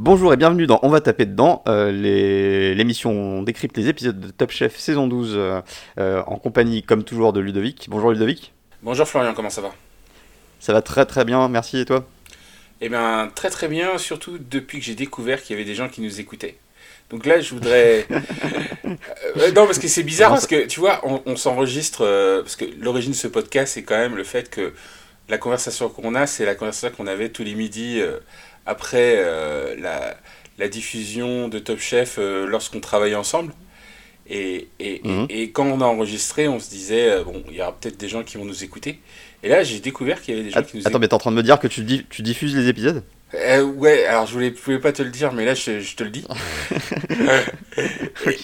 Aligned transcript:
Bonjour 0.00 0.32
et 0.32 0.36
bienvenue 0.36 0.68
dans 0.68 0.78
On 0.84 0.90
va 0.90 1.00
taper 1.00 1.26
dedans, 1.26 1.60
euh, 1.66 1.90
l'émission 2.72 3.42
décrypte 3.42 3.76
les 3.76 3.88
épisodes 3.88 4.20
de 4.20 4.30
Top 4.30 4.52
Chef 4.52 4.78
saison 4.78 5.08
12 5.08 5.32
euh, 5.34 5.60
euh, 5.98 6.22
en 6.28 6.36
compagnie 6.36 6.84
comme 6.84 7.02
toujours 7.02 7.32
de 7.32 7.40
Ludovic. 7.40 7.88
Bonjour 7.90 8.12
Ludovic, 8.12 8.52
Bonjour 8.84 9.08
Florian, 9.08 9.34
comment 9.34 9.50
ça 9.50 9.60
va? 9.60 9.74
Ça 10.60 10.72
va 10.72 10.82
très 10.82 11.04
très 11.04 11.24
bien, 11.24 11.48
merci 11.48 11.78
et 11.78 11.84
toi? 11.84 12.06
Eh 12.80 12.88
bien, 12.88 13.28
très 13.34 13.50
très 13.50 13.66
bien, 13.66 13.98
surtout 13.98 14.38
depuis 14.38 14.78
que 14.78 14.84
j'ai 14.84 14.94
découvert 14.94 15.42
qu'il 15.42 15.56
y 15.56 15.58
avait 15.58 15.68
des 15.68 15.74
gens 15.74 15.88
qui 15.88 16.00
nous 16.00 16.20
écoutaient. 16.20 16.58
Donc 17.10 17.26
là, 17.26 17.40
je 17.40 17.52
voudrais... 17.52 18.06
Euh, 19.36 19.52
non, 19.52 19.66
parce 19.66 19.78
que 19.78 19.86
c'est 19.86 20.02
bizarre, 20.02 20.30
parce 20.30 20.46
que 20.46 20.64
tu 20.66 20.80
vois, 20.80 21.00
on, 21.02 21.20
on 21.26 21.36
s'enregistre, 21.36 22.40
parce 22.40 22.56
que 22.56 22.64
l'origine 22.80 23.12
de 23.12 23.16
ce 23.16 23.28
podcast, 23.28 23.74
c'est 23.74 23.82
quand 23.82 23.98
même 23.98 24.16
le 24.16 24.24
fait 24.24 24.48
que 24.48 24.72
la 25.28 25.36
conversation 25.36 25.90
qu'on 25.90 26.14
a, 26.14 26.26
c'est 26.26 26.46
la 26.46 26.54
conversation 26.54 26.96
qu'on 26.96 27.06
avait 27.06 27.28
tous 27.28 27.42
les 27.42 27.54
midis 27.54 28.00
après 28.68 29.14
euh, 29.16 29.74
la, 29.80 30.16
la 30.58 30.68
diffusion 30.68 31.48
de 31.48 31.58
Top 31.58 31.80
Chef 31.80 32.16
euh, 32.18 32.46
lorsqu'on 32.46 32.80
travaillait 32.80 33.16
ensemble. 33.16 33.52
Et, 34.30 34.68
et, 34.78 35.00
Mhm. 35.04 35.26
et, 35.30 35.42
et 35.44 35.50
quand 35.52 35.64
on 35.66 35.80
a 35.80 35.84
enregistré, 35.86 36.48
on 36.48 36.60
se 36.60 36.68
disait, 36.68 37.08
euh, 37.08 37.24
bon, 37.24 37.42
il 37.48 37.56
y 37.56 37.62
aura 37.62 37.74
peut-être 37.74 37.96
des 37.96 38.08
gens 38.08 38.22
qui 38.22 38.36
vont 38.36 38.44
nous 38.44 38.62
écouter. 38.62 39.00
Et 39.42 39.48
là, 39.48 39.62
j'ai 39.64 39.80
découvert 39.80 40.20
qu'il 40.20 40.34
y 40.34 40.36
avait 40.36 40.44
des 40.44 40.50
gens 40.52 40.60
Att- 40.60 40.64
qui 40.70 40.76
nous 40.76 40.86
Attends, 40.86 40.98
mais 40.98 41.08
t'es 41.08 41.14
en 41.14 41.18
train 41.18 41.30
de 41.30 41.36
me 41.36 41.42
dire 41.42 41.58
que 41.58 41.66
tu, 41.68 41.82
tu 42.10 42.22
diffuses 42.22 42.54
les 42.54 42.68
épisodes? 42.68 43.02
Euh, 43.34 43.62
ouais, 43.62 44.04
alors 44.04 44.26
je 44.26 44.32
voulais, 44.34 44.52
je 44.56 44.62
voulais 44.62 44.78
pas 44.80 44.92
te 44.92 45.02
le 45.02 45.10
dire, 45.10 45.32
mais 45.32 45.44
là 45.44 45.54
je, 45.54 45.80
je 45.80 45.96
te 45.96 46.02
le 46.04 46.10
dis. 46.10 46.24
Euh, 47.20 47.42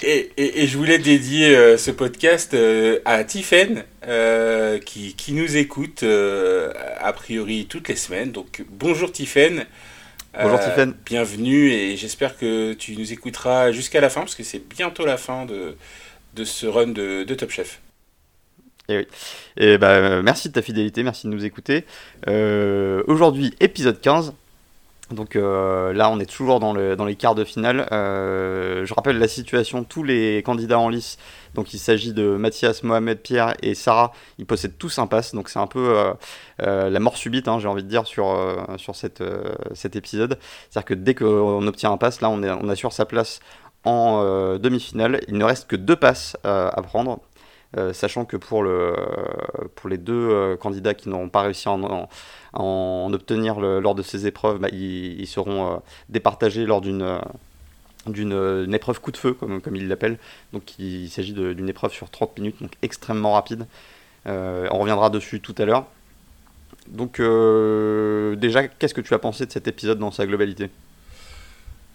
et, 0.02 0.30
et- 0.36 0.62
et 0.62 0.66
je 0.66 0.76
voulais 0.76 0.98
dédier 0.98 1.54
euh, 1.56 1.76
ce 1.78 1.90
podcast 1.90 2.56
à 3.04 3.24
Tiffen, 3.24 3.84
qui, 4.84 5.14
qui 5.14 5.32
nous 5.32 5.56
écoute 5.56 6.02
a 6.02 7.12
priori 7.12 7.66
toutes 7.68 7.88
les 7.88 7.96
semaines. 7.96 8.30
Donc 8.32 8.62
bonjour 8.70 9.10
Tiffen. 9.12 9.64
Bonjour, 10.42 10.58
Tiffen. 10.58 10.94
Bienvenue 11.04 11.70
et 11.70 11.96
j'espère 11.96 12.36
que 12.36 12.72
tu 12.72 12.96
nous 12.96 13.12
écouteras 13.12 13.70
jusqu'à 13.72 14.00
la 14.00 14.10
fin, 14.10 14.20
parce 14.20 14.34
que 14.34 14.42
c'est 14.42 14.58
bientôt 14.58 15.06
la 15.06 15.16
fin 15.16 15.46
de, 15.46 15.76
de 16.34 16.44
ce 16.44 16.66
run 16.66 16.88
de, 16.88 17.24
de 17.24 17.34
Top 17.34 17.50
Chef. 17.50 17.80
Et 18.88 19.78
bah, 19.78 19.92
euh, 19.92 20.22
merci 20.22 20.48
de 20.48 20.54
ta 20.54 20.62
fidélité, 20.62 21.02
merci 21.02 21.26
de 21.26 21.32
nous 21.32 21.44
écouter. 21.44 21.84
Euh, 22.28 23.02
Aujourd'hui, 23.06 23.54
épisode 23.60 24.00
15. 24.00 24.34
Donc 25.10 25.36
euh, 25.36 25.92
là, 25.92 26.08
on 26.10 26.18
est 26.18 26.30
toujours 26.30 26.60
dans, 26.60 26.72
le, 26.72 26.96
dans 26.96 27.04
les 27.04 27.14
quarts 27.14 27.34
de 27.34 27.44
finale. 27.44 27.86
Euh, 27.92 28.86
je 28.86 28.94
rappelle 28.94 29.18
la 29.18 29.28
situation, 29.28 29.84
tous 29.84 30.02
les 30.02 30.42
candidats 30.42 30.78
en 30.78 30.88
lice. 30.88 31.18
Donc 31.54 31.74
il 31.74 31.78
s'agit 31.78 32.12
de 32.14 32.36
Mathias, 32.36 32.82
Mohamed, 32.82 33.20
Pierre 33.20 33.54
et 33.62 33.74
Sarah. 33.74 34.12
Ils 34.38 34.46
possèdent 34.46 34.78
tous 34.78 34.98
un 34.98 35.06
pass. 35.06 35.34
Donc 35.34 35.50
c'est 35.50 35.58
un 35.58 35.66
peu 35.66 35.98
euh, 35.98 36.14
euh, 36.62 36.88
la 36.88 37.00
mort 37.00 37.18
subite, 37.18 37.48
hein, 37.48 37.58
j'ai 37.58 37.68
envie 37.68 37.84
de 37.84 37.88
dire, 37.88 38.06
sur, 38.06 38.30
euh, 38.30 38.56
sur 38.78 38.96
cette, 38.96 39.20
euh, 39.20 39.54
cet 39.74 39.94
épisode. 39.94 40.38
C'est-à-dire 40.70 40.86
que 40.86 40.94
dès 40.94 41.14
qu'on 41.14 41.66
obtient 41.66 41.92
un 41.92 41.98
pass, 41.98 42.22
là, 42.22 42.30
on, 42.30 42.42
est, 42.42 42.50
on 42.50 42.68
assure 42.70 42.92
sa 42.92 43.04
place 43.04 43.40
en 43.84 44.56
demi-finale. 44.56 45.20
Il 45.28 45.36
ne 45.36 45.44
reste 45.44 45.68
que 45.68 45.76
deux 45.76 45.96
passes 45.96 46.38
à 46.42 46.80
prendre. 46.82 47.20
Sachant 47.92 48.24
que 48.24 48.38
pour, 48.38 48.62
le, 48.62 48.94
pour 49.74 49.90
les 49.90 49.98
deux 49.98 50.56
candidats 50.56 50.94
qui 50.94 51.10
n'auront 51.10 51.28
pas 51.28 51.42
réussi 51.42 51.68
à 51.68 51.72
en, 51.72 52.08
en- 52.54 53.04
en 53.06 53.12
obtenir 53.12 53.60
lors 53.60 53.94
de 53.94 54.02
ces 54.02 54.26
épreuves, 54.26 54.58
bah, 54.58 54.68
ils, 54.72 55.26
seront 55.26 55.74
euh, 55.74 55.76
départagés 56.08 56.66
lors 56.66 56.80
d'une 56.80 57.02
euh, 57.02 57.18
d'une 58.06 58.32
euh, 58.34 58.70
épreuve 58.70 59.00
coup 59.00 59.12
de 59.12 59.16
feu, 59.16 59.32
comme, 59.32 59.60
comme 59.60 59.76
ils 59.76 59.88
l'appellent. 59.88 60.18
Donc 60.52 60.78
il, 60.78 61.08
s'agit 61.08 61.32
d'une 61.32 61.68
épreuve 61.68 61.92
sur 61.92 62.10
30 62.10 62.38
minutes, 62.38 62.56
donc 62.60 62.72
extrêmement 62.82 63.32
rapide. 63.32 63.66
On 64.26 64.78
reviendra 64.78 65.10
dessus 65.10 65.40
tout 65.40 65.54
à 65.58 65.64
l'heure. 65.64 65.86
Donc 66.88 67.18
déjà, 68.38 68.68
qu'est-ce 68.68 68.94
que 68.94 69.00
tu 69.00 69.14
as 69.14 69.18
pensé 69.18 69.46
de 69.46 69.52
cet 69.52 69.68
épisode 69.68 69.98
dans 69.98 70.10
sa 70.10 70.26
globalité? 70.26 70.70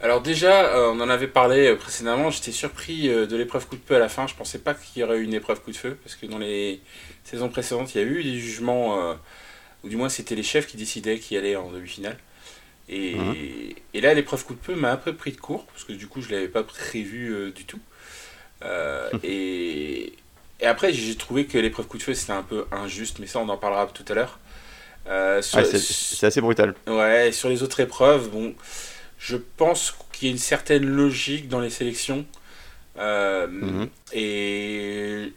Alors 0.02 0.22
déjà, 0.22 0.90
on 0.92 1.00
en 1.00 1.10
avait 1.10 1.28
parlé 1.28 1.76
précédemment, 1.76 2.30
j'étais 2.30 2.52
surpris 2.52 3.08
de 3.08 3.36
l'épreuve 3.36 3.68
coup 3.68 3.76
de 3.76 3.82
feu 3.86 3.96
à 3.96 4.00
la 4.00 4.10
fin. 4.10 4.28
Je 4.28 4.36
pensais 4.36 4.60
pas 4.60 4.76
qu'il 4.76 5.02
y 5.02 5.04
aurait 5.06 5.18
eu 5.18 5.24
une 5.24 5.34
épreuve 5.34 5.62
coup 5.62 5.72
de 5.72 5.78
feu, 5.78 5.98
parce 6.04 6.16
que 6.16 6.28
dans 6.28 6.38
les 6.38 6.81
saisons 7.24 7.50
précédentes, 7.50 7.94
il 7.94 8.02
y 8.02 8.03
a 8.03 8.08
eu 8.08 8.24
des 8.24 8.38
jugements, 8.40 9.16
ou 9.84 9.90
du 9.90 9.95
moins 9.97 10.09
c'était 10.09 10.35
les 10.35 10.44
chefs 10.44 10.67
qui 10.67 10.78
décidaient 10.78 11.19
qui 11.19 11.38
allait 11.38 11.56
en 11.56 11.72
demi-finale. 11.72 12.17
Et, 12.91 13.16
Mhm. 13.16 13.35
et 13.94 14.01
là, 14.01 14.13
l'épreuve 14.16 14.44
coup 14.45 14.56
de 14.56 14.63
feu 14.63 14.75
m'a 14.75 14.91
un 14.91 14.97
peu 14.97 15.13
pris 15.13 15.31
de 15.31 15.38
court, 15.38 15.66
parce 15.67 15.84
que 15.84 15.94
du 15.94 16.07
coup, 16.07 16.22
je 16.22 16.29
l'avais 16.31 16.47
pas 16.47 16.63
prévu 16.63 17.31
euh, 17.34 17.51
du 17.51 17.66
tout. 17.66 17.79
Euh, 18.63 19.09
et, 19.23 20.13
et 20.59 20.66
après, 20.66 20.91
j'ai 20.91 21.16
trouvé 21.16 21.45
que 21.45 21.57
l'épreuve 21.59 21.85
coup 21.88 21.97
de 22.00 22.03
feu, 22.03 22.13
c'était 22.16 22.34
un 22.34 22.41
peu 22.44 22.66
injuste, 22.72 23.19
mais 23.19 23.28
ça, 23.28 23.39
on 23.39 23.50
en 23.50 23.57
parlera 23.57 23.85
tout 23.88 24.06
à 24.09 24.16
l'heure. 24.16 24.39
Euh, 25.07 25.41
Ouais, 25.53 25.63
c'est- 25.66 26.25
assez 26.25 26.41
brutal. 26.41 26.73
Ouais, 26.88 27.31
sur 27.31 27.50
les 27.50 27.62
autres 27.63 27.79
épreuves, 27.79 28.29
bon, 28.29 28.56
je 29.19 29.38
pense 29.38 29.95
qu'il 30.12 30.28
y 30.28 30.31
a 30.31 30.34
une 30.34 30.39
certaine 30.39 30.85
logique 30.85 31.47
dans 31.47 31.59
les 31.59 31.69
sélections. 31.69 32.25
Mhm. 32.97 33.88
Et 34.13 35.31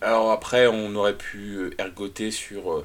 alors 0.00 0.32
après, 0.32 0.66
on 0.66 0.94
aurait 0.96 1.16
pu 1.16 1.70
ergoter 1.78 2.30
sur 2.30 2.84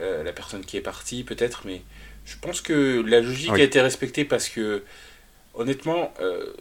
euh, 0.00 0.22
la 0.22 0.32
personne 0.32 0.64
qui 0.64 0.76
est 0.76 0.80
partie, 0.82 1.24
peut-être, 1.24 1.62
mais 1.66 1.82
je 2.26 2.36
pense 2.40 2.60
que 2.60 3.02
la 3.06 3.20
logique 3.20 3.52
Oui. 3.52 3.60
a 3.60 3.64
été 3.64 3.80
respectée 3.80 4.24
parce 4.24 4.48
que, 4.48 4.82
honnêtement, 5.54 6.12
euh, 6.20 6.52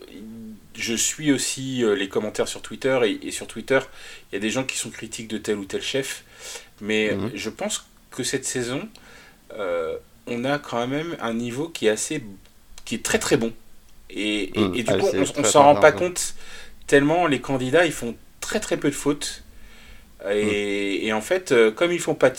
je 0.76 0.94
suis 0.96 1.32
aussi 1.32 1.84
euh, 1.84 1.96
les 1.96 2.10
commentaires 2.10 2.48
sur 2.48 2.62
Twitter 2.62 3.00
et, 3.06 3.28
et 3.28 3.32
sur 3.32 3.48
Twitter, 3.48 3.80
il 4.32 4.36
y 4.36 4.38
a 4.38 4.40
des 4.40 4.50
gens 4.52 4.64
qui 4.64 4.78
sont 4.78 4.90
critiques 4.90 5.28
de 5.28 5.38
tel 5.38 5.58
ou 5.58 5.66
tel 5.66 5.82
chef, 5.82 6.24
mais 6.82 7.12
Mhm. 7.16 7.32
je 7.36 7.50
pense 7.50 7.86
que 8.12 8.24
cette 8.24 8.46
saison, 8.46 8.88
on 10.28 10.46
a 10.46 10.60
quand 10.60 10.86
même 10.88 11.16
un 11.22 11.34
niveau 11.34 11.70
qui 11.70 11.88
est 11.88 11.90
assez, 11.90 12.24
qui 12.86 12.96
est 12.96 13.04
très 13.04 13.20
très 13.20 13.38
bon. 13.38 13.54
Et, 14.10 14.60
et- 14.60 14.60
Mhm. 14.60 14.76
et 14.76 14.84
du 14.84 14.92
Ah, 14.94 14.98
coup, 14.98 15.08
on, 15.14 15.22
on 15.42 15.44
s'en 15.44 15.64
rend 15.64 15.76
pas 15.76 15.92
compte 15.92 16.36
tellement 16.88 17.28
les 17.28 17.40
candidats 17.42 17.86
ils 17.86 17.92
font 17.92 18.16
très 18.42 18.60
très 18.60 18.78
peu 18.78 18.90
de 18.90 18.96
fautes. 18.96 19.44
Et, 20.32 21.06
et 21.08 21.14
en 21.14 21.22
fait, 21.22 21.54
comme 21.76 21.92
ils 21.92 22.00
font 22.00 22.16
pas 22.16 22.32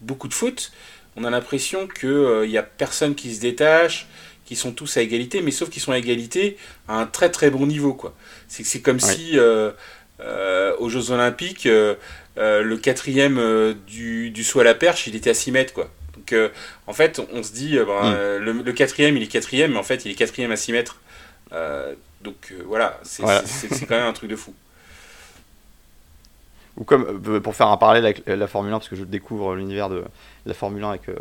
beaucoup 0.00 0.28
de 0.28 0.34
fautes, 0.34 0.72
on 1.16 1.24
a 1.24 1.30
l'impression 1.30 1.86
qu'il 1.88 2.48
n'y 2.48 2.58
a 2.58 2.62
personne 2.62 3.14
qui 3.14 3.34
se 3.34 3.40
détache, 3.40 4.06
qu'ils 4.44 4.56
sont 4.56 4.72
tous 4.72 4.96
à 4.96 5.02
égalité, 5.02 5.42
mais 5.42 5.50
sauf 5.50 5.68
qu'ils 5.68 5.82
sont 5.82 5.92
à 5.92 5.98
égalité 5.98 6.56
à 6.88 7.00
un 7.00 7.06
très 7.06 7.30
très 7.30 7.50
bon 7.50 7.66
niveau. 7.66 7.92
quoi. 7.94 8.14
C'est 8.48 8.64
c'est 8.64 8.80
comme 8.80 8.96
Ouais. 8.96 9.14
si 9.14 9.38
euh, 9.38 9.72
euh, 10.20 10.74
aux 10.78 10.88
Jeux 10.88 11.10
Olympiques, 11.10 11.66
euh, 11.66 11.94
euh, 12.38 12.62
le 12.62 12.76
quatrième 12.76 13.38
euh, 13.38 13.74
du, 13.86 14.30
du 14.30 14.44
saut 14.44 14.60
à 14.60 14.64
la 14.64 14.74
perche, 14.74 15.06
il 15.06 15.16
était 15.16 15.30
à 15.30 15.34
6 15.34 15.52
mètres. 15.52 15.72
Quoi. 15.74 15.90
Donc 16.16 16.32
euh, 16.32 16.48
en 16.86 16.92
fait, 16.92 17.20
on 17.32 17.42
se 17.42 17.52
dit, 17.52 17.76
euh, 17.78 17.84
ben, 17.84 17.92
Mm. 18.10 18.14
euh, 18.16 18.38
le, 18.38 18.52
le 18.52 18.72
quatrième, 18.72 19.16
il 19.16 19.22
est 19.22 19.26
quatrième, 19.28 19.72
mais 19.72 19.78
en 19.78 19.82
fait, 19.82 20.04
il 20.04 20.10
est 20.12 20.14
quatrième 20.14 20.50
à 20.52 20.56
6 20.56 20.72
mètres. 20.72 21.00
Euh, 21.52 21.94
donc 22.22 22.36
euh, 22.52 22.62
voilà, 22.66 22.98
c'est 23.02 23.22
Voilà. 23.22 23.42
c'est- 23.46 23.72
c'est 23.74 23.86
quand 23.86 23.96
même 23.96 24.06
un 24.06 24.12
truc 24.12 24.30
de 24.30 24.36
fou. 24.36 24.54
Ou 26.78 26.84
comme, 26.84 27.22
euh, 27.26 27.40
pour 27.40 27.54
faire 27.56 27.68
un 27.68 27.76
parallèle 27.76 28.04
avec 28.04 28.24
la 28.26 28.46
Formule 28.46 28.72
1, 28.72 28.78
parce 28.78 28.88
que 28.88 28.96
je 28.96 29.04
découvre 29.04 29.54
l'univers 29.56 29.88
de 29.88 30.04
la 30.46 30.54
Formule 30.54 30.84
1 30.84 30.90
avec 30.90 31.08
euh, 31.08 31.16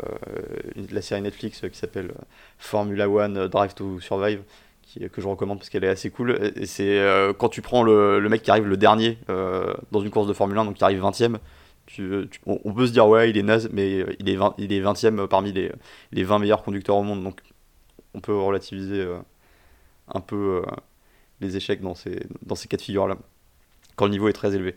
la 0.91 1.01
série 1.01 1.21
Netflix 1.21 1.63
euh, 1.63 1.69
qui 1.69 1.77
s'appelle 1.77 2.11
Formula 2.59 3.09
One 3.09 3.47
Drive 3.47 3.73
to 3.73 3.99
Survive, 3.99 4.41
qui, 4.83 5.09
que 5.09 5.19
je 5.21 5.27
recommande 5.27 5.57
parce 5.57 5.69
qu'elle 5.69 5.83
est 5.83 5.89
assez 5.89 6.09
cool. 6.11 6.51
Et 6.55 6.65
c'est 6.65 7.01
quand 7.39 7.49
tu 7.49 7.61
prends 7.61 7.83
le, 7.83 8.19
le 8.19 8.29
mec 8.29 8.41
qui 8.43 8.51
arrive 8.51 8.67
le 8.67 8.77
dernier 8.77 9.17
dans 9.27 9.99
une 10.01 10.09
course 10.11 10.27
de 10.27 10.33
Formule 10.33 10.57
1, 10.57 10.65
donc 10.65 10.75
qui 10.75 10.83
arrive 10.83 11.01
20ème, 11.01 11.37
tu, 11.87 12.27
tu- 12.31 12.39
on, 12.45 12.59
on 12.63 12.73
peut 12.73 12.85
se 12.87 12.91
dire 12.91 13.07
ouais, 13.07 13.29
il 13.29 13.37
est 13.37 13.43
naze, 13.43 13.69
mais 13.73 14.05
il 14.19 14.29
est, 14.29 14.35
20, 14.35 14.53
il 14.57 14.71
est 14.73 14.81
20ème 14.81 15.27
parmi 15.27 15.51
les, 15.53 15.71
les 16.11 16.23
20 16.23 16.39
meilleurs 16.39 16.63
conducteurs 16.63 16.97
au 16.97 17.03
monde, 17.03 17.23
donc 17.23 17.41
on 18.13 18.19
peut 18.21 18.35
relativiser 18.37 19.05
un 20.13 20.21
peu 20.21 20.61
les 21.41 21.57
échecs 21.57 21.81
dans 21.81 21.95
ces, 21.95 22.21
dans 22.45 22.55
ces 22.55 22.67
cas 22.67 22.77
de 22.77 22.81
figure-là, 22.81 23.17
quand 23.95 24.05
le 24.05 24.11
niveau 24.11 24.29
est 24.29 24.33
très 24.33 24.55
élevé. 24.55 24.75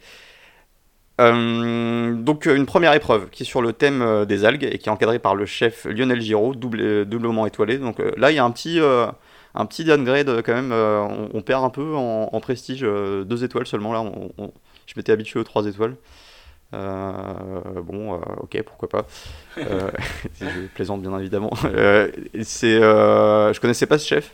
Euh, 1.20 2.14
donc 2.14 2.46
une 2.46 2.66
première 2.66 2.94
épreuve 2.94 3.28
qui 3.30 3.42
est 3.42 3.46
sur 3.46 3.60
le 3.62 3.72
thème 3.72 4.00
euh, 4.02 4.24
des 4.24 4.44
algues 4.44 4.64
et 4.64 4.78
qui 4.78 4.88
est 4.88 4.92
encadrée 4.92 5.18
par 5.18 5.34
le 5.34 5.44
chef 5.46 5.84
Lionel 5.84 6.20
Giraud, 6.20 6.54
double, 6.54 6.80
euh, 6.80 7.04
doublement 7.04 7.46
étoilé. 7.46 7.78
Donc 7.78 8.00
euh, 8.00 8.10
là 8.16 8.30
il 8.30 8.36
y 8.36 8.38
a 8.38 8.44
un 8.44 8.50
petit, 8.50 8.80
euh, 8.80 9.06
un 9.54 9.66
petit 9.66 9.84
downgrade 9.84 10.42
quand 10.42 10.54
même, 10.54 10.72
on, 10.72 11.28
on 11.34 11.42
perd 11.42 11.62
un 11.64 11.70
peu 11.70 11.94
en, 11.94 12.30
en 12.32 12.40
prestige, 12.40 12.80
deux 12.80 13.44
étoiles 13.44 13.66
seulement 13.66 13.92
là, 13.92 14.00
on- 14.00 14.30
on- 14.38 14.52
je 14.86 14.94
m'étais 14.96 15.12
habitué 15.12 15.38
aux 15.38 15.44
trois 15.44 15.66
étoiles. 15.66 15.94
Bon, 16.72 18.14
ok, 18.38 18.62
pourquoi 18.64 18.88
pas. 18.88 19.06
Je 20.40 20.66
plaisante 20.74 21.02
bien 21.02 21.18
évidemment. 21.18 21.50
C'est, 22.42 22.80
je 22.80 23.60
connaissais 23.60 23.86
pas 23.86 23.98
ce 23.98 24.06
chef. 24.08 24.30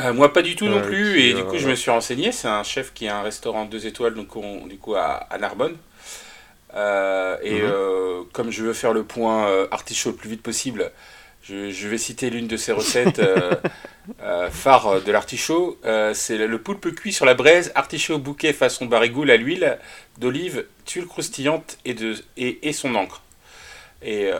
Euh, 0.00 0.14
moi, 0.14 0.32
pas 0.32 0.40
du 0.40 0.56
tout 0.56 0.66
non 0.68 0.80
plus. 0.80 1.20
et 1.20 1.34
du 1.34 1.44
coup, 1.44 1.58
je 1.58 1.68
me 1.68 1.74
suis 1.74 1.90
renseigné. 1.90 2.32
C'est 2.32 2.48
un 2.48 2.62
chef 2.62 2.94
qui 2.94 3.06
a 3.08 3.18
un 3.18 3.22
restaurant 3.22 3.66
deux 3.66 3.86
étoiles, 3.86 4.14
donc 4.14 4.34
on- 4.36 4.66
du 4.66 4.78
coup 4.78 4.94
à, 4.94 5.02
à 5.30 5.36
Narbonne. 5.38 5.76
Euh, 6.74 7.36
et 7.42 7.60
Mhm. 7.60 7.60
euh, 7.62 8.22
comme 8.32 8.50
je 8.50 8.62
veux 8.64 8.72
faire 8.72 8.92
le 8.92 9.04
point 9.04 9.46
euh, 9.48 9.66
artichaut 9.70 10.10
le 10.10 10.16
plus 10.16 10.30
vite 10.30 10.42
possible, 10.42 10.90
je, 11.42 11.70
je 11.70 11.88
vais 11.88 11.98
citer 11.98 12.30
l'une 12.30 12.48
de 12.48 12.56
ses 12.56 12.72
recettes 12.72 13.18
euh, 14.22 14.50
phares 14.50 15.02
de 15.02 15.12
l'artichaut. 15.12 15.78
C'est 16.14 16.38
le 16.38 16.58
poulpe 16.62 16.94
cuit 16.94 17.12
sur 17.12 17.26
la 17.26 17.34
braise, 17.34 17.72
artichaut 17.74 18.18
bouquet 18.18 18.52
façon 18.52 18.86
barigoule 18.86 19.30
à 19.30 19.36
l'huile 19.36 19.78
d'olive, 20.18 20.66
tuile 20.84 21.06
croustillante 21.06 21.78
et, 21.84 21.94
de, 21.94 22.14
et, 22.36 22.68
et 22.68 22.72
son 22.72 22.94
encre. 22.94 23.22
Et 24.02 24.30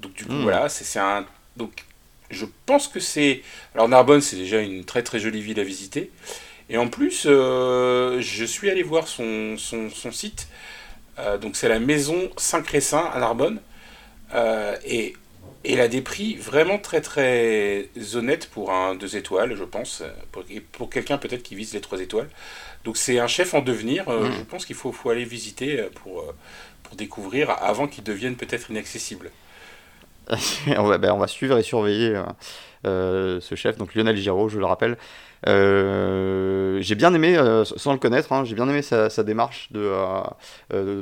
donc 0.00 0.12
du 0.14 0.26
coup, 0.26 0.38
Mhm. 0.38 0.42
voilà, 0.42 0.68
c'est 0.68 0.98
un... 0.98 1.26
Donc 1.56 1.84
je 2.30 2.46
pense 2.66 2.88
que 2.88 3.00
c'est. 3.00 3.42
Alors 3.74 3.88
Narbonne, 3.88 4.20
c'est 4.20 4.36
déjà 4.36 4.60
une 4.60 4.84
très 4.84 5.02
très 5.02 5.18
jolie 5.20 5.40
ville 5.42 5.60
à 5.60 5.64
visiter. 5.64 6.10
Et 6.70 6.78
en 6.78 6.88
plus, 6.88 7.22
je 7.24 8.44
suis 8.46 8.70
allé 8.70 8.82
voir 8.82 9.08
son, 9.08 9.56
son, 9.58 9.90
site. 10.12 10.48
Euh, 11.18 11.38
donc 11.38 11.56
c'est 11.56 11.68
la 11.68 11.78
maison 11.78 12.30
Saint-Cressin 12.36 13.04
à 13.12 13.18
Narbonne. 13.18 13.60
Euh, 14.34 14.76
et, 14.84 15.14
et 15.64 15.72
elle 15.72 15.80
a 15.80 15.88
des 15.88 16.02
prix 16.02 16.36
vraiment 16.36 16.78
très 16.78 17.00
très 17.00 17.88
honnêtes 18.14 18.48
pour 18.50 18.72
un 18.72 18.94
2 18.94 19.16
étoiles, 19.16 19.56
je 19.56 19.64
pense. 19.64 20.02
Pour, 20.32 20.44
pour 20.72 20.90
quelqu'un 20.90 21.18
peut-être 21.18 21.42
qui 21.42 21.54
vise 21.54 21.74
les 21.74 21.80
3 21.80 22.00
étoiles. 22.00 22.28
Donc 22.84 22.96
c'est 22.96 23.18
un 23.18 23.26
chef 23.26 23.54
en 23.54 23.60
devenir. 23.60 24.08
Mmh. 24.08 24.32
Je 24.38 24.42
pense 24.42 24.66
qu'il 24.66 24.76
faut, 24.76 24.92
faut, 24.92 25.10
aller 25.10 25.24
visiter 25.24 25.88
pour, 26.02 26.24
pour 26.82 26.96
découvrir 26.96 27.50
avant 27.50 27.88
qu'il 27.88 28.04
devienne 28.04 28.36
peut-être 28.36 28.70
inaccessible. 28.70 29.30
on, 30.66 30.84
va, 30.84 30.98
ben, 30.98 31.12
on, 31.12 31.18
va, 31.18 31.26
suivre 31.26 31.58
et 31.58 31.62
surveiller 31.62 32.20
euh, 32.86 33.40
ce 33.40 33.54
chef, 33.54 33.76
donc 33.76 33.94
Lionel 33.94 34.16
Giraud, 34.16 34.48
je 34.48 34.58
le 34.58 34.66
rappelle. 34.66 34.96
Euh, 35.46 36.78
j'ai 36.80 36.94
bien 36.94 37.14
aimé, 37.14 37.36
euh, 37.36 37.64
sans 37.64 37.92
le 37.92 37.98
connaître, 37.98 38.32
hein, 38.32 38.44
j'ai 38.44 38.54
bien 38.54 38.68
aimé 38.68 38.82
sa, 38.82 39.08
démarche 39.22 39.70
de, 39.72 39.92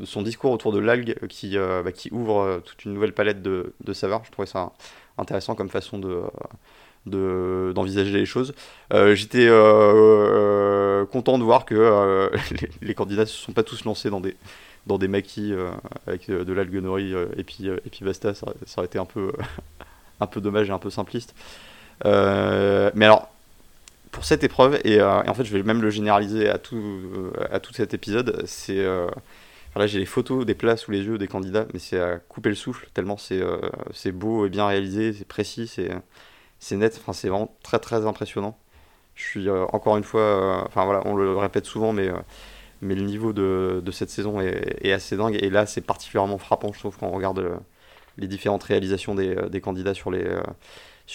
son 0.05 0.23
discours 0.23 0.53
autour 0.53 0.73
de 0.73 0.79
l'algue 0.79 1.17
qui, 1.29 1.57
bah, 1.57 1.93
qui 1.93 2.11
ouvre 2.13 2.61
toute 2.65 2.85
une 2.85 2.95
nouvelle 2.95 3.13
palette 3.13 3.43
de, 3.43 3.93
saveurs. 3.93 4.23
Je 4.25 4.31
trouvais 4.31 4.47
ça 4.47 4.73
intéressant 5.19 5.55
comme 5.55 5.71
façon 5.71 5.99
de 5.99 6.23
d'envisager 7.07 8.11
les 8.13 8.27
choses. 8.27 8.53
J'étais 8.91 9.49
content 11.11 11.39
de 11.39 11.45
voir 11.45 11.65
que 11.65 12.31
les, 12.51 12.69
les, 12.83 12.95
candidats 12.95 13.23
ne 13.23 13.27
se 13.27 13.37
sont 13.37 13.53
pas 13.53 13.63
tous 13.63 13.85
lancés 13.85 14.11
dans 14.11 14.21
des, 14.21 14.37
dans 14.87 14.99
des 14.99 15.09
maquis 15.09 15.53
euh, 15.53 15.71
avec 16.07 16.31
euh, 16.31 16.45
de 16.45 16.53
l'algue 16.53 16.77
nori 16.77 17.13
euh, 17.13 17.27
et 17.37 17.45
puis 17.45 17.67
et 17.69 17.91
puis 17.91 18.05
basta, 18.05 18.35
ça, 18.35 18.47
ça, 18.67 18.79
aurait 18.79 18.87
été 18.87 18.99
un 18.99 19.05
peu 19.05 19.33
un 20.21 20.27
peu 20.27 20.41
dommage 20.41 20.69
et 20.69 20.73
un 20.73 20.79
peu 20.79 20.91
simpliste. 20.91 21.35
mais 22.05 23.05
alors 23.05 23.29
pour 24.17 24.25
cette 24.25 24.43
épreuve 24.43 24.81
et, 24.85 25.01
en 25.03 25.35
fait 25.35 25.45
je 25.45 25.57
vais 25.57 25.63
même 25.63 25.83
le 25.83 25.91
généraliser 25.91 26.49
à 26.49 26.59
tout 26.59 27.33
à 27.51 27.61
tout 27.61 27.73
cet 27.75 27.95
épisode, 27.95 28.43
c'est 28.47 28.83
là 29.77 29.87
j'ai 29.87 29.99
les 29.99 30.07
photos 30.07 30.47
des 30.47 30.55
plats 30.55 30.77
sous 30.77 30.91
les 30.91 31.03
yeux 31.03 31.19
des 31.19 31.29
candidats, 31.29 31.67
mais 31.73 31.79
c'est 31.79 32.01
à 32.01 32.17
couper 32.17 32.49
le 32.49 32.55
souffle 32.55 32.89
tellement 32.95 33.19
c'est 33.19 33.43
c'est 33.93 34.13
beau 34.13 34.47
et 34.47 34.49
bien 34.49 34.67
réalisé, 34.67 35.13
c'est 35.13 35.29
précis, 35.29 35.71
c'est 36.59 36.77
net, 36.77 36.99
enfin 37.01 37.13
c'est 37.13 37.29
vraiment 37.29 37.57
très 37.63 37.79
très 37.79 38.07
impressionnant. 38.07 38.59
Je 39.15 39.25
suis 39.25 39.51
encore 39.51 39.97
une 39.99 40.05
fois, 40.05 40.65
enfin 40.67 40.85
voilà, 40.87 41.03
on 41.05 41.15
le 41.15 41.37
répète 41.37 41.67
souvent, 41.67 41.93
mais 41.93 42.11
mais 42.83 42.95
le 42.95 43.03
niveau 43.03 43.33
de, 43.33 43.83
de 43.85 43.91
cette 43.91 44.11
saison 44.11 44.41
est, 44.41 44.79
est, 44.87 44.93
assez 44.93 45.17
dingue. 45.17 45.39
Et 45.43 45.51
là, 45.51 45.67
c'est 45.67 45.81
particulièrement 45.81 46.39
frappant, 46.39 46.73
je 46.73 46.79
trouve, 46.79 46.97
quand 46.99 47.09
on 47.09 47.13
regarde 47.13 47.39
euh, 47.39 47.57
les 48.19 48.29
différentes 48.29 48.63
réalisations 48.65 49.15
des, 49.15 49.35
euh, 49.37 49.49
des 49.49 49.61
candidats 49.61 49.95
sur 49.95 50.11
les, 50.11 50.25
euh, 50.25 50.43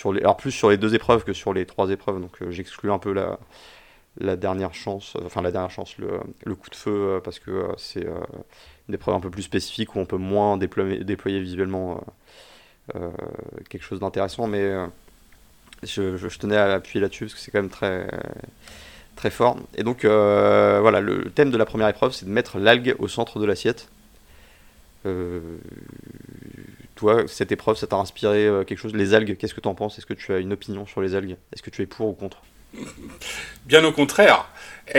Alors, 0.05 0.37
plus 0.37 0.51
sur 0.51 0.69
les 0.69 0.77
deux 0.77 0.95
épreuves 0.95 1.23
que 1.23 1.33
sur 1.33 1.53
les 1.53 1.65
trois 1.65 1.89
épreuves. 1.89 2.19
Donc, 2.21 2.37
j'exclus 2.49 2.91
un 2.91 2.99
peu 2.99 3.13
la, 3.13 4.35
dernière 4.35 4.73
chance, 4.73 5.15
enfin, 5.23 5.41
la 5.41 5.51
dernière 5.51 5.71
chance, 5.71 5.97
le, 5.97 6.55
coup 6.55 6.69
de 6.69 6.75
feu, 6.75 7.19
parce 7.23 7.39
que 7.39 7.67
c'est 7.77 8.05
une 8.87 8.95
épreuve 8.95 9.15
un 9.15 9.19
peu 9.19 9.29
plus 9.29 9.43
spécifique 9.43 9.95
où 9.95 9.99
on 9.99 10.05
peut 10.05 10.17
moins 10.17 10.57
déployer, 10.57 11.39
visuellement 11.39 12.03
quelque 13.69 13.83
chose 13.83 13.99
d'intéressant. 13.99 14.47
Mais. 14.47 14.73
Je, 15.83 16.37
tenais 16.37 16.57
à 16.57 16.73
appuyer 16.73 17.01
là-dessus 17.01 17.25
parce 17.25 17.33
que 17.33 17.39
c'est 17.39 17.49
quand 17.49 17.61
même 17.61 17.71
très, 17.71 18.05
très 19.15 19.29
fort. 19.29 19.57
Et 19.75 19.83
donc, 19.83 20.05
euh, 20.05 20.79
voilà, 20.81 21.01
le 21.01 21.29
thème 21.29 21.51
de 21.51 21.57
la 21.57 21.65
première 21.65 21.87
épreuve, 21.87 22.11
c'est 22.11 22.25
de 22.25 22.31
mettre 22.31 22.59
l'algue 22.59 22.95
au 22.99 23.07
centre 23.07 23.39
de 23.39 23.45
l'assiette. 23.45 23.87
Euh, 25.05 25.39
toi, 27.01 27.23
cette 27.27 27.51
épreuve, 27.51 27.77
ça 27.77 27.87
t'a 27.87 27.97
inspiré 27.97 28.45
euh, 28.45 28.63
quelque 28.63 28.79
chose? 28.79 28.93
Les 28.93 29.13
algues, 29.13 29.37
qu'est-ce 29.37 29.53
que 29.53 29.61
tu 29.61 29.67
en 29.67 29.75
penses? 29.75 29.97
Est-ce 29.97 30.05
que 30.05 30.13
tu 30.13 30.33
as 30.33 30.39
une 30.39 30.53
opinion 30.53 30.85
sur 30.85 31.01
les 31.01 31.15
algues? 31.15 31.35
Est-ce 31.53 31.61
que 31.61 31.69
tu 31.69 31.81
es 31.81 31.85
pour 31.85 32.07
ou 32.07 32.13
contre? 32.13 32.41
Bien 33.65 33.83
au 33.83 33.91
contraire. 33.91 34.47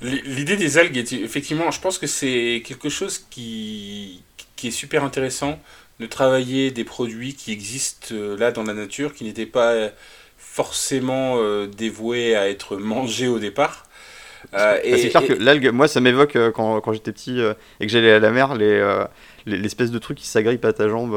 L'idée 0.00 0.56
des 0.56 0.78
algues, 0.78 0.96
est, 0.96 1.12
effectivement, 1.12 1.70
je 1.70 1.80
pense 1.80 1.98
que 1.98 2.06
c'est 2.06 2.62
quelque 2.64 2.88
chose 2.88 3.18
qui, 3.30 4.22
qui 4.54 4.68
est 4.68 4.72
super 4.72 5.02
intéressant 5.02 5.58
de 5.98 6.06
travailler 6.06 6.70
des 6.70 6.84
produits 6.84 7.34
qui 7.34 7.50
existent 7.50 8.14
là 8.14 8.52
dans 8.52 8.62
la 8.62 8.74
nature, 8.74 9.12
qui 9.12 9.24
n'étaient 9.24 9.46
pas 9.46 9.90
forcément 10.38 11.36
euh, 11.36 11.66
dévoué 11.66 12.34
à 12.34 12.48
être 12.48 12.76
mangé 12.92 13.28
au 13.28 13.38
départ. 13.38 13.84
Euh, 14.54 14.74
bah, 14.74 14.96
c'est 14.96 15.08
clair 15.08 15.26
que 15.26 15.32
l'algue, 15.32 15.70
moi 15.72 15.88
ça 15.88 16.00
m'évoque 16.00 16.36
euh, 16.36 16.52
quand, 16.52 16.80
quand 16.80 16.92
j'étais 16.92 17.12
petit 17.12 17.40
et 17.40 17.86
que 17.86 17.92
j'allais 17.92 18.12
à 18.12 18.20
la 18.20 18.30
mer, 18.30 18.54
les, 18.54 18.80
l'espèce 19.48 19.90
de 19.90 19.98
truc 19.98 20.18
qui 20.18 20.26
s'agrippe 20.26 20.64
à 20.64 20.72
ta 20.72 20.88
jambe, 20.88 21.14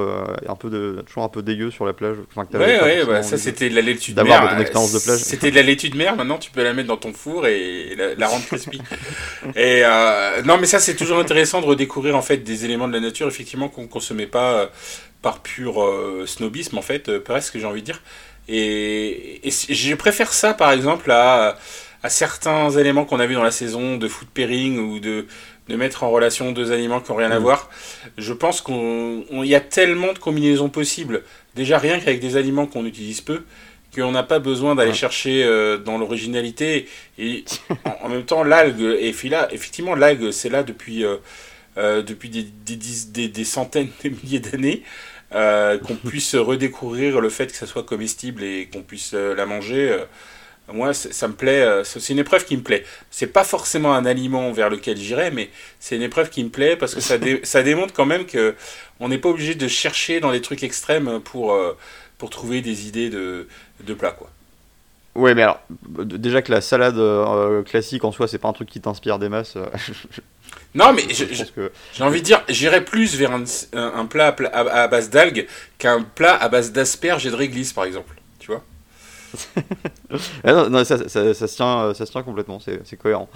un 0.47 0.55
peu 0.55 0.69
de, 0.69 1.03
toujours 1.07 1.23
un 1.23 1.29
peu 1.29 1.41
dégueu 1.41 1.71
sur 1.71 1.85
la 1.85 1.93
plage. 1.93 2.17
Enfin, 2.35 2.47
ouais, 2.57 2.81
ouais, 2.81 3.05
bah, 3.05 3.23
ça 3.23 3.37
c'était 3.37 3.69
de 3.69 3.75
la 3.75 3.81
laitue 3.81 4.13
de 4.13 4.21
mer. 4.21 4.49
ton 4.49 4.59
expérience 4.59 4.93
de 4.93 4.99
plage. 4.99 5.19
C'était 5.19 5.51
de 5.51 5.55
la 5.55 5.63
laitue 5.63 5.89
de 5.89 5.97
mer, 5.97 6.15
maintenant 6.15 6.37
tu 6.37 6.51
peux 6.51 6.63
la 6.63 6.73
mettre 6.73 6.87
dans 6.87 6.97
ton 6.97 7.13
four 7.13 7.47
et 7.47 7.95
la, 8.17 8.27
rendre 8.27 8.45
crispy. 8.45 8.81
et 9.55 9.83
non, 10.45 10.57
mais 10.57 10.67
ça 10.67 10.79
c'est 10.79 10.95
toujours 10.95 11.19
intéressant 11.19 11.61
de 11.61 11.65
redécouvrir 11.65 12.15
en 12.15 12.21
fait 12.21 12.37
des 12.37 12.65
éléments 12.65 12.87
de 12.87 12.93
la 12.93 12.99
nature, 12.99 13.27
effectivement, 13.27 13.69
qu'on 13.69 13.83
ne 13.83 13.87
consommait 13.87 14.27
pas 14.27 14.69
par 15.21 15.39
pur 15.41 15.83
snobisme 16.25 16.77
en 16.77 16.81
fait, 16.81 17.19
presque 17.19 17.57
j'ai 17.57 17.65
envie 17.65 17.81
de 17.81 17.85
dire. 17.85 18.01
Et, 18.47 19.41
je 19.43 19.95
préfère 19.95 20.33
ça, 20.33 20.53
par 20.53 20.71
exemple, 20.71 21.11
à, 21.11 21.57
à 22.03 22.09
certains 22.09 22.69
éléments 22.71 23.05
qu'on 23.05 23.19
a 23.19 23.25
vu 23.25 23.35
dans 23.35 23.43
la 23.43 23.51
saison 23.51 23.97
de 23.97 24.07
food 24.07 24.27
pairing 24.29 24.79
ou 24.79 24.99
de, 24.99 25.27
de 25.71 25.77
mettre 25.77 26.03
en 26.03 26.11
relation 26.11 26.51
deux 26.51 26.71
aliments 26.71 26.99
qui 26.99 27.11
n'ont 27.11 27.17
rien 27.17 27.31
à 27.31 27.39
mm. 27.39 27.43
voir. 27.43 27.69
Je 28.17 28.33
pense 28.33 28.61
qu'il 28.61 29.45
y 29.45 29.55
a 29.55 29.61
tellement 29.61 30.13
de 30.13 30.19
combinaisons 30.19 30.69
possibles, 30.69 31.23
déjà 31.55 31.77
rien 31.77 31.99
qu'avec 31.99 32.19
des 32.19 32.37
aliments 32.37 32.67
qu'on 32.67 32.85
utilise 32.85 33.21
peu, 33.21 33.43
qu'on 33.95 34.11
n'a 34.11 34.23
pas 34.23 34.39
besoin 34.39 34.75
d'aller 34.75 34.93
chercher 34.93 35.43
euh, 35.43 35.77
dans 35.77 35.97
l'originalité. 35.97 36.87
Et 37.17 37.45
en, 38.03 38.09
même 38.09 38.23
temps, 38.23 38.43
l'algue, 38.43 38.81
et 38.81 39.13
là, 39.29 39.47
effectivement, 39.51 39.95
l'algue, 39.95 40.31
c'est 40.31 40.49
là 40.49 40.63
depuis, 40.63 41.03
euh, 41.03 41.17
euh, 41.77 42.01
depuis 42.01 42.29
des, 42.29 42.43
des, 42.43 42.77
des, 42.77 43.27
des, 43.27 43.45
centaines 43.45 43.89
de 44.03 44.09
milliers 44.09 44.39
d'années. 44.39 44.83
Qu'on 45.31 45.95
puisse 46.07 46.35
redécouvrir 46.35 47.21
le 47.21 47.29
fait 47.29 47.47
que 47.47 47.55
ça 47.55 47.65
soit 47.65 47.83
comestible 47.83 48.43
et 48.43 48.69
qu'on 48.71 48.81
puisse 48.81 49.13
la 49.13 49.45
manger. 49.45 49.97
Euh, 50.69 50.73
moi, 50.73 50.93
ça 50.93 51.27
me 51.27 51.33
plaît. 51.33 51.65
c'est 51.83 52.09
une 52.09 52.19
épreuve 52.19 52.45
qui 52.45 52.57
me 52.57 52.61
plaît. 52.63 52.85
C'est 53.09 53.27
pas 53.27 53.43
forcément 53.43 53.93
un 53.93 54.05
aliment 54.05 54.51
vers 54.51 54.69
lequel 54.69 54.97
j'irai, 54.97 55.31
mais 55.31 55.49
c'est 55.79 55.95
une 55.95 56.01
épreuve 56.01 56.29
qui 56.29 56.43
me 56.43 56.49
plaît 56.49 56.75
parce 56.75 56.95
que 56.95 57.01
ça, 57.01 57.15
ça 57.43 57.63
démontre 57.63 57.93
quand 57.93 58.05
même 58.05 58.25
que 58.25 58.55
on 58.99 59.09
n'est 59.09 59.17
pas 59.17 59.29
obligé 59.29 59.55
de 59.55 59.67
chercher 59.67 60.19
dans 60.19 60.31
les 60.31 60.41
trucs 60.41 60.63
extrêmes 60.63 61.19
pour, 61.21 61.57
pour 62.17 62.29
trouver 62.29 62.61
des 62.61 62.87
idées 62.87 63.09
de, 63.09 63.47
de 63.83 63.93
plats, 63.93 64.11
quoi. 64.11 64.29
Ouais, 65.13 65.35
mais 65.35 65.41
alors, 65.41 65.59
déjà 65.89 66.41
que 66.41 66.53
la 66.53 66.61
salade 66.61 66.95
classique 67.65 68.05
en 68.05 68.13
soi, 68.13 68.29
c'est 68.29 68.37
pas 68.37 68.47
un 68.47 68.53
truc 68.53 68.69
qui 68.69 68.79
t'inspire 68.79 69.19
des 69.19 69.27
masses. 69.27 69.57
Non, 70.73 70.93
mais 70.93 71.03
j'ai 71.09 72.03
envie 72.03 72.21
de 72.21 72.25
dire, 72.25 72.43
j'irais 72.47 72.85
plus 72.85 73.15
vers 73.15 73.31
un, 73.33 74.05
plat 74.05 74.35
à, 74.53 74.87
base 74.87 75.09
d'algues 75.09 75.47
qu'un 75.77 76.01
plat 76.01 76.35
à 76.35 76.47
base 76.47 76.71
d'asperges 76.71 77.25
et 77.27 77.31
de 77.31 77.35
réglisse, 77.35 77.73
par 77.73 77.83
exemple. 77.83 78.15
Tu 78.39 78.47
vois 78.47 78.63
ah 80.43 80.67
non, 80.69 80.83
ça, 80.83 80.97
se 80.97 81.45
tient, 81.55 81.93
ça 81.93 82.05
se 82.05 82.11
tient 82.11 82.23
complètement, 82.23 82.59
c'est 82.59 82.97
cohérent. 82.97 83.29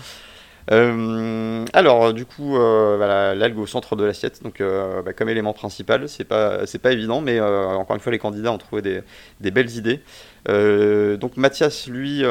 Euh, 0.71 1.65
alors, 1.73 2.13
du 2.13 2.25
coup, 2.25 2.57
euh, 2.57 3.35
l'algue 3.35 3.59
au 3.59 3.67
centre 3.67 3.95
de 3.95 4.03
l'assiette, 4.03 4.41
donc 4.41 4.61
euh, 4.61 5.01
bah, 5.01 5.13
comme 5.13 5.29
élément 5.29 5.53
principal, 5.53 6.09
c'est 6.09 6.23
pas, 6.23 6.61
pas 6.81 6.91
évident, 6.91 7.21
mais 7.21 7.39
encore 7.39 7.95
une 7.95 8.01
fois, 8.01 8.11
les 8.11 8.19
candidats 8.19 8.51
ont 8.51 8.57
trouvé 8.57 8.81
des, 9.39 9.51
belles 9.51 9.71
idées. 9.71 10.01
donc, 10.47 11.37
Mathias, 11.37 11.87
lui, 11.87 12.23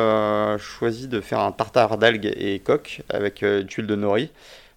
choisit 0.59 1.09
de 1.09 1.21
faire 1.21 1.40
un 1.40 1.52
tartare 1.52 1.99
d'algues 1.99 2.33
et 2.37 2.59
coque 2.61 3.02
avec 3.09 3.42
une 3.42 3.66
tuile 3.66 3.87
de 3.87 3.97
nori. 3.97 4.30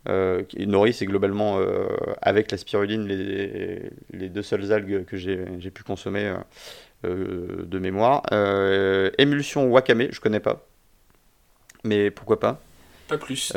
Euh, 0.07 0.43
nori, 0.57 0.93
c'est 0.93 1.05
globalement, 1.05 1.59
euh, 1.59 1.87
avec 2.21 2.51
la 2.51 2.57
spiruline, 2.57 3.05
les, 3.07 4.29
deux 4.29 4.41
seules 4.41 4.71
algues 4.71 5.05
que 5.05 5.17
j'ai 5.17 5.71
pu 5.71 5.83
consommer 5.83 6.33
euh, 7.05 7.63
de 7.65 7.79
mémoire. 7.79 8.23
émulsion 9.17 9.65
wakame, 9.67 10.07
je 10.11 10.19
connais 10.19 10.39
pas. 10.39 10.65
Mais 11.83 12.11
pourquoi 12.11 12.39
pas 12.39 12.61
Pas 13.07 13.17
plus. 13.17 13.53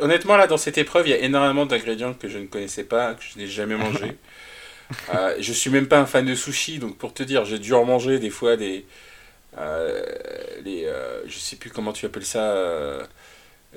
honnêtement, 0.00 0.36
là, 0.36 0.46
dans 0.46 0.56
cette 0.56 0.78
épreuve, 0.78 1.08
il 1.08 1.10
y 1.10 1.14
a 1.14 1.18
énormément 1.18 1.66
d'ingrédients 1.66 2.14
que 2.14 2.28
je 2.28 2.38
ne 2.38 2.46
connaissais 2.46 2.84
pas, 2.84 3.14
que 3.14 3.22
je 3.22 3.38
n'ai 3.38 3.46
jamais 3.46 3.76
mangé. 3.76 4.16
je 5.40 5.52
suis 5.52 5.70
même 5.70 5.88
pas 5.88 5.98
un 5.98 6.06
fan 6.06 6.24
de 6.24 6.34
sushi, 6.34 6.78
donc 6.78 6.96
pour 6.98 7.14
te 7.14 7.22
dire, 7.22 7.44
j'ai 7.44 7.58
dû 7.58 7.72
en 7.72 7.84
manger 7.84 8.18
des 8.18 8.30
fois 8.30 8.56
des. 8.56 8.84
les, 10.64 10.88
je 11.26 11.38
sais 11.38 11.56
plus 11.56 11.70
comment 11.70 11.92
tu 11.92 12.06
appelles 12.06 12.26
ça 12.26 13.06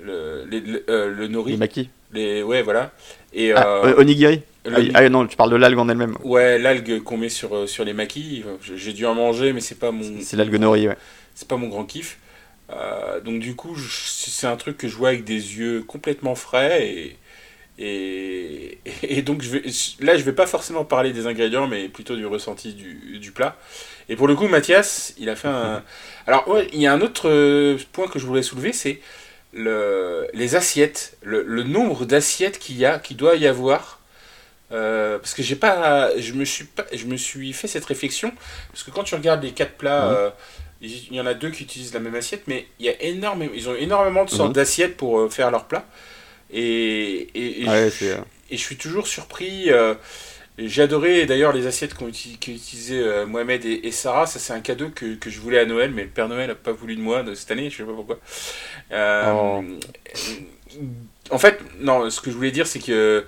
le, 0.04 0.46
le, 0.46 0.84
euh, 0.89 1.13
le 1.13 1.27
nori. 1.27 1.51
Les 1.51 1.58
maquis. 1.58 1.89
Les, 2.13 2.44
ouais, 2.44 2.62
voilà. 2.62 2.92
Et, 3.34 3.51
ah, 3.51 3.68
euh, 3.68 3.94
euh, 3.94 4.01
onigiri 4.01 4.42
ah, 4.66 4.80
ah, 4.96 5.10
non, 5.10 5.25
tu 5.25 5.38
parles 5.38 5.51
de 5.51 5.56
l'algue 5.56 5.77
en 5.77 5.88
elle-même. 5.88 6.18
Ouais, 6.24 6.60
l'algue 6.60 7.01
qu'on 7.01 7.18
met 7.18 7.30
sur, 7.30 7.70
sur 7.70 7.86
les 7.86 7.94
maquis. 7.94 8.44
J'ai 8.62 8.94
dû 8.94 9.06
en 9.06 9.16
manger, 9.16 9.54
mais 9.54 9.62
c'est 9.62 9.80
pas 9.80 9.92
mon. 9.92 10.04
C'est 10.22 10.36
l'algue 10.36 10.56
nori, 10.56 10.88
ouais. 10.88 10.98
C'est 11.36 11.48
pas 11.48 11.56
mon 11.56 11.68
grand 11.68 11.86
kiff. 11.86 12.18
donc 13.24 13.39
du 13.39 13.56
coup, 13.56 13.77
c'est 13.77 14.48
un 14.48 14.58
truc 14.58 14.77
que 14.77 14.88
je 14.88 14.96
vois 14.96 15.10
avec 15.10 15.24
des 15.24 15.58
yeux 15.58 15.84
complètement 15.88 16.36
frais 16.36 16.86
et, 16.86 17.18
Et, 17.80 18.80
et 19.04 19.22
donc 19.22 19.42
je 19.42 19.50
vais, 19.51 19.63
là, 20.01 20.18
je 20.18 20.24
vais 20.24 20.34
pas 20.34 20.48
forcément 20.48 20.84
parler 20.84 21.13
des 21.13 21.27
ingrédients, 21.27 21.68
mais 21.68 21.88
plutôt 21.88 22.16
du 22.18 22.25
ressenti 22.25 22.74
du, 22.74 23.20
du 23.20 23.32
plat. 23.32 23.56
Et 24.10 24.16
pour 24.16 24.27
le 24.27 24.36
coup, 24.36 24.48
Mathias, 24.48 25.13
il 25.18 25.30
a 25.30 25.36
fait 25.36 25.48
un. 25.50 25.84
Alors, 26.27 26.46
ouais, 26.50 26.68
il 26.74 26.82
y 26.82 26.88
a 26.88 26.94
un 26.94 27.00
autre 27.00 27.77
point 27.94 28.08
que 28.08 28.20
je 28.20 28.25
voulais 28.25 28.44
soulever, 28.44 28.74
c'est 28.74 29.00
le, 29.58 30.28
les 30.34 30.56
assiettes, 30.56 31.18
le, 31.24 31.44
le 31.44 31.64
nombre 31.64 32.06
d'assiettes 32.06 32.60
qu'il 32.60 32.78
y 32.78 32.86
a, 32.86 33.00
qu'il 33.00 33.18
doit 33.18 33.36
y 33.36 33.48
avoir. 33.48 34.00
Euh, 34.74 35.18
parce 35.20 35.34
que 35.34 35.42
j'ai 35.44 35.56
pas, 35.56 36.12
je 36.18 36.34
me 36.34 36.44
suis 36.46 36.66
pas, 36.66 36.86
je 36.94 37.06
me 37.06 37.16
suis 37.18 37.54
fait 37.54 37.68
cette 37.70 37.86
réflexion 37.86 38.34
parce 38.72 38.84
que 38.84 38.92
quand 38.92 39.04
tu 39.04 39.16
regardes 39.16 39.42
les 39.44 39.52
quatre 39.54 39.74
plats, 39.78 40.06
Mhm. 40.10 40.16
euh, 40.18 40.30
il 40.82 41.14
y 41.16 41.22
en 41.22 41.26
a 41.26 41.34
deux 41.34 41.50
qui 41.52 41.64
utilisent 41.64 41.94
la 41.94 42.00
même 42.02 42.16
assiette, 42.16 42.44
mais 42.48 42.68
il 42.80 42.86
y 42.86 42.90
a 42.90 43.02
énormément, 43.02 43.52
ils 43.56 43.68
ont 43.70 43.76
énormément 43.76 44.26
de 44.26 44.30
sortes 44.30 44.50
Mhm. 44.50 44.54
d'assiettes 44.56 44.98
pour 44.98 45.20
euh, 45.20 45.30
faire 45.30 45.52
leurs 45.52 45.66
plats. 45.66 45.86
Et, 46.52 47.30
et, 47.34 47.64
et 47.64 47.68
Ouais, 47.68 47.86
je- 47.86 47.96
c'est. 47.96 48.18
et 48.52 48.58
je 48.58 48.62
suis 48.62 48.78
toujours 48.78 49.08
surpris. 49.08 49.72
euh, 49.72 49.96
j'ai 50.58 50.82
adoré 50.82 51.26
d'ailleurs 51.26 51.54
les 51.54 51.68
assiettes 51.68 51.94
qu'ont 51.94 52.08
uti- 52.08 52.38
qu'ont 52.40 52.52
utilisé 52.52 53.00
euh, 53.00 53.26
Mohamed 53.28 53.64
et, 53.66 53.92
Sarah. 53.92 54.26
Ça, 54.26 54.40
c'est 54.40 54.54
un 54.54 54.60
cadeau 54.60 54.90
que, 54.90 55.16
que 55.16 55.30
je 55.30 55.40
voulais 55.40 55.60
à 55.60 55.66
Noël, 55.66 55.92
mais 55.92 56.04
le 56.04 56.10
Père 56.10 56.28
Noël 56.28 56.48
n'a 56.48 56.56
pas 56.56 56.72
voulu 56.72 56.96
de 56.96 57.02
moi 57.02 57.24
cette 57.36 57.52
année, 57.52 57.70
je 57.70 57.78
sais 57.78 57.84
pas 57.84 57.94
pourquoi. 57.94 58.20
Euh. 58.92 59.62
En 61.30 61.38
fait, 61.38 61.60
non, 61.80 62.10
ce 62.10 62.22
que 62.22 62.32
je 62.32 62.36
voulais 62.36 62.52
dire, 62.52 62.68
c'est 62.68 62.80
que 62.80 63.26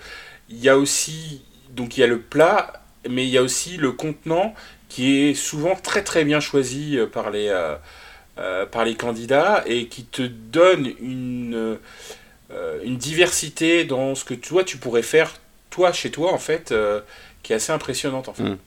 il 0.49 0.57
y 0.57 0.69
a 0.69 0.77
aussi. 0.77 1.43
Donc, 1.71 1.97
il 1.97 2.01
y 2.01 2.03
a 2.03 2.07
le 2.07 2.19
plat, 2.19 2.81
mais 3.07 3.25
il 3.25 3.29
y 3.29 3.37
a 3.37 3.43
aussi 3.43 3.77
le 3.77 3.91
contenant 3.91 4.55
qui 4.89 5.29
est 5.29 5.33
souvent 5.35 5.75
très 5.75 6.03
très 6.03 6.25
bien 6.25 6.39
choisi 6.39 6.97
euh, 6.97 7.05
par 7.05 7.29
les, 7.29 7.53
par 8.71 8.85
les 8.85 8.95
candidats 8.95 9.63
et 9.67 9.87
qui 9.87 10.05
te 10.05 10.23
donne 10.23 10.91
une 11.01 11.77
une 12.83 12.97
diversité 12.97 13.83
dans 13.83 14.15
ce 14.15 14.25
que 14.25 14.33
toi 14.33 14.63
tu 14.63 14.77
pourrais 14.77 15.03
faire 15.03 15.35
toi 15.69 15.91
chez 15.93 16.11
toi 16.11 16.33
en 16.33 16.37
fait 16.37 16.71
euh, 16.71 17.01
qui 17.43 17.53
est 17.53 17.55
assez 17.57 17.71
impressionnante 17.71 18.27
en 18.29 18.33
fait. 18.33 18.43
Mm. 18.43 18.57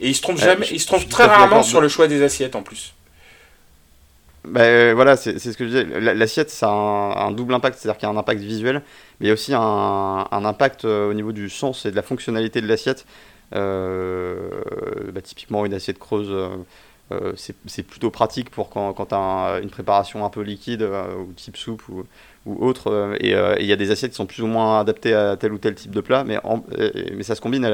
Et 0.00 0.08
ils 0.08 0.14
se 0.14 0.22
trompent 0.22 0.38
Ouais, 0.38 0.44
jamais, 0.44 0.64
je- 0.66 0.74
ils 0.74 0.80
se 0.80 0.96
suis 0.96 1.08
très 1.08 1.26
rarement 1.26 1.62
sur 1.62 1.80
le 1.80 1.88
choix 1.88 2.08
des 2.08 2.22
assiettes 2.22 2.56
en 2.56 2.62
plus. 2.62 2.94
Bah, 4.44 4.62
euh, 4.62 4.92
voilà, 4.94 5.16
c'est 5.16 5.38
ce 5.38 5.56
que 5.56 5.64
je 5.64 5.68
disais. 5.68 6.00
La- 6.00 6.14
L'assiette, 6.14 6.50
ça 6.50 6.68
a 6.68 6.72
un, 6.72 7.10
un 7.28 7.30
double 7.30 7.54
impact, 7.54 7.78
c'est-à-dire 7.78 7.98
qu'il 7.98 8.08
y 8.08 8.10
a 8.10 8.14
un 8.14 8.16
impact 8.18 8.40
visuel, 8.40 8.82
mais 9.20 9.26
il 9.26 9.28
y 9.28 9.30
a 9.30 9.34
aussi 9.34 9.54
un, 9.54 9.60
un 10.28 10.44
impact 10.44 10.84
euh, 10.84 11.08
au 11.10 11.14
niveau 11.14 11.30
du 11.30 11.48
sens 11.48 11.86
et 11.86 11.92
de 11.92 11.96
la 11.96 12.02
fonctionnalité 12.02 12.60
de 12.60 12.66
l'assiette. 12.66 13.06
Euh, 13.54 14.50
bah, 15.12 15.20
typiquement, 15.22 15.64
une 15.64 15.74
assiette 15.74 16.00
creuse, 16.00 16.28
euh, 16.30 16.48
euh, 17.12 17.32
c'est 17.36 17.82
plutôt 17.84 18.10
pratique 18.10 18.50
pour 18.50 18.68
quand, 18.68 18.92
quand 18.94 19.06
tu 19.06 19.14
as 19.14 19.60
une 19.62 19.70
préparation 19.70 20.24
un 20.24 20.30
peu 20.30 20.40
liquide, 20.40 20.82
euh, 20.82 21.14
ou 21.16 21.32
type 21.34 21.56
soupe 21.56 21.88
ou, 21.88 22.04
ou 22.46 22.64
autre. 22.64 22.88
euh, 22.90 23.16
et 23.20 23.34
euh, 23.34 23.54
et 23.58 23.62
il 23.62 23.66
y 23.66 23.72
a 23.72 23.76
des 23.76 23.90
assiettes 23.90 24.10
qui 24.12 24.16
sont 24.16 24.26
plus 24.26 24.42
ou 24.42 24.46
moins 24.46 24.80
adaptées 24.80 25.14
à 25.14 25.36
tel 25.36 25.52
ou 25.52 25.58
tel 25.58 25.74
type 25.74 25.92
de 25.92 26.00
plat, 26.00 26.24
mais, 26.24 26.38
mais 27.14 27.22
ça 27.22 27.34
se 27.34 27.40
combine 27.40 27.64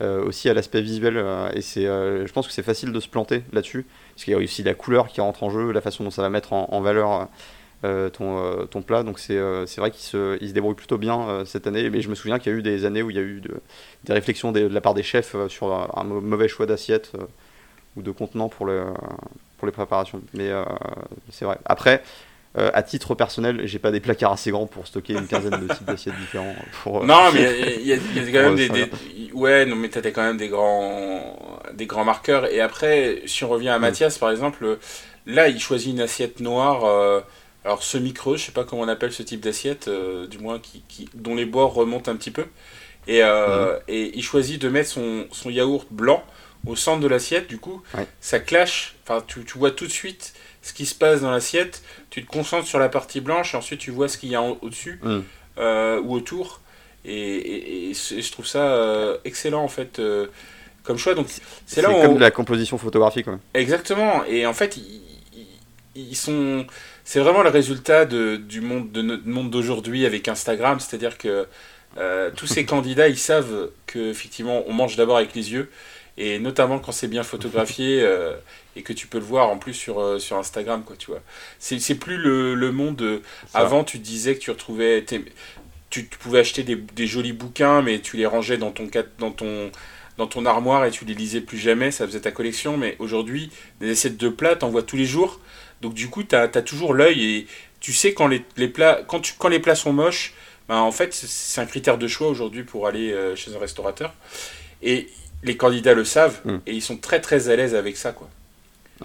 euh, 0.00 0.24
aussi 0.24 0.48
à 0.48 0.54
l'aspect 0.54 0.80
visuel. 0.82 1.16
et 1.54 1.60
je 1.60 2.32
pense 2.32 2.46
que 2.46 2.52
c'est 2.52 2.62
facile 2.62 2.92
de 2.92 3.00
se 3.00 3.08
planter 3.08 3.42
là-dessus. 3.52 3.86
Parce 4.14 4.24
qu'il 4.24 4.32
y 4.32 4.36
a 4.36 4.38
aussi 4.38 4.62
la 4.62 4.74
couleur 4.74 5.08
qui 5.08 5.20
rentre 5.20 5.42
en 5.42 5.50
jeu, 5.50 5.72
la 5.72 5.80
façon 5.80 6.04
dont 6.04 6.10
ça 6.10 6.22
va 6.22 6.30
mettre 6.30 6.52
en, 6.52 6.80
valeur 6.80 7.28
ton, 8.12 8.66
ton 8.66 8.82
plat. 8.82 9.02
Donc 9.02 9.18
c'est 9.18 9.38
c'est 9.66 9.80
vrai 9.80 9.90
qu'il 9.90 10.02
se, 10.02 10.38
il 10.40 10.48
se 10.48 10.54
débrouille 10.54 10.74
plutôt 10.74 10.98
bien 10.98 11.44
cette 11.46 11.66
année. 11.66 11.88
Mais 11.90 12.00
je 12.00 12.08
me 12.08 12.14
souviens 12.14 12.38
qu'il 12.38 12.52
y 12.52 12.54
a 12.54 12.58
eu 12.58 12.62
des 12.62 12.84
années 12.84 13.02
où 13.02 13.10
il 13.10 13.16
y 13.16 13.20
a 13.20 13.22
eu 13.22 13.40
de- 13.40 13.60
des 14.04 14.12
réflexions 14.12 14.52
de 14.52 14.60
la 14.66 14.80
part 14.80 14.94
des 14.94 15.02
chefs 15.02 15.36
sur 15.48 15.72
un, 15.72 15.88
un 15.94 16.04
mau- 16.04 16.20
mauvais 16.20 16.48
choix 16.48 16.66
d'assiette 16.66 17.12
ou 17.96 18.02
de 18.02 18.10
contenant 18.10 18.48
pour, 18.48 18.66
le, 18.66 18.84
pour 19.58 19.66
les 19.66 19.72
préparations. 19.72 20.20
Mais 20.34 20.50
c'est 21.30 21.44
vrai. 21.44 21.58
Après, 21.64 22.02
euh, 22.58 22.70
à 22.74 22.82
titre 22.82 23.14
personnel, 23.14 23.62
j'ai 23.66 23.78
pas 23.78 23.90
des 23.90 24.00
placards 24.00 24.32
assez 24.32 24.50
grands 24.50 24.66
pour 24.66 24.86
stocker 24.86 25.14
une 25.14 25.26
quinzaine 25.26 25.66
de 25.66 25.72
types 25.72 25.86
d'assiettes 25.86 26.18
différents. 26.18 26.54
Pour, 26.82 27.02
euh, 27.02 27.06
Non, 27.06 27.32
mais 27.32 27.40
il 27.80 27.86
y, 27.86 27.92
a- 27.92 27.96
il 27.96 28.16
y 28.16 28.20
a 28.20 28.32
quand 28.42 28.54
même 28.54 28.56
des, 28.56 29.30
ouais, 29.32 29.64
non, 29.66 29.76
mais 29.76 29.88
t'as 29.88 30.02
quand 30.10 30.22
même 30.22 30.36
des 30.36 30.48
grands, 30.48 31.38
des 31.72 31.86
grands 31.86 32.04
marqueurs. 32.04 32.46
Et 32.52 32.60
après, 32.60 33.22
si 33.26 33.44
on 33.44 33.48
revient 33.48 33.70
à. 33.70 33.78
Mathias, 33.78 34.18
par 34.18 34.30
exemple, 34.30 34.78
là, 35.26 35.48
il 35.48 35.60
choisit 35.60 35.92
une 35.92 36.00
assiette 36.00 36.40
noire, 36.40 36.84
euh, 36.84 37.20
alors 37.64 37.82
semi-creuse, 37.82 38.40
je 38.40 38.46
sais 38.46 38.52
pas 38.52 38.64
comment 38.64 38.82
on 38.82 38.88
appelle 38.88 39.12
ce 39.12 39.22
type 39.22 39.40
d'assiette, 39.40 39.88
euh, 39.88 40.26
du 40.26 40.38
moins 40.38 40.58
qui, 40.58 40.82
qui, 40.88 41.08
dont 41.14 41.34
les 41.34 41.46
bords 41.46 41.72
remontent 41.74 42.10
un 42.10 42.16
petit 42.16 42.30
peu. 42.32 42.44
Et, 43.08 43.20
euh, 43.22 43.78
et 43.88 44.12
il 44.16 44.22
choisit 44.22 44.60
de 44.60 44.68
mettre 44.68 44.90
son, 44.90 45.26
son 45.32 45.48
yaourt 45.50 45.86
blanc 45.90 46.22
au 46.66 46.76
centre 46.76 47.00
de 47.00 47.08
l'assiette. 47.08 47.48
Du 47.48 47.58
coup, 47.58 47.82
Ouais. 47.96 48.06
ça 48.20 48.38
clash. 48.40 48.94
Enfin, 49.04 49.24
tu, 49.26 49.44
tu 49.44 49.58
vois 49.58 49.70
tout 49.72 49.86
de 49.86 49.90
suite 49.92 50.34
ce 50.62 50.72
qui 50.72 50.86
se 50.86 50.94
passe 50.94 51.20
dans 51.20 51.30
l'assiette. 51.30 51.82
Tu 52.10 52.24
te 52.24 52.30
concentres 52.30 52.66
sur 52.68 52.78
la 52.78 52.88
partie 52.88 53.20
blanche 53.20 53.54
et 53.54 53.56
ensuite 53.56 53.80
tu 53.80 53.90
vois 53.90 54.08
ce 54.08 54.16
qu'il 54.18 54.30
y 54.30 54.34
a 54.36 54.42
au-dessus 54.42 54.98
Mm. 55.02 55.20
euh, 55.58 56.00
ou 56.00 56.14
autour. 56.14 56.60
Et, 57.04 57.12
et- 57.12 57.90
et 57.90 57.94
c'est- 57.94 58.22
je 58.22 58.30
trouve 58.32 58.46
ça 58.46 58.60
euh, 58.74 59.18
excellent 59.24 59.62
en 59.64 59.68
fait 59.68 59.98
euh, 59.98 60.28
comme 60.84 60.98
choix. 60.98 61.14
Donc 61.14 61.26
c'est 61.28 61.42
C'est 61.66 61.82
là 61.82 61.90
où 61.90 62.00
comme 62.00 62.12
on- 62.12 62.14
de 62.14 62.20
la 62.20 62.30
composition 62.30 62.78
photographique. 62.78 63.26
ouais. 63.26 63.38
exactement. 63.54 64.24
Et 64.24 64.46
en 64.46 64.54
fait 64.54 64.78
ils, 65.94 66.16
sont 66.16 66.64
c'est 67.04 67.18
vraiment 67.20 67.42
le 67.42 67.50
résultat 67.50 68.04
de, 68.06 68.36
du 68.36 68.60
monde 68.60 68.92
de 68.92 69.02
notre 69.02 69.26
monde 69.26 69.50
d'aujourd'hui 69.50 70.06
avec 70.06 70.28
Instagram. 70.28 70.78
C'est-à-dire 70.80 71.18
que 71.18 71.46
tous 72.36 72.46
ces 72.46 72.64
candidats 72.72 73.08
ils 73.08 73.18
savent 73.18 73.70
que 73.86 73.98
effectivement 74.10 74.62
on 74.68 74.72
mange 74.72 74.96
d'abord 74.96 75.16
avec 75.16 75.34
les 75.34 75.52
yeux 75.52 75.70
et 76.18 76.38
notamment 76.38 76.78
quand 76.78 76.92
c'est 76.92 77.08
bien 77.08 77.22
photographié 77.22 78.00
euh, 78.02 78.34
et 78.76 78.82
que 78.82 78.92
tu 78.92 79.06
peux 79.06 79.18
le 79.18 79.24
voir 79.24 79.48
en 79.50 79.58
plus 79.58 79.74
sur, 79.74 80.00
euh, 80.00 80.18
sur 80.18 80.36
Instagram 80.36 80.82
quoi 80.84 80.96
tu 80.96 81.10
vois. 81.10 81.20
C'est 81.58 81.78
c'est 81.78 81.94
plus 81.94 82.16
le, 82.16 82.54
le 82.54 82.72
monde 82.72 83.00
euh, 83.02 83.22
avant 83.54 83.84
tu 83.84 83.98
disais 83.98 84.34
que 84.34 84.40
tu 84.40 84.50
retrouvais 84.50 85.04
tu, 85.04 85.24
tu 85.90 86.18
pouvais 86.18 86.40
acheter 86.40 86.62
des, 86.62 86.76
des 86.76 87.06
jolis 87.06 87.32
bouquins 87.32 87.82
mais 87.82 88.00
tu 88.00 88.16
les 88.16 88.26
rangeais 88.26 88.58
dans 88.58 88.70
ton 88.70 88.88
dans 89.18 89.30
ton 89.30 89.70
dans 90.18 90.26
ton 90.26 90.44
armoire 90.44 90.84
et 90.84 90.90
tu 90.90 91.04
les 91.06 91.14
lisais 91.14 91.40
plus 91.40 91.58
jamais 91.58 91.90
ça 91.90 92.06
faisait 92.06 92.20
ta 92.20 92.30
collection. 92.30 92.76
Mais 92.76 92.96
aujourd'hui 92.98 93.50
des 93.80 93.90
assiettes 93.90 94.18
de 94.18 94.28
plats 94.28 94.56
t'en 94.56 94.68
vois 94.68 94.82
tous 94.82 94.96
les 94.96 95.06
jours. 95.06 95.40
Donc 95.80 95.94
du 95.94 96.08
coup 96.08 96.22
tu 96.22 96.34
as, 96.36 96.48
toujours 96.48 96.94
l'œil 96.94 97.36
et 97.36 97.46
tu 97.80 97.92
sais 97.92 98.14
quand 98.14 98.28
les, 98.28 98.44
les 98.56 98.68
plats 98.68 99.02
quand 99.06 99.20
tu 99.20 99.34
quand 99.38 99.48
les 99.48 99.58
plats 99.58 99.74
sont 99.74 99.92
moches 99.92 100.34
ben, 100.68 100.76
en 100.78 100.92
fait 100.92 101.12
c'est- 101.12 101.60
un 101.60 101.66
critère 101.66 101.98
de 101.98 102.06
choix 102.06 102.28
aujourd'hui 102.28 102.62
pour 102.62 102.86
aller 102.86 103.14
chez 103.34 103.54
un 103.54 103.58
restaurateur. 103.58 104.14
Et 104.82 105.08
les 105.42 105.56
candidats 105.56 105.94
le 105.94 106.04
savent 106.04 106.40
Mm. 106.44 106.56
et 106.66 106.72
ils 106.74 106.82
sont 106.82 106.96
très 106.96 107.20
très 107.20 107.48
à 107.48 107.56
l'aise 107.56 107.74
avec 107.74 107.96
ça 107.96 108.12
quoi 108.12 108.28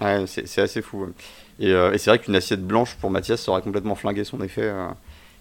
Ouais, 0.00 0.24
c'est 0.26 0.46
c'est 0.46 0.60
assez 0.62 0.82
fou. 0.82 1.04
ouais. 1.04 1.08
Et, 1.60 1.72
euh, 1.72 1.92
et 1.92 1.98
c'est 1.98 2.10
vrai 2.10 2.18
qu'une 2.20 2.36
assiette 2.36 2.64
blanche 2.64 2.94
pour 3.00 3.10
Mathias, 3.10 3.42
ça 3.42 3.50
aurait 3.50 3.62
complètement 3.62 3.94
flingué 3.96 4.24
son 4.24 4.40
effet. 4.42 4.62
euh, 4.62 4.86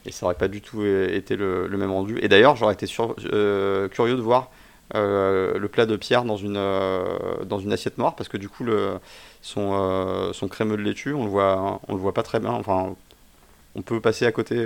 et 0.06 0.12
ça 0.12 0.26
aurait 0.26 0.36
pas 0.36 0.48
du 0.48 0.62
tout 0.62 0.82
euh, 0.82 1.10
été 1.14 1.36
le, 1.36 1.68
le 1.68 1.78
même 1.78 1.92
rendu. 1.92 2.18
Et 2.22 2.28
d'ailleurs, 2.30 2.56
j'aurais 2.56 2.74
été 2.74 2.86
sur- 2.88 3.16
euh, 3.34 3.88
curieux 3.90 4.16
de 4.16 4.22
voir 4.22 4.50
le 4.96 5.68
plat 5.68 5.86
de 5.86 5.96
Pierre 5.98 6.24
dans 6.24 6.38
une, 6.38 6.54
dans 7.46 7.60
une 7.60 7.74
assiette 7.74 7.98
noire, 7.98 8.16
parce 8.16 8.30
que 8.30 8.38
du 8.38 8.48
coup, 8.50 8.64
le, 8.64 9.00
son, 9.42 10.32
son 10.34 10.48
crémeux 10.48 10.78
de 10.78 10.82
laitue, 10.82 11.14
on 11.14 11.26
le 11.26 11.30
voit, 11.30 11.82
on 11.90 11.94
le 11.94 12.00
voit 12.00 12.14
pas 12.14 12.24
très 12.24 12.40
bien. 12.40 12.52
Enfin, 12.52 12.96
on 13.76 13.82
peut 13.82 14.00
passer 14.02 14.26
à 14.26 14.32
côté. 14.32 14.66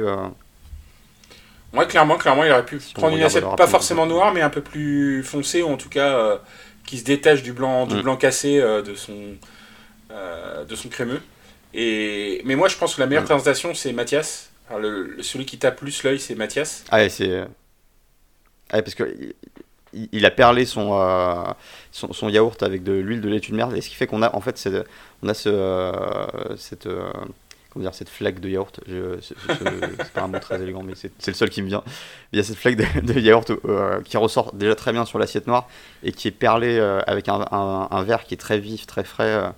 Moi, 1.74 1.86
clairement, 1.86 2.18
clairement, 2.18 2.44
il 2.44 2.52
aurait 2.52 2.66
pu 2.66 2.80
prendre 2.94 3.16
une 3.16 3.24
assiette 3.24 3.46
pas 3.58 3.68
forcément 3.68 4.06
noire, 4.06 4.34
mais 4.34 4.42
un 4.42 4.50
peu 4.50 4.62
plus 4.62 5.24
foncée, 5.24 5.62
ou 5.64 5.70
en 5.70 5.78
tout 5.78 5.90
cas 5.90 6.18
euh, 6.18 6.38
qui 6.86 6.98
se 6.98 7.04
détache 7.06 7.44
du 7.44 7.54
blanc, 7.54 7.88
du 7.88 7.96
Mm. 7.96 8.02
blanc 8.02 8.18
cassé 8.18 8.60
euh, 8.60 8.82
de 8.82 8.94
son 8.96 9.16
euh, 10.12 10.66
de 10.66 10.76
son 10.76 10.90
crémeux. 10.90 11.22
Et 11.74 12.42
mais 12.44 12.56
moi, 12.58 12.68
je 12.68 12.76
pense 12.78 12.96
que 12.96 13.00
la 13.02 13.08
meilleure 13.08 13.24
Mm. 13.24 13.28
présentation, 13.28 13.74
c'est 13.74 13.94
Mathias. 13.94 14.50
Le, 14.78 15.18
celui 15.22 15.46
qui 15.46 15.58
tape 15.58 15.78
plus 15.78 16.04
l'œil, 16.04 16.20
c'est 16.20 16.36
Mathias. 16.36 16.84
Ah 16.92 16.98
ouais, 16.98 17.10
c'est. 17.10 17.42
Ah 18.70 18.78
ouais, 18.78 18.82
parce 18.82 18.96
que 18.96 19.04
il, 19.94 20.08
il 20.14 20.26
a 20.26 20.32
perlé 20.32 20.66
son, 20.66 21.54
son, 21.92 22.14
son 22.14 22.30
yaourt 22.30 22.62
avec 22.64 22.82
de 22.84 22.94
l'huile 22.94 23.20
de 23.22 23.28
laitue 23.30 23.52
de 23.52 23.58
merde, 23.58 23.76
et 23.76 23.82
ce 23.82 23.90
qui 23.90 23.96
fait 23.96 24.08
qu'on 24.08 24.22
a 24.22 24.34
en 24.34 24.40
fait 24.42 24.70
on 25.24 25.28
a 25.28 25.34
ce 25.34 25.92
cette 26.58 26.88
comment 27.72 27.84
dire 27.84 27.94
cette 27.94 28.10
flaque 28.10 28.40
de 28.40 28.50
yaourt. 28.50 28.80
C'est- 29.22 30.12
pas 30.14 30.22
un 30.24 30.28
mot 30.28 30.40
très 30.40 30.62
élégant, 30.62 30.84
mais 30.84 30.94
c'est 30.96 31.28
le 31.28 31.34
seul 31.34 31.50
qui 31.50 31.62
me 31.62 31.68
vient. 31.68 31.84
Il 32.34 32.38
y 32.38 32.40
a 32.40 32.44
cette 32.44 32.58
flaque 32.58 32.76
de, 32.76 33.20
yaourt 33.20 33.50
euh, 33.66 34.02
qui 34.02 34.18
ressort 34.18 34.54
déjà 34.54 34.76
très 34.76 34.92
bien 34.92 35.06
sur 35.06 35.18
l'assiette 35.20 35.48
noire 35.48 35.68
et 36.04 36.12
qui 36.12 36.28
est 36.28 36.32
perlée 36.32 36.78
euh, 36.78 37.02
avec 37.08 37.30
un, 37.30 37.46
un, 37.52 38.04
vert 38.04 38.26
qui 38.26 38.34
est 38.34 38.38
très 38.38 38.60
vif, 38.60 38.86
très 38.88 39.04
frais, 39.04 39.24
euh, 39.24 39.50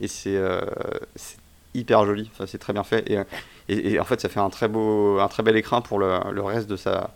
et 0.00 0.08
c'est 0.08 0.38
hyper 1.74 2.04
joli. 2.04 2.30
C'est 2.46 2.58
très 2.58 2.72
bien 2.72 2.82
fait 2.82 3.08
et, 3.68 4.00
en 4.00 4.04
fait 4.04 4.20
ça 4.20 4.28
fait 4.28 4.40
un 4.40 4.50
très 4.50 4.66
beau, 4.66 5.20
un 5.20 5.28
très 5.28 5.44
bel 5.44 5.56
écrin 5.56 5.80
pour 5.80 6.00
le, 6.00 6.18
le 6.32 6.42
reste 6.42 6.68
de 6.68 6.76
sa 6.76 7.10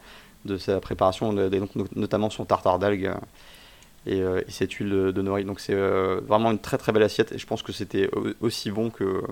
de 0.45 0.59
sa 0.59 0.79
préparation, 0.79 1.33
notamment 1.97 2.29
son 2.31 2.45
tartare 2.45 2.79
d'algues 2.79 3.11
et, 4.07 4.19
et 4.19 4.51
cette 4.51 4.71
huile 4.75 4.91
de, 4.91 5.23
nori. 5.23 5.45
Donc 5.45 5.59
c'est 5.59 5.75
vraiment 5.75 6.53
une 6.53 6.59
très 6.61 6.79
très 6.79 6.93
belle 6.93 7.03
assiette 7.03 7.33
et 7.33 7.39
je 7.39 7.47
pense 7.47 7.63
que 7.63 7.73
c'était 7.73 8.09
au- 8.15 8.29
aussi 8.47 8.71
bon 8.71 8.91
que, 8.91 9.23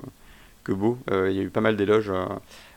que 0.64 0.73
beau. 0.73 0.99
Euh, 1.11 1.31
il 1.31 1.37
y 1.37 1.40
a 1.40 1.42
eu 1.42 1.50
pas 1.50 1.61
mal 1.61 1.76
d'éloges 1.76 2.11
euh, 2.11 2.25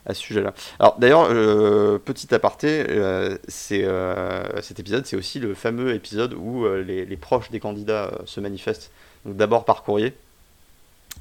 à 0.06 0.14
ce 0.14 0.22
sujet-là. 0.22 0.54
Alors 0.80 0.96
d'ailleurs, 1.00 1.28
euh, 1.30 1.98
petit 1.98 2.34
aparté, 2.34 2.86
euh, 2.90 3.38
c'est, 3.48 3.84
euh, 3.84 4.62
cet 4.62 4.80
épisode 4.80 5.06
c'est 5.06 5.16
aussi 5.16 5.40
le 5.40 5.54
fameux 5.54 5.94
épisode 5.94 6.34
où 6.34 6.68
les, 6.68 7.06
les 7.06 7.18
proches 7.18 7.52
des 7.52 7.60
candidats 7.60 8.12
se 8.26 8.40
manifestent. 8.40 8.92
Donc 9.26 9.38
d'abord 9.38 9.66
par 9.66 9.84
courrier. 9.84 10.14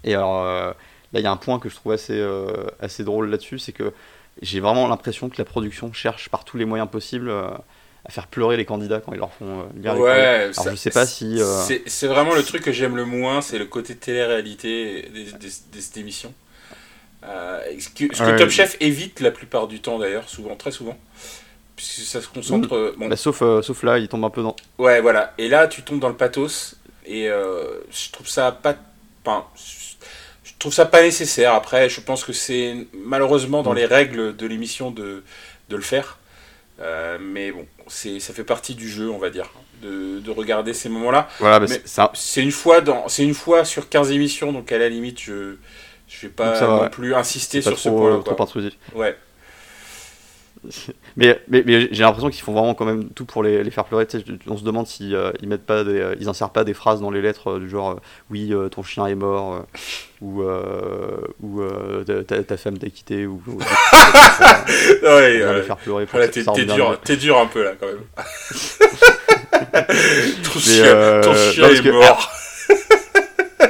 Et 0.05 0.15
alors 0.15 0.45
là 0.45 0.75
il 1.15 1.23
y 1.23 1.27
a 1.27 1.31
un 1.31 1.37
point 1.37 1.59
que 1.59 1.69
je 1.69 1.77
trouve 1.77 1.93
assez, 1.93 2.23
assez 2.81 3.05
drôle 3.05 3.31
là-dessus, 3.31 3.59
c'est 3.59 3.73
que 3.73 3.93
j'ai 4.43 4.61
vraiment 4.61 4.89
l'impression 4.89 5.29
que 5.29 5.37
la 5.39 5.45
production 5.45 5.93
cherche 5.93 6.29
par 6.29 6.45
tous 6.45 6.57
les 6.57 6.65
moyens 6.65 6.91
possibles 6.91 7.31
à 7.31 8.11
faire 8.11 8.27
pleurer 8.27 8.59
les 8.59 8.67
candidats 8.67 9.01
quand 9.01 9.13
ils 9.15 9.19
leur 9.19 9.33
font 9.33 9.67
lire 9.81 9.99
ouais, 9.99 10.51
Alors 10.59 10.71
je 10.71 10.77
sais 10.77 10.91
pas 10.91 11.07
si. 11.07 11.41
C'est 11.87 12.07
vraiment 12.07 12.35
le 12.35 12.43
truc 12.43 12.63
que 12.63 12.73
j'aime 12.73 12.97
le 12.97 13.07
moins, 13.07 13.41
c'est 13.41 13.59
le 13.59 13.65
côté 13.65 13.97
télé-réalité 13.97 15.09
de, 15.11 15.81
cette 15.81 15.97
émission. 15.97 16.35
Ce 17.79 17.89
que, 17.89 18.37
Top 18.39 18.51
Chef 18.51 18.77
évite 18.81 19.21
la 19.21 19.31
plupart 19.31 19.67
du 19.67 19.81
temps 19.81 19.99
d'ailleurs, 19.99 20.29
souvent, 20.29 20.57
très 20.57 20.71
souvent 20.71 20.97
puisque 21.77 22.01
ça 22.01 22.21
se 22.21 22.29
concentre. 22.29 22.75
Euh, 22.75 22.95
bon. 22.97 23.09
Bah, 23.09 23.17
sauf, 23.17 23.43
euh, 23.43 23.63
sauf 23.63 23.83
là, 23.83 23.99
il 23.99 24.09
tombe 24.09 24.25
un 24.25 24.31
peu 24.31 24.43
dans. 24.43 24.57
Ouais, 24.79 25.01
voilà. 25.01 25.35
Et 25.39 25.49
là, 25.49 25.67
tu 25.67 25.83
tombes 25.83 26.01
dans 26.01 26.09
le 26.09 26.17
pathos. 26.17 26.77
Et 27.07 27.29
euh, 27.29 27.81
je 27.91 28.11
trouve 28.11 28.29
ça 28.29 28.53
pas. 28.53 28.75
Enfin, 29.25 29.45
je 30.45 30.53
trouve 30.59 30.73
ça 30.73 30.87
pas 30.87 31.03
nécessaire. 31.03 31.55
Après, 31.55 31.89
je 31.89 32.01
pense 32.01 32.25
que 32.25 32.33
c'est 32.33 32.87
malheureusement 32.93 33.63
dans 33.63 33.73
mm. 33.73 33.77
les 33.77 33.87
règles 33.87 34.37
de 34.37 34.47
l'émission 34.47 34.91
de, 34.91 35.23
de 35.69 35.77
le 35.77 35.83
faire. 35.83 36.19
mais 37.21 37.53
bon, 37.53 37.67
c'est 37.89 38.21
ça 38.21 38.33
fait 38.33 38.45
partie 38.45 38.75
du 38.75 38.89
jeu, 38.89 39.11
on 39.11 39.19
va 39.19 39.31
dire, 39.31 39.51
de, 39.83 40.21
de 40.21 40.31
regarder 40.31 40.73
ces 40.73 40.89
moments-là. 40.89 41.29
Voilà, 41.41 41.61
mais 41.61 41.67
c'est 42.15 42.43
une 42.43 42.53
fois 42.53 42.81
dans, 42.81 43.09
c'est 43.09 43.25
une 43.25 43.35
fois 43.35 43.65
sur 43.65 43.89
15 43.89 44.11
émissions, 44.13 44.53
donc 44.53 44.73
à 44.73 44.79
la 44.79 44.89
limite, 44.89 45.21
je 45.21 45.57
je 46.21 46.27
vais 46.27 46.33
pas 46.33 46.61
non 46.61 46.89
plus 46.89 47.15
insister 47.15 47.63
sur 47.63 47.79
ce 47.79 47.89
point-là. 47.89 48.21
Ouais. 48.95 49.17
mais, 51.17 51.41
mais, 51.49 51.63
mais 51.65 51.89
j'ai 51.91 52.03
l'impression 52.03 52.31
qu'ils 52.31 52.43
font 52.43 52.53
vraiment 52.53 52.75
quand 52.75 52.85
même 52.85 53.11
tout 53.11 53.25
pour 53.25 53.43
les, 53.43 53.63
les 53.63 53.71
faire 53.71 53.85
pleurer. 53.85 54.07
on 54.47 54.57
se 54.57 54.65
demande 54.65 54.87
s'ils 54.87 55.15
euh, 55.15 55.33
ils 55.41 55.49
mettent 55.49 55.67
pas 55.67 55.85
des, 55.85 56.01
euh, 56.01 56.15
ils 56.21 56.29
insèrent 56.29 56.51
pas 56.51 56.65
des 56.65 56.75
phrases 56.75 57.01
dans 57.01 57.11
les 57.11 57.23
lettres 57.23 57.53
euh, 57.53 57.59
du 57.59 57.69
genre 57.69 58.01
oui 58.31 58.53
ton 58.71 58.83
chien 58.83 59.07
est 59.07 59.15
mort 59.15 59.65
ou 60.21 60.43
ou 61.43 61.63
ta, 62.27 62.43
ta, 62.43 62.57
femme 62.57 62.79
t'a 62.79 62.89
quitté 62.89 63.27
ou, 63.27 63.43
ou 63.47 63.59
ouais, 65.03 65.39
les 65.39 65.63
faire 65.63 65.77
pleurer. 65.77 66.07
t'es, 66.31 66.43
dur, 66.65 66.99
t'es 67.05 67.17
dur 67.17 67.39
un 67.39 67.47
peu 67.47 67.65
là 67.65 67.73
quand 67.79 67.87
même. 67.87 68.01
ton, 70.43 70.59
chien, 70.59 71.21
ton 71.23 71.35
chien 71.35 71.69
est 71.69 71.93
mort. 71.93 72.33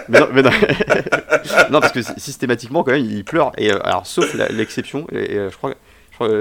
Mais 0.09 0.21
non, 0.21 0.29
mais 0.33 0.43
non. 0.43 0.51
non, 1.71 1.81
parce 1.81 1.93
que 1.93 2.03
systématiquement 2.03 2.83
quand 2.85 2.93
même 2.93 3.05
il 3.05 3.25
pleure 3.25 3.53
et 3.59 3.71
alors 3.71 4.07
sauf 4.07 4.35
l'exception 4.51 5.07
et, 5.13 5.35
et 5.35 5.51
je 5.51 5.57
crois 5.57 5.75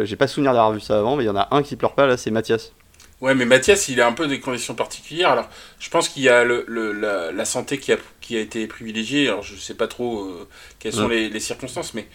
j'ai 0.03 0.15
pas 0.15 0.27
souvenir 0.27 0.53
d'avoir 0.53 0.71
vu 0.71 0.79
ça 0.79 0.99
avant, 0.99 1.15
mais 1.15 1.23
il 1.23 1.27
y 1.27 1.29
en 1.29 1.35
a 1.35 1.47
un 1.51 1.63
qui 1.63 1.75
pleure 1.75 1.95
pas 1.95 2.05
là, 2.05 2.17
c'est 2.17 2.31
Mathias. 2.31 2.73
Ouais, 3.21 3.35
mais 3.35 3.45
Mathias, 3.45 3.87
il 3.87 4.01
a 4.01 4.07
un 4.07 4.11
peu 4.11 4.27
des 4.27 4.41
conditions 4.41 4.75
particulières. 4.75 5.29
Alors, 5.29 5.49
je 5.79 5.89
pense 5.89 6.09
qu'il 6.09 6.23
y 6.23 6.29
a 6.29 6.43
le, 6.43 6.65
la, 6.67 7.45
santé 7.45 7.77
qui 7.77 7.93
a, 7.93 7.97
qui 8.19 8.35
a 8.35 8.41
été 8.41 8.67
privilégiée. 8.67 9.29
Alors, 9.29 9.43
je 9.43 9.55
sais 9.55 9.75
pas 9.75 9.87
trop 9.87 10.25
euh, 10.25 10.47
quelles 10.79 10.91
sont 10.93 11.07
les, 11.07 11.39
circonstances, 11.39 11.93
mais 11.93 12.07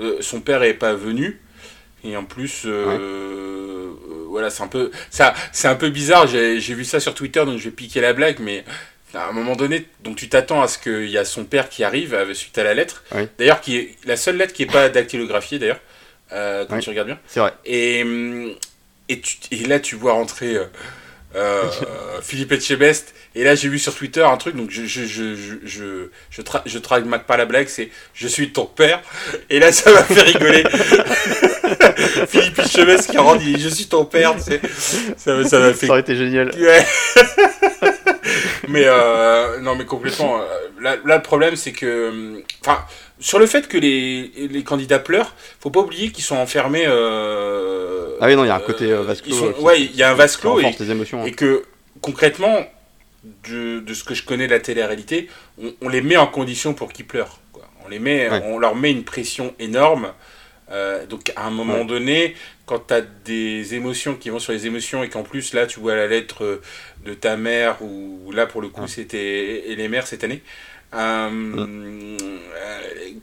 euh, 0.00 0.16
son 0.20 0.40
père 0.40 0.64
est 0.64 0.74
pas 0.74 0.94
venu. 0.94 1.40
Et 2.02 2.16
en 2.16 2.24
plus, 2.24 2.62
euh, 2.66 3.92
voilà, 4.28 4.50
c'est 4.50 4.64
un 4.64 4.68
peu, 4.68 4.90
ça, 5.10 5.32
c'est 5.52 5.68
un 5.68 5.76
peu 5.76 5.90
bizarre. 5.90 6.26
J'ai, 6.26 6.58
vu 6.58 6.84
ça 6.84 6.98
sur 6.98 7.14
Twitter, 7.14 7.44
donc 7.44 7.58
je 7.58 7.64
vais 7.64 7.70
piquer 7.70 8.00
la 8.00 8.12
blague, 8.12 8.38
mais 8.40 8.64
à 9.14 9.28
un 9.28 9.32
moment 9.32 9.56
donné, 9.56 9.86
donc 10.04 10.16
tu 10.16 10.28
t'attends 10.28 10.62
à 10.62 10.68
ce 10.68 10.78
qu'il 10.78 11.08
y 11.08 11.18
a 11.18 11.24
son 11.24 11.44
père 11.44 11.68
qui 11.68 11.84
arrive 11.84 12.32
suite 12.34 12.58
à 12.58 12.62
la 12.62 12.74
lettre. 12.74 13.04
D'ailleurs, 13.38 13.60
qui 13.60 13.76
est 13.76 13.94
la 14.04 14.16
seule 14.16 14.36
lettre 14.36 14.52
qui 14.52 14.64
est 14.64 14.70
pas 14.70 14.88
dactylographiée 14.88 15.58
d'ailleurs. 15.58 15.80
Euh, 16.32 16.66
quand 16.68 16.78
tu 16.78 16.90
regardes 16.90 17.08
bien. 17.08 17.18
C'est 17.26 17.40
vrai. 17.40 17.54
Et, 17.64 18.00
et, 19.08 19.20
tu, 19.20 19.36
et, 19.50 19.64
là, 19.64 19.80
tu 19.80 19.96
vois 19.96 20.12
rentrer 20.12 20.56
euh, 20.56 20.64
euh 21.36 21.62
Philippe 22.22 22.52
Etchebest. 22.52 23.14
Et 23.34 23.44
là, 23.44 23.54
j'ai 23.54 23.68
vu 23.68 23.78
sur 23.78 23.94
Twitter 23.94 24.22
un 24.22 24.36
truc, 24.36 24.56
donc 24.56 24.70
je, 24.70 24.84
je, 24.84 25.04
je, 25.04 25.34
je, 25.64 26.08
je, 26.30 26.42
tra 26.42 26.62
je 26.66 26.78
pas 26.78 27.36
la 27.36 27.44
blague, 27.44 27.68
c'est 27.68 27.90
je 28.14 28.26
suis 28.26 28.52
ton 28.52 28.66
père. 28.66 29.00
Et 29.48 29.60
là, 29.60 29.70
ça 29.70 29.92
m'a 29.92 30.02
fait 30.02 30.22
rigoler. 30.22 30.64
Philippe 32.26 32.58
Etchebest 32.58 33.10
qui 33.10 33.18
rentre, 33.18 33.40
dit 33.40 33.60
je 33.60 33.68
suis 33.68 33.86
ton 33.86 34.04
père. 34.04 34.34
Ça, 34.40 35.44
ça 35.44 35.58
m'a 35.60 35.72
fait. 35.72 35.86
Ça 35.86 35.92
aurait 35.92 36.00
été 36.00 36.16
génial. 36.16 36.50
mais 38.68 38.84
euh, 38.84 39.60
non, 39.60 39.76
mais 39.76 39.84
complètement. 39.84 40.38
Là, 40.80 40.96
là 41.04 41.16
le 41.16 41.22
problème, 41.22 41.56
c'est 41.56 41.72
que. 41.72 42.42
Enfin 42.60 42.84
sur 43.20 43.38
le 43.38 43.46
fait 43.46 43.68
que 43.68 43.76
les, 43.76 44.30
les 44.48 44.62
candidats 44.62 44.98
pleurent, 44.98 45.34
faut 45.60 45.70
pas 45.70 45.80
oublier 45.80 46.10
qu'ils 46.10 46.24
sont 46.24 46.36
enfermés. 46.36 46.84
Euh, 46.86 48.16
ah 48.20 48.26
oui, 48.26 48.36
non, 48.36 48.44
il 48.44 48.48
y 48.48 48.50
a 48.50 48.56
un 48.56 48.60
côté 48.60 48.92
euh, 48.92 49.02
vase 49.02 49.22
clos. 49.22 49.60
ouais, 49.60 49.82
il 49.82 49.96
y 49.96 50.02
a 50.02 50.10
un 50.10 50.14
vase 50.14 50.36
clos. 50.36 50.60
Et, 50.60 50.90
émotions, 50.90 51.22
hein. 51.22 51.26
et, 51.26 51.32
que 51.32 51.64
concrètement, 52.00 52.66
de, 53.48 53.80
de, 53.80 53.94
ce 53.94 54.04
que 54.04 54.14
je 54.14 54.24
connais 54.24 54.46
de 54.46 54.52
la 54.52 54.60
télé-réalité, 54.60 55.28
on, 55.82 55.88
les 55.88 56.00
met 56.00 56.16
en 56.16 56.26
condition 56.26 56.74
pour 56.74 56.92
qu'ils 56.92 57.06
pleurent. 57.06 57.40
Quoi. 57.52 57.64
On, 57.84 57.88
les 57.88 57.98
met, 57.98 58.28
on 58.44 58.58
leur 58.58 58.76
met 58.76 58.90
une 58.90 59.04
pression 59.04 59.54
énorme. 59.58 60.12
Euh, 60.70 61.06
donc 61.06 61.32
à 61.36 61.46
un 61.46 61.50
moment 61.50 61.84
donné, 61.84 62.34
quand 62.66 62.88
tu 62.88 62.94
as 62.94 63.00
des 63.00 63.74
émotions 63.74 64.14
qui 64.16 64.30
vont 64.30 64.38
sur 64.38 64.52
les 64.52 64.66
émotions 64.66 65.02
et 65.02 65.08
qu'en 65.08 65.22
plus 65.22 65.54
là 65.54 65.66
tu 65.66 65.80
vois 65.80 65.96
la 65.96 66.06
lettre 66.06 66.60
de 67.04 67.14
ta 67.14 67.36
mère 67.36 67.80
ou 67.80 68.30
là 68.32 68.46
pour 68.46 68.60
le 68.60 68.68
coup 68.68 68.86
c'était 68.86 69.70
et 69.70 69.76
les 69.76 69.88
mères 69.88 70.06
cette 70.06 70.24
année, 70.24 70.42
euh, 70.94 72.16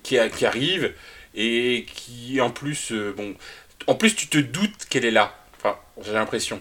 qui, 0.04 0.18
qui, 0.36 0.46
arrive 0.46 0.94
et 1.36 1.86
qui 1.94 2.40
en 2.42 2.50
plus, 2.50 2.92
euh, 2.92 3.14
bon, 3.16 3.36
en 3.88 3.96
plus 3.96 4.16
tu 4.16 4.28
te 4.28 4.38
doutes 4.38 4.86
qu'elle 4.90 5.06
est 5.06 5.12
là. 5.12 5.36
Enfin, 5.58 5.78
j'ai 6.04 6.14
l'impression. 6.14 6.60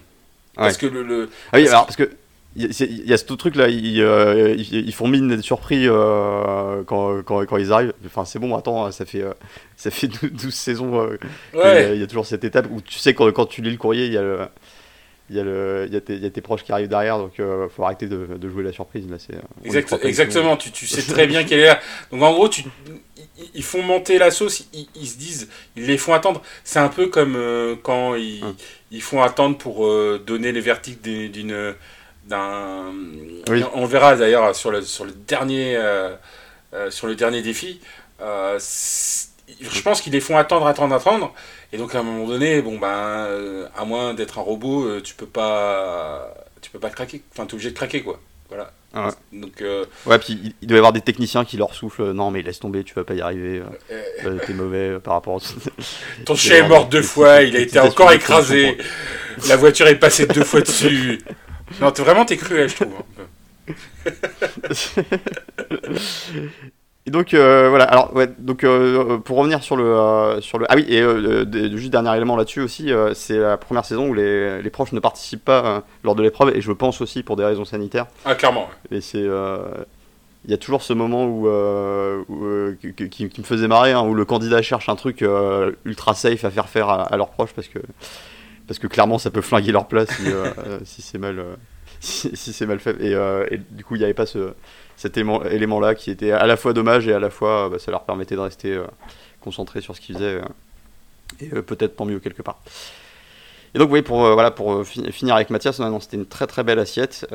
Parce 0.54 0.76
que 0.76 0.86
le, 0.86 1.30
ah 1.52 1.56
oui, 1.58 1.66
alors 1.66 1.84
parce 1.84 1.96
que 1.96 2.10
il 2.56 3.08
y, 3.08 3.12
a 3.12 3.16
ce 3.16 3.24
truc 3.24 3.56
là, 3.56 3.68
ils, 3.68 4.00
euh, 4.00 4.54
ils, 4.56 4.94
font 4.94 5.08
mine 5.08 5.28
d'être 5.28 5.42
surpris 5.42 5.86
quand, 5.86 7.22
quand, 7.24 7.44
quand, 7.46 7.56
ils 7.56 7.72
arrivent. 7.72 7.92
Enfin, 8.06 8.24
c'est 8.24 8.38
bon, 8.38 8.56
attends, 8.56 8.92
ça 8.92 9.04
fait, 9.04 9.24
ça 9.76 9.90
fait 9.90 10.08
12 10.08 10.54
saisons. 10.54 11.08
Il 11.52 11.98
y, 11.98 12.02
a 12.02 12.06
toujours 12.06 12.26
cette 12.26 12.44
étape 12.44 12.66
où 12.70 12.80
tu 12.80 12.98
sais 12.98 13.12
quand, 13.12 13.30
quand 13.32 13.46
tu 13.46 13.60
lis 13.60 13.72
le 13.72 13.76
courrier, 13.76 14.06
il 14.06 14.12
y 14.12 14.18
a 14.18 14.22
le, 14.22 14.38
il 15.30 15.36
y, 15.36 15.40
a 15.40 15.42
le, 15.42 15.84
il, 15.88 15.94
y 15.94 15.96
a 15.96 16.00
tes, 16.02 16.14
il 16.14 16.22
y 16.22 16.26
a 16.26 16.30
tes 16.30 16.42
proches 16.42 16.64
qui 16.64 16.72
arrivent 16.72 16.88
derrière, 16.88 17.16
donc 17.16 17.32
il 17.38 17.44
euh, 17.44 17.68
faut 17.68 17.82
arrêter 17.82 18.06
de, 18.06 18.26
de, 18.36 18.48
jouer 18.50 18.62
la 18.62 18.72
surprise. 18.72 19.08
Là, 19.08 19.16
c'est, 19.18 19.34
exactement, 20.02 20.56
tu, 20.58 20.70
tu, 20.70 20.86
sais 20.86 21.00
très 21.00 21.26
bien 21.26 21.44
qu'elle 21.44 21.60
est 21.60 21.66
là. 21.66 21.80
Donc 22.12 22.22
en 22.22 22.32
gros, 22.34 22.48
tu, 22.48 22.62
ils 23.54 23.62
font 23.62 23.82
monter 23.82 24.18
la 24.18 24.30
sauce, 24.30 24.66
ils, 24.74 24.86
ils, 24.94 25.06
se 25.06 25.16
disent, 25.16 25.48
ils 25.76 25.86
les 25.86 25.96
font 25.96 26.12
attendre. 26.12 26.42
C'est 26.62 26.78
un 26.78 26.88
peu 26.88 27.06
comme 27.06 27.36
euh, 27.36 27.74
quand 27.82 28.16
ils, 28.16 28.44
hum. 28.44 28.54
ils, 28.90 29.00
font 29.00 29.22
attendre 29.22 29.56
pour 29.56 29.86
euh, 29.86 30.22
donner 30.24 30.52
les 30.52 30.60
verticles 30.60 31.00
d'une. 31.00 31.74
On 32.30 33.86
verra 33.86 34.16
d'ailleurs 34.16 34.54
sur 34.54 34.70
le, 34.70 34.82
sur 34.82 35.04
le, 35.04 35.12
dernier, 35.12 35.78
sur 36.90 37.06
le 37.06 37.14
dernier 37.14 37.42
défi. 37.42 37.80
je 38.20 39.80
pense 39.82 40.00
qu'ils 40.00 40.12
les 40.12 40.20
font 40.20 40.36
attendre, 40.36 40.66
attendre, 40.66 40.94
attendre. 40.94 41.34
Et 41.74 41.76
donc 41.76 41.92
à 41.96 41.98
un 41.98 42.02
moment 42.04 42.28
donné, 42.28 42.62
bon 42.62 42.78
ben, 42.78 42.86
euh, 42.86 43.66
à 43.76 43.84
moins 43.84 44.14
d'être 44.14 44.38
un 44.38 44.42
robot, 44.42 44.84
euh, 44.84 45.00
tu 45.02 45.16
peux 45.16 45.26
pas, 45.26 46.32
tu 46.60 46.70
peux 46.70 46.78
pas 46.78 46.88
craquer. 46.88 47.20
Enfin, 47.32 47.46
t'es 47.46 47.54
obligé 47.54 47.70
de 47.70 47.74
craquer 47.74 48.00
quoi. 48.00 48.20
Voilà. 48.48 48.70
Ah 48.92 49.08
ouais. 49.08 49.40
Donc, 49.40 49.60
euh, 49.60 49.84
ouais, 50.06 50.20
puis 50.20 50.54
il 50.62 50.68
doit 50.68 50.76
y 50.76 50.78
avoir 50.78 50.92
des 50.92 51.00
techniciens 51.00 51.44
qui 51.44 51.56
leur 51.56 51.74
soufflent 51.74 52.12
Non, 52.12 52.30
mais 52.30 52.42
laisse 52.42 52.60
tomber, 52.60 52.84
tu 52.84 52.94
vas 52.94 53.02
pas 53.02 53.14
y 53.14 53.20
arriver. 53.20 53.60
T'es 54.46 54.52
mauvais 54.54 55.00
par 55.00 55.14
rapport. 55.14 55.42
À... 55.42 56.24
Ton 56.24 56.34
chien 56.36 56.64
est 56.64 56.68
mort 56.68 56.86
deux 56.86 57.02
fois, 57.02 57.42
il 57.42 57.56
a 57.56 57.58
été 57.58 57.80
encore 57.80 58.12
écrasé. 58.12 58.78
La 59.48 59.56
voiture 59.56 59.88
est 59.88 59.98
passée 59.98 60.26
deux 60.26 60.44
fois 60.44 60.60
dessus. 60.60 61.20
Non, 61.80 61.92
es, 61.92 62.02
vraiment 62.02 62.24
t'es 62.24 62.36
cruel, 62.36 62.68
je 62.68 62.76
trouve. 62.76 62.94
Hein. 62.96 63.02
Et 67.06 67.10
donc 67.10 67.34
euh, 67.34 67.68
voilà, 67.68 67.84
alors 67.84 68.16
ouais, 68.16 68.30
donc 68.38 68.64
euh, 68.64 69.18
pour 69.18 69.36
revenir 69.36 69.62
sur 69.62 69.76
le 69.76 69.84
euh, 69.84 70.40
sur 70.40 70.58
le 70.58 70.64
ah 70.70 70.74
oui 70.74 70.86
et 70.88 71.02
juste 71.76 71.90
dernier 71.90 72.16
élément 72.16 72.34
là-dessus 72.34 72.62
aussi, 72.62 72.90
c'est 73.12 73.36
la 73.36 73.58
première 73.58 73.84
saison 73.84 74.08
où 74.08 74.14
les, 74.14 74.62
les 74.62 74.70
proches 74.70 74.92
ne 74.92 75.00
participent 75.00 75.44
pas 75.44 75.82
lors 76.02 76.14
de 76.14 76.22
l'épreuve 76.22 76.56
et 76.56 76.62
je 76.62 76.72
pense 76.72 77.02
aussi 77.02 77.22
pour 77.22 77.36
des 77.36 77.44
raisons 77.44 77.66
sanitaires. 77.66 78.06
Ah 78.24 78.34
clairement. 78.34 78.70
Et 78.90 79.02
c'est 79.02 79.26
il 80.46 80.50
y 80.50 80.54
a 80.54 80.58
toujours 80.58 80.82
ce 80.82 80.92
moment 80.92 81.24
où, 81.24 81.48
qui, 82.80 83.30
me 83.38 83.44
faisait 83.44 83.68
marrer 83.68 83.92
hein, 83.92 84.02
où 84.02 84.14
le 84.14 84.24
candidat 84.24 84.62
cherche 84.62 84.88
un 84.88 84.96
truc 84.96 85.22
ultra 85.84 86.14
safe 86.14 86.44
à 86.44 86.50
faire 86.50 86.70
faire 86.70 86.88
à, 86.88 87.16
leurs 87.18 87.30
proches 87.30 87.52
parce 87.52 87.68
que 87.68 87.80
parce 88.66 88.78
que 88.78 88.86
clairement 88.86 89.18
ça 89.18 89.30
peut 89.30 89.40
flinguer 89.40 89.72
leur 89.72 89.86
place 89.88 90.08
si, 90.10 90.24
si 90.84 91.02
c'est 91.02 91.18
mal 91.18 91.44
si, 92.00 92.34
c'est 92.34 92.66
mal 92.66 92.80
fait 92.80 93.00
et, 93.00 93.12
et, 93.50 93.58
du 93.58 93.84
coup 93.84 93.96
il 93.96 93.98
n'y 93.98 94.04
avait 94.04 94.14
pas 94.14 94.26
ce 94.26 94.54
cet 94.96 95.16
élément-là 95.16 95.94
qui 95.94 96.10
était 96.10 96.30
à 96.30 96.46
la 96.46 96.56
fois 96.56 96.72
dommage 96.72 97.08
et 97.08 97.12
à 97.12 97.18
la 97.18 97.30
fois 97.30 97.68
bah, 97.68 97.78
ça 97.78 97.90
leur 97.90 98.04
permettait 98.04 98.36
de 98.36 98.40
rester 98.40 98.72
euh, 98.72 98.86
concentrés 99.40 99.80
sur 99.80 99.96
ce 99.96 100.00
qu'ils 100.00 100.16
faisaient 100.16 100.40
euh, 100.40 100.44
et 101.40 101.54
euh, 101.54 101.62
peut-être 101.62 101.96
tant 101.96 102.04
mieux 102.04 102.20
quelque 102.20 102.42
part. 102.42 102.60
Et 103.74 103.78
donc 103.78 103.90
oui, 103.90 104.02
pour, 104.02 104.18
voilà, 104.18 104.52
pour 104.52 104.86
finir 104.86 105.34
avec 105.34 105.50
Mathias, 105.50 105.80
c'était 106.00 106.16
une 106.16 106.26
très 106.26 106.46
très 106.46 106.62
belle 106.62 106.78
assiette 106.78 107.26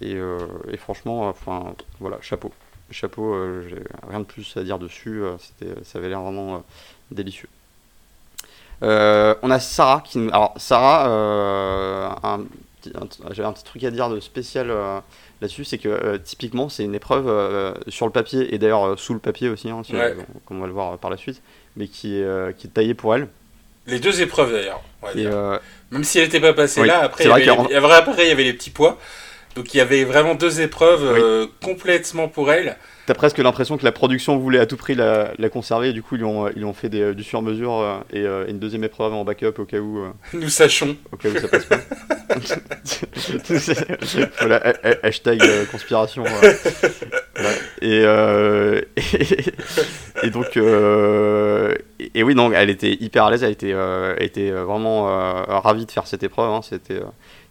et, 0.00 0.16
et, 0.16 0.76
franchement, 0.78 1.28
enfin 1.28 1.76
voilà, 2.00 2.18
chapeau, 2.22 2.50
chapeau, 2.90 3.36
j'ai 3.68 3.84
rien 4.08 4.18
de 4.18 4.24
plus 4.24 4.56
à 4.56 4.64
dire 4.64 4.80
dessus, 4.80 5.22
c'était, 5.38 5.72
ça 5.84 6.00
avait 6.00 6.08
l'air 6.08 6.20
vraiment 6.22 6.64
délicieux. 7.12 7.48
On 8.82 9.50
a 9.50 9.58
Sarah 9.58 10.02
qui, 10.04 10.18
alors 10.28 10.54
Sarah, 10.56 11.06
un, 12.22 12.40
j'avais 13.30 13.48
un 13.48 13.52
petit 13.52 13.64
truc 13.64 13.84
à 13.84 13.90
dire 13.90 14.08
de 14.08 14.20
spécial 14.20 14.68
là-dessus, 15.40 15.64
c'est 15.64 15.78
que 15.78 16.16
typiquement 16.18 16.68
c'est 16.68 16.84
une 16.84 16.94
épreuve 16.94 17.74
sur 17.88 18.06
le 18.06 18.12
papier 18.12 18.54
et 18.54 18.58
d'ailleurs 18.58 18.98
sous 18.98 19.14
le 19.14 19.20
papier 19.20 19.48
aussi, 19.48 19.70
hein, 19.70 19.82
comme 20.46 20.58
on 20.58 20.60
va 20.60 20.66
le 20.66 20.72
voir 20.72 20.98
par 20.98 21.10
la 21.10 21.16
suite, 21.16 21.42
mais 21.76 21.88
qui 21.88 22.16
est, 22.16 22.56
qui 22.56 22.66
est 22.66 22.70
taillée 22.70 22.94
pour 22.94 23.14
elle. 23.14 23.28
Les 23.86 23.98
deux 23.98 24.20
épreuves 24.20 24.52
d'ailleurs. 24.52 24.82
Même 25.90 26.04
si 26.04 26.18
elle 26.18 26.24
n'était 26.24 26.40
pas 26.40 26.52
passée 26.52 26.84
là, 26.84 27.00
après 27.00 27.24
il, 27.24 27.28
y 27.28 27.32
avait, 27.32 27.92
après 27.92 28.24
il 28.24 28.28
y 28.28 28.32
avait 28.32 28.44
les 28.44 28.52
petits 28.52 28.70
poids. 28.70 28.98
Donc 29.56 29.74
il 29.74 29.78
y 29.78 29.80
avait 29.80 30.04
vraiment 30.04 30.34
deux 30.34 30.60
épreuves 30.60 31.48
complètement 31.60 32.28
pour 32.28 32.52
elle. 32.52 32.76
T'as 33.10 33.14
presque 33.14 33.38
l'impression 33.38 33.76
que 33.76 33.84
la 33.84 33.90
production 33.90 34.38
voulait 34.38 34.60
à 34.60 34.66
tout 34.66 34.76
prix 34.76 34.94
la, 34.94 35.34
conserver 35.52 35.88
et 35.88 35.92
du 35.92 36.00
coup 36.00 36.14
ils 36.14 36.24
ont, 36.24 36.48
ils 36.54 36.64
ont 36.64 36.72
fait 36.72 36.88
des, 36.88 37.12
du 37.12 37.24
sur-mesure 37.24 37.72
euh, 37.72 37.98
euh, 38.14 38.46
et, 38.46 38.50
une 38.52 38.60
deuxième 38.60 38.84
épreuve 38.84 39.12
en 39.14 39.24
backup 39.24 39.54
au 39.58 39.64
cas 39.64 39.78
où. 39.78 39.98
Euh, 39.98 40.10
Nous 40.32 40.48
sachons. 40.48 40.96
Au 41.10 41.16
cas 41.16 41.28
où 41.28 41.36
ça 41.36 41.48
passe 41.48 41.64
pas. 41.64 41.80
voilà, 44.38 44.62
hashtag 45.02 45.42
conspiration. 45.72 46.22
Et, 47.82 48.02
et, 50.22 50.30
donc, 50.30 50.56
et, 50.56 52.22
oui, 52.22 52.34
donc 52.36 52.52
elle 52.54 52.70
était 52.70 52.92
hyper 52.92 53.24
à 53.24 53.30
l'aise, 53.32 53.42
elle 53.42 53.50
était, 53.50 53.70
elle 53.70 54.22
était 54.22 54.52
vraiment 54.52 55.06
ravie 55.60 55.86
de 55.86 55.90
faire 55.90 56.06
cette 56.06 56.22
épreuve. 56.22 56.50
Hein, 56.50 56.60
c'était 56.62 57.00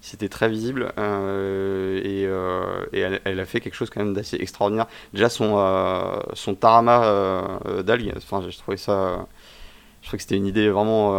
c'était 0.01 0.29
très 0.29 0.47
visible 0.47 0.93
euh, 0.97 1.99
et, 1.99 2.25
euh, 2.25 2.85
et 2.93 2.99
elle, 3.25 3.39
a 3.39 3.45
fait 3.45 3.59
quelque 3.59 3.75
chose 3.75 3.89
quand 3.89 3.99
même 3.99 4.13
d'assez 4.13 4.37
extraordinaire. 4.39 4.87
Déjà 5.13 5.29
son, 5.29 5.55
euh, 5.57 6.19
son 6.33 6.55
tarama 6.55 7.59
d'algues, 7.83 8.13
enfin, 8.17 8.43
je 8.49 8.57
trouvais 8.57 8.77
ça. 8.77 9.27
Je 10.01 10.07
trouvais 10.07 10.17
que 10.17 10.23
c'était 10.23 10.37
une 10.37 10.47
idée 10.47 10.69
vraiment. 10.69 11.09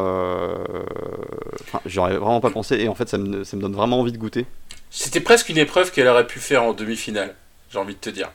Enfin, 1.62 1.80
j'aurais 1.84 2.16
vraiment 2.16 2.40
pas 2.40 2.50
pensé 2.50 2.76
et 2.76 2.88
en 2.88 2.94
fait 2.94 3.08
ça 3.08 3.18
me, 3.18 3.44
ça 3.44 3.56
me 3.56 3.62
donne 3.62 3.74
vraiment 3.74 4.00
envie 4.00 4.12
de 4.12 4.18
goûter. 4.18 4.46
C'était 4.88 5.20
presque 5.20 5.50
une 5.50 5.58
épreuve 5.58 5.92
qu'elle 5.92 6.08
aurait 6.08 6.26
pu 6.26 6.40
faire 6.40 6.62
en 6.62 6.72
demi-finale, 6.72 7.34
j'ai 7.70 7.78
envie 7.78 7.94
de 7.94 8.00
te 8.00 8.10
dire. 8.10 8.32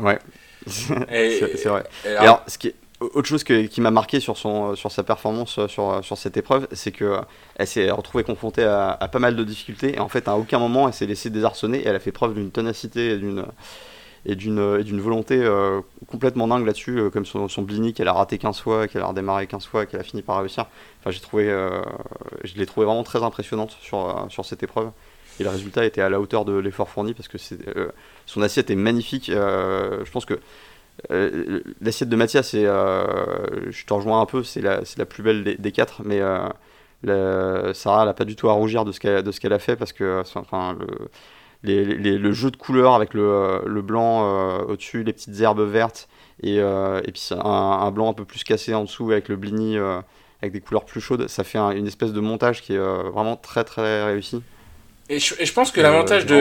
Ouais. 0.00 0.18
c'est 0.66 1.64
vrai. 1.66 1.84
alors, 2.18 2.42
ce 2.46 2.58
qui 2.58 2.68
est, 2.68 2.74
autre 3.14 3.28
chose 3.28 3.44
qui 3.44 3.80
m'a 3.80 3.90
marqué 3.90 4.20
sur, 4.20 4.36
sur 4.36 4.92
sa 4.92 5.02
performance 5.02 5.58
euh, 5.58 5.68
sur, 5.68 6.04
sur 6.04 6.16
cette 6.16 6.36
épreuve, 6.36 6.68
c'est 6.72 6.92
qu'elle 6.92 7.08
euh, 7.08 7.66
s'est 7.66 7.90
retrouvée 7.90 8.24
confrontée 8.24 8.64
à, 8.64 9.08
pas 9.10 9.18
mal 9.18 9.36
de 9.36 9.44
difficultés 9.44 9.96
et 9.96 10.00
en 10.00 10.08
fait 10.08 10.28
à 10.28 10.36
aucun 10.36 10.58
moment 10.58 10.88
elle 10.88 10.94
s'est 10.94 11.06
laissée 11.06 11.30
désarçonner 11.30 11.78
et 11.78 11.88
elle 11.88 11.96
a 11.96 12.00
fait 12.00 12.12
preuve 12.12 12.34
d'une 12.34 12.50
ténacité 12.50 13.20
et 14.26 14.36
d'une 14.36 15.00
volonté 15.00 15.40
euh, 15.42 15.80
complètement 16.06 16.48
dingue 16.48 16.66
là-dessus, 16.66 17.10
comme 17.12 17.26
son, 17.26 17.48
son 17.48 17.62
Blini 17.62 17.92
qu'elle 17.92 18.08
a 18.08 18.12
raté 18.12 18.38
15 18.38 18.60
fois, 18.60 18.88
qu'elle 18.88 19.02
a 19.02 19.06
redémarré 19.06 19.46
15 19.46 19.66
fois, 19.66 19.86
qu'elle 19.86 20.00
a 20.00 20.04
fini 20.04 20.22
par 20.22 20.38
réussir. 20.38 20.66
Enfin, 21.04 21.16
trouvé, 21.20 21.46
je 22.44 22.54
l'ai 22.56 22.66
trouvé 22.66 22.86
vraiment 22.86 23.04
très 23.04 23.22
impressionnante 23.22 23.76
sur, 23.80 24.26
sur 24.30 24.44
cette 24.44 24.62
épreuve. 24.62 24.90
Et 25.40 25.42
le 25.42 25.50
résultat 25.50 25.84
était 25.84 26.00
à 26.00 26.08
la 26.08 26.20
hauteur 26.20 26.44
de 26.44 26.56
l'effort 26.56 26.88
fourni 26.88 27.12
parce 27.12 27.28
que 27.28 27.38
son 28.24 28.40
assiette 28.40 28.70
est 28.70 28.76
magnifique. 28.76 29.26
je 29.30 30.10
pense 30.10 30.24
que 30.24 30.38
euh, 31.10 31.60
l'assiette 31.80 32.08
de 32.08 32.16
Mathias, 32.16 32.52
euh, 32.54 33.04
je 33.70 33.84
te 33.84 33.92
rejoins 33.92 34.20
un 34.20 34.26
peu, 34.26 34.42
c'est 34.42 34.60
la, 34.60 34.80
la, 34.96 35.06
plus 35.06 35.22
belle 35.22 35.56
des, 35.58 35.72
quatre, 35.72 36.02
mais 36.04 36.20
euh, 36.20 37.74
Sarah, 37.74 38.02
elle 38.02 38.08
n'a 38.08 38.14
pas 38.14 38.24
du 38.24 38.36
tout 38.36 38.48
à 38.48 38.52
rougir 38.52 38.84
de 38.84 38.92
ce 38.92 39.00
qu'elle, 39.00 39.52
a 39.52 39.58
fait 39.58 39.76
parce 39.76 39.92
que 39.92 40.22
enfin, 40.34 40.76
le, 41.62 41.82
le 41.82 42.32
jeu 42.32 42.50
de 42.50 42.56
couleurs 42.56 42.94
avec 42.94 43.14
le, 43.14 43.62
le 43.66 43.82
blanc 43.82 44.62
au-dessus, 44.66 45.02
les 45.02 45.12
petites 45.12 45.38
herbes 45.40 45.62
vertes 45.62 46.08
et, 46.42 46.56
et 46.56 47.12
puis 47.12 47.28
un, 47.32 47.38
un, 47.38 47.90
blanc 47.90 48.10
un 48.10 48.14
peu 48.14 48.24
plus 48.24 48.44
cassé 48.44 48.74
en 48.74 48.84
dessous 48.84 49.10
avec 49.10 49.28
le 49.28 49.36
blini 49.36 49.76
avec 50.42 50.52
des 50.52 50.60
couleurs 50.60 50.84
plus 50.84 51.00
chaudes, 51.00 51.28
ça 51.28 51.44
fait 51.44 51.58
une 51.58 51.86
espèce 51.86 52.12
de 52.12 52.20
montage 52.20 52.62
qui 52.62 52.74
est 52.74 52.78
vraiment 52.78 53.36
très 53.36 53.64
très 53.64 54.04
réussi. 54.04 54.42
Et 55.10 55.18
je, 55.18 55.34
et 55.38 55.44
je 55.44 55.52
pense 55.52 55.70
que 55.70 55.82
l'avantage, 55.82 56.24
de, 56.24 56.34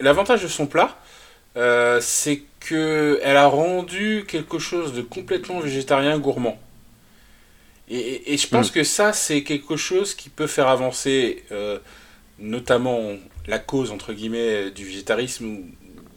l'avantage 0.00 0.42
de 0.42 0.48
son 0.48 0.66
plat, 0.66 0.96
euh, 1.56 2.00
c'est 2.00 2.42
que 2.60 3.20
elle 3.22 3.36
a 3.36 3.46
rendu 3.46 4.24
quelque 4.26 4.58
chose 4.58 4.92
de 4.92 5.02
complètement 5.02 5.60
végétarien 5.60 6.18
gourmand. 6.18 6.58
Et, 7.88 8.38
je 8.38 8.48
pense 8.48 8.70
mm. 8.70 8.74
que 8.74 8.84
ça, 8.84 9.12
c'est 9.12 9.42
quelque 9.42 9.76
chose 9.76 10.14
qui 10.14 10.30
peut 10.30 10.46
faire 10.46 10.68
avancer 10.68 11.44
euh, 11.52 11.78
notamment 12.38 13.00
la 13.46 13.58
cause, 13.58 13.90
entre 13.90 14.14
guillemets, 14.14 14.70
du 14.70 14.86
végétarisme 14.86 15.44
ou 15.46 15.64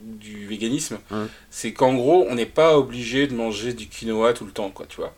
du 0.02 0.48
véganisme. 0.48 1.00
Mm. 1.12 1.26
C'est 1.50 1.74
qu'en 1.74 1.94
gros, 1.96 2.26
on 2.30 2.36
n'est 2.36 2.46
pas 2.46 2.78
obligé 2.78 3.28
de 3.28 3.36
manger 3.36 3.74
du 3.74 3.88
quinoa 3.88 4.32
tout 4.32 4.46
le 4.46 4.52
temps, 4.52 4.70
quoi, 4.70 4.86
tu 4.88 4.98
vois. 4.98 5.14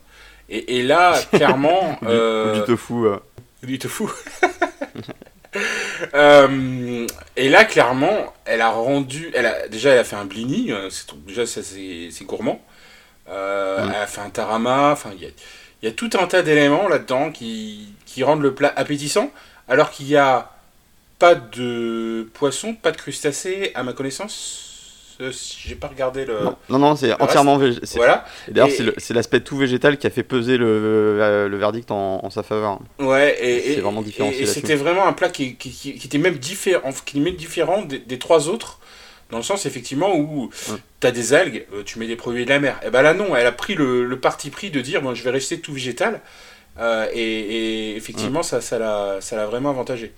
Et, 0.48 0.82
là, 0.82 1.20
clairement... 1.32 1.98
du, 2.02 2.08
euh, 2.08 2.60
du 2.60 2.64
tofu. 2.64 2.94
Du 3.62 3.78
tofu. 3.78 4.04
Euh, 6.14 7.06
et 7.36 7.48
là, 7.48 7.64
clairement, 7.64 8.32
elle 8.44 8.60
a 8.60 8.70
rendu. 8.70 9.32
Elle 9.34 9.46
a, 9.46 9.66
déjà, 9.66 9.90
elle 9.90 9.98
a 9.98 10.04
fait 10.04 10.16
un 10.16 10.26
blini, 10.26 10.70
euh, 10.70 10.88
déjà, 11.26 11.44
c'est 11.44 12.24
gourmand. 12.24 12.62
Euh, 13.28 13.84
Elle 13.84 13.94
a 13.96 14.06
fait 14.06 14.20
un 14.20 14.30
tarama. 14.30 14.92
Enfin, 14.92 15.10
il 15.16 15.32
y 15.82 15.88
a, 15.88 15.92
tout 15.92 16.10
un 16.18 16.26
tas 16.28 16.42
d'éléments 16.42 16.88
là-dedans 16.88 17.32
qui, 17.32 17.94
qui 18.06 18.22
rendent 18.22 18.42
le 18.42 18.54
plat 18.54 18.72
appétissant, 18.76 19.32
alors 19.68 19.90
qu'il 19.90 20.06
n'y 20.06 20.16
a 20.16 20.52
pas 21.18 21.34
de 21.34 22.28
poisson, 22.34 22.74
pas 22.74 22.92
de 22.92 22.96
crustacés, 22.96 23.72
à 23.74 23.82
ma 23.82 23.92
connaissance 23.92 24.67
j'ai 25.20 25.74
pas 25.74 25.88
regardé 25.88 26.24
le. 26.24 26.38
Non, 26.68 26.78
non, 26.78 26.96
c'est 26.96 27.12
entièrement 27.20 27.58
végétal. 27.58 27.88
Voilà. 27.96 28.24
D'ailleurs, 28.48 28.70
c'est 28.98 29.14
l'aspect 29.14 29.40
tout 29.40 29.56
végétal 29.56 29.98
qui 29.98 30.06
a 30.06 30.10
fait 30.10 30.22
peser 30.22 30.56
le, 30.56 30.66
euh, 30.66 31.48
le 31.48 31.56
verdict 31.56 31.90
en, 31.90 32.30
sa 32.30 32.42
faveur. 32.42 32.78
Ouais, 32.98 33.36
et 33.40 33.74
c'est 33.74 33.80
vraiment 33.80 34.02
différent. 34.02 34.30
Et, 34.30 34.46
c'était 34.46 34.76
vraiment 34.76 35.06
un 35.06 35.12
plat 35.12 35.28
qui, 35.28 35.56
qui, 35.56 35.70
qui, 35.70 35.90
était 35.90 36.18
même 36.18 36.36
différent, 36.36 36.90
qui 37.04 37.20
différent 37.32 37.82
des, 37.82 38.18
trois 38.18 38.48
autres. 38.48 38.78
Dans 39.30 39.36
le 39.36 39.42
sens, 39.42 39.66
effectivement, 39.66 40.16
où 40.16 40.48
tu 41.00 41.06
as 41.06 41.10
des 41.10 41.34
algues, 41.34 41.66
euh, 41.74 41.82
tu 41.84 41.98
mets 41.98 42.06
des 42.06 42.16
produits 42.16 42.46
de 42.46 42.50
la 42.50 42.60
mer. 42.60 42.80
Et 42.86 42.88
ben 42.88 43.02
là, 43.02 43.12
non, 43.12 43.36
elle 43.36 43.46
a 43.46 43.52
pris 43.52 43.74
le, 43.74 44.06
le 44.06 44.18
parti 44.18 44.48
pris 44.48 44.70
de 44.70 44.80
dire, 44.80 45.02
bon, 45.02 45.14
je 45.14 45.22
vais 45.22 45.30
rester 45.30 45.60
tout 45.60 45.74
végétal. 45.74 46.22
Euh, 46.78 47.06
et, 47.12 47.96
effectivement, 47.96 48.42
ça 48.42 48.56
l'a 48.78 49.20
ça, 49.20 49.20
ça 49.20 49.46
vraiment 49.46 49.70
avantagé. 49.70 50.14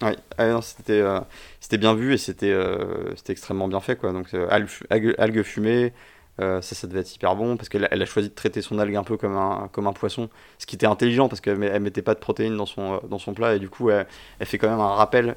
Oui, 0.00 0.12
ah 0.38 0.62
c'était 0.62 1.00
euh, 1.00 1.18
c'était 1.60 1.76
bien 1.78 1.92
vu 1.94 2.12
et 2.14 2.18
c'était 2.18 2.52
euh, 2.52 3.14
extrêmement 3.28 3.66
bien 3.66 3.80
fait 3.80 3.96
quoi. 3.96 4.12
Donc 4.12 4.32
euh, 4.32 4.46
algues, 4.48 5.14
algues 5.18 5.42
fumées, 5.42 5.92
ça 6.38 6.62
ça 6.62 6.86
devait 6.86 7.00
être 7.00 7.12
hyper 7.12 7.34
bon 7.34 7.56
parce 7.56 7.68
qu'elle 7.68 7.88
elle 7.90 8.00
a 8.00 8.06
choisi 8.06 8.28
de 8.28 8.34
traiter 8.34 8.62
son 8.62 8.78
algue 8.78 8.94
un 8.94 9.02
peu 9.02 9.16
comme 9.16 9.36
un 9.36 9.68
comme 9.72 9.88
un 9.88 9.92
poisson, 9.92 10.30
ce 10.58 10.66
qui 10.66 10.76
était 10.76 10.86
intelligent 10.86 11.28
parce 11.28 11.40
qu'elle 11.40 11.60
elle 11.64 11.82
mettait 11.82 12.02
pas 12.02 12.14
de 12.14 12.20
protéines 12.20 12.56
dans 12.56 12.66
son 12.66 13.00
dans 13.10 13.18
son 13.18 13.34
plat 13.34 13.56
et 13.56 13.58
du 13.58 13.68
coup 13.68 13.90
elle, 13.90 14.06
elle 14.38 14.46
fait 14.46 14.56
quand 14.56 14.70
même 14.70 14.78
un 14.78 14.94
rappel 14.94 15.34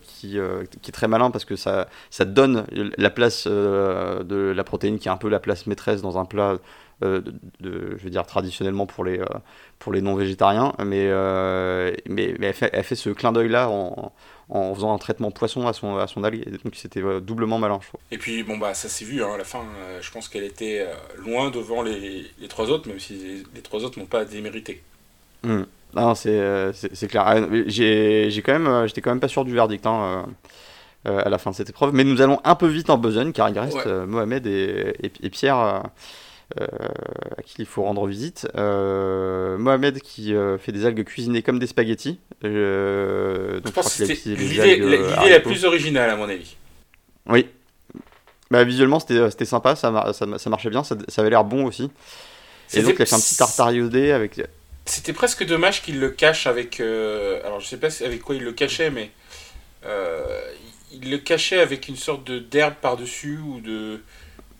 qui 0.00 0.38
qui 0.80 0.90
est 0.90 0.92
très 0.92 1.08
malin 1.08 1.30
parce 1.30 1.44
que 1.44 1.56
ça 1.56 1.88
ça 2.08 2.24
donne 2.24 2.66
la 2.96 3.10
place 3.10 3.46
de 3.46 4.52
la 4.56 4.64
protéine 4.64 4.98
qui 4.98 5.08
est 5.08 5.10
un 5.10 5.18
peu 5.18 5.28
la 5.28 5.40
place 5.40 5.66
maîtresse 5.66 6.00
dans 6.00 6.16
un 6.16 6.24
plat 6.24 6.56
euh, 7.04 7.20
de, 7.60 7.94
je 7.98 8.04
veux 8.04 8.08
dire 8.10 8.24
traditionnellement 8.24 8.86
pour 8.86 9.04
les, 9.04 9.18
euh, 9.18 9.26
pour 9.78 9.92
les 9.92 10.00
non-végétariens, 10.00 10.72
mais, 10.78 11.08
euh, 11.10 11.92
mais, 12.08 12.34
mais 12.38 12.46
elle, 12.46 12.54
fait, 12.54 12.70
elle, 12.72 12.84
fait, 12.84 12.94
ce 12.94 13.10
clin 13.10 13.32
d'œil-là 13.32 13.68
en, 13.68 14.14
en, 14.48 14.74
faisant 14.74 14.94
un 14.94 14.96
traitement 14.96 15.30
poisson 15.30 15.66
à 15.66 15.74
son, 15.74 15.98
à 15.98 16.06
son 16.06 16.24
algue, 16.24 16.58
donc 16.64 16.74
c'était 16.74 17.02
doublement 17.20 17.58
malin, 17.58 17.80
je 17.82 17.88
trouve. 17.88 18.00
Et 18.10 18.16
puis, 18.16 18.42
bon, 18.44 18.56
bah, 18.56 18.72
ça 18.72 18.88
s'est 18.88 19.04
vu, 19.04 19.22
hein, 19.22 19.34
à 19.34 19.36
la 19.36 19.44
fin, 19.44 19.62
je 20.00 20.10
pense 20.10 20.30
qu'elle 20.30 20.44
était 20.44 20.86
loin 21.18 21.50
devant 21.50 21.82
les, 21.82 22.24
les, 22.40 22.48
trois 22.48 22.70
autres, 22.70 22.88
même 22.88 22.98
si 22.98 23.44
les, 23.54 23.60
trois 23.60 23.84
autres 23.84 23.98
n'ont 23.98 24.06
pas 24.06 24.24
démérité. 24.24 24.82
Mmh. 25.42 25.64
Non, 25.96 26.14
c'est 26.14 27.08
clair. 27.10 27.24
Ah, 27.26 27.42
j'ai 27.66 28.42
quand 28.42 28.58
même, 28.58 28.86
j'étais 28.86 29.02
quand 29.02 29.10
même 29.10 29.20
pas 29.20 29.28
sûr 29.28 29.44
du 29.44 29.52
verdict. 29.52 29.84
Hein, 29.84 30.26
à 31.04 31.28
la 31.28 31.38
fin 31.38 31.52
de 31.52 31.54
cette 31.54 31.70
épreuve, 31.70 31.94
mais 31.94 32.02
nous 32.02 32.20
allons 32.20 32.40
un 32.42 32.56
peu 32.56 32.66
vite 32.66 32.90
en 32.90 32.98
besogne 32.98 33.30
car 33.30 33.48
il 33.48 33.56
reste 33.56 33.86
Mohamed 33.86 34.44
et, 34.44 34.92
et, 35.22 35.30
Pierre 35.30 35.84
à 36.54 37.42
qui 37.42 37.62
il 37.62 37.66
faut 37.66 37.82
rendre 37.82 38.06
visite. 38.06 38.46
Euh, 38.54 39.58
Mohamed 39.58 40.00
qui 40.00 40.34
euh, 40.34 40.58
fait 40.58 40.72
des 40.72 40.86
algues 40.86 41.04
cuisinées 41.04 41.42
comme 41.42 41.58
des 41.58 41.66
spaghettis. 41.66 42.20
donc 42.42 42.52
je 42.52 43.70
pense 43.70 43.96
que 43.96 44.06
c'était 44.06 44.30
l'idée 44.30 44.76
la, 44.76 45.40
plus 45.40 45.64
originale 45.64 46.10
à 46.10 46.16
mon 46.16 46.28
avis. 46.28 46.56
Oui. 47.26 47.48
Bah, 48.50 48.62
visuellement 48.62 49.00
c'était 49.00 49.44
sympa, 49.44 49.74
ça, 49.74 50.12
ça, 50.12 50.38
ça, 50.38 50.50
marchait 50.50 50.70
bien, 50.70 50.84
ça, 50.84 50.96
ça 51.08 51.22
avait 51.22 51.30
l'air 51.30 51.44
bon 51.44 51.66
aussi. 51.66 51.90
Et 52.74 52.82
donc 52.82 52.94
il 52.96 53.02
a 53.02 53.06
fait 53.06 53.14
un 53.14 53.20
petit 53.20 53.36
tartare 53.36 53.72
iodé 53.72 54.12
avec... 54.12 54.40
C'était 54.84 55.12
presque 55.12 55.44
dommage 55.44 55.82
qu'il 55.82 55.98
le 55.98 56.10
cache 56.10 56.46
avec... 56.46 56.80
alors 56.80 57.58
je 57.58 57.66
sais 57.66 57.76
pas 57.76 57.88
avec 58.04 58.22
quoi 58.22 58.36
il 58.36 58.44
le 58.44 58.52
cachait, 58.52 58.90
mais... 58.90 59.10
il 60.92 61.10
le 61.10 61.18
cachait 61.18 61.58
avec 61.58 61.88
une 61.88 61.96
sorte 61.96 62.24
de 62.24 62.38
d'herbe 62.38 62.74
par-dessus 62.80 63.38
ou 63.38 63.60
de 63.60 64.00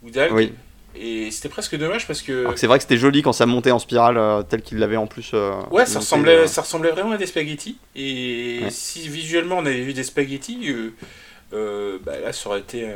ou 0.02 0.10
d'algue. 0.10 0.34
Oui. 0.34 0.52
Et 0.98 1.30
c'était 1.30 1.48
presque 1.48 1.76
dommage 1.76 2.06
parce 2.06 2.22
que. 2.22 2.46
C'est 2.56 2.66
vrai 2.66 2.78
que 2.78 2.82
c'était 2.82 2.96
joli 2.96 3.22
quand 3.22 3.32
ça 3.32 3.46
montait 3.46 3.70
en 3.70 3.78
spirale 3.78 4.16
euh, 4.16 4.42
tel 4.42 4.62
qu'il 4.62 4.78
l'avait 4.78 4.96
en 4.96 5.06
plus. 5.06 5.32
Euh, 5.34 5.52
ouais, 5.70 5.86
ça 5.86 5.98
ressemblait, 5.98 6.38
euh. 6.38 6.46
ça 6.46 6.62
ressemblait 6.62 6.90
vraiment 6.90 7.12
à 7.12 7.16
des 7.16 7.26
spaghettis. 7.26 7.78
Et 7.94 8.62
si 8.70 9.08
visuellement 9.08 9.58
on 9.58 9.66
avait 9.66 9.82
vu 9.82 9.92
des 9.92 10.04
spaghettis, 10.04 10.72
bah 11.52 12.20
là 12.22 12.32
ça 12.32 12.48
aurait 12.48 12.60
été, 12.60 12.86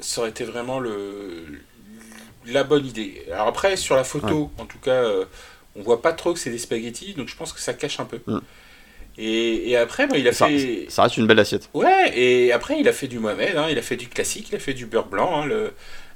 ça 0.00 0.20
aurait 0.20 0.30
été 0.30 0.44
vraiment 0.44 0.78
le, 0.78 1.44
la 2.46 2.64
bonne 2.64 2.86
idée. 2.86 3.24
Alors 3.32 3.48
après, 3.48 3.76
sur 3.76 3.96
la 3.96 4.04
photo, 4.04 4.50
en 4.58 4.66
tout 4.66 4.78
cas, 4.78 5.04
on 5.76 5.82
voit 5.82 6.02
pas 6.02 6.12
trop 6.12 6.32
que 6.32 6.38
c'est 6.38 6.50
des 6.50 6.58
spaghettis, 6.58 7.14
donc 7.14 7.28
je 7.28 7.36
pense 7.36 7.52
que 7.52 7.60
ça 7.60 7.74
cache 7.74 8.00
un 8.00 8.04
peu. 8.04 8.20
Mm. 8.26 8.40
Et, 9.16 9.76
après, 9.76 10.08
il 10.14 10.26
a 10.26 10.32
ça, 10.32 10.48
fait. 10.48 10.86
Ça 10.88 11.04
reste 11.04 11.16
une 11.16 11.26
belle 11.26 11.38
assiette. 11.38 11.70
Ouais, 11.72 12.10
et 12.18 12.52
après, 12.52 12.80
il 12.80 12.88
a 12.88 12.92
fait 12.92 13.06
du 13.06 13.18
Mohamed, 13.20 13.56
hein, 13.56 13.66
il 13.70 13.78
a 13.78 13.82
fait 13.82 13.96
du 13.96 14.08
classique, 14.08 14.48
il 14.50 14.56
a 14.56 14.58
fait 14.58 14.74
du 14.74 14.86
beurre 14.86 15.06
blanc, 15.06 15.42
hein, 15.42 15.46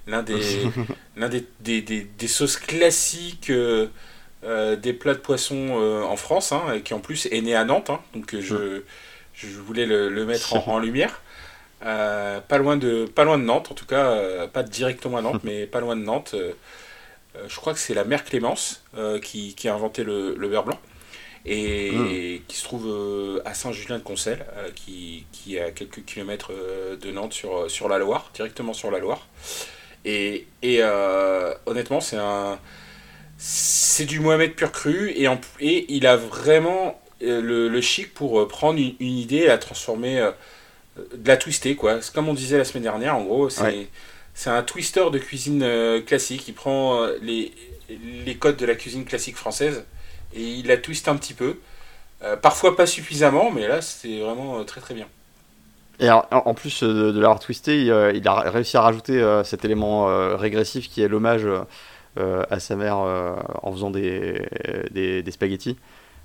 l'un 0.09 0.23
des, 0.23 0.63
l'un 1.17 1.29
des, 1.29 1.45
des, 1.61 1.81
des, 1.83 2.29
sauces 2.29 2.57
classiques 2.57 3.51
euh, 3.51 3.89
euh, 4.45 4.77
des 4.77 4.93
plats 4.93 5.15
de 5.15 5.21
poisson 5.21 5.79
euh, 5.81 6.03
en 6.03 6.17
France, 6.17 6.53
hein, 6.53 6.81
qui 6.83 6.95
en 6.95 7.01
plus 7.01 7.27
est 7.27 7.41
né 7.41 7.55
à 7.55 7.65
Nantes, 7.65 7.91
hein, 7.91 8.01
donc 8.15 8.35
je, 8.39 8.83
je 9.35 9.49
voulais 9.61 9.87
le, 9.87 10.09
le 10.09 10.25
mettre 10.25 10.69
en, 10.69 10.79
lumière. 10.81 11.21
pas, 11.81 12.59
loin 12.59 12.77
de, 12.77 13.05
pas 13.07 13.25
loin 13.25 13.39
de 13.39 13.45
Nantes, 13.45 13.69
en 13.71 13.75
tout 13.75 13.87
cas, 13.87 14.47
pas 14.49 14.63
directement 14.63 15.19
à 15.19 15.23
Nantes, 15.23 15.41
mais 15.45 15.67
pas 15.67 15.81
loin 15.81 15.95
de 15.95 16.03
Nantes. 16.03 16.35
je 17.47 17.57
crois 17.57 17.75
que 17.75 17.81
c'est 17.81 17.95
la 17.95 18.05
mère 18.05 18.25
Clémence 18.25 18.83
qui, 19.23 19.55
qui, 19.55 19.69
a 19.69 19.75
inventé 19.75 20.05
le, 20.05 20.35
le 20.35 20.49
beurre 20.49 20.65
blanc 20.65 20.81
et 21.47 21.93
hmm. 21.93 22.41
qui 22.47 22.57
se 22.57 22.65
trouve 22.65 23.41
à 23.45 23.55
Saint-Julien-de-Concel, 23.55 24.45
qui, 24.75 25.25
qui, 25.33 25.57
est 25.57 25.61
à 25.61 25.71
quelques 25.71 26.05
kilomètres 26.05 26.53
de 27.01 27.11
Nantes 27.11 27.33
sur, 27.33 27.71
sur 27.71 27.89
la 27.89 27.99
Loire, 27.99 28.31
directement 28.35 28.73
sur 28.73 28.91
la 28.91 28.99
Loire. 28.99 29.27
Et, 30.05 30.47
et 30.63 30.83
honnêtement, 31.67 32.01
c'est 32.01 32.17
un 32.17 32.59
c'est 33.41 34.05
du 34.05 34.19
Mohamed 34.19 34.55
pur 34.55 34.73
cru 34.73 35.13
et, 35.15 35.29
en, 35.29 35.41
et 35.61 35.87
il 35.95 36.09
a 36.09 36.17
vraiment 36.17 37.01
le, 37.21 37.81
chic 37.81 38.13
pour 38.13 38.49
prendre 38.49 38.81
une, 38.81 38.95
idée 39.01 39.37
et 39.37 39.47
la 39.47 39.59
transformer, 39.59 40.31
de 40.97 41.29
la 41.29 41.37
twister 41.37 41.77
quoi. 41.77 42.03
C'est 42.03 42.13
comme 42.13 42.29
on 42.29 42.35
disait 42.35 42.59
la 42.59 42.65
semaine 42.65 42.83
dernière, 42.83 43.17
en 43.17 43.23
gros, 43.23 43.49
c'est 43.49 44.51
un 44.51 44.63
twister 44.63 45.05
de 45.13 45.19
cuisine 45.19 46.03
classique. 46.05 46.49
Il 46.49 46.55
prend 46.55 47.07
les, 47.23 47.53
les 48.25 48.35
codes 48.37 48.57
de 48.57 48.67
la 48.67 48.75
cuisine 48.75 49.05
classique 49.05 49.37
française 49.37 49.85
et 50.35 50.43
il 50.43 50.67
la 50.67 50.77
twist 50.77 51.09
un 51.09 51.17
petit 51.17 51.35
peu. 51.35 51.59
Euh, 52.23 52.37
parfois 52.37 52.77
pas 52.77 52.87
suffisamment, 52.87 53.51
mais 53.51 53.69
là 53.69 53.81
c'est 53.81 54.19
vraiment 54.19 54.59
euh, 54.59 54.65
très 54.65 54.81
très 54.81 54.95
bien. 54.95 55.07
Et 56.01 56.11
en 56.11 56.55
plus 56.55 56.83
euh, 56.83 57.13
de, 57.13 57.21
l'avoir 57.21 57.41
twisté, 57.41 57.83
il, 57.83 58.29
a 58.29 58.51
réussi 58.51 58.77
à 58.77 58.83
rajouter 58.83 59.41
cet 59.45 59.65
élément 59.65 60.07
régressif 60.37 60.89
qui 60.89 61.03
est 61.03 61.09
l'hommage 61.09 61.47
à 62.17 62.61
sa 62.61 62.77
mère 62.77 62.99
en 62.99 63.73
faisant 63.73 63.91
des, 63.91 64.43
des, 64.91 65.23
des 65.23 65.31
spaghettis. 65.31 65.77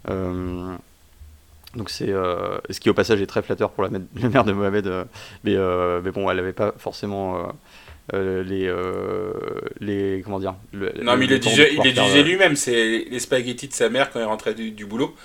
donc 0.07 1.89
c'est 1.89 2.07
ce 2.07 2.79
qui 2.79 2.89
au 2.89 2.93
passage 2.93 3.21
est 3.21 3.27
très 3.27 3.41
flatteur 3.41 3.71
pour 3.71 3.83
la, 3.83 3.89
mère 3.89 4.43
de 4.45 4.53
Mohamed, 4.53 4.88
mais, 5.43 5.55
mais 6.03 6.12
bon, 6.12 6.29
elle 6.29 6.38
n'avait 6.38 6.53
pas 6.53 6.73
forcément 6.77 7.51
euh, 8.13 8.43
les, 8.43 8.67
euh, 8.67 9.31
les 9.79 10.21
comment 10.25 10.38
dire 10.38 10.55
non 10.73 11.15
mais 11.15 11.23
il 11.23 11.31
le 11.31 11.39
disait, 11.39 11.73
il 11.73 11.93
disait 11.93 12.21
lui-même 12.21 12.57
c'est 12.57 13.05
les 13.09 13.19
spaghettis 13.19 13.69
de 13.69 13.73
sa 13.73 13.88
mère 13.88 14.12
quand 14.12 14.19
il 14.19 14.25
rentrait 14.25 14.53
du, 14.53 14.71
du 14.71 14.86
boulot. 14.86 15.15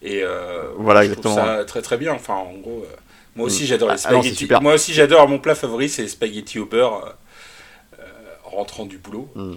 Et 0.00 0.20
euh, 0.22 0.70
voilà 0.76 1.00
je 1.00 1.08
exactement. 1.08 1.34
trouve 1.34 1.44
ça 1.44 1.64
très 1.64 1.82
très 1.82 1.96
bien. 1.96 2.12
Enfin 2.12 2.34
en 2.34 2.54
gros 2.54 2.86
moi 3.36 3.46
aussi 3.46 3.62
mm. 3.64 3.66
j'adore 3.66 3.88
les 3.88 3.94
ah, 3.94 3.98
spaghettis. 3.98 4.48
moi 4.60 4.74
aussi 4.74 4.92
j'adore. 4.92 5.28
Mon 5.28 5.38
plat 5.38 5.54
favori 5.54 5.88
c'est 5.88 6.02
les 6.02 6.08
spaghettis 6.08 6.58
au 6.58 6.66
beurre 6.66 7.16
rentrant 8.44 8.86
du 8.86 8.98
boulot 8.98 9.28
mm. 9.34 9.54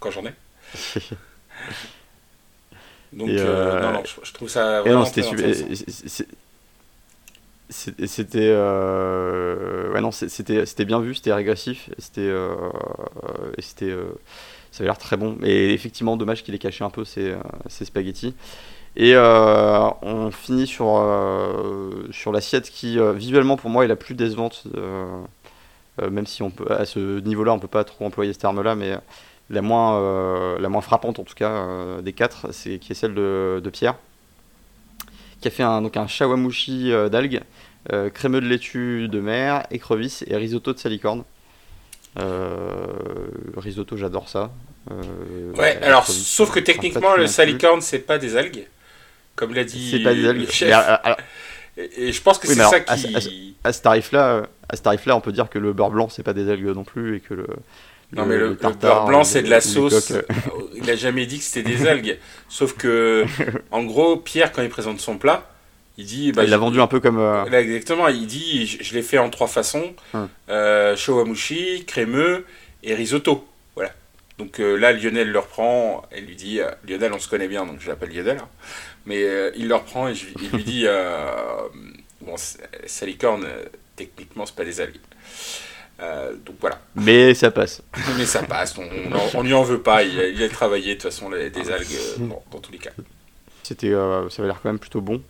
quand 0.00 0.10
j'en 0.10 0.24
ai. 0.26 0.34
Donc 3.12 3.28
non, 3.28 3.92
non, 3.92 4.02
je, 4.24 4.32
trouve 4.32 4.48
ça 4.48 4.80
vraiment 4.80 5.04
c'était 5.04 5.22
c'était 7.72 8.38
euh, 8.40 9.92
ouais 9.92 10.00
non 10.00 10.12
c'était 10.12 10.66
c'était 10.66 10.84
bien 10.84 11.00
vu 11.00 11.14
c'était 11.14 11.32
régressif 11.32 11.90
c'était 11.98 12.20
euh, 12.22 12.54
c'était 13.58 13.90
euh, 13.90 14.12
ça 14.70 14.80
avait 14.80 14.88
l'air 14.88 14.98
très 14.98 15.16
bon. 15.18 15.36
Et 15.42 15.74
effectivement 15.74 16.16
dommage 16.16 16.42
qu'il 16.42 16.54
ait 16.54 16.58
caché 16.58 16.84
un 16.84 16.90
peu 16.90 17.04
ses, 17.04 17.34
ses 17.68 17.84
spaghettis 17.84 18.34
et 18.96 19.16
on 19.16 20.30
finit 20.30 20.66
sur 20.66 20.84
sur 22.10 22.32
l'assiette 22.32 22.70
qui 22.70 22.98
visuellement 23.14 23.56
pour 23.56 23.70
moi 23.70 23.84
est 23.84 23.88
la 23.88 23.96
plus 23.96 24.14
décevante 24.14 24.64
même 25.98 26.26
si 26.26 26.42
on 26.42 26.50
peut 26.50 26.70
à 26.70 26.84
ce 26.84 27.20
niveau 27.20 27.42
là 27.44 27.52
on 27.52 27.58
peut 27.58 27.68
pas 27.68 27.84
trop 27.84 28.04
employer 28.04 28.32
ce 28.32 28.38
terme 28.38 28.60
là 28.62 28.74
mais 28.74 28.98
la 29.48 29.62
moins 29.62 30.58
la 30.58 30.68
moins 30.68 30.82
frappante 30.82 31.18
en 31.18 31.24
tout 31.24 31.34
cas 31.34 31.66
des 32.02 32.12
quatre 32.12 32.52
c'est 32.52 32.78
qui 32.78 32.92
est 32.92 32.94
celle 32.94 33.14
de, 33.14 33.60
de 33.64 33.70
Pierre 33.70 33.94
qui 35.40 35.48
a 35.48 35.50
fait 35.50 35.62
un, 35.62 35.80
donc 35.80 35.96
un 35.96 36.06
shawamushi 36.06 36.92
d'algues 37.10 37.40
euh, 37.92 38.10
crémeux 38.10 38.40
de 38.40 38.46
laitue 38.46 39.08
de 39.08 39.20
mer, 39.20 39.66
écrevisse 39.72 40.24
et 40.28 40.36
risotto 40.36 40.72
de 40.72 40.78
salicorne. 40.78 41.24
Euh, 42.18 42.86
risotto, 43.56 43.96
j'adore 43.96 44.28
ça. 44.28 44.52
Euh, 44.90 45.52
ouais, 45.54 45.78
alors, 45.82 46.06
sauf 46.06 46.52
que 46.52 46.60
techniquement, 46.60 47.16
le 47.16 47.26
salicorne, 47.26 47.80
c'est 47.80 47.98
pas 47.98 48.18
des 48.18 48.36
algues. 48.36 48.66
Comme 49.36 49.54
l'a 49.54 49.64
dit 49.64 50.00
pas 50.02 50.10
algues. 50.10 50.50
chef. 50.50 50.74
et, 51.76 52.12
je 52.12 52.22
pense 52.22 52.38
que 52.38 52.46
c'est 52.46 52.54
ça 52.54 52.80
qui. 52.80 53.54
À, 53.64 53.72
ce 53.72 53.82
tarif-là, 53.82 54.42
à 54.68 54.76
ce 54.76 54.82
tarif-là, 54.82 55.16
on 55.16 55.20
peut 55.20 55.32
dire 55.32 55.48
que 55.48 55.58
le 55.58 55.72
beurre 55.72 55.90
blanc, 55.90 56.08
c'est 56.08 56.22
pas 56.22 56.32
des 56.32 56.50
algues 56.50 56.66
non 56.66 56.84
plus 56.84 57.16
et 57.16 57.20
que 57.20 57.34
le. 57.34 57.46
Non, 58.14 58.26
mais 58.26 58.36
le, 58.36 58.54
beurre 58.54 59.06
blanc, 59.06 59.24
c'est 59.24 59.42
de 59.42 59.48
la 59.48 59.60
sauce. 59.60 60.12
il 60.74 60.90
a 60.90 60.96
jamais 60.96 61.24
dit 61.24 61.38
que 61.38 61.44
c'était 61.44 61.68
des 61.68 61.86
algues. 61.86 62.18
Sauf 62.48 62.74
que, 62.74 63.24
en 63.70 63.84
gros, 63.84 64.16
Pierre, 64.16 64.52
quand 64.52 64.62
il 64.62 64.68
présente 64.68 65.00
son 65.00 65.16
plat, 65.16 65.50
il 65.96 66.04
dit. 66.04 66.32
Bah, 66.32 66.44
il 66.44 66.50
l'a 66.50 66.58
vendu 66.58 66.80
un 66.80 66.86
peu 66.86 67.00
comme. 67.00 67.18
Euh, 67.18 67.44
exactement, 67.46 68.08
il 68.08 68.26
dit 68.26 68.66
je, 68.66 68.94
l'ai 68.94 69.02
fait 69.02 69.18
en 69.18 69.30
trois 69.30 69.48
façons 69.48 69.94
hum. 70.14 70.28
euh, 70.50 70.94
shawamushi, 70.96 71.84
crémeux 71.86 72.44
et 72.82 72.94
risotto. 72.94 73.46
Donc 74.38 74.60
euh, 74.60 74.76
là, 74.76 74.92
Lionel 74.92 75.30
le 75.30 75.38
reprend 75.38 76.02
et 76.10 76.20
lui 76.20 76.36
dit 76.36 76.60
Lionel, 76.88 77.12
on 77.12 77.18
se 77.18 77.28
connaît 77.28 77.48
bien, 77.48 77.66
donc 77.66 77.80
je 77.80 77.88
l'appelle 77.88 78.10
Lionel. 78.10 78.38
Hein. 78.38 78.48
mais 79.06 79.22
il 79.56 79.68
le 79.68 79.74
reprend 79.74 80.08
et 80.08 80.14
il 80.40 80.50
lui 80.50 80.64
dit 80.64 80.86
Bon, 82.20 82.36
salicorne, 82.86 83.46
techniquement, 83.96 84.46
c'est 84.46 84.54
pas 84.54 84.64
des 84.64 84.80
algues. 84.80 85.00
donc 85.98 86.56
voilà. 86.60 86.80
Mais 86.94 87.34
ça 87.34 87.50
passe. 87.50 87.82
Mais 88.16 88.26
ça 88.26 88.44
passe, 88.44 88.78
on, 88.78 88.88
on, 89.34 89.42
lui 89.42 89.54
en 89.54 89.64
veut 89.64 89.82
pas, 89.82 90.04
il 90.04 90.42
a, 90.42 90.48
travaillé 90.48 90.94
de 90.94 91.00
toute 91.00 91.10
façon 91.10 91.30
des 91.30 91.70
algues 91.70 91.98
dans 92.50 92.60
tous 92.60 92.72
les 92.72 92.78
cas. 92.78 92.92
C'était, 93.64 93.90
ça 93.90 94.38
avait 94.38 94.48
l'air 94.48 94.60
quand 94.62 94.68
même 94.70 94.78
plutôt 94.78 95.00
bon. 95.00 95.22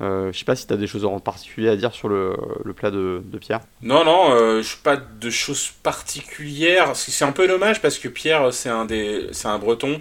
Euh, 0.00 0.32
je 0.32 0.38
sais 0.38 0.44
pas 0.44 0.56
si 0.56 0.66
tu 0.66 0.72
as 0.72 0.76
des 0.76 0.86
choses 0.86 1.04
en 1.04 1.18
particulier 1.20 1.68
à 1.68 1.76
dire 1.76 1.92
sur 1.92 2.08
le, 2.08 2.36
le 2.64 2.72
plat 2.72 2.90
de, 2.90 3.22
de, 3.24 3.38
Pierre. 3.38 3.60
Non, 3.82 4.04
non, 4.04 4.32
euh, 4.32 4.62
je 4.62 4.76
pas 4.76 4.96
de 4.96 5.30
choses 5.30 5.70
particulières. 5.82 6.94
C'est 6.96 7.24
un 7.24 7.32
peu 7.32 7.46
dommage 7.46 7.80
parce 7.80 7.98
que 7.98 8.08
Pierre, 8.08 8.52
c'est 8.52 8.68
un, 8.68 8.84
des, 8.84 9.28
un 9.44 9.58
breton. 9.58 10.00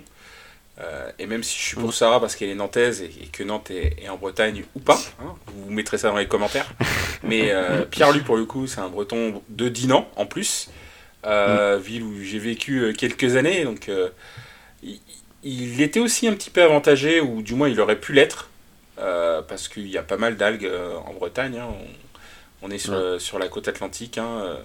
Euh, 0.79 1.09
et 1.17 1.25
même 1.25 1.41
si 1.41 1.57
je 1.57 1.63
suis 1.63 1.75
pour 1.75 1.91
Sarah 1.91 2.19
parce 2.19 2.35
qu'elle 2.35 2.49
est 2.49 2.55
nantaise 2.55 3.01
et, 3.01 3.27
que 3.31 3.41
Nantes 3.43 3.71
est, 3.71 4.07
en 4.09 4.17
Bretagne 4.17 4.63
ou 4.75 4.79
pas, 4.79 4.99
hein, 5.21 5.33
vous 5.47 5.71
mettrez 5.71 5.97
ça 5.97 6.09
dans 6.09 6.17
les 6.17 6.27
commentaires. 6.27 6.71
Mais 7.23 7.49
euh, 7.51 7.83
Pierre, 7.83 8.11
lui, 8.11 8.21
pour 8.21 8.37
le 8.37 8.45
coup, 8.45 8.67
c'est 8.67 8.79
un 8.79 8.89
breton 8.89 9.41
de 9.49 9.69
Dinan 9.69 10.07
en 10.15 10.25
plus, 10.27 10.69
mm. 11.25 11.77
ville 11.77 12.03
où 12.03 12.21
j'ai 12.21 12.39
vécu 12.39 12.93
quelques 12.95 13.35
années. 13.35 13.63
Donc 13.63 13.89
il, 14.83 14.99
il 15.43 15.81
était 15.81 15.99
aussi 15.99 16.27
un 16.27 16.33
petit 16.33 16.49
peu 16.51 16.61
avantagé, 16.61 17.21
ou 17.21 17.41
du 17.41 17.55
moins 17.55 17.69
il 17.69 17.79
aurait 17.79 17.99
pu 17.99 18.13
l'être 18.13 18.49
euh, 18.49 18.56
parce 18.97 19.67
qu'il 19.67 19.87
y 19.87 19.97
a 19.97 20.03
pas 20.03 20.17
mal 20.17 20.37
d'algues 20.37 20.65
euh, 20.65 20.95
en 21.05 21.13
Bretagne. 21.13 21.57
Hein. 21.57 21.69
On, 22.61 22.71
est 22.71 22.77
sur, 22.77 23.21
sur, 23.21 23.39
la 23.39 23.47
côte 23.47 23.67
atlantique. 23.67 24.17
Hein. 24.17 24.57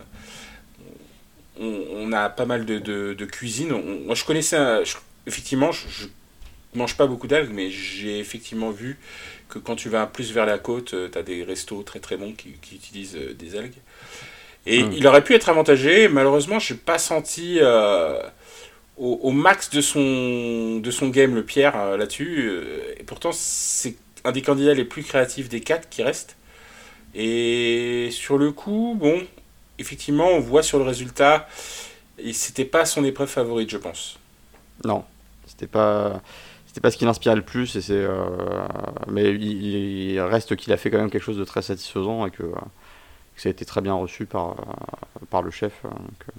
On, 1.60 1.84
on, 1.90 2.12
a 2.12 2.28
pas 2.30 2.46
mal 2.46 2.64
de, 2.64 2.78
de, 2.78 3.24
cuisine. 3.24 3.70
moi, 4.04 4.14
je 4.14 4.24
connaissais. 4.24 4.58
effectivement, 5.26 5.72
je, 5.72 6.06
ne 6.74 6.78
mange 6.78 6.96
pas 6.96 7.06
beaucoup 7.06 7.26
d'algues, 7.26 7.52
mais 7.52 7.70
j'ai 7.70 8.18
effectivement 8.18 8.70
vu 8.70 8.98
que 9.48 9.58
quand 9.58 9.76
tu 9.76 9.90
vas 9.90 10.06
plus 10.06 10.32
vers 10.32 10.46
la 10.46 10.58
côte, 10.58 10.94
euh, 10.94 11.10
tu 11.12 11.18
as 11.18 11.22
des 11.22 11.44
restos 11.44 11.82
très 11.82 12.00
très 12.00 12.16
bons 12.16 12.32
qui, 12.32 12.52
qui 12.62 12.76
utilisent 12.76 13.18
des 13.38 13.56
algues. 13.56 13.74
Et 14.64 14.78
il 14.78 15.06
aurait 15.08 15.24
pu 15.24 15.34
être 15.34 15.48
avantagé. 15.48 16.08
Malheureusement, 16.08 16.60
je 16.60 16.72
n'ai 16.72 16.78
pas 16.78 16.96
senti 16.96 17.58
au, 18.96 19.14
au, 19.14 19.30
max 19.32 19.70
de 19.70 19.80
son, 19.80 20.78
de 20.78 20.90
son 20.92 21.08
game 21.08 21.34
le 21.34 21.44
Pierre 21.44 21.96
là-dessus. 21.96 22.48
et 22.96 23.02
pourtant, 23.02 23.32
c'est 23.32 23.96
un 24.24 24.32
des 24.32 24.42
candidats 24.42 24.74
les 24.74 24.84
plus 24.84 25.02
créatifs 25.02 25.48
des 25.48 25.60
quatre 25.60 25.88
qui 25.88 26.02
restent. 26.02 26.36
Et 27.14 28.08
sur 28.10 28.38
le 28.38 28.52
coup, 28.52 28.96
bon, 28.98 29.22
effectivement, 29.78 30.28
on 30.28 30.40
voit 30.40 30.62
sur 30.62 30.78
le 30.78 30.84
résultat, 30.84 31.48
et 32.18 32.32
c'était 32.32 32.64
pas 32.64 32.84
son 32.84 33.04
épreuve 33.04 33.28
favorite, 33.28 33.70
je 33.70 33.78
pense. 33.78 34.18
Non, 34.84 35.04
c'était 35.46 35.66
pas 35.66 36.22
c'était 36.66 36.80
pas 36.80 36.90
ce 36.90 36.96
qui 36.96 37.04
l'inspirait 37.04 37.36
le 37.36 37.42
plus 37.42 37.76
et 37.76 37.82
c'est 37.82 37.92
euh, 37.92 38.24
mais 39.06 39.34
il, 39.34 40.18
reste 40.20 40.56
qu'il 40.56 40.72
a 40.72 40.78
fait 40.78 40.90
quand 40.90 40.96
même 40.96 41.10
quelque 41.10 41.22
chose 41.22 41.36
de 41.36 41.44
très 41.44 41.60
satisfaisant 41.60 42.26
et 42.26 42.30
que, 42.30 42.44
ça 43.36 43.50
a 43.50 43.52
été 43.52 43.66
très 43.66 43.82
bien 43.82 43.92
reçu 43.92 44.24
par 44.24 44.56
par 45.28 45.42
le 45.42 45.50
chef 45.50 45.72
donc, 45.82 46.34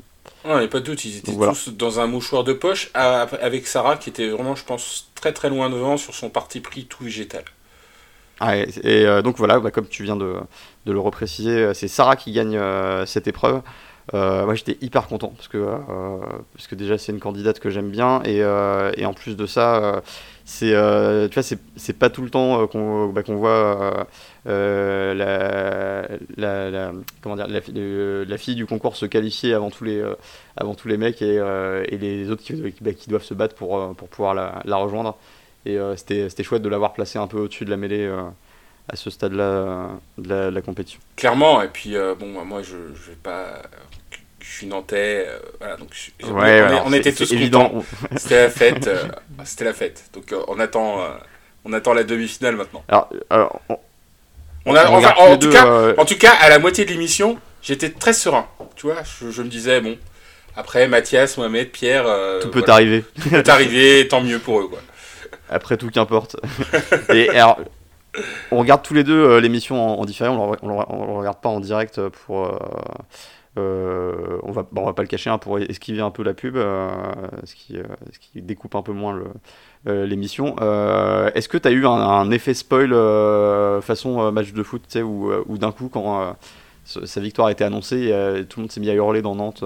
non, 0.46 0.56
il 0.56 0.60
n'y 0.60 0.66
a 0.66 0.68
pas 0.68 0.80
de 0.80 0.86
doute, 0.86 1.06
ils 1.06 1.18
étaient 1.18 1.32
tous 1.32 1.70
dans 1.70 2.00
un 2.00 2.08
mouchoir 2.08 2.44
de 2.44 2.54
poche 2.54 2.92
avec 2.94 3.68
Sarah 3.68 3.98
qui 3.98 4.10
était 4.10 4.28
vraiment, 4.28 4.56
je 4.56 4.66
pense, 4.66 5.10
très 5.16 5.32
très 5.32 5.50
loin 5.50 5.70
devant 5.70 5.98
sur 5.98 6.14
son 6.14 6.30
parti 6.30 6.60
pris 6.60 6.86
tout 6.86 7.04
végétal. 7.04 7.44
Ah, 8.46 8.58
et, 8.58 8.68
euh, 8.84 9.22
donc 9.22 9.38
voilà, 9.38 9.58
bah, 9.62 9.72
comme 9.72 9.88
tu 9.88 10.04
viens 10.04 10.18
de, 10.18 10.36
le 10.86 11.00
repréciser, 11.00 11.50
euh, 11.52 11.74
c'est 11.74 11.88
Sarah 11.88 12.18
qui 12.18 12.34
gagne 12.34 12.58
euh, 12.58 13.06
cette 13.06 13.26
épreuve. 13.26 13.62
moi 14.12 14.54
j'étais 14.54 14.78
hyper 14.82 15.08
content 15.08 15.30
parce 15.30 15.48
que, 15.48 15.66
parce 16.54 16.68
que 16.68 16.76
déjà 16.76 16.98
c'est 16.98 17.14
une 17.14 17.22
candidate 17.22 17.62
que 17.62 17.70
j'aime 17.70 17.90
bien 17.90 18.22
et, 18.26 18.44
en 19.06 19.14
plus 19.14 19.38
de 19.38 19.46
ça 19.46 20.02
c'est 20.44 20.76
tu 21.32 21.94
pas 21.94 22.10
tout 22.10 22.22
le 22.22 22.30
temps 22.30 22.68
qu'on 22.68 23.08
bah, 23.14 23.24
qu'on 23.24 23.38
voit 23.38 24.08
la, 24.46 26.06
comment 27.22 27.38
dire, 27.38 27.48
la, 27.48 28.38
fille 28.38 28.56
du 28.56 28.66
concours 28.66 28.98
se 28.98 29.06
qualifier 29.06 29.54
avant 29.54 29.70
tous 29.70 29.86
les, 29.86 30.04
avant 30.58 30.76
tous 30.76 30.90
les 30.90 30.98
mecs 30.98 31.22
et, 31.22 31.36
et 31.88 31.98
les 31.98 32.30
autres 32.30 32.44
qui, 32.44 32.56
bah, 32.82 32.92
qui, 32.92 33.10
doivent 33.10 33.24
se 33.24 33.34
battre 33.34 33.56
pour, 33.56 33.96
pour 33.96 34.10
pouvoir 34.10 34.34
la, 34.34 34.76
rejoindre 34.76 35.18
et 35.66 35.78
c'était 35.96 36.44
chouette 36.44 36.62
de 36.62 36.70
l'avoir 36.70 36.94
placée 36.94 37.20
un 37.20 37.28
peu 37.28 37.40
au-dessus 37.40 37.66
de 37.66 37.70
la 37.70 37.78
mêlée 37.78 38.10
à 38.90 38.96
ce 38.96 39.10
stade-là 39.10 39.90
de, 40.18 40.50
la, 40.50 40.62
compétition. 40.62 41.00
Clairement, 41.16 41.62
et 41.62 41.68
puis 41.68 41.96
euh, 41.96 42.16
bon, 42.16 42.28
moi 42.46 42.62
je, 42.62 42.76
je 42.96 43.12
vais 43.12 43.18
pas. 43.22 43.62
Je 44.40 44.58
suis 44.58 44.68
nantais, 44.68 45.26
euh, 45.26 45.40
voilà, 45.60 45.78
donc 45.78 45.90
on, 46.86 46.92
était 46.92 47.14
tous 47.14 47.34
contents. 47.34 47.84
C'était 48.18 48.44
la 48.44 48.50
fête, 48.50 48.88
euh, 48.88 49.08
c'était 49.46 49.64
la 49.64 49.74
fête. 49.74 50.04
Donc 50.14 50.36
on 50.50 50.60
attend, 50.60 51.00
on 51.64 51.72
attend 51.72 51.94
la 51.94 52.04
demi-finale 52.04 52.58
maintenant. 52.58 52.84
Alors, 53.30 53.62
on, 54.66 54.76
a, 54.76 54.86
en, 54.86 55.38
tout 55.38 55.50
cas, 55.50 55.94
en 55.98 56.04
tout 56.04 56.18
cas, 56.18 56.34
à 56.42 56.50
la 56.50 56.60
moitié 56.60 56.84
de 56.84 56.92
l'émission, 56.92 57.38
j'étais 57.62 57.90
très 57.90 58.12
serein. 58.12 58.48
Tu 58.76 58.88
vois, 58.88 58.98
je, 59.22 59.42
me 59.42 59.48
disais 59.48 59.80
bon, 59.80 59.98
après 60.58 60.90
Mathias, 60.90 61.38
Mohamed, 61.38 61.72
Pierre, 61.72 62.06
tout 62.42 62.52
peut 62.52 62.66
arriver. 62.68 63.06
Tout 63.22 63.30
peut 63.30 63.44
arriver, 63.48 64.10
tant 64.10 64.20
mieux 64.20 64.40
pour 64.40 64.60
eux 64.60 64.68
quoi. 64.68 64.80
Après 65.50 65.78
tout, 65.78 65.90
qu'importe. 65.90 66.36
Et 67.14 67.30
alors, 67.30 67.60
on 68.52 68.60
regarde 68.60 68.84
tous 68.84 68.94
les 68.94 69.04
deux 69.04 69.18
euh, 69.18 69.40
l'émission 69.40 70.00
en, 70.00 70.06
différent, 70.06 70.56
on 70.62 70.68
ne 70.68 70.74
le 70.74 71.18
regarde 71.18 71.42
pas 71.42 71.50
en 71.50 71.60
direct 71.60 72.02
pour. 72.10 72.46
Euh, 72.46 72.58
euh, 73.60 74.40
on 74.42 74.52
va, 74.52 74.66
on 74.76 74.84
va 74.84 74.94
pas 74.94 75.04
le 75.04 75.08
cacher 75.08 75.30
hein, 75.30 75.38
pour 75.38 75.60
esquiver 75.60 76.02
un 76.02 76.10
peu 76.10 76.24
la 76.24 76.34
pub, 76.34 76.56
ce, 76.56 77.54
qui, 77.54 77.78
ce, 78.12 78.20
qui, 78.20 78.42
découpe 78.42 78.74
un 78.74 78.82
peu 78.82 78.94
moins 78.94 79.22
l'émission. 79.86 80.56
Est-ce 81.36 81.48
que 81.48 81.60
tu 81.60 81.68
as 81.68 81.72
eu 81.72 81.86
un, 81.86 82.32
effet 82.32 82.56
spoil 82.56 82.90
façon 83.84 84.32
match 84.32 84.54
de 84.54 84.64
foot, 84.64 84.82
où, 85.04 85.32
où 85.46 85.58
d'un 85.60 85.72
coup, 85.72 85.88
quand 85.88 86.36
sa 86.84 87.22
victoire 87.22 87.50
a 87.50 87.52
été 87.52 87.64
annoncée, 87.64 88.08
tout 88.50 88.60
le 88.60 88.64
monde 88.64 88.72
s'est 88.72 88.80
mis 88.80 88.90
à 88.90 88.94
hurler 88.94 89.22
dans 89.22 89.36
Nantes 89.36 89.64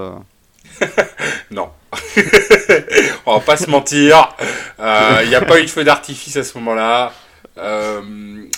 non. 1.52 1.70
on 3.26 3.34
va 3.34 3.40
pas 3.40 3.58
se 3.58 3.70
mentir. 3.70 4.36
Il 4.80 5.30
n'y 5.30 5.36
a 5.36 5.42
pas 5.42 5.60
eu 5.60 5.64
de 5.66 5.70
feu 5.70 5.84
d'artifice 5.84 6.38
à 6.38 6.44
ce 6.44 6.58
moment-là. 6.58 7.14
Euh, 7.58 8.02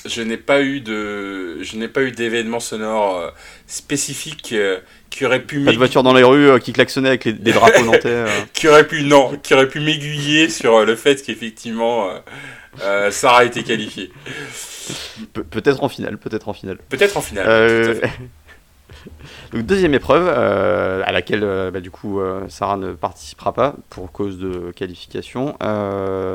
je 0.05 0.21
n'ai 0.21 0.37
pas 0.37 0.61
eu 0.61 0.81
de, 0.81 1.63
je 1.63 1.77
n'ai 1.77 1.87
pas 1.87 2.01
eu 2.01 2.11
d'événement 2.11 2.59
sonore 2.59 3.17
euh, 3.17 3.29
spécifique 3.67 4.51
euh, 4.51 4.79
qui 5.09 5.25
aurait 5.25 5.41
pu. 5.41 5.63
Pas 5.63 5.71
de 5.71 5.77
voiture 5.77 6.03
dans 6.03 6.13
les 6.13 6.23
rues 6.23 6.59
qui 6.59 6.73
klaxonnait 6.73 7.09
avec 7.09 7.25
les, 7.25 7.33
des 7.33 7.53
drapeaux 7.53 7.83
nantais. 7.85 8.25
qui 8.53 8.67
aurait 8.67 8.87
pu, 8.87 9.03
non, 9.03 9.37
qui 9.41 9.53
aurait 9.53 9.69
pu 9.69 9.79
m'aiguiller 9.79 10.49
sur 10.49 10.85
le 10.85 10.95
fait 10.95 11.23
qu'effectivement 11.23 12.09
Sarah 13.09 13.39
a 13.39 13.43
été 13.45 13.63
qualifiée. 13.63 14.11
peut-être 15.33 15.83
en 15.83 15.89
finale, 15.89 16.17
peut-être 16.17 16.49
en 16.49 16.53
finale. 16.53 16.77
Peut-être 16.89 17.15
en 17.17 17.21
finale. 17.21 18.01
Deuxième 19.53 19.93
épreuve 19.93 20.27
euh, 20.27 21.01
à 21.05 21.11
laquelle 21.11 21.43
euh, 21.43 21.71
bah, 21.71 21.79
euh, 21.79 22.41
Sarah 22.49 22.77
ne 22.77 22.93
participera 22.93 23.53
pas 23.53 23.75
pour 23.89 24.11
cause 24.11 24.37
de 24.37 24.71
qualification. 24.71 25.57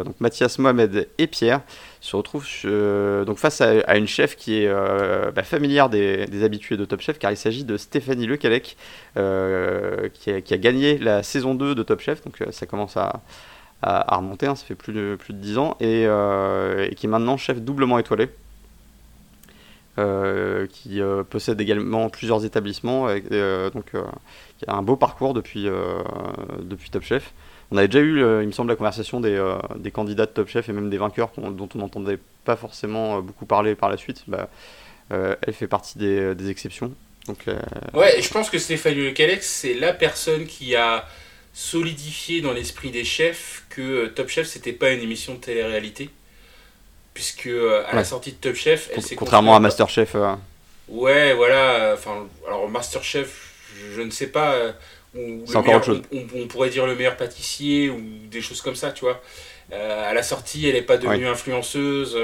donc 0.04 0.20
Mathias 0.20 0.58
Mohamed 0.58 1.08
et 1.18 1.26
Pierre 1.26 1.60
se 2.00 2.16
retrouvent 2.16 2.46
donc 3.24 3.38
face 3.38 3.60
à, 3.60 3.96
une 3.96 4.06
chef 4.06 4.36
qui 4.36 4.62
est 4.62 4.68
bah, 5.34 5.42
familière 5.42 5.88
des, 5.88 6.44
habitués 6.44 6.76
de 6.76 6.84
Top 6.84 7.00
Chef 7.00 7.18
car 7.18 7.30
il 7.30 7.36
s'agit 7.36 7.64
de 7.64 7.76
Stéphanie 7.76 8.26
Lecalec 8.26 8.76
qui 9.14 10.42
qui, 10.42 10.54
a, 10.54 10.58
gagné 10.58 10.98
la 10.98 11.22
saison 11.22 11.54
2 11.54 11.74
de 11.74 11.82
Top 11.82 12.00
Chef 12.00 12.22
donc 12.24 12.42
ça 12.50 12.66
commence 12.66 12.96
à, 12.96 13.22
remonter, 13.82 14.46
hein, 14.46 14.54
ça 14.54 14.64
fait 14.64 14.74
plus 14.74 14.92
de, 14.92 15.16
plus 15.18 15.34
de 15.34 15.38
10 15.38 15.58
ans 15.58 15.76
et, 15.80 16.02
et 16.02 16.94
qui 16.94 17.06
est 17.06 17.10
maintenant 17.10 17.36
chef 17.36 17.60
doublement 17.60 17.98
étoilé. 17.98 18.28
Euh, 19.96 20.66
qui 20.66 21.00
euh, 21.00 21.22
possède 21.22 21.60
également 21.60 22.10
plusieurs 22.10 22.44
établissements, 22.44 23.06
euh, 23.08 23.70
donc 23.70 23.92
qui 24.58 24.64
a 24.66 24.74
un 24.74 24.82
beau 24.82 24.96
parcours 24.96 25.34
depuis, 25.34 25.68
depuis 26.60 26.90
Top 26.90 27.04
Chef. 27.04 27.32
On 27.70 27.76
avait 27.76 27.86
déjà 27.86 28.00
eu, 28.00 28.18
il 28.42 28.46
me 28.46 28.52
semble, 28.52 28.70
la 28.70 28.76
conversation 28.76 29.20
des, 29.20 29.40
des, 29.76 29.92
candidats 29.92 30.26
de 30.26 30.32
Top 30.32 30.48
Chef 30.48 30.68
et 30.68 30.72
même 30.72 30.90
des 30.90 30.98
vainqueurs 30.98 31.30
dont 31.36 31.68
on 31.74 31.78
n'entendait 31.78 32.18
pas 32.44 32.56
forcément 32.56 33.20
beaucoup 33.20 33.46
parler 33.46 33.76
par 33.76 33.88
la 33.88 33.96
suite. 33.96 34.24
Bah, 34.26 34.48
elle 35.10 35.54
fait 35.54 35.68
partie 35.68 35.96
des, 35.96 36.34
des 36.34 36.50
exceptions. 36.50 36.92
Donc, 37.28 37.46
Ouais, 37.94 38.18
et 38.18 38.22
je 38.22 38.30
pense 38.30 38.50
que 38.50 38.58
Stéphanie 38.58 39.06
Lecalex, 39.06 39.46
c'est 39.46 39.74
la 39.74 39.92
personne 39.92 40.46
qui 40.46 40.74
a 40.74 41.06
solidifié 41.52 42.40
dans 42.40 42.52
l'esprit 42.52 42.90
des 42.90 43.04
chefs 43.04 43.64
que 43.70 44.06
Top 44.08 44.28
Chef, 44.28 44.48
c'était 44.48 44.72
pas 44.72 44.90
une 44.90 45.00
émission 45.00 45.34
de 45.34 45.38
télé-réalité 45.38 46.10
puisque 47.14 47.46
euh, 47.46 47.84
à 47.86 47.94
la 47.94 48.04
sortie 48.04 48.32
de 48.32 48.36
Top 48.36 48.56
Chef, 48.56 48.90
elle 48.92 49.02
s'est 49.02 49.14
contrairement 49.14 49.54
à 49.54 49.60
Masterchef. 49.60 50.16
Euh. 50.16 50.34
Ouais, 50.88 51.32
voilà. 51.32 51.92
Enfin, 51.94 52.26
alors 52.46 52.68
Masterchef, 52.68 53.52
je, 53.94 54.02
ne 54.02 54.10
sais 54.10 54.26
pas. 54.26 54.54
Euh, 54.54 54.72
c'est 55.46 55.56
encore 55.56 55.76
autre 55.76 55.86
chose. 55.86 56.02
On, 56.12 56.46
pourrait 56.48 56.70
dire 56.70 56.86
le 56.86 56.96
meilleur 56.96 57.16
pâtissier 57.16 57.88
ou 57.88 58.02
des 58.28 58.40
choses 58.40 58.60
comme 58.60 58.74
ça, 58.74 58.90
tu 58.90 59.04
vois. 59.04 59.22
à 59.72 60.12
la 60.12 60.22
sortie, 60.24 60.66
elle 60.66 60.74
n'est 60.74 60.82
pas 60.82 60.98
devenue 60.98 61.28
influenceuse. 61.28 62.18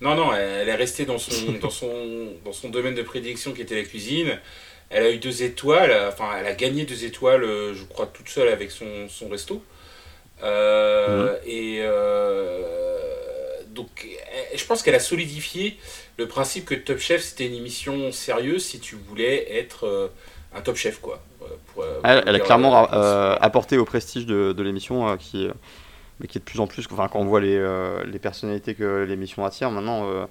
Non, 0.00 0.14
non, 0.14 0.34
elle, 0.34 0.66
est 0.66 0.74
restée 0.74 1.04
dans 1.04 1.18
son, 1.18 1.52
dans, 1.60 1.68
son, 1.68 2.32
dans 2.42 2.54
son 2.54 2.70
domaine 2.70 2.94
de 2.94 3.02
prédilection 3.02 3.52
qui 3.52 3.60
était 3.60 3.76
la 3.76 3.84
cuisine. 3.84 4.38
Elle 4.88 5.04
a 5.04 5.10
eu 5.10 5.18
deux 5.18 5.42
étoiles, 5.42 5.94
enfin, 6.08 6.30
elle 6.40 6.46
a 6.46 6.54
gagné 6.54 6.84
deux 6.84 7.04
étoiles, 7.04 7.44
je 7.44 7.84
crois, 7.84 8.06
toute 8.06 8.28
seule 8.30 8.48
avec 8.48 8.70
son, 8.70 9.08
son 9.08 9.28
resto. 9.28 9.62
Mhm. 10.42 11.30
Et 11.46 11.82
donc, 13.74 14.06
je 14.54 14.64
pense 14.64 14.82
qu'elle 14.82 14.94
a 14.94 15.00
solidifié 15.00 15.78
le 16.18 16.26
principe 16.26 16.64
que 16.64 16.74
Top 16.74 16.98
Chef 16.98 17.22
c'était 17.22 17.46
une 17.46 17.54
émission 17.54 18.12
sérieuse 18.12 18.64
si 18.64 18.80
tu 18.80 18.96
voulais 18.96 19.58
être 19.58 19.86
euh, 19.86 20.08
un 20.54 20.60
Top 20.60 20.76
Chef 20.76 21.00
quoi. 21.00 21.22
Euh, 21.78 22.00
elle, 22.04 22.34
a 22.34 22.40
clairement 22.40 22.92
euh, 22.92 23.36
apporté 23.40 23.78
au 23.78 23.84
prestige 23.84 24.26
de, 24.26 24.62
l'émission 24.62 25.16
qui, 25.16 25.48
mais 26.18 26.26
qui 26.26 26.38
est 26.38 26.40
de 26.40 26.44
plus 26.44 26.60
en 26.60 26.66
plus. 26.66 26.86
Enfin, 26.90 27.08
quand 27.08 27.20
on 27.20 27.24
voit 27.24 27.40
les, 27.40 27.58
les 28.04 28.18
personnalités 28.18 28.74
que 28.74 29.04
l'émission 29.04 29.44
attire 29.44 29.70
maintenant 29.70 30.26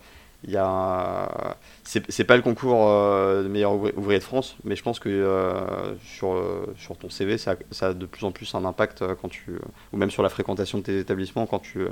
il 0.45 0.51
y 0.51 0.57
a 0.57 1.57
c'est 1.83 2.23
pas 2.23 2.37
le 2.37 2.41
concours 2.41 2.85
de 2.87 3.47
meilleur 3.49 3.73
ouvrier 3.73 4.19
de 4.19 4.23
France 4.23 4.55
mais 4.63 4.75
je 4.75 4.83
pense 4.83 4.99
que 4.99 5.27
sur, 6.05 6.41
sur 6.77 6.97
ton 6.97 7.09
CV 7.09 7.37
ça, 7.37 7.55
ça, 7.71 7.87
a 7.87 7.93
de 7.93 8.05
plus 8.05 8.25
en 8.25 8.31
plus 8.31 8.55
un 8.55 8.63
impact 8.63 9.03
quand 9.21 9.27
tu 9.27 9.57
ou 9.91 9.97
même 9.97 10.11
sur 10.11 10.23
la 10.23 10.29
fréquentation 10.29 10.77
de 10.77 10.83
tes 10.83 10.99
établissements 10.99 11.45
quand 11.45 11.59
tu 11.59 11.87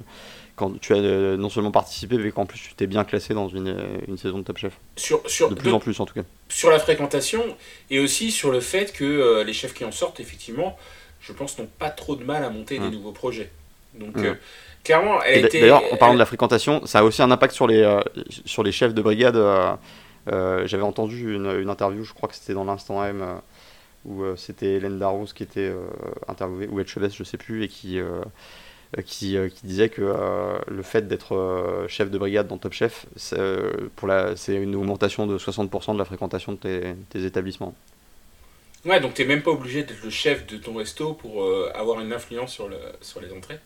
quand 0.58 0.82
tu 0.82 0.94
as 0.94 0.98
euh, 0.98 1.38
non 1.38 1.50
seulement 1.50 1.72
participé, 1.72 2.18
mais 2.18 2.32
qu'en 2.32 2.48
plus 2.48 2.60
tu 2.60 2.74
t'es 2.74 2.88
bien 2.88 3.06
classé 3.06 3.34
dans 3.34 3.48
une, 3.48 3.68
euh, 3.70 4.00
une, 4.08 4.18
saison 4.18 4.40
de 4.40 4.44
Top 4.44 4.58
Chef. 4.58 4.74
Sur, 4.96 5.22
sur, 5.30 5.50
de 5.50 5.56
plus 5.56 5.72
en 5.72 5.80
plus 5.80 6.00
en 6.00 6.06
tout 6.06 6.16
cas. 6.16 6.24
Sur 6.50 6.72
la 6.72 6.80
fréquentation 6.80 7.44
et 7.92 8.00
aussi 8.00 8.32
sur 8.32 8.52
le 8.52 8.60
fait 8.60 8.92
que 8.92 9.06
euh, 9.06 9.44
les 9.44 9.54
chefs 9.54 9.76
qui 9.76 9.86
en 9.86 9.92
sortent, 9.92 10.20
effectivement, 10.20 10.76
je 11.22 11.32
pense, 11.32 11.60
n'ont 11.60 11.70
pas 11.78 11.92
trop 11.92 12.16
de 12.16 12.24
mal 12.24 12.44
à 12.44 12.50
monter 12.50 12.80
des 12.80 12.90
nouveaux 12.90 13.12
projets. 13.12 13.52
Donc 13.94 14.18
clairement, 14.88 15.22
elle 15.24 15.46
a 15.46 15.48
été. 15.48 15.62
D'ailleurs, 15.62 15.84
en 15.92 15.98
parlant 15.98 16.16
de 16.16 16.20
la 16.20 16.26
fréquentation, 16.26 16.86
ça 16.86 17.00
a 17.00 17.04
aussi 17.04 17.22
un 17.22 17.32
impact 17.32 17.54
sur 17.54 17.68
les, 17.68 18.00
sur 18.46 18.64
les 18.64 18.72
chefs 18.72 18.94
de 18.94 19.02
brigade. 19.02 19.38
J'avais 20.28 20.84
entendu 20.84 21.36
une, 21.36 21.52
une, 21.62 21.70
interview, 21.70 22.04
je 22.04 22.14
crois 22.14 22.28
que 22.30 22.36
c'était 22.36 22.54
dans 22.54 22.64
l'Instant 22.64 23.04
M, 23.04 23.24
où 24.06 24.24
c'était 24.36 24.74
Hélène 24.74 24.98
Darroze 24.98 25.34
qui 25.34 25.44
était 25.44 25.72
interviewée, 26.28 26.68
ou 26.68 26.80
Etcheves, 26.80 27.14
je 27.16 27.24
sais 27.24 27.38
plus, 27.38 27.64
et 27.64 27.68
qui 27.68 28.02
euh, 28.98 29.02
qui, 29.02 29.36
euh, 29.36 29.50
qui, 29.50 29.66
disait 29.66 29.90
que 29.90 30.02
euh, 30.02 30.58
le 30.68 30.82
fait 30.82 31.08
d'être 31.10 31.86
chef 31.90 32.10
de 32.10 32.18
brigade 32.18 32.48
dans 32.48 32.58
Top 32.58 32.72
Chef, 32.72 33.06
c'est 33.18 34.56
une 34.56 34.76
augmentation 34.76 35.28
de 35.28 35.38
60% 35.38 35.94
de 35.94 36.00
la 36.00 36.06
fréquentation 36.06 36.54
de 36.54 36.58
tes, 37.10 37.26
établissements. 37.26 37.76
Ouais, 38.86 39.02
donc 39.02 39.14
tu 39.14 39.24
n'es 39.24 39.28
même 39.28 39.42
pas 39.42 39.52
obligé 39.52 39.84
d'être 39.84 40.02
le 40.04 40.10
chef 40.10 40.48
de 40.48 40.58
ton 40.58 40.76
resto 40.76 41.14
pour 41.14 41.46
avoir 41.76 42.00
une 42.00 42.14
influence 42.14 42.54
sur, 42.54 42.70
le, 42.70 42.78
sur 43.02 43.20
les 43.20 43.32
entrées. 43.34 43.60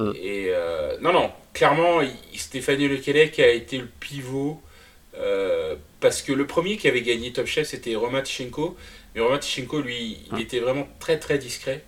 Mm. 0.00 0.12
Et 0.22 0.52
non, 1.00 1.12
non, 1.12 1.30
clairement, 1.52 2.00
Stéphanie 2.34 2.88
Lequelec 2.88 3.38
a 3.38 3.48
été 3.48 3.78
le 3.78 3.88
pivot 4.00 4.60
parce 6.00 6.22
que 6.22 6.32
le 6.32 6.46
premier 6.46 6.76
qui 6.76 6.88
avait 6.88 7.02
gagné 7.02 7.32
Top 7.32 7.46
Chef, 7.46 7.68
c'était 7.68 7.94
Romain 7.94 8.22
Tichenko. 8.22 8.76
Mais 9.14 9.20
Romain 9.20 9.38
Tichenko, 9.38 9.80
lui, 9.80 10.18
il 10.30 10.36
mm. 10.36 10.40
était 10.40 10.58
vraiment 10.58 10.88
très 10.98 11.18
très 11.18 11.38
discret. 11.38 11.82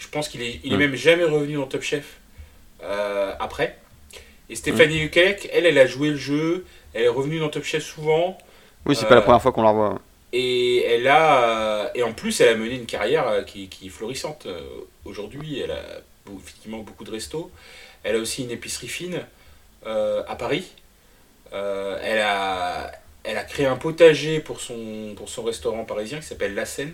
Je 0.00 0.08
pense 0.08 0.28
qu'il 0.28 0.42
est, 0.42 0.60
il 0.64 0.72
est 0.72 0.78
même 0.78 0.94
jamais 0.94 1.24
revenu 1.24 1.54
dans 1.54 1.66
Top 1.66 1.82
Chef 1.82 2.20
euh, 2.82 3.34
après. 3.38 3.76
Et 4.48 4.56
Stéphanie 4.56 5.04
mmh. 5.04 5.10
elle, 5.52 5.66
elle 5.66 5.78
a 5.78 5.86
joué 5.86 6.08
le 6.08 6.16
jeu, 6.16 6.64
elle 6.94 7.04
est 7.04 7.08
revenue 7.08 7.38
dans 7.38 7.50
Top 7.50 7.64
Chef 7.64 7.84
souvent. 7.84 8.36
Oui, 8.86 8.96
c'est 8.96 9.06
pas 9.06 9.14
la 9.14 9.20
euh, 9.20 9.24
première 9.24 9.42
fois 9.42 9.52
qu'on 9.52 9.62
la 9.62 9.70
revoit. 9.70 10.00
Et 10.32 10.82
elle 10.84 11.06
a, 11.06 11.90
et 11.94 12.02
en 12.02 12.12
plus, 12.12 12.40
elle 12.40 12.48
a 12.48 12.54
mené 12.54 12.76
une 12.76 12.86
carrière 12.86 13.28
euh, 13.28 13.42
qui, 13.42 13.68
qui 13.68 13.88
est 13.88 13.90
florissante. 13.90 14.48
Aujourd'hui, 15.04 15.60
elle 15.60 15.72
a 15.72 16.00
effectivement 16.38 16.78
beaucoup 16.80 17.04
de 17.04 17.10
restos. 17.10 17.50
Elle 18.04 18.16
a 18.16 18.18
aussi 18.18 18.44
une 18.44 18.50
épicerie 18.50 18.88
fine 18.88 19.26
à 19.84 20.36
Paris. 20.36 20.72
elle, 21.52 22.20
a, 22.20 22.92
elle 23.24 23.38
a 23.38 23.44
créé 23.44 23.66
un 23.66 23.76
potager 23.76 24.40
pour 24.40 24.60
son, 24.60 25.14
pour 25.16 25.28
son 25.28 25.42
restaurant 25.44 25.84
parisien 25.84 26.20
qui 26.20 26.26
s'appelle 26.26 26.54
La 26.54 26.66
Seine. 26.66 26.92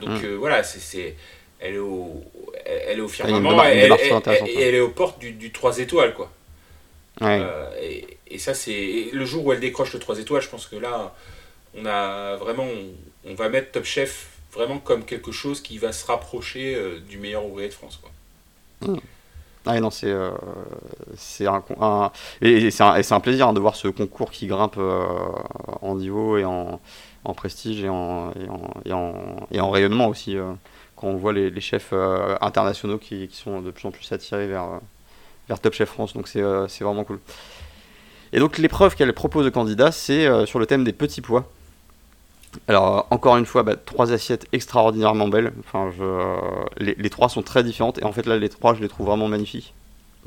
donc 0.00 0.22
Mm. 0.22 0.34
voilà, 0.38 0.62
c'est, 0.62 0.80
c'est, 0.80 1.16
elle 1.60 1.74
est 1.74 1.78
au, 1.78 2.24
elle 2.64 2.98
est 2.98 3.02
au 3.02 3.08
Ah, 3.08 3.08
firmament 3.08 3.64
et 3.64 3.78
elle, 3.78 4.74
est 4.74 4.80
aux 4.80 4.90
portes 4.90 5.18
du, 5.18 5.32
du 5.32 5.52
3 5.52 5.78
étoiles 5.78 6.14
quoi. 6.14 6.30
Ouais. 7.20 7.40
Euh, 7.40 7.70
et, 7.80 8.18
et 8.28 8.38
ça, 8.38 8.54
c'est 8.54 9.08
le 9.12 9.24
jour 9.24 9.46
où 9.46 9.52
elle 9.52 9.60
décroche 9.60 9.92
le 9.92 9.98
3 9.98 10.18
étoiles, 10.18 10.42
je 10.42 10.48
pense 10.48 10.66
que 10.66 10.76
là, 10.76 11.14
on 11.74 11.86
a 11.86 12.36
vraiment, 12.36 12.64
on, 12.64 13.30
on 13.30 13.34
va 13.34 13.48
mettre 13.48 13.72
Top 13.72 13.84
Chef 13.84 14.28
vraiment 14.52 14.78
comme 14.78 15.04
quelque 15.04 15.32
chose 15.32 15.60
qui 15.60 15.78
va 15.78 15.92
se 15.92 16.06
rapprocher 16.06 16.74
euh, 16.74 17.00
du 17.00 17.18
meilleur 17.18 17.44
ouvrier 17.46 17.68
de 17.68 17.74
France. 17.74 17.98
Quoi. 18.00 18.10
Ah 19.68 19.80
non, 19.80 19.90
c'est 19.90 20.10
euh, 20.10 20.30
un, 21.40 21.62
un- 21.80 22.12
et, 22.40 22.68
et 22.68 22.82
un, 22.82 22.94
et 22.94 23.20
plaisir 23.20 23.48
hein, 23.48 23.52
de 23.52 23.58
voir 23.58 23.74
ce 23.74 23.88
concours 23.88 24.30
qui 24.30 24.46
grimpe 24.46 24.76
euh, 24.78 25.04
en 25.82 25.96
niveau 25.96 26.38
et 26.38 26.44
en, 26.44 26.80
en 27.24 27.34
prestige 27.34 27.82
et 27.82 27.88
en, 27.88 28.30
et 28.32 28.48
en, 28.48 28.70
et 28.84 28.92
en, 28.92 29.14
et 29.50 29.60
en 29.60 29.70
rayonnement 29.70 30.06
aussi 30.06 30.36
euh, 30.36 30.52
quand 30.94 31.08
on 31.08 31.16
voit 31.16 31.32
les, 31.32 31.60
chefs 31.60 31.92
internationaux 32.40 32.98
qui, 32.98 33.26
qui 33.28 33.36
sont 33.36 33.60
de 33.60 33.70
plus 33.72 33.86
en 33.86 33.90
plus 33.90 34.10
attirés 34.12 34.46
vers, 34.46 34.80
vers 35.48 35.58
Top 35.60 35.74
Chef 35.74 35.88
France. 35.90 36.14
Donc 36.14 36.28
c'est 36.28 36.40
vraiment 36.40 37.04
cool. 37.04 37.18
Et 38.32 38.38
donc 38.38 38.58
l'épreuve 38.58 38.94
qu'elle 38.96 39.12
propose 39.12 39.46
aux 39.46 39.50
candidats, 39.50 39.92
c'est 39.92 40.46
sur 40.46 40.58
le 40.58 40.66
thème 40.66 40.84
des 40.84 40.92
petits 40.94 41.20
pois. 41.20 41.50
Alors, 42.68 42.98
euh, 42.98 43.02
encore 43.10 43.36
une 43.36 43.46
fois, 43.46 43.62
bah, 43.62 43.76
trois 43.76 44.12
assiettes 44.12 44.46
extraordinairement 44.52 45.28
belles. 45.28 45.52
Enfin, 45.60 45.92
je, 45.96 46.02
euh, 46.02 46.36
les, 46.78 46.94
les 46.96 47.10
trois 47.10 47.28
sont 47.28 47.42
très 47.42 47.62
différentes. 47.62 47.98
Et 47.98 48.04
en 48.04 48.12
fait, 48.12 48.26
là, 48.26 48.36
les 48.38 48.48
trois, 48.48 48.74
je 48.74 48.80
les 48.80 48.88
trouve 48.88 49.06
vraiment 49.06 49.28
magnifiques. 49.28 49.74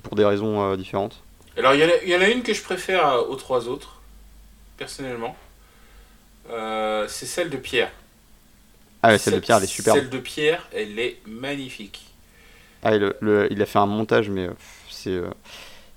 Pour 0.03 0.15
des 0.15 0.23
raisons 0.25 0.61
euh, 0.61 0.77
différentes. 0.77 1.21
Alors, 1.57 1.73
il 1.73 1.81
y, 1.81 1.83
en 1.83 1.87
a- 1.89 2.03
il 2.03 2.09
y 2.09 2.15
en 2.15 2.21
a 2.21 2.29
une 2.29 2.41
que 2.43 2.53
je 2.53 2.61
préfère 2.63 3.05
à- 3.05 3.21
aux 3.21 3.35
trois 3.35 3.67
autres, 3.67 3.99
personnellement. 4.77 5.35
Euh, 6.51 7.05
c'est 7.07 7.25
celle 7.25 7.49
de 7.49 7.57
Pierre. 7.57 7.91
Ah, 9.03 9.09
ouais, 9.09 9.17
celle 9.17 9.35
de 9.35 9.39
Pierre, 9.39 9.57
elle 9.57 9.63
est 9.63 9.67
superbe. 9.67 9.97
Celle 9.97 10.09
de 10.09 10.17
Pierre, 10.19 10.67
elle 10.73 10.97
est 10.99 11.17
magnifique. 11.25 12.05
Ah, 12.83 12.95
et 12.95 12.99
le- 12.99 13.15
le- 13.19 13.51
il 13.51 13.61
a 13.61 13.65
fait 13.65 13.79
un 13.79 13.85
montage, 13.85 14.29
mais 14.29 14.47
euh, 14.47 14.53
c'est 14.89 15.09
euh, 15.11 15.29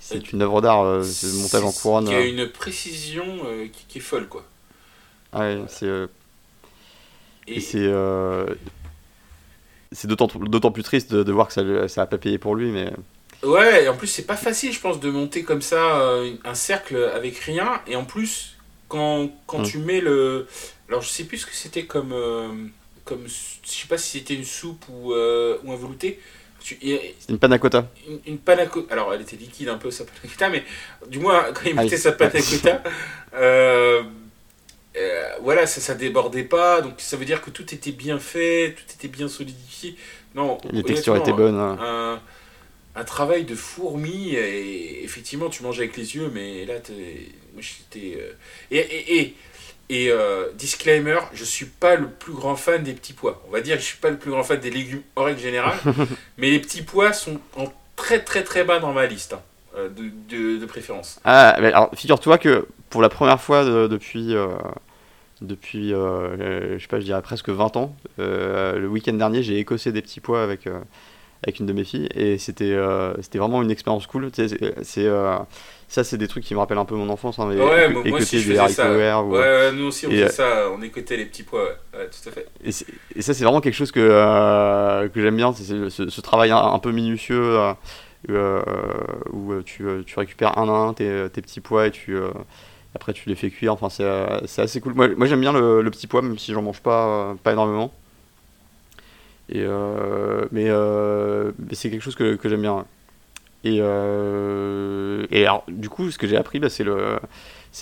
c'est 0.00 0.32
une 0.32 0.42
œuvre 0.42 0.60
d'art, 0.60 0.82
euh, 0.82 1.02
ce 1.04 1.26
montage 1.40 1.62
en 1.62 1.72
couronne. 1.72 2.06
Qui 2.06 2.14
a 2.14 2.18
euh. 2.18 2.28
une 2.28 2.48
précision 2.48 3.24
euh, 3.46 3.66
qui, 3.68 3.84
qui 3.88 3.98
est 3.98 4.00
folle, 4.02 4.26
quoi. 4.28 4.44
Ah 5.32 5.40
ouais, 5.40 5.64
c'est 5.68 5.86
euh, 5.86 6.06
Et, 7.46 7.58
et 7.58 7.60
c'est 7.60 7.86
euh, 7.86 8.46
c'est 9.92 10.08
d'autant 10.08 10.26
plus 10.72 10.82
triste 10.82 11.12
de, 11.12 11.22
de 11.22 11.32
voir 11.32 11.48
que 11.48 11.52
ça 11.54 11.88
ça 11.88 12.02
a 12.02 12.06
pas 12.06 12.18
payé 12.18 12.38
pour 12.38 12.54
lui, 12.54 12.70
mais 12.70 12.92
Ouais, 13.42 13.84
et 13.84 13.88
en 13.88 13.96
plus, 13.96 14.06
c'est 14.06 14.26
pas 14.26 14.36
facile, 14.36 14.72
je 14.72 14.78
pense, 14.80 15.00
de 15.00 15.10
monter 15.10 15.42
comme 15.42 15.62
ça 15.62 16.00
euh, 16.00 16.34
un 16.44 16.54
cercle 16.54 16.96
avec 17.14 17.36
rien. 17.38 17.80
Et 17.88 17.96
en 17.96 18.04
plus, 18.04 18.56
quand, 18.88 19.30
quand 19.46 19.58
Mm. 19.58 19.62
tu 19.62 19.78
mets 19.78 20.00
le. 20.00 20.46
Alors, 20.88 21.02
je 21.02 21.08
sais 21.08 21.24
plus 21.24 21.38
ce 21.38 21.46
que 21.46 21.54
c'était 21.54 21.84
comme. 21.86 22.14
comme 23.04 23.26
je 23.26 23.68
sais 23.68 23.88
pas 23.88 23.98
si 23.98 24.18
c'était 24.18 24.34
une 24.34 24.44
soupe 24.44 24.84
ou, 24.88 25.12
ou 25.12 25.72
un 25.72 25.76
velouté. 25.76 26.20
C'est 27.18 27.32
une 27.32 27.38
panna 27.38 27.58
cotta. 27.58 27.86
Une, 28.08 28.20
une 28.26 28.38
panna 28.38 28.66
cotta. 28.66 28.92
Alors, 28.92 29.12
elle 29.14 29.22
était 29.22 29.36
liquide 29.36 29.68
un 29.68 29.78
peu, 29.78 29.90
sa 29.90 30.04
panna 30.04 30.18
cotta, 30.22 30.48
mais 30.48 30.64
du 31.08 31.18
moins, 31.18 31.52
quand 31.52 31.62
il 31.66 31.74
mettait 31.76 31.96
sa 31.96 32.12
panna 32.12 32.42
cotta, 32.42 32.82
euh, 33.34 34.02
euh, 34.96 35.28
voilà, 35.42 35.66
ça, 35.66 35.80
ça 35.80 35.94
débordait 35.94 36.44
pas. 36.44 36.80
Donc, 36.82 36.94
ça 36.98 37.16
veut 37.16 37.24
dire 37.24 37.40
que 37.42 37.50
tout 37.50 37.72
était 37.74 37.92
bien 37.92 38.18
fait, 38.18 38.74
tout 38.76 38.94
était 38.94 39.08
bien 39.08 39.28
solidifié. 39.28 39.96
Non, 40.34 40.58
Les 40.72 40.82
textures 40.82 41.16
étaient 41.16 41.32
bonnes. 41.32 41.58
hein. 41.58 41.78
un, 41.80 42.20
un 42.94 43.04
travail 43.04 43.44
de 43.44 43.54
fourmi 43.54 44.34
et 44.34 45.02
effectivement 45.04 45.48
tu 45.48 45.62
manges 45.62 45.78
avec 45.78 45.96
les 45.96 46.14
yeux 46.14 46.30
mais 46.32 46.66
là 46.66 46.74
j'étais 47.58 48.18
euh, 48.20 48.32
et 48.70 48.78
et, 48.78 49.18
et, 49.18 49.34
et, 49.88 50.10
euh, 50.10 50.50
disclaimer 50.54 51.18
je 51.32 51.44
suis 51.44 51.64
pas 51.66 51.96
le 51.96 52.08
plus 52.10 52.34
grand 52.34 52.56
fan 52.56 52.82
des 52.82 52.92
petits 52.92 53.14
pois 53.14 53.42
on 53.48 53.50
va 53.50 53.62
dire 53.62 53.76
que 53.76 53.82
je 53.82 53.86
suis 53.86 53.96
pas 53.98 54.10
le 54.10 54.18
plus 54.18 54.30
grand 54.30 54.42
fan 54.44 54.60
des 54.60 54.70
légumes 54.70 55.02
en 55.16 55.24
règle 55.24 55.40
générale 55.40 55.78
mais 56.36 56.50
les 56.50 56.58
petits 56.58 56.82
pois 56.82 57.14
sont 57.14 57.40
en 57.56 57.64
très 57.96 58.20
très 58.22 58.44
très 58.44 58.64
bas 58.64 58.78
dans 58.78 58.92
ma 58.92 59.06
liste 59.06 59.32
hein, 59.34 59.42
de, 59.76 60.10
de, 60.28 60.58
de 60.58 60.66
préférence. 60.66 61.20
Ah, 61.24 61.56
mais 61.60 61.68
alors 61.68 61.90
figure-toi 61.94 62.38
que 62.38 62.66
pour 62.90 63.02
la 63.02 63.08
première 63.08 63.40
fois 63.40 63.64
de- 63.64 63.86
depuis, 63.86 64.34
euh, 64.34 64.48
depuis 65.40 65.92
euh, 65.92 65.96
euh, 66.40 66.74
je 66.78 66.82
sais 66.82 66.88
pas, 66.88 67.00
je 67.00 67.04
dirais 67.04 67.22
presque 67.22 67.48
20 67.48 67.76
ans, 67.76 67.96
euh, 68.18 68.78
le 68.78 68.86
week-end 68.88 69.14
dernier, 69.14 69.42
j'ai 69.42 69.58
écossé 69.58 69.90
des 69.92 70.02
petits 70.02 70.20
pois 70.20 70.42
avec, 70.42 70.66
euh, 70.66 70.78
avec 71.42 71.58
une 71.58 71.66
de 71.66 71.72
mes 71.72 71.84
filles 71.84 72.08
et 72.14 72.38
c'était 72.38 72.72
euh, 72.72 73.14
c'était 73.22 73.38
vraiment 73.38 73.62
une 73.62 73.70
expérience 73.70 74.06
cool. 74.06 74.30
Tu 74.30 74.48
sais, 74.48 74.74
c'est, 74.82 75.06
euh, 75.06 75.36
ça, 75.88 76.04
c'est 76.04 76.16
des 76.16 76.28
trucs 76.28 76.44
qui 76.44 76.54
me 76.54 76.60
rappellent 76.60 76.78
un 76.78 76.84
peu 76.84 76.94
mon 76.94 77.08
enfance, 77.08 77.38
hein, 77.38 77.46
mais 77.48 77.60
ouais 77.60 77.88
moi, 77.88 78.18
aussi 78.18 78.38
je 78.38 78.44
des 78.44 78.50
faisais 78.50 78.58
haricots 78.60 78.74
ça. 78.82 78.88
Verts 78.90 79.26
ouais, 79.26 79.30
ou- 79.30 79.40
ouais, 79.40 79.72
nous 79.72 79.84
aussi 79.86 80.06
on 80.06 80.10
faisait 80.10 80.24
euh, 80.24 80.28
ça 80.28 80.70
on 80.76 80.80
écoutait 80.82 81.16
les 81.16 81.26
petits 81.26 81.42
pois 81.42 81.64
ouais, 81.94 82.08
tout 82.08 82.28
à 82.28 82.32
fait. 82.32 82.46
Et, 82.64 82.70
ça, 83.22 83.34
c'est 83.34 83.44
vraiment 83.44 83.60
quelque 83.60 83.74
chose 83.74 83.90
que, 83.92 84.00
euh, 84.00 85.08
que 85.08 85.20
j'aime 85.20 85.36
bien, 85.36 85.52
c'est 85.52 85.90
ce, 85.90 86.08
ce 86.08 86.20
travail 86.20 86.50
un, 86.52 86.56
un 86.58 86.78
peu 86.78 86.92
minutieux 86.92 87.42
euh, 87.42 87.70
euh, 87.70 87.74
où 88.28 88.32
euh, 89.52 89.62
tu, 89.64 89.86
euh, 89.86 90.02
tu 90.04 90.18
récupères 90.18 90.58
un 90.58 90.68
à 90.68 90.72
un 90.72 90.94
tes, 90.94 91.28
petits 91.28 91.60
pois 91.60 91.88
et 91.88 91.90
tu, 91.90 92.16
euh, 92.16 92.30
après 92.94 93.12
tu 93.12 93.28
les 93.28 93.34
fais 93.34 93.50
cuire. 93.50 93.72
Enfin, 93.72 93.88
c'est 93.88 94.04
euh, 94.04 94.38
assez 94.58 94.80
cool. 94.80 94.94
Moi, 94.94 95.26
j'aime 95.26 95.40
bien 95.40 95.52
le, 95.52 95.88
petit 95.90 96.06
pois, 96.06 96.22
même 96.22 96.38
si 96.38 96.52
j'en 96.52 96.62
mange 96.62 96.80
pas, 96.80 97.06
euh, 97.06 97.34
pas 97.34 97.52
énormément. 97.52 97.92
Et, 99.48 99.60
euh, 99.60 100.46
mais 100.52 100.66
euh, 100.68 101.52
c'est 101.72 101.90
quelque 101.90 102.02
chose 102.02 102.14
que, 102.14 102.38
j'aime 102.44 102.62
bien. 102.62 102.86
Et, 103.64 103.78
euh, 103.80 105.26
et 105.30 105.44
alors, 105.44 105.64
du 105.68 105.88
coup, 105.88 106.10
ce 106.10 106.18
que 106.18 106.26
j'ai 106.26 106.36
appris, 106.36 106.58
bah, 106.58 106.68
c'est 106.70 106.84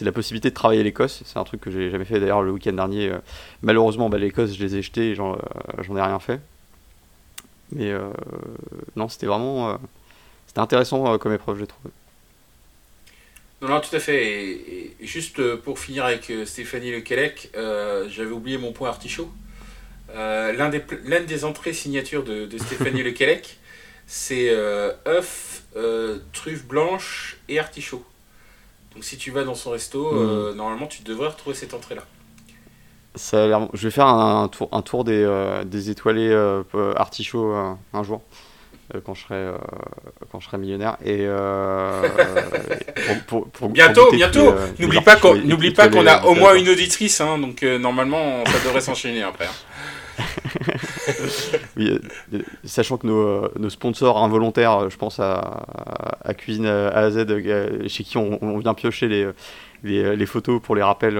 la 0.05 0.13
possibilité 0.13 0.51
de 0.51 0.55
travailler 0.55 0.83
l'Écosse. 0.83 1.23
C'est 1.25 1.39
un 1.39 1.45
truc 1.45 1.61
que 1.61 1.71
j'ai 1.71 1.91
jamais 1.91 2.05
fait 2.05 2.21
d'ailleurs 2.21 2.43
le 2.43 2.53
week-end 2.53 2.73
dernier. 2.73 3.11
euh, 3.11 3.19
Malheureusement, 3.63 4.09
bah, 4.11 4.19
l'Écosse, 4.19 4.55
je 4.57 4.63
les 4.65 4.77
ai 4.77 4.83
jetés 4.83 5.11
et 5.11 5.15
j'en 5.15 5.35
euh, 5.35 5.97
ai 5.97 6.03
rien 6.03 6.19
fait. 6.19 6.41
Mais 7.73 7.91
euh, 7.93 8.11
non, 8.97 9.09
c'était 9.09 9.27
vraiment. 9.27 9.71
euh, 9.71 9.77
c'était 10.51 10.59
intéressant 10.63 11.15
euh, 11.15 11.17
comme 11.17 11.33
épreuve, 11.33 11.61
j'ai 11.61 11.69
trouvé. 11.69 11.91
Non, 13.63 13.69
non, 13.69 13.81
tout 13.81 13.95
à 13.95 14.01
fait. 14.01 14.25
Et, 14.27 14.97
et 15.01 15.07
juste 15.07 15.39
euh, 15.39 15.57
pour 15.57 15.79
finir 15.79 16.05
avec 16.05 16.29
euh, 16.31 16.45
Stéphanie 16.45 16.91
Lequelec, 16.91 17.51
euh, 17.57 18.09
j'avais 18.09 18.33
oublié 18.33 18.59
mon 18.59 18.73
point 18.73 18.89
artichaut. 18.89 19.31
Euh, 20.15 20.53
L'un 20.53 20.71
des, 20.71 20.81
des 21.27 21.45
entrées 21.45 21.73
signatures 21.73 22.25
de, 22.25 22.47
de 22.47 22.59
Stéphanie 22.59 23.03
Lequelec, 23.05 23.59
c'est 24.07 24.49
euh, 24.51 24.93
œuf, 25.07 25.63
truffe 26.33 26.65
blanche 26.67 27.37
et 27.49 27.61
artichaut. 27.61 28.05
Donc 28.95 29.05
si 29.05 29.17
tu 29.19 29.31
vas 29.31 29.45
dans 29.45 29.55
son 29.55 29.71
resto, 29.71 30.05
euh, 30.17 30.53
normalement 30.53 30.89
tu 30.89 31.03
devrais 31.05 31.29
retrouver 31.29 31.55
cette 31.55 31.75
entrée-là. 31.75 32.03
Ça 33.15 33.45
a. 33.45 33.69
Je 33.73 33.87
vais 33.87 33.91
faire 33.93 34.07
un, 34.07 34.43
un 34.45 34.49
tour, 34.49 34.69
un 34.73 34.83
tour 34.83 35.05
des, 35.05 35.63
des 35.65 35.91
étoilés 35.91 36.35
artichauts 36.97 37.53
un 37.53 38.03
jour. 38.03 38.23
Euh, 38.95 39.01
quand 39.05 39.15
je 39.15 39.23
serai 39.23 39.35
euh, 39.37 39.53
quand 40.31 40.41
je 40.41 40.47
serai 40.47 40.59
millionnaire 40.59 40.97
et 41.05 41.19
euh, 41.21 42.03
pour- 43.07 43.17
pour- 43.27 43.43
pour- 43.43 43.51
pour 43.51 43.69
Bientôt, 43.71 44.11
bientôt. 44.13 44.53
N'oublie 44.79 45.01
pas 45.01 45.17
qu'on 45.17 45.35
n'oublie 45.37 45.71
pas 45.73 45.89
qu'on 45.89 46.07
a 46.07 46.25
au 46.25 46.35
moins 46.35 46.55
une 46.55 46.69
auditrice, 46.69 47.21
hein, 47.21 47.39
donc 47.39 47.63
euh, 47.63 47.79
normalement 47.79 48.45
ça 48.47 48.59
devrait 48.65 48.81
s'enchaîner 48.81 49.23
après. 49.23 49.47
hein. 49.47 50.21
Oui, 51.77 51.99
sachant 52.65 52.97
que 52.99 53.07
nos, 53.07 53.49
nos 53.59 53.71
sponsors 53.71 54.19
involontaires, 54.23 54.91
je 54.91 54.97
pense 54.97 55.19
à, 55.19 55.65
à 56.23 56.35
Cuisine 56.35 56.67
A 56.67 56.89
à 56.89 57.11
Z, 57.11 57.27
chez 57.89 58.05
qui 58.05 58.17
on, 58.19 58.39
on 58.43 58.59
vient 58.59 58.75
piocher 58.75 59.09
les, 59.09 59.29
les, 59.83 60.17
les 60.17 60.27
photos 60.27 60.61
pour 60.63 60.77
les 60.77 60.83
rappels, 60.83 61.19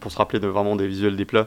pour 0.00 0.10
se 0.10 0.16
rappeler 0.18 0.40
de 0.40 0.48
vraiment 0.48 0.74
des 0.76 0.86
visuels 0.88 1.16
des 1.16 1.24
plats. 1.24 1.46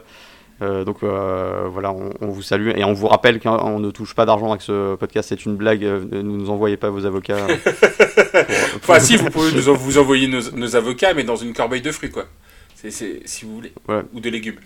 Euh, 0.62 0.84
donc 0.84 0.98
euh, 1.02 1.68
voilà, 1.72 1.90
on, 1.92 2.10
on 2.20 2.26
vous 2.28 2.42
salue 2.42 2.70
et 2.76 2.84
on 2.84 2.92
vous 2.92 3.08
rappelle 3.08 3.40
qu'on 3.40 3.78
ne 3.78 3.90
touche 3.90 4.14
pas 4.14 4.26
d'argent 4.26 4.50
avec 4.50 4.60
ce 4.60 4.94
podcast, 4.96 5.30
c'est 5.30 5.46
une 5.46 5.56
blague, 5.56 5.82
euh, 5.84 6.04
ne 6.10 6.20
nous 6.20 6.50
envoyez 6.50 6.76
pas 6.76 6.90
vos 6.90 7.06
avocats. 7.06 7.46
pour- 7.46 7.56
pour- 8.82 8.90
Enfin, 8.94 9.00
si, 9.00 9.16
vous 9.16 9.30
pouvez 9.30 9.52
nous 9.52 9.68
en- 9.70 9.74
vous 9.74 9.96
envoyer 9.98 10.28
nos, 10.28 10.50
nos 10.52 10.76
avocats, 10.76 11.14
mais 11.14 11.24
dans 11.24 11.36
une 11.36 11.54
corbeille 11.54 11.80
de 11.82 11.90
fruits, 11.92 12.10
quoi. 12.10 12.26
C'est, 12.74 12.90
c'est- 12.90 13.20
si 13.24 13.44
vous 13.46 13.54
voulez. 13.54 13.72
Ou 14.12 14.20
de 14.20 14.28
légumes. 14.28 14.58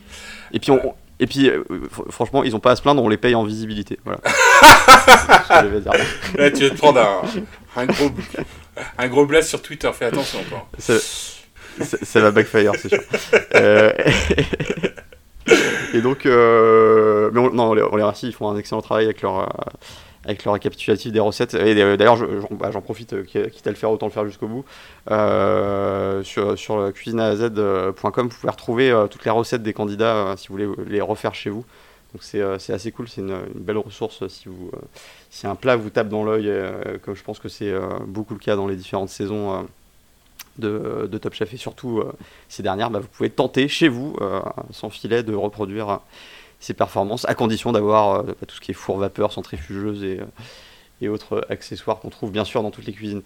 Et 0.53 0.59
puis, 0.59 0.71
on, 0.73 0.95
et 1.21 1.27
puis 1.29 1.49
fr- 1.49 2.11
franchement, 2.11 2.43
ils 2.43 2.57
ont 2.57 2.61
pas 2.61 2.73
à 2.73 2.77
se 2.77 2.83
plaindre, 2.83 3.01
on 3.03 3.09
les 3.09 3.17
paye 3.17 3.35
en 3.37 3.45
visibilité. 3.45 3.99
Voilà. 4.05 4.19
Ce 4.27 5.63
que 5.63 5.79
dire. 5.79 5.93
Là, 6.37 6.51
tu 6.51 6.65
vas 6.65 6.71
te 6.71 6.77
prendre 6.77 7.01
un, 7.01 7.23
un 7.83 7.87
gros, 7.87 8.11
un 8.99 9.09
gros 9.09 9.27
blast 9.27 9.49
sur 9.49 9.63
Twitter. 9.63 9.91
Fais 9.93 10.07
attention, 10.07 10.41
ça- 11.85 11.99
ça 12.03 12.21
va 12.21 12.31
backfire, 12.33 12.73
c'est 12.81 12.89
sûr. 12.89 13.03
Et 15.95 16.01
donc, 16.01 16.27
euh, 16.27 17.31
on, 17.35 17.51
non, 17.51 17.71
on 17.71 17.75
les, 17.75 17.83
remercie, 17.83 18.29
ils 18.29 18.33
font 18.33 18.49
un 18.49 18.57
excellent 18.57 18.83
travail 18.83 19.05
avec 19.05 19.23
leur, 19.23 19.41
euh, 19.41 19.47
avec 20.25 20.45
leur 20.45 20.55
récapitulatif 20.55 21.13
des 21.13 21.21
recettes. 21.21 21.55
Et 21.55 21.75
d'ailleurs, 21.75 22.19
bah, 22.51 22.71
j'en 22.71 22.81
profite, 22.81 23.13
euh, 23.13 23.23
quitte 23.25 23.67
à 23.67 23.71
le 23.71 23.77
faire, 23.77 23.91
autant 23.91 24.07
le 24.07 24.13
faire 24.13 24.27
jusqu'au 24.27 24.49
bout. 24.49 24.65
Sur 26.25 26.59
sur 26.59 26.93
cuisineaz.com, 26.93 28.29
vous 28.29 28.37
pouvez 28.37 28.51
retrouver 28.51 29.07
toutes 29.11 29.25
les 29.25 29.31
recettes 29.31 29.63
des 29.63 29.73
candidats 29.73 30.35
si 30.37 30.49
vous 30.49 30.55
voulez 30.55 30.69
les 30.89 31.01
refaire 31.01 31.35
chez 31.35 31.51
vous. 31.51 31.65
Donc 32.13 32.23
c'est 32.23 32.73
assez 32.73 32.93
cool, 32.93 33.09
c'est 33.09 33.21
une, 33.21 33.37
belle 33.57 33.79
ressource 33.79 34.27
si 34.29 34.49
vous 34.49 34.71
si 35.31 35.49
un 35.49 35.57
plat 35.57 35.75
vous 35.75 35.91
tape 35.91 36.09
dans 36.09 36.25
l'œil, 36.25 36.49
comme 37.03 37.17
je 37.17 37.25
pense 37.25 37.41
que 37.41 37.49
c'est 37.49 37.75
beaucoup 38.07 38.35
le 38.35 38.41
cas 38.41 38.55
dans 38.55 38.69
les 38.69 38.77
différentes 38.77 39.09
saisons 39.09 39.67
de, 40.59 41.09
de 41.11 41.19
Top 41.19 41.35
Chef 41.35 41.53
et 41.53 41.57
surtout 41.57 41.99
euh, 41.99 42.13
ces 42.49 42.63
dernières, 42.63 42.91
bah, 42.91 43.01
vous 43.01 43.09
pouvez 43.09 43.31
tenter 43.31 43.69
chez 43.69 43.89
vous, 43.89 44.17
euh, 44.21 44.41
sans 44.71 44.91
filet, 44.91 45.23
de 45.23 45.35
reproduire 45.35 45.89
euh, 45.89 45.97
ses 46.61 46.75
performances, 46.75 47.25
à 47.29 47.35
condition 47.35 47.73
d'avoir 47.73 48.25
bah, 48.25 48.35
tout 48.47 48.55
ce 48.55 48.61
qui 48.61 48.71
est 48.71 48.75
four 48.75 48.99
vapeur, 48.99 49.33
centrifugeuse 49.33 50.03
et, 50.05 50.21
et 51.01 51.09
autres 51.09 51.45
accessoires 51.51 51.99
qu'on 52.01 52.11
trouve 52.11 52.31
bien 52.31 52.45
sûr 52.45 52.63
dans 52.63 52.71
toutes 52.71 52.87
les 52.87 52.93
cuisines. 52.93 53.23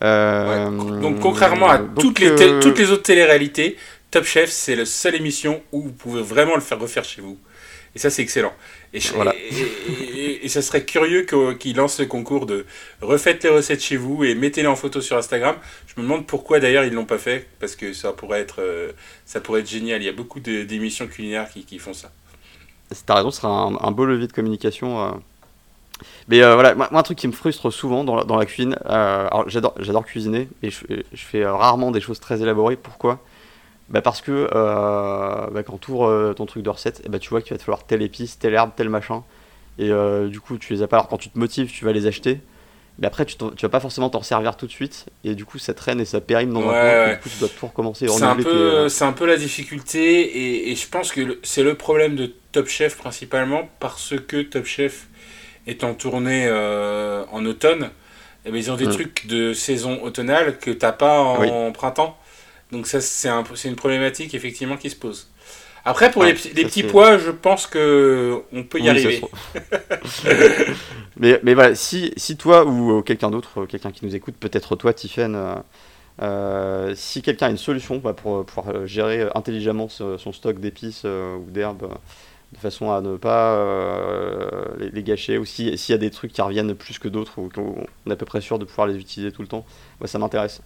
Donc 0.00 1.18
contrairement 1.20 1.68
à 1.68 1.78
toutes, 1.78 2.20
les 2.20 2.60
toutes 2.60 2.78
les 2.78 2.92
autres 2.92 3.02
télé-réalités, 3.02 3.76
Top 4.10 4.24
Chef, 4.24 4.50
c'est 4.50 4.76
la 4.76 4.84
seule 4.84 5.16
émission 5.16 5.60
où 5.72 5.82
vous 5.82 5.92
pouvez 5.92 6.22
vraiment 6.22 6.54
le 6.54 6.60
faire 6.60 6.78
refaire 6.78 7.04
chez 7.04 7.20
vous. 7.20 7.38
Et 7.98 8.00
ça, 8.00 8.10
c'est 8.10 8.22
excellent. 8.22 8.52
Et, 8.94 9.00
et, 10.44 10.48
ça 10.48 10.62
serait 10.62 10.84
curieux 10.84 11.26
qu'ils 11.58 11.74
lancent 11.74 11.98
le 11.98 12.06
concours 12.06 12.46
de 12.46 12.64
refaites 13.02 13.42
les 13.42 13.50
recettes 13.50 13.82
chez 13.82 13.96
vous 13.96 14.22
et 14.22 14.36
mettez-les 14.36 14.68
en 14.68 14.76
photo 14.76 15.00
sur 15.00 15.16
Instagram. 15.16 15.56
Je 15.88 16.00
me 16.00 16.06
demande 16.06 16.24
pourquoi 16.24 16.60
d'ailleurs 16.60 16.84
ils 16.84 16.92
ne 16.92 16.94
l'ont 16.94 17.06
pas 17.06 17.18
fait, 17.18 17.48
parce 17.58 17.74
que 17.74 17.92
ça 17.92 18.12
pourrait 18.12 18.38
être, 18.38 18.60
euh, 18.60 18.92
ça 19.26 19.40
pourrait 19.40 19.62
être 19.62 19.68
génial. 19.68 20.00
Il 20.00 20.04
y 20.04 20.08
a 20.08 20.12
beaucoup 20.12 20.38
d'émissions 20.38 21.08
culinaires 21.08 21.50
qui, 21.50 21.64
qui, 21.64 21.80
font 21.80 21.92
ça. 21.92 22.12
T'as 23.04 23.16
raison, 23.16 23.32
ce 23.32 23.40
sera 23.40 23.64
un, 23.64 23.90
beau 23.90 24.04
levier 24.04 24.28
de 24.28 24.32
communication. 24.32 25.04
Euh. 25.04 25.10
Mais 26.28 26.40
euh, 26.40 26.54
voilà, 26.54 26.76
moi, 26.76 26.88
un 26.92 27.02
truc 27.02 27.18
qui 27.18 27.26
me 27.26 27.32
frustre 27.32 27.72
souvent 27.72 28.04
dans 28.04 28.14
la, 28.14 28.22
dans 28.22 28.36
la 28.36 28.46
cuisine, 28.46 28.76
alors 28.84 29.48
j'adore 29.48 30.06
cuisiner 30.06 30.48
et 30.62 30.70
je, 30.70 30.84
je 30.88 31.24
fais 31.24 31.44
rarement 31.44 31.90
des 31.90 32.00
choses 32.00 32.20
très 32.20 32.42
élaborées. 32.42 32.76
Pourquoi? 32.76 33.18
Bah 33.90 34.02
parce 34.02 34.20
que 34.20 34.48
euh, 34.54 35.46
bah 35.50 35.62
quand 35.62 35.78
tu 35.80 35.92
ouvres 35.92 36.08
euh, 36.08 36.34
ton 36.34 36.46
truc 36.46 36.62
de 36.62 36.70
recette, 36.70 37.00
et 37.00 37.04
eh 37.06 37.08
bah 37.08 37.18
tu 37.18 37.30
vois 37.30 37.40
qu'il 37.40 37.52
va 37.52 37.58
te 37.58 37.62
falloir 37.62 37.84
telle 37.84 38.02
épice, 38.02 38.38
telle 38.38 38.54
herbe, 38.54 38.70
tel 38.76 38.88
machin. 38.88 39.24
Et 39.78 39.90
euh, 39.90 40.28
du 40.28 40.40
coup, 40.40 40.58
tu 40.58 40.72
les 40.72 40.82
as 40.82 40.88
pas. 40.88 40.96
Alors 40.96 41.08
quand 41.08 41.18
tu 41.18 41.30
te 41.30 41.38
motives, 41.38 41.70
tu 41.70 41.84
vas 41.84 41.92
les 41.92 42.06
acheter. 42.06 42.40
Mais 42.98 43.06
après, 43.06 43.24
tu, 43.24 43.36
tu 43.36 43.62
vas 43.62 43.68
pas 43.68 43.78
forcément 43.78 44.10
t'en 44.10 44.22
servir 44.22 44.56
tout 44.56 44.66
de 44.66 44.72
suite. 44.72 45.06
Et 45.22 45.36
du 45.36 45.44
coup, 45.44 45.58
ça 45.58 45.72
traîne 45.72 46.00
et 46.00 46.04
ça 46.04 46.20
périme 46.20 46.52
dans 46.52 46.68
un 46.68 47.12
du 47.12 47.20
coup, 47.20 47.28
tu 47.28 47.38
dois 47.38 47.48
tout 47.48 47.66
recommencer. 47.66 48.08
C'est 48.08 48.24
un, 48.24 48.34
peu, 48.34 48.88
c'est 48.88 49.04
un 49.04 49.12
peu 49.12 49.24
la 49.24 49.36
difficulté. 49.36 50.20
Et, 50.20 50.72
et 50.72 50.74
je 50.74 50.88
pense 50.88 51.12
que 51.12 51.38
c'est 51.44 51.62
le 51.62 51.76
problème 51.76 52.16
de 52.16 52.34
Top 52.50 52.66
Chef 52.66 52.98
principalement 52.98 53.68
parce 53.78 54.14
que 54.18 54.42
Top 54.42 54.64
Chef 54.64 55.06
est 55.68 55.84
en 55.84 55.94
tournée 55.94 56.50
en 56.50 57.46
automne. 57.46 57.90
Et 58.44 58.48
eh 58.48 58.50
ben, 58.50 58.58
ils 58.58 58.70
ont 58.70 58.76
des 58.76 58.86
mm. 58.86 58.92
trucs 58.92 59.26
de 59.26 59.52
saison 59.52 60.02
automnale 60.02 60.58
que 60.58 60.70
t'as 60.70 60.92
pas 60.92 61.20
en 61.20 61.70
printemps. 61.70 62.18
Donc 62.72 62.86
ça, 62.86 63.00
c'est 63.00 63.28
un, 63.28 63.44
une 63.64 63.76
problématique 63.76 64.34
effectivement 64.34 64.76
qui 64.76 64.90
se 64.90 64.96
pose. 64.96 65.28
Après, 65.84 66.10
pour 66.10 66.24
les, 66.24 66.34
petits 66.34 66.82
pois, 66.82 67.16
je 67.16 67.30
pense 67.30 67.66
que 67.66 68.42
on 68.52 68.62
peut 68.62 68.78
y 68.78 68.90
arriver. 68.90 69.22
mais, 71.16 71.40
mais 71.42 71.54
voilà, 71.54 71.74
si, 71.74 72.12
si 72.16 72.36
toi 72.36 72.66
ou 72.66 73.00
quelqu'un 73.02 73.30
d'autre, 73.30 73.64
quelqu'un 73.64 73.90
qui 73.90 74.04
nous 74.04 74.14
écoute, 74.14 74.34
peut-être 74.38 74.76
toi, 74.76 74.92
Tiffen, 74.92 75.34
euh, 75.34 75.54
euh, 76.20 76.92
si 76.94 77.22
quelqu'un 77.22 77.46
a 77.46 77.50
une 77.50 77.56
solution 77.56 77.98
bah, 77.98 78.12
pour 78.12 78.44
pouvoir 78.44 78.86
gérer 78.86 79.28
intelligemment 79.34 79.88
son 79.88 80.32
stock 80.32 80.58
d'épices 80.58 81.02
euh, 81.06 81.36
ou 81.36 81.50
d'herbes 81.50 81.88
de 82.52 82.58
façon 82.58 82.90
à 82.90 83.00
ne 83.00 83.16
pas 83.16 83.56
les, 84.78 85.02
gâcher, 85.02 85.38
ou 85.38 85.46
s'il 85.46 85.74
y 85.74 85.92
a 85.92 85.98
des 85.98 86.10
trucs 86.10 86.32
qui 86.32 86.42
reviennent 86.42 86.74
plus 86.74 86.98
que 86.98 87.08
d'autres, 87.08 87.38
ou 87.38 87.48
qu'on 87.48 87.86
est 88.10 88.12
à 88.12 88.16
peu 88.16 88.26
près 88.26 88.40
sûr 88.40 88.58
de 88.58 88.66
pouvoir 88.66 88.88
les 88.88 88.96
utiliser 88.96 89.32
tout 89.32 89.42
le 89.42 89.48
temps, 89.48 89.64
bah, 90.00 90.06
ça 90.06 90.18
m'intéresse 90.18 90.60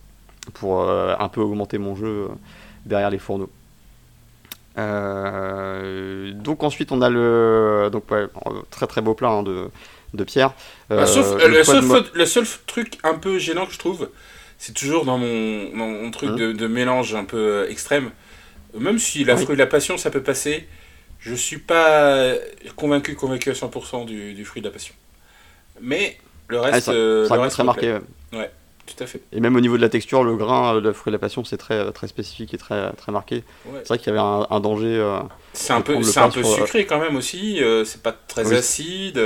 pour 0.55 0.83
euh, 0.83 1.15
un 1.19 1.29
peu 1.29 1.41
augmenter 1.41 1.79
mon 1.79 1.95
jeu 1.95 2.07
euh, 2.07 2.29
derrière 2.87 3.11
les 3.11 3.19
fourneaux. 3.19 3.51
Euh, 4.79 6.33
donc 6.33 6.63
ensuite 6.63 6.93
on 6.93 7.03
a 7.03 7.11
le 7.11 7.91
donc 7.93 8.05
très 8.71 8.87
très 8.87 9.03
beau 9.03 9.13
plat 9.13 9.29
hein, 9.29 9.43
de, 9.43 9.69
de 10.15 10.25
Pierre. 10.25 10.55
Bah, 10.89 11.07
sauf, 11.07 11.37
le, 11.45 12.25
seul, 12.25 12.47
truc 12.67 12.99
un 13.05 13.15
peu 13.15 13.39
gênant 13.39 13.67
que 13.67 13.73
je 13.73 13.79
trouve, 13.79 14.09
c'est 14.59 14.73
toujours 14.73 15.05
dans 15.05 15.19
mon, 15.19 15.75
mon 15.75 16.11
truc 16.11 16.31
hein 16.31 16.37
de, 16.37 16.53
de, 16.53 16.67
mélange 16.67 17.15
un 17.15 17.25
peu 17.25 17.67
extrême. 17.69 18.11
Même 18.79 18.99
si 18.99 19.25
la 19.25 19.37
fruit 19.37 19.55
de 19.57 19.61
la 19.61 19.67
passion 19.67 19.99
ça 19.99 20.11
peut 20.11 20.23
passer, 20.23 20.67
je 21.21 21.35
suis 21.35 21.59
pas 21.59 22.33
convaincu 22.75 23.15
convaincu 23.15 23.51
à 23.51 23.53
100% 23.53 24.07
du, 24.07 24.33
du, 24.33 24.45
fruit 24.47 24.63
de 24.63 24.67
la 24.69 24.73
passion. 24.73 24.95
Mais 25.83 26.17
le 26.49 26.59
ah, 26.59 26.63
reste, 26.63 26.89
le 26.89 27.27
reste 27.29 27.57
très 27.57 27.65
marqué. 27.65 27.99
Ouais. 28.33 28.51
Tout 28.87 29.05
à 29.05 29.07
fait. 29.07 29.21
Et 29.33 29.41
même 29.41 29.55
au 29.55 29.61
niveau 29.61 29.77
de 29.77 29.83
la 29.83 29.89
texture, 29.89 30.25
le 30.25 30.37
grain 30.37 30.81
de 30.81 30.93
fruit 30.93 31.11
de 31.11 31.17
la 31.17 31.21
passion, 31.21 31.45
c'est 31.45 31.57
très, 31.57 31.93
très 31.93 32.09
spécifique 32.09 32.53
et 32.53 32.59
très, 32.59 32.93
très 32.93 33.13
marqué. 33.13 33.45
C'est 33.65 33.89
vrai 33.89 33.99
qu'il 33.99 34.13
y 34.13 34.19
avait 34.19 34.47
un, 34.51 34.61
danger. 34.61 34.97
Euh, 34.97 35.21
c'est 35.53 35.73
un 35.73 35.81
peu, 35.81 36.03
c'est 36.03 36.19
un 36.19 36.29
peu 36.29 36.41
euh, 36.41 36.55
sucré 36.57 36.85
quand 36.85 36.99
même 36.99 37.17
aussi, 37.17 37.63
euh, 37.63 37.85
c'est 37.85 38.03
pas 38.03 38.13
très 38.13 38.53
acide. 38.53 39.21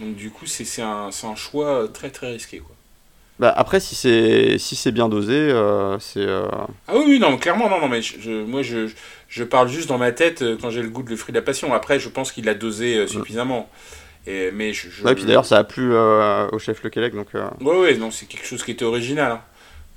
donc 0.00 0.14
du 0.16 0.30
coup, 0.30 0.46
c'est 0.46 0.82
un, 0.82 1.08
un, 1.08 1.34
choix 1.34 1.88
très 1.92 2.10
très 2.10 2.32
risqué. 2.32 2.58
Quoi. 2.58 2.74
Bah 3.38 3.54
après, 3.56 3.80
si 3.80 3.94
c'est 3.94 4.58
si 4.58 4.76
c'est 4.76 4.92
bien 4.92 5.08
dosé, 5.08 5.50
c'est. 5.98 6.26
Ah 6.88 6.94
oui, 6.94 7.18
non, 7.18 7.38
clairement, 7.38 7.70
non, 7.70 7.80
non, 7.80 7.88
mais 7.88 8.02
je, 8.02 8.44
moi 8.44 8.60
je, 8.62 8.90
je 9.28 9.44
parle 9.44 9.68
juste 9.68 9.88
dans 9.88 9.98
ma 9.98 10.12
tête 10.12 10.44
quand 10.60 10.68
j'ai 10.68 10.82
le 10.82 10.90
goût 10.90 11.02
de 11.02 11.10
le 11.10 11.16
fruit 11.16 11.32
de 11.32 11.38
la 11.38 11.44
passion. 11.44 11.72
Après, 11.72 11.98
je 11.98 12.10
pense 12.10 12.32
qu'il 12.32 12.44
l'a 12.44 12.54
dosé 12.54 13.04
mm. 13.04 13.08
suffisamment. 13.08 13.70
Et, 14.26 14.50
mais 14.50 14.72
je, 14.72 15.02
Ouais, 15.02 15.14
puis 15.14 15.24
d'ailleurs, 15.24 15.46
ça 15.46 15.58
a 15.58 15.64
plu 15.64 15.94
euh, 15.94 16.48
au 16.52 16.58
chef 16.58 16.82
Le 16.82 16.90
Québec. 16.90 17.14
Donc, 17.14 17.28
euh... 17.34 17.48
Ouais, 17.60 17.78
ouais, 17.78 17.96
non, 17.96 18.10
c'est 18.10 18.26
quelque 18.26 18.46
chose 18.46 18.62
qui 18.62 18.72
était 18.72 18.84
original. 18.84 19.32
Hein. 19.32 19.42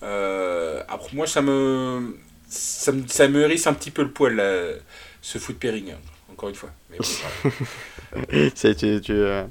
Euh, 0.03 0.83
après, 0.87 1.09
moi, 1.13 1.27
ça 1.27 1.41
me, 1.41 2.17
ça 2.47 2.91
me, 2.91 3.07
ça 3.07 3.27
me 3.27 3.41
hérisse 3.41 3.67
un 3.67 3.73
petit 3.73 3.91
peu 3.91 4.03
le 4.03 4.11
poil, 4.11 4.35
là, 4.35 4.73
ce 5.21 5.37
foot 5.37 5.57
pairing, 5.59 5.91
hein, 5.91 5.99
encore 6.31 6.49
une 6.49 6.55
fois. 6.55 6.71
Mais 6.89 6.97
ça, 8.55 8.73
tu, 8.73 9.01
tu, 9.01 9.11
euh, 9.11 9.43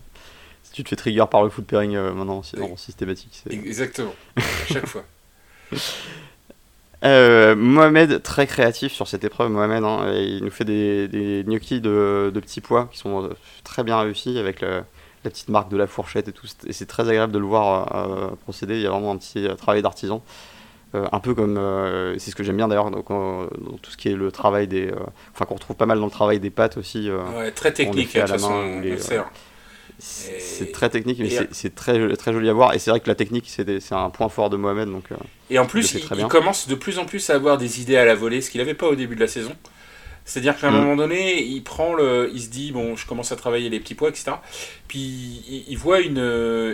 tu 0.72 0.82
te 0.82 0.88
fais 0.88 0.96
trigger 0.96 1.24
par 1.30 1.44
le 1.44 1.50
foot 1.50 1.66
pairing 1.66 1.96
maintenant, 1.96 2.42
c'est 2.42 2.58
systématique. 2.76 3.42
Exactement, 3.50 4.14
à 4.36 4.72
chaque 4.72 4.86
fois. 4.86 5.04
Euh, 7.03 7.57
Mohamed, 7.57 8.22
très 8.22 8.46
créatif 8.46 8.92
sur 8.92 9.09
cette 9.09 9.24
épreuve, 9.24 9.51
Mohamed, 9.51 9.82
hein, 9.84 10.12
il 10.12 10.44
nous 10.44 10.51
fait 10.51 10.64
des, 10.64 11.09
des 11.09 11.44
gnocchis 11.44 11.80
de, 11.80 12.30
de, 12.32 12.40
petits 12.40 12.61
pois 12.61 12.88
qui 12.92 12.98
sont 12.98 13.24
euh, 13.24 13.28
très 13.64 13.84
bien 13.84 13.98
réussis 13.98 14.38
avec 14.38 14.61
la 14.61 14.84
petite 15.22 15.48
marque 15.48 15.70
de 15.70 15.78
la 15.78 15.86
fourchette 15.86 16.28
et 16.28 16.32
tout. 16.32 16.46
Et 16.66 16.72
c'est 16.72 16.86
très 16.86 17.09
agréable 17.09 17.32
de 17.32 17.38
le 17.38 17.46
voir 17.46 17.94
euh, 17.94 18.28
procéder. 18.44 18.74
Il 18.74 18.82
y 18.82 18.86
a 18.86 18.90
vraiment 18.90 19.12
un 19.12 19.16
petit 19.16 19.48
travail 19.57 19.80
d'artisan. 19.80 20.22
un 20.92 21.20
peu 21.20 21.34
comme, 21.34 21.59
c'est 22.18 22.30
ce 22.30 22.36
que 22.36 22.42
j'aime 22.42 22.57
bien 22.57 22.68
d'ailleurs 22.68 22.90
dans, 22.90 23.03
tout 23.03 23.90
ce 23.90 23.96
qui 23.96 24.09
est 24.09 24.16
le 24.16 24.30
travail 24.30 24.68
des. 24.68 24.92
Enfin, 25.32 25.46
qu'on 25.46 25.55
retrouve 25.55 25.76
pas 25.76 25.86
mal 25.86 25.98
dans 25.98 26.07
le 26.07 26.11
travail 26.11 26.38
des 26.38 26.51
pâtes 26.51 26.76
aussi. 26.76 27.11
ouais, 27.11 27.51
très 27.53 27.72
technique, 27.72 28.14
à 28.16 28.26
la 28.26 28.36
main. 28.36 28.82
C'est 30.01 30.72
très 30.72 30.88
technique, 30.88 31.18
mais 31.18 31.30
c'est 31.51 31.74
très, 31.74 32.16
très 32.16 32.32
joli 32.32 32.48
à 32.48 32.53
voir. 32.53 32.74
Et 32.74 32.78
c'est 32.78 32.90
vrai 32.90 33.01
que 33.01 33.09
la 33.09 33.14
technique, 33.14 33.44
c'est 33.48 33.92
un 33.92 34.11
point 34.11 34.28
fort 34.28 34.51
de 34.51 34.57
Mohamed. 34.57 34.90
Donc, 34.90 35.05
euh, 35.12 35.16
et 35.51 35.59
en 35.59 35.66
plus, 35.66 35.94
il, 35.94 36.26
commence 36.26 36.68
de 36.68 36.74
plus 36.74 36.98
en 36.98 37.05
plus 37.05 37.28
à 37.30 37.34
avoir 37.34 37.59
des 37.59 37.80
idées 37.80 37.96
à 37.96 38.05
la 38.05 38.14
volée, 38.14 38.40
ce 38.40 38.51
qu'il 38.51 38.61
n'avait 38.61 38.74
pas 38.74 38.86
au 38.86 38.94
début 38.94 39.14
de 39.14 39.20
la 39.20 39.28
saison. 39.28 39.55
C'est-à-dire 40.24 40.57
qu'à 40.59 40.68
un 40.68 40.70
mm. 40.70 40.76
moment 40.76 40.96
donné, 40.96 41.42
il 41.42 41.62
prend 41.62 41.94
le, 41.94 42.30
il 42.32 42.40
se 42.40 42.48
dit 42.48 42.72
bon, 42.72 42.96
je 42.96 43.07
commence 43.07 43.32
à 43.32 43.36
travailler 43.36 43.68
les 43.68 43.80
petits 43.80 43.94
pois, 43.94 44.09
etc. 44.09 44.32
Puis 44.88 45.66
il, 45.68 45.76
voit 45.76 46.01
une, 46.01 46.18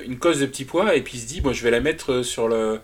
une 0.04 0.18
cause 0.18 0.40
de 0.40 0.46
petits 0.46 0.64
pois 0.64 0.94
et 0.94 1.00
puis 1.00 1.18
il 1.18 1.20
se 1.20 1.26
dit 1.26 1.40
bon, 1.40 1.52
je 1.52 1.62
vais 1.62 1.70
la 1.70 1.80
mettre 1.80 2.22
sur 2.22 2.48
le, 2.48 2.80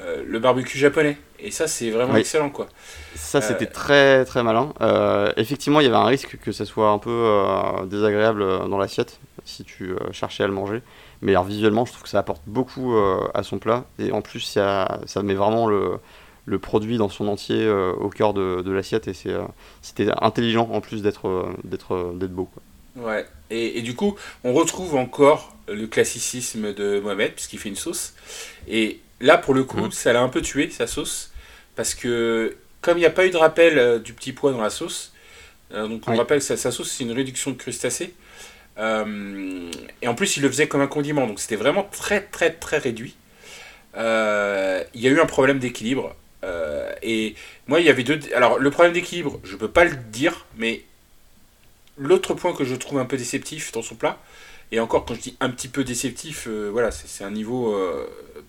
euh, 0.00 0.22
le 0.26 0.38
barbecue 0.38 0.78
japonais. 0.78 1.16
Et 1.38 1.50
ça, 1.50 1.66
c'est 1.68 1.90
vraiment 1.90 2.16
excellent, 2.16 2.50
quoi. 2.50 2.68
Ça, 3.14 3.40
c'était 3.40 3.68
euh, 3.68 3.72
très 3.72 4.24
très 4.24 4.42
malin. 4.42 4.72
effectivement, 5.36 5.80
il 5.80 5.84
y 5.84 5.88
avait 5.88 5.96
un 5.96 6.06
risque 6.06 6.38
que 6.44 6.50
ça 6.52 6.64
soit 6.64 6.90
un 6.90 6.98
peu 6.98 7.86
désagréable 7.86 8.68
dans 8.68 8.78
l'assiette 8.78 9.20
si 9.44 9.64
tu 9.64 9.92
euh, 9.92 10.12
cherchais 10.12 10.44
à 10.44 10.46
le 10.46 10.52
manger. 10.52 10.82
Mais 11.22 11.32
alors, 11.32 11.44
visuellement, 11.44 11.84
je 11.84 11.92
trouve 11.92 12.04
que 12.04 12.08
ça 12.08 12.18
apporte 12.18 12.42
beaucoup 12.46 12.94
euh, 12.94 13.28
à 13.34 13.42
son 13.42 13.58
plat. 13.58 13.84
Et 13.98 14.12
en 14.12 14.22
plus, 14.22 14.40
ça, 14.40 15.00
ça 15.06 15.22
met 15.22 15.34
vraiment 15.34 15.66
le, 15.66 15.98
le 16.46 16.58
produit 16.58 16.98
dans 16.98 17.08
son 17.08 17.28
entier 17.28 17.64
euh, 17.64 17.92
au 17.92 18.08
cœur 18.08 18.34
de, 18.34 18.62
de 18.62 18.70
l'assiette. 18.72 19.08
Et 19.08 19.14
c'était 19.82 20.08
intelligent 20.20 20.68
en 20.72 20.80
plus 20.80 21.02
d'être 21.02 21.54
d'être 21.64 22.16
beau. 22.28 22.48
Quoi. 22.52 22.62
Ouais. 22.96 23.26
Et, 23.50 23.78
et, 23.78 23.82
du 23.82 23.94
coup, 23.94 24.16
on 24.44 24.52
retrouve 24.52 24.96
encore 24.96 25.54
le 25.68 25.86
classicisme 25.86 26.72
de 26.74 27.00
Mohamed, 27.00 27.32
puisqu'il 27.32 27.58
fait 27.58 27.68
une 27.68 27.76
sauce. 27.76 28.14
Et 28.68 29.00
là, 29.20 29.38
pour 29.38 29.54
le 29.54 29.64
coup, 29.64 29.86
mmh. 29.86 29.92
ça 29.92 30.12
l'a 30.12 30.22
un 30.22 30.28
peu 30.28 30.42
tué, 30.42 30.70
sa 30.70 30.86
sauce. 30.86 31.32
Parce 31.76 31.94
que, 31.94 32.56
comme 32.80 32.98
il 32.98 33.00
n'y 33.00 33.06
a 33.06 33.10
pas 33.10 33.26
eu 33.26 33.30
de 33.30 33.36
rappel 33.36 34.02
du 34.02 34.12
petit 34.12 34.32
pois 34.32 34.52
dans 34.52 34.60
la 34.60 34.70
sauce, 34.70 35.12
donc 35.72 36.02
on 36.08 36.16
rappelle 36.16 36.40
que 36.40 36.44
sa, 36.44 36.56
sa 36.56 36.72
sauce, 36.72 36.90
c'est 36.90 37.04
une 37.04 37.12
réduction 37.12 37.52
de 37.52 37.56
crustacés. 37.56 38.12
Euh, 38.80 39.70
et 40.02 40.08
en 40.08 40.14
plus, 40.14 40.36
il 40.36 40.42
le 40.42 40.48
faisait 40.48 40.66
comme 40.66 40.80
un 40.80 40.86
condiment, 40.86 41.26
donc 41.26 41.38
c'était 41.38 41.56
vraiment 41.56 41.84
très 41.84 42.22
très 42.22 42.50
très 42.50 42.78
réduit. 42.78 43.14
Euh, 43.96 44.82
il 44.94 45.00
y 45.00 45.08
a 45.08 45.10
eu 45.10 45.20
un 45.20 45.26
problème 45.26 45.58
d'équilibre. 45.58 46.16
Euh, 46.42 46.90
et 47.02 47.34
moi, 47.66 47.80
il 47.80 47.86
y 47.86 47.90
avait 47.90 48.04
deux. 48.04 48.18
Alors, 48.34 48.58
le 48.58 48.70
problème 48.70 48.94
d'équilibre, 48.94 49.38
je 49.44 49.56
peux 49.56 49.70
pas 49.70 49.84
le 49.84 49.94
dire, 50.10 50.46
mais 50.56 50.82
l'autre 51.98 52.32
point 52.34 52.54
que 52.54 52.64
je 52.64 52.74
trouve 52.74 52.98
un 52.98 53.04
peu 53.04 53.18
déceptif 53.18 53.72
dans 53.72 53.82
son 53.82 53.94
plat, 53.94 54.18
et 54.72 54.80
encore 54.80 55.04
quand 55.04 55.14
je 55.14 55.20
dis 55.20 55.36
un 55.40 55.50
petit 55.50 55.68
peu 55.68 55.84
déceptif, 55.84 56.48
voilà, 56.48 56.90
c'est 56.90 57.24
un 57.24 57.30
niveau 57.30 57.76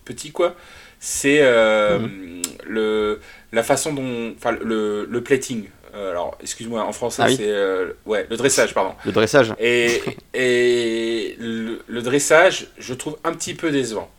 petit 0.05 0.31
quoi, 0.31 0.55
c'est 1.01 1.41
mhm. 1.41 2.41
le 2.65 3.19
la 3.51 3.63
façon 3.63 3.93
dont. 3.93 4.33
Enfin, 4.37 4.51
le, 4.51 5.05
le 5.05 5.21
plating. 5.21 5.65
Euh, 5.93 6.11
alors, 6.11 6.37
excuse-moi, 6.41 6.83
en 6.83 6.93
français, 6.93 7.23
ah 7.25 7.29
c'est. 7.29 7.49
Euh, 7.49 7.93
ouais, 8.05 8.25
le 8.29 8.37
dressage, 8.37 8.73
pardon. 8.73 8.93
Le 9.03 9.11
dressage. 9.11 9.53
Et, 9.59 10.01
et 10.33 11.35
le, 11.37 12.01
dressage, 12.01 12.67
je 12.77 12.93
trouve 12.93 13.17
un 13.23 13.33
petit 13.33 13.53
peu 13.53 13.71
décevant. 13.71 14.09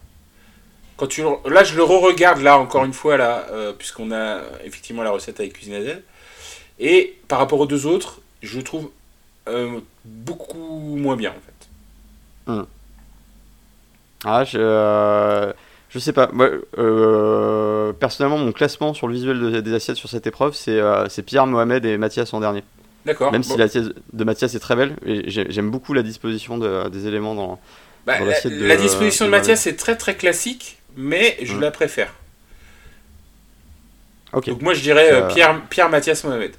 Quand 0.96 1.06
tu, 1.06 1.22
là, 1.46 1.64
je 1.64 1.74
le 1.74 1.82
re-regarde, 1.82 2.42
là, 2.42 2.58
encore 2.58 2.84
une 2.84 2.92
fois, 2.92 3.16
là, 3.16 3.46
euh, 3.50 3.72
puisqu'on 3.72 4.12
a 4.12 4.40
effectivement 4.64 5.02
la 5.02 5.10
recette 5.10 5.40
avec 5.40 5.54
Cuisine 5.54 6.02
Et 6.78 7.18
par 7.28 7.38
rapport 7.38 7.60
aux 7.60 7.66
deux 7.66 7.86
autres, 7.86 8.20
je 8.42 8.60
trouve 8.60 8.90
beaucoup 10.04 10.96
moins 10.96 11.16
bien 11.16 11.30
en 11.30 11.34
fait. 11.34 12.52
Hmm. 12.52 12.66
Ah, 14.24 14.44
je, 14.44 15.52
je 15.92 15.98
sais 15.98 16.12
pas. 16.12 16.30
Moi, 16.32 16.50
personnellement, 17.98 18.38
mon 18.38 18.52
classement 18.52 18.94
sur 18.94 19.08
le 19.08 19.14
visuel 19.14 19.62
des 19.62 19.74
assiettes 19.74 19.96
sur 19.96 20.08
cette 20.08 20.26
épreuve, 20.26 20.54
c'est 20.54 21.22
Pierre, 21.24 21.46
Mohamed 21.46 21.84
et 21.84 21.98
Mathias 21.98 22.32
en 22.34 22.40
dernier. 22.40 22.64
D'accord. 23.04 23.32
Même 23.32 23.42
si 23.42 23.56
l'assiette 23.56 23.86
de 24.12 24.24
Mathias 24.24 24.54
est 24.54 24.60
très 24.60 24.76
belle, 24.76 24.96
j'aime 25.26 25.70
beaucoup 25.70 25.92
la 25.92 26.02
disposition 26.02 26.58
des 26.58 27.06
éléments 27.06 27.34
dans, 27.34 27.58
bah, 28.06 28.20
l'assiette 28.20 28.52
la, 28.52 28.68
la, 28.68 28.76
disposition 28.76 29.26
de, 29.26 29.30
Mathias 29.30 29.66
est 29.66 29.76
très 29.76 29.96
très 29.96 30.16
classique, 30.16 30.78
mais 30.96 31.36
je 31.42 31.54
hmm. 31.54 31.60
la 31.60 31.70
préfère. 31.70 32.14
Donc 34.32 34.62
moi 34.62 34.74
je 34.74 34.80
dirais 34.80 35.12
euh, 35.12 35.28
Pierre, 35.28 35.60
Pierre 35.68 35.88
Mathias 35.90 36.24
Mohamed. 36.24 36.52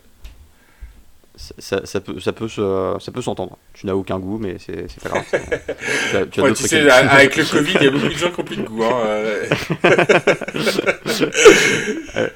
Ça, 1.36 1.82
ça, 1.84 2.00
peut, 2.00 2.20
ça 2.20 2.32
peut, 2.32 2.48
ça 2.48 3.12
peut 3.12 3.22
s'entendre. 3.22 3.58
Tu 3.74 3.88
n'as 3.88 3.94
aucun 3.94 4.20
goût, 4.20 4.38
mais 4.38 4.58
c'est 4.60 4.86
pas 5.02 5.10
grave. 5.10 5.26
tu, 6.32 6.44
as, 6.44 6.52
tu 6.52 6.68
sais, 6.68 6.88
avec 6.90 7.36
le 7.36 7.44
Covid, 7.44 7.74
il 7.80 7.84
y 7.84 7.88
a 7.88 7.92
beaucoup 7.92 8.08
de 8.08 8.12
gens 8.12 8.30
qui 8.30 8.40
n'ont 8.40 8.46
plus 8.46 8.58
de 8.58 8.62
goût. 8.62 8.84
Hein. 8.84 9.00
Euh. 12.16 12.28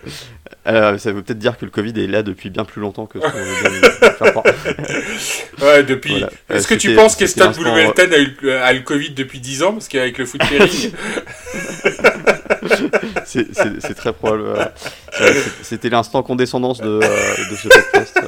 Euh, 0.67 0.97
ça 0.97 1.11
veut 1.11 1.21
peut-être 1.21 1.39
dire 1.39 1.57
que 1.57 1.65
le 1.65 1.71
Covid 1.71 1.93
est 1.97 2.07
là 2.07 2.23
depuis 2.23 2.49
bien 2.49 2.65
plus 2.65 2.81
longtemps 2.81 3.05
que 3.05 3.19
ce 3.19 4.31
qu'on 4.31 4.43
Ouais, 5.65 5.83
depuis. 5.83 6.23
Est-ce 6.49 6.67
que 6.67 6.75
tu 6.75 6.93
penses 6.93 7.15
qu'Estad 7.15 7.55
Boulvelten 7.55 8.13
a, 8.13 8.19
eu, 8.19 8.49
a 8.49 8.73
le 8.73 8.81
Covid 8.81 9.11
depuis 9.11 9.39
10 9.39 9.63
ans? 9.63 9.73
Parce 9.73 9.87
qu'avec 9.87 10.17
le 10.17 10.25
foot 10.25 10.41
pairing. 10.49 10.91
C'est 13.25 13.95
très 13.95 14.13
probable. 14.13 14.71
C'était 15.61 15.89
l'instant 15.89 16.23
condescendance 16.23 16.79
de, 16.79 16.99
de 16.99 17.55
ce 17.55 17.67
podcast. 17.67 18.19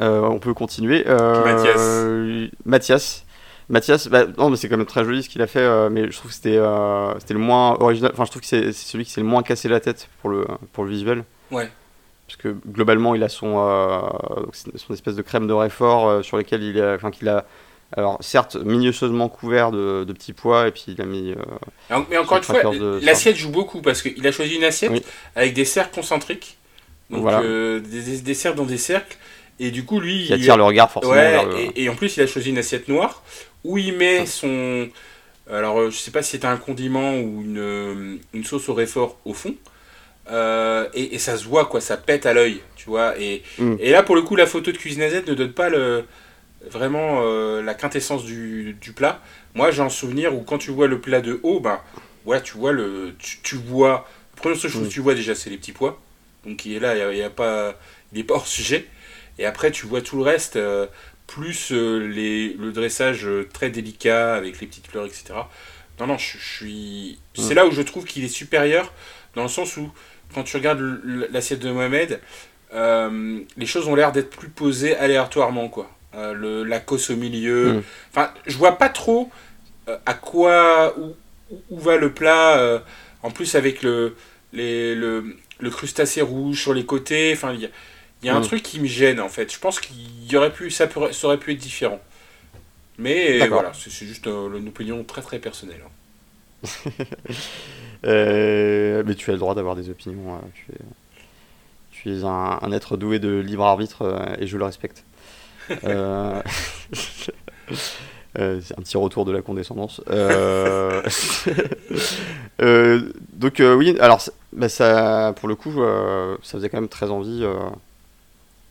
Euh, 0.00 0.20
on 0.22 0.38
peut 0.38 0.54
continuer. 0.54 1.04
Euh, 1.06 2.48
Mathias. 2.64 3.24
Mathias. 3.68 4.08
bah, 4.08 4.26
non, 4.38 4.50
mais 4.50 4.56
c'est 4.56 4.68
quand 4.68 4.76
même 4.76 4.86
très 4.86 5.04
joli 5.04 5.22
ce 5.22 5.28
qu'il 5.28 5.42
a 5.42 5.46
fait, 5.46 5.60
euh, 5.60 5.88
mais 5.90 6.10
je 6.10 6.16
trouve 6.16 6.30
que 6.30 6.36
c'était 6.36 6.54
le 6.54 7.38
moins 7.38 7.76
original. 7.80 8.10
Enfin, 8.12 8.24
je 8.24 8.30
trouve 8.30 8.42
que 8.42 8.48
c'est 8.48 8.72
celui 8.72 9.04
qui 9.04 9.10
s'est 9.10 9.20
le 9.20 9.26
moins 9.26 9.42
cassé 9.42 9.68
la 9.68 9.80
tête 9.80 10.08
pour 10.20 10.30
le, 10.30 10.46
pour 10.72 10.84
le 10.84 10.90
visuel. 10.90 11.24
Ouais. 11.50 11.70
Parce 12.26 12.36
que 12.36 12.56
globalement, 12.68 13.14
il 13.14 13.22
a 13.22 13.28
son, 13.28 13.54
son 14.52 14.94
espèce 14.94 15.14
de 15.14 15.22
crème 15.22 15.46
de 15.46 15.52
réfort 15.52 16.24
sur 16.24 16.36
lequel 16.36 16.62
il 16.62 16.80
a, 16.80 16.94
enfin, 16.94 17.10
qu'il 17.10 17.28
a, 17.28 17.44
alors 17.92 18.18
certes 18.20 18.56
minutieusement 18.56 19.28
couvert 19.28 19.70
de, 19.70 20.04
de, 20.04 20.12
petits 20.12 20.32
pois 20.32 20.68
et 20.68 20.72
puis 20.72 20.84
il 20.88 21.00
a 21.00 21.04
mis. 21.04 21.34
mais 22.10 22.18
encore 22.18 22.38
une 22.38 22.42
fois, 22.42 22.60
l'assiette 23.00 23.36
joue 23.36 23.50
beaucoup 23.50 23.82
parce 23.82 24.02
qu'il 24.02 24.26
a 24.26 24.32
choisi 24.32 24.56
une 24.56 24.64
assiette 24.64 25.04
avec 25.34 25.54
des 25.54 25.64
cercles 25.64 25.94
concentriques, 25.94 26.58
donc 27.10 27.28
des, 27.42 28.20
des, 28.20 28.34
cercles 28.34 28.58
dans 28.58 28.64
des 28.64 28.78
cercles 28.78 29.16
et 29.58 29.70
du 29.70 29.84
coup, 29.84 30.00
lui. 30.00 30.26
Qui 30.26 30.34
attire 30.34 30.56
le 30.56 30.64
regard 30.64 30.90
forcément. 30.90 31.14
Ouais, 31.14 31.72
et, 31.74 31.88
en 31.88 31.94
plus, 31.94 32.16
il 32.16 32.22
a 32.22 32.26
choisi 32.26 32.50
une 32.50 32.58
assiette 32.58 32.88
noire 32.88 33.22
où 33.64 33.78
il 33.78 33.96
met 33.96 34.26
son. 34.26 34.88
Alors, 35.50 35.80
euh, 35.80 35.90
je 35.90 35.96
sais 35.96 36.10
pas 36.10 36.22
si 36.22 36.32
c'était 36.32 36.46
un 36.46 36.56
condiment 36.56 37.14
ou 37.14 37.42
une, 37.42 37.58
euh, 37.58 38.16
une 38.34 38.44
sauce 38.44 38.68
au 38.68 38.74
réfort 38.74 39.18
au 39.24 39.32
fond. 39.32 39.54
Euh, 40.30 40.88
et, 40.92 41.18
ça 41.18 41.36
se 41.36 41.44
voit, 41.44 41.66
quoi, 41.66 41.80
ça 41.80 41.96
pète 41.96 42.26
à 42.26 42.34
l'œil, 42.34 42.60
tu 42.74 42.90
vois. 42.90 43.18
Et, 43.18 43.42
mm. 43.58 43.76
et, 43.78 43.90
là, 43.92 44.02
pour 44.02 44.16
le 44.16 44.22
coup, 44.22 44.36
la 44.36 44.46
photo 44.46 44.72
de 44.72 44.76
Cuisine 44.76 45.02
AZ 45.02 45.22
ne 45.26 45.34
donne 45.34 45.52
pas 45.52 45.68
le, 45.68 46.04
vraiment 46.70 47.22
la 47.60 47.74
quintessence 47.74 48.24
du, 48.24 48.76
du 48.80 48.92
plat. 48.92 49.20
Moi, 49.54 49.70
j'ai 49.70 49.82
un 49.82 49.88
souvenir 49.88 50.34
où 50.34 50.42
quand 50.42 50.58
tu 50.58 50.70
vois 50.70 50.86
le 50.86 51.00
plat 51.00 51.20
de 51.20 51.40
haut, 51.42 51.60
ben, 51.60 51.80
voilà, 52.26 52.40
tu 52.42 52.58
vois 52.58 52.72
le. 52.72 53.14
Tu, 53.42 53.56
vois. 53.56 54.06
La 54.34 54.40
première 54.42 54.58
chose 54.58 54.72
que 54.74 54.86
tu 54.88 55.00
vois 55.00 55.14
déjà, 55.14 55.34
c'est 55.34 55.48
les 55.48 55.56
petits 55.56 55.72
pois. 55.72 56.00
Donc, 56.44 56.66
il 56.66 56.74
est 56.74 56.80
là, 56.80 57.12
il, 57.12 57.18
y 57.18 57.22
a, 57.22 57.30
pas, 57.30 57.74
il 58.12 58.18
est 58.18 58.24
pas 58.24 58.34
hors 58.34 58.46
sujet. 58.46 58.86
Et 59.38 59.46
après, 59.46 59.70
tu 59.70 59.86
vois 59.86 60.00
tout 60.00 60.16
le 60.16 60.22
reste, 60.22 60.56
euh, 60.56 60.86
plus 61.26 61.72
euh, 61.72 61.98
les, 61.98 62.52
le 62.54 62.72
dressage 62.72 63.26
euh, 63.26 63.48
très 63.52 63.70
délicat 63.70 64.34
avec 64.34 64.60
les 64.60 64.66
petites 64.66 64.88
fleurs, 64.88 65.06
etc. 65.06 65.34
Non, 66.00 66.06
non, 66.08 66.18
je, 66.18 66.36
suis. 66.36 67.18
C'est 67.34 67.54
là 67.54 67.66
où 67.66 67.70
je 67.70 67.82
trouve 67.82 68.04
qu'il 68.04 68.24
est 68.24 68.28
supérieur, 68.28 68.92
dans 69.34 69.42
le 69.42 69.48
sens 69.48 69.76
où, 69.76 69.90
quand 70.34 70.42
tu 70.42 70.56
regardes 70.56 70.80
l'assiette 71.30 71.60
de 71.60 71.70
Mohamed, 71.70 72.20
les 72.72 73.66
choses 73.66 73.88
ont 73.88 73.94
l'air 73.94 74.12
d'être 74.12 74.30
plus 74.30 74.48
posées 74.48 74.96
aléatoirement, 74.96 75.68
quoi. 75.68 75.90
Le, 76.16 76.64
la 76.64 76.80
cosse 76.80 77.10
au 77.10 77.16
milieu. 77.16 77.74
Mm. 77.74 77.82
Enfin, 78.10 78.30
je 78.46 78.56
vois 78.56 78.78
pas 78.78 78.88
trop 78.88 79.30
à 80.04 80.14
quoi. 80.14 80.98
Où, 80.98 81.14
où, 81.70 81.78
va 81.78 81.96
le 81.96 82.12
plat. 82.12 82.82
en 83.22 83.30
plus, 83.30 83.54
avec 83.54 83.82
le, 83.82 84.16
les, 84.52 84.94
le, 84.94 85.36
le 85.60 85.70
crustacé 85.70 86.22
rouge 86.22 86.60
sur 86.60 86.74
les 86.74 86.84
côtés. 86.84 87.32
Enfin, 87.34 87.52
il 87.52 87.60
y 87.60 87.66
a 87.66 87.70
il 88.22 88.26
y 88.26 88.30
a 88.30 88.36
un 88.36 88.40
mm. 88.40 88.44
truc 88.44 88.62
qui 88.62 88.80
me 88.80 88.86
gêne 88.86 89.20
en 89.20 89.28
fait. 89.28 89.52
Je 89.52 89.58
pense 89.58 89.80
qu'il 89.80 89.96
y 90.30 90.36
aurait 90.36 90.52
pu, 90.52 90.70
ça, 90.70 90.86
pourrait, 90.86 91.12
ça 91.12 91.26
aurait 91.26 91.38
pu 91.38 91.52
être 91.52 91.58
différent. 91.58 92.00
Mais 92.98 93.46
voilà, 93.46 93.72
c'est 93.74 93.90
juste 93.90 94.26
euh, 94.26 94.58
une 94.58 94.68
opinion 94.68 95.04
très 95.04 95.22
très 95.22 95.38
personnelle. 95.38 95.82
Hein. 95.84 96.90
Euh, 98.04 99.02
mais 99.06 99.14
tu 99.14 99.30
as 99.30 99.32
le 99.32 99.38
droit 99.38 99.54
d'avoir 99.54 99.74
des 99.74 99.88
opinions. 99.88 100.34
Hein. 100.34 100.40
Tu 100.54 100.70
es, 100.70 100.78
tu 101.90 102.12
es 102.12 102.24
un, 102.24 102.70
être 102.70 102.96
doué 102.98 103.18
de 103.18 103.38
libre 103.38 103.64
arbitre 103.64 104.02
euh, 104.02 104.36
et 104.38 104.46
je 104.46 104.58
le 104.58 104.64
respecte. 104.64 105.02
C'est 105.68 105.86
un 108.38 108.82
petit 108.82 108.96
retour 108.96 109.24
de 109.24 109.32
la 109.32 109.42
condescendance. 109.42 110.00
donc 113.32 113.60
oui, 113.60 113.96
alors 114.00 114.20
bah, 114.52 114.68
ça, 114.68 115.32
pour 115.36 115.48
le 115.48 115.54
coup, 115.54 115.74
ça 116.42 116.58
faisait 116.58 116.68
quand 116.68 116.80
même 116.80 116.88
très 116.88 117.10
envie 117.10 117.44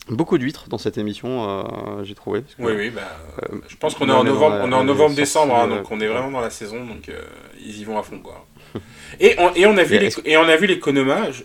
Beaucoup 0.09 0.37
d'huîtres 0.37 0.69
dans 0.69 0.77
cette 0.77 0.99
émission, 0.99 1.49
euh, 1.49 2.03
j'ai 2.03 2.13
trouvé. 2.13 2.43
oui, 2.59 2.73
oui, 2.77 2.89
bah, 2.91 3.01
euh, 3.41 3.57
je 3.67 3.75
pense 3.75 3.95
qu'on 3.95 4.07
est, 4.07 4.11
en 4.11 4.23
novembre, 4.23 4.59
on 4.61 4.71
est 4.71 4.75
en 4.75 4.83
novembre-décembre, 4.83 5.55
hein, 5.55 5.67
donc 5.67 5.89
on 5.89 5.99
est 5.99 6.05
vraiment 6.05 6.29
dans 6.29 6.41
la 6.41 6.51
saison, 6.51 6.85
donc 6.85 7.09
euh, 7.09 7.23
ils 7.59 7.79
y 7.79 7.83
vont 7.85 7.97
à 7.97 8.03
fond, 8.03 8.19
quoi. 8.19 8.45
et, 9.19 9.33
on, 9.39 9.51
et, 9.55 9.65
on 9.65 9.75
a 9.77 9.83
vu 9.83 9.97
les, 9.97 10.13
et 10.25 10.37
on 10.37 10.43
a 10.43 10.55
vu 10.57 10.67
les 10.67 10.79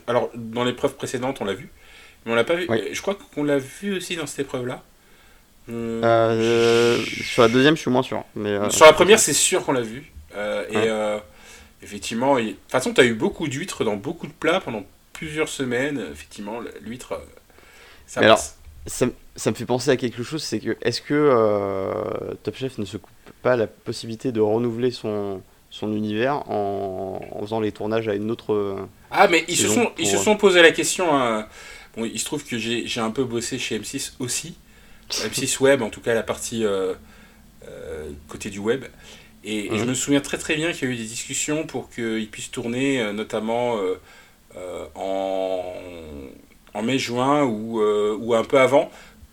alors 0.07 0.29
dans 0.35 0.65
l'épreuve 0.65 0.95
précédente, 0.97 1.39
on 1.41 1.47
l'a 1.47 1.55
vu, 1.55 1.71
mais 2.27 2.33
on 2.33 2.35
l'a 2.35 2.45
pas 2.45 2.55
vu. 2.55 2.69
Je 2.93 3.01
crois 3.01 3.17
qu'on 3.35 3.45
l'a 3.45 3.57
vu 3.57 3.97
aussi 3.97 4.17
dans 4.17 4.27
cette 4.27 4.41
épreuve-là. 4.41 4.83
Sur 5.71 7.43
la 7.43 7.49
deuxième, 7.49 7.77
je 7.77 7.81
suis 7.81 7.91
moins 7.91 8.03
sûr. 8.03 8.25
Mais, 8.35 8.59
sur 8.71 8.87
la 8.87 8.93
première, 8.93 9.19
c'est 9.19 9.33
sûr 9.33 9.65
qu'on 9.65 9.73
l'a 9.73 9.81
vu. 9.81 10.13
et 10.37 10.89
effectivement, 11.83 12.37
de 12.37 12.51
toute 12.51 12.71
façon, 12.71 12.93
tu 12.93 13.01
as 13.01 13.05
eu 13.05 13.15
beaucoup 13.15 13.49
d'huîtres 13.49 13.85
dans 13.85 13.97
beaucoup 13.97 14.27
de 14.27 14.33
plats 14.33 14.61
pendant 14.61 14.85
plusieurs 15.13 15.49
semaines. 15.49 16.05
Effectivement, 16.13 16.61
l'huître 16.83 17.21
ça 18.11 18.23
alors, 18.23 18.41
ça, 18.87 19.07
me 19.07 19.55
fait 19.55 19.67
penser 19.67 19.91
à 19.91 19.97
quelque 19.97 20.25
chose, 20.25 20.43
c'est 20.43 20.59
que 20.59 20.77
est-ce 20.83 21.01
que 21.01 21.15
euh, 21.15 22.35
Top 22.43 22.57
Chef 22.57 22.77
ne 22.79 22.85
se 22.85 22.97
coupe 22.97 23.13
pas 23.41 23.55
la 23.55 23.69
possibilité 23.69 24.33
de 24.33 24.41
renouveler 24.41 24.91
son, 24.91 25.43
son 25.71 25.95
univers 25.95 26.51
en, 26.51 27.21
faisant 27.41 27.61
les 27.61 27.71
tournages 27.71 28.09
à 28.09 28.15
une 28.15 28.33
autre. 28.33 28.53
Euh, 28.53 28.77
ah, 29.13 29.29
mais 29.29 29.45
ils, 29.47 29.57
se 29.57 29.69
sont, 29.69 29.93
ils 29.97 30.09
se 30.09 30.17
sont 30.17 30.37
posé 30.37 30.61
la 30.61 30.73
question. 30.73 31.15
Hein. 31.15 31.47
Bon, 31.97 32.05
il 32.05 32.19
se 32.19 32.25
trouve 32.25 32.45
que 32.45 32.59
j'ai 32.59 33.01
un 33.01 33.13
peu 33.13 33.23
bossé 33.23 33.59
chez 33.59 33.79
M6 33.79 34.15
aussi. 34.19 34.57
M6 35.11 35.61
Web, 35.61 35.83
en 35.83 35.91
tout 35.91 36.01
cas 36.01 36.15
la 36.15 36.23
partie 36.23 36.65
euh, 36.65 36.95
côté 38.29 38.51
du 38.51 38.59
web. 38.59 38.85
Et, 39.43 39.69
je 39.71 39.83
mhm. 39.83 39.89
me 39.91 39.95
souviens 39.95 40.21
très 40.21 40.39
très 40.39 40.55
bien 40.57 40.73
qu'il 40.73 40.89
y 40.89 40.91
a 40.91 40.95
eu 40.95 40.97
des 40.97 41.05
discussions 41.05 41.67
pour 41.67 41.91
qu'ils 41.91 42.29
puissent 42.31 42.51
tourner, 42.51 43.13
notamment 43.13 43.79
en 44.95 45.75
en 46.75 46.83
mai-juin 46.83 47.45
ou, 47.45 47.81
euh, 47.81 48.17
ou 48.19 48.35
un 48.35 48.45
peu 48.45 48.59
avant 48.59 48.91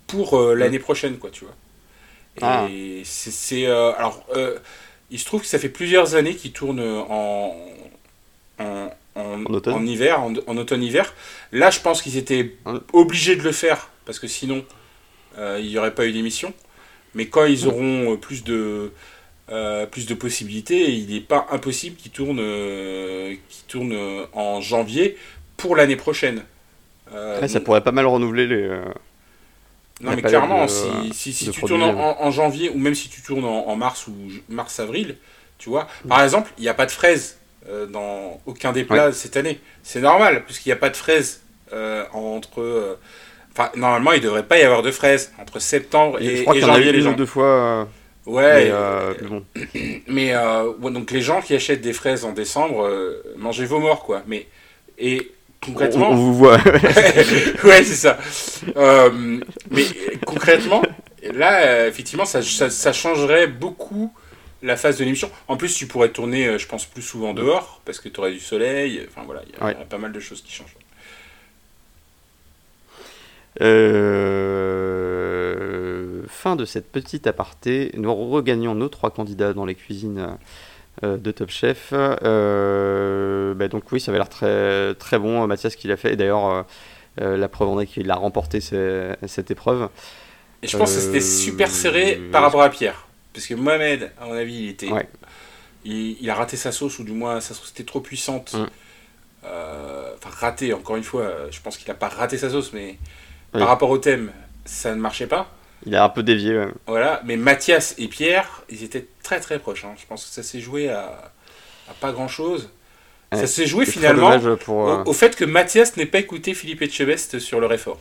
pour 0.07 0.35
euh, 0.35 0.55
mm. 0.55 0.57
l'année 0.57 0.79
prochaine, 0.79 1.17
quoi, 1.17 1.29
tu 1.29 1.45
vois. 1.45 1.55
Ah. 2.41 2.67
Et 2.69 3.01
c'est. 3.03 3.65
Euh, 3.65 3.93
alors, 3.97 4.23
il 5.09 5.19
se 5.19 5.25
trouve 5.25 5.41
que 5.41 5.47
ça 5.47 5.57
fait 5.57 5.69
plusieurs 5.69 6.15
années 6.15 6.35
qu'ils 6.35 6.51
tournent 6.51 6.81
en, 6.81 7.55
en, 8.59 8.89
en, 9.15 9.85
hiver, 9.85 10.21
en, 10.21 10.57
automne-hiver. 10.57 11.13
Là, 11.51 11.71
je 11.71 11.79
pense 11.79 12.01
qu'ils 12.01 12.17
étaient 12.17 12.55
obligés 12.93 13.35
de 13.35 13.41
le 13.41 13.51
faire 13.51 13.89
parce 14.05 14.19
que 14.19 14.27
sinon, 14.27 14.63
il 15.37 15.67
n'y 15.67 15.77
aurait 15.77 15.93
pas 15.95 16.05
eu 16.05 16.11
d'émission. 16.11 16.53
Mais 17.13 17.27
quand 17.27 17.45
ils 17.45 17.65
mm. 17.65 17.67
auront 17.67 18.17
plus 18.17 18.43
de. 18.43 18.91
plus 19.91 20.05
de 20.05 20.13
possibilités, 20.13 20.91
il 20.91 21.13
n'est 21.13 21.21
pas 21.21 21.47
impossible 21.51 21.95
qu'ils 21.95 22.11
tournent, 22.11 22.37
qu'ils 22.37 23.65
tournent 23.67 24.27
en 24.33 24.61
janvier 24.61 25.17
pour 25.57 25.75
l'année 25.75 25.95
prochaine. 25.95 26.43
Euh, 27.13 27.45
ça 27.47 27.59
pourrait 27.59 27.81
pas 27.81 27.91
mal 27.91 28.05
renouveler 28.05 28.47
les. 28.47 28.63
Euh, 28.63 28.81
non, 30.01 30.11
mais 30.15 30.21
clairement, 30.21 30.67
si, 30.67 31.33
si, 31.33 31.51
tu 31.51 31.61
tournes 31.61 31.81
en, 31.81 32.31
janvier 32.31 32.69
ou 32.69 32.77
même 32.77 32.93
si 32.93 33.09
tu 33.09 33.21
tournes 33.21 33.45
en, 33.45 33.75
mars 33.75 34.05
ou 34.07 34.13
mars-avril, 34.47 35.15
tu 35.57 35.69
vois, 35.69 35.87
par 36.07 36.23
exemple, 36.23 36.51
il 36.59 36.61
n'y 36.61 36.69
a 36.69 36.75
pas 36.75 36.85
de 36.85 36.91
fraises 36.91 37.39
euh, 37.67 37.87
dans 37.87 38.39
aucun 38.45 38.71
des 38.73 38.83
plats 38.83 39.11
cette 39.11 39.37
année. 39.37 39.59
C'est 39.81 40.01
normal, 40.01 40.45
puisqu'il 40.45 40.69
n'y 40.69 40.73
a 40.73 40.77
pas 40.77 40.89
de 40.89 40.95
fraises 40.95 41.41
entre. 42.13 42.97
Enfin, 43.57 43.71
normalement, 43.75 44.11
il 44.11 44.19
ne 44.19 44.23
devrait 44.25 44.45
pas 44.45 44.59
y 44.59 44.61
avoir 44.61 44.83
de 44.83 44.91
fraises 44.91 45.31
entre 45.39 45.59
septembre 45.59 46.21
et, 46.21 46.37
je 46.37 46.41
crois 46.43 46.55
et 46.55 46.61
janvier. 46.61 46.91
les 46.91 47.01
gens. 47.01 47.13
deux 47.13 47.25
fois. 47.25 47.87
Ouais. 48.25 48.71
Mais, 49.21 49.27
bon. 49.27 49.45
mais 50.07 50.33
donc 50.91 51.11
les 51.11 51.21
gens 51.21 51.41
qui 51.41 51.55
achètent 51.55 51.81
des 51.81 51.93
fraises 51.93 52.23
en 52.25 52.33
décembre, 52.33 52.89
mangez 53.37 53.65
vos 53.65 53.79
morts, 53.79 54.03
quoi. 54.03 54.21
Mais. 54.27 54.45
Et 54.99 55.31
concrètement. 55.65 56.09
On, 56.11 56.15
vous 56.15 56.33
voit. 56.35 56.57
ouais, 57.63 57.83
c'est 57.83 57.95
ça. 57.95 58.17
Euh, 58.75 59.39
mais 59.71 59.85
concrètement, 60.25 60.81
Là, 61.33 61.61
euh, 61.65 61.87
effectivement, 61.89 62.25
ça, 62.25 62.41
ça, 62.41 62.69
ça 62.69 62.93
changerait 62.93 63.47
beaucoup 63.47 64.13
la 64.63 64.77
phase 64.77 64.97
de 64.97 65.03
l'émission. 65.03 65.29
En 65.47 65.57
plus, 65.57 65.73
tu 65.75 65.87
pourrais 65.87 66.09
tourner, 66.09 66.47
euh, 66.47 66.57
je 66.57 66.67
pense, 66.67 66.85
plus 66.85 67.01
souvent 67.01 67.33
dehors, 67.33 67.81
parce 67.85 67.99
que 67.99 68.07
tu 68.09 68.19
aurais 68.19 68.31
du 68.31 68.39
soleil. 68.39 69.05
Enfin 69.09 69.23
voilà, 69.25 69.41
il 69.47 69.53
y, 69.53 69.59
a- 69.59 69.65
Ouais. 69.65 69.73
il 69.75 69.79
y 69.79 69.81
a 69.81 69.85
pas 69.85 69.97
mal 69.97 70.11
de 70.11 70.19
choses 70.19 70.41
qui 70.41 70.53
changent. 70.53 70.75
Euh, 74.47 76.23
fin 76.27 76.55
de 76.55 76.65
cette 76.65 76.91
petite 76.91 77.27
aparté, 77.27 77.91
nous 77.95 78.13
regagnons 78.13 78.75
nos 78.75 78.89
trois 78.89 79.11
candidats 79.11 79.53
dans 79.53 79.65
les 79.65 79.75
cuisines 79.75 80.37
euh, 81.03 81.17
de 81.17 81.31
Top 81.31 81.49
Chef. 81.49 81.89
Euh, 81.93 83.53
bah 83.53 83.67
donc 83.67 83.91
oui, 83.91 83.99
ça 83.99 84.11
avait 84.11 84.19
l'air 84.19 84.29
très, 84.29 84.93
très 84.95 85.19
bon, 85.19 85.45
Mathias, 85.47 85.75
qui 85.75 85.87
l'a 85.87 85.97
fait. 85.97 86.13
Et 86.13 86.15
d'ailleurs, 86.15 86.65
euh, 87.21 87.37
la 87.37 87.47
preuve 87.47 87.69
en 87.69 87.79
est 87.79 87.87
qu'il 87.87 88.09
a 88.11 88.15
remporté 88.15 88.61
ce- 88.61 89.15
cette 89.27 89.51
épreuve. 89.51 89.89
Et 90.63 90.67
je 90.67 90.77
pense 90.77 90.93
que 90.93 90.99
c'était 90.99 91.21
super 91.21 91.69
serré 91.69 92.19
par 92.31 92.41
rapport 92.41 92.61
à 92.61 92.69
Pierre. 92.69 93.07
Parce 93.33 93.45
que 93.45 93.53
Mohamed, 93.53 94.11
à 94.19 94.25
mon 94.25 94.33
avis, 94.33 94.55
il 94.55 94.69
était. 94.69 94.91
Ouais. 94.91 95.07
Il, 95.85 96.17
il 96.21 96.29
a 96.29 96.35
raté 96.35 96.57
sa 96.57 96.71
sauce, 96.71 96.97
ou 96.99 97.03
du 97.03 97.11
moins 97.11 97.39
sa 97.39 97.53
sauce 97.53 97.71
était 97.71 97.83
trop 97.83 98.01
puissante. 98.01 98.53
Mm. 98.53 98.65
Euh, 99.45 99.83
Enfin, 100.19 100.29
raté, 100.47 100.73
encore 100.73 100.95
une 100.95 101.03
fois, 101.03 101.31
je 101.51 101.61
pense 101.61 101.77
qu'il 101.77 101.89
a 101.91 101.93
pas 101.93 102.07
raté 102.07 102.39
sa 102.39 102.49
sauce, 102.49 102.73
mais 102.73 102.97
Oui. 103.53 103.59
par 103.59 103.67
rapport 103.69 103.89
au 103.89 103.97
thème, 103.97 104.31
ça 104.65 104.93
ne 104.95 104.99
marchait 104.99 105.27
pas. 105.27 105.49
Il 105.85 105.95
a 105.95 106.03
un 106.03 106.09
peu 106.09 106.23
dévié. 106.23 106.57
ouais. 106.57 106.67
Voilà, 106.87 107.21
mais 107.25 107.37
Mathias 107.37 107.95
et 107.97 108.07
Pierre, 108.07 108.63
ils 108.69 108.83
étaient 108.83 109.07
très 109.23 109.39
très 109.39 109.59
proches. 109.59 109.85
hein. 109.85 109.93
Je 109.97 110.05
pense 110.05 110.25
que 110.25 110.31
ça 110.31 110.43
s'est 110.43 110.59
joué 110.59 110.89
à, 110.89 111.31
à 111.89 111.93
pas 111.99 112.11
grand 112.11 112.27
chose. 112.27 112.69
Ouais. 113.31 113.39
Ça 113.39 113.47
s'est 113.47 113.65
joué 113.67 113.85
finalement 113.85 114.37
pour. 114.65 114.89
euh, 114.89 115.03
au, 115.03 115.09
au 115.09 115.13
fait 115.13 115.35
que 115.35 115.45
Mathias 115.45 115.95
n'ait 115.97 116.05
pas 116.05 116.19
écouté 116.19 116.53
Philippe 116.53 116.81
Etchebest 116.81 117.39
sur 117.39 117.59
le 117.59 117.67
réfort. 117.67 117.99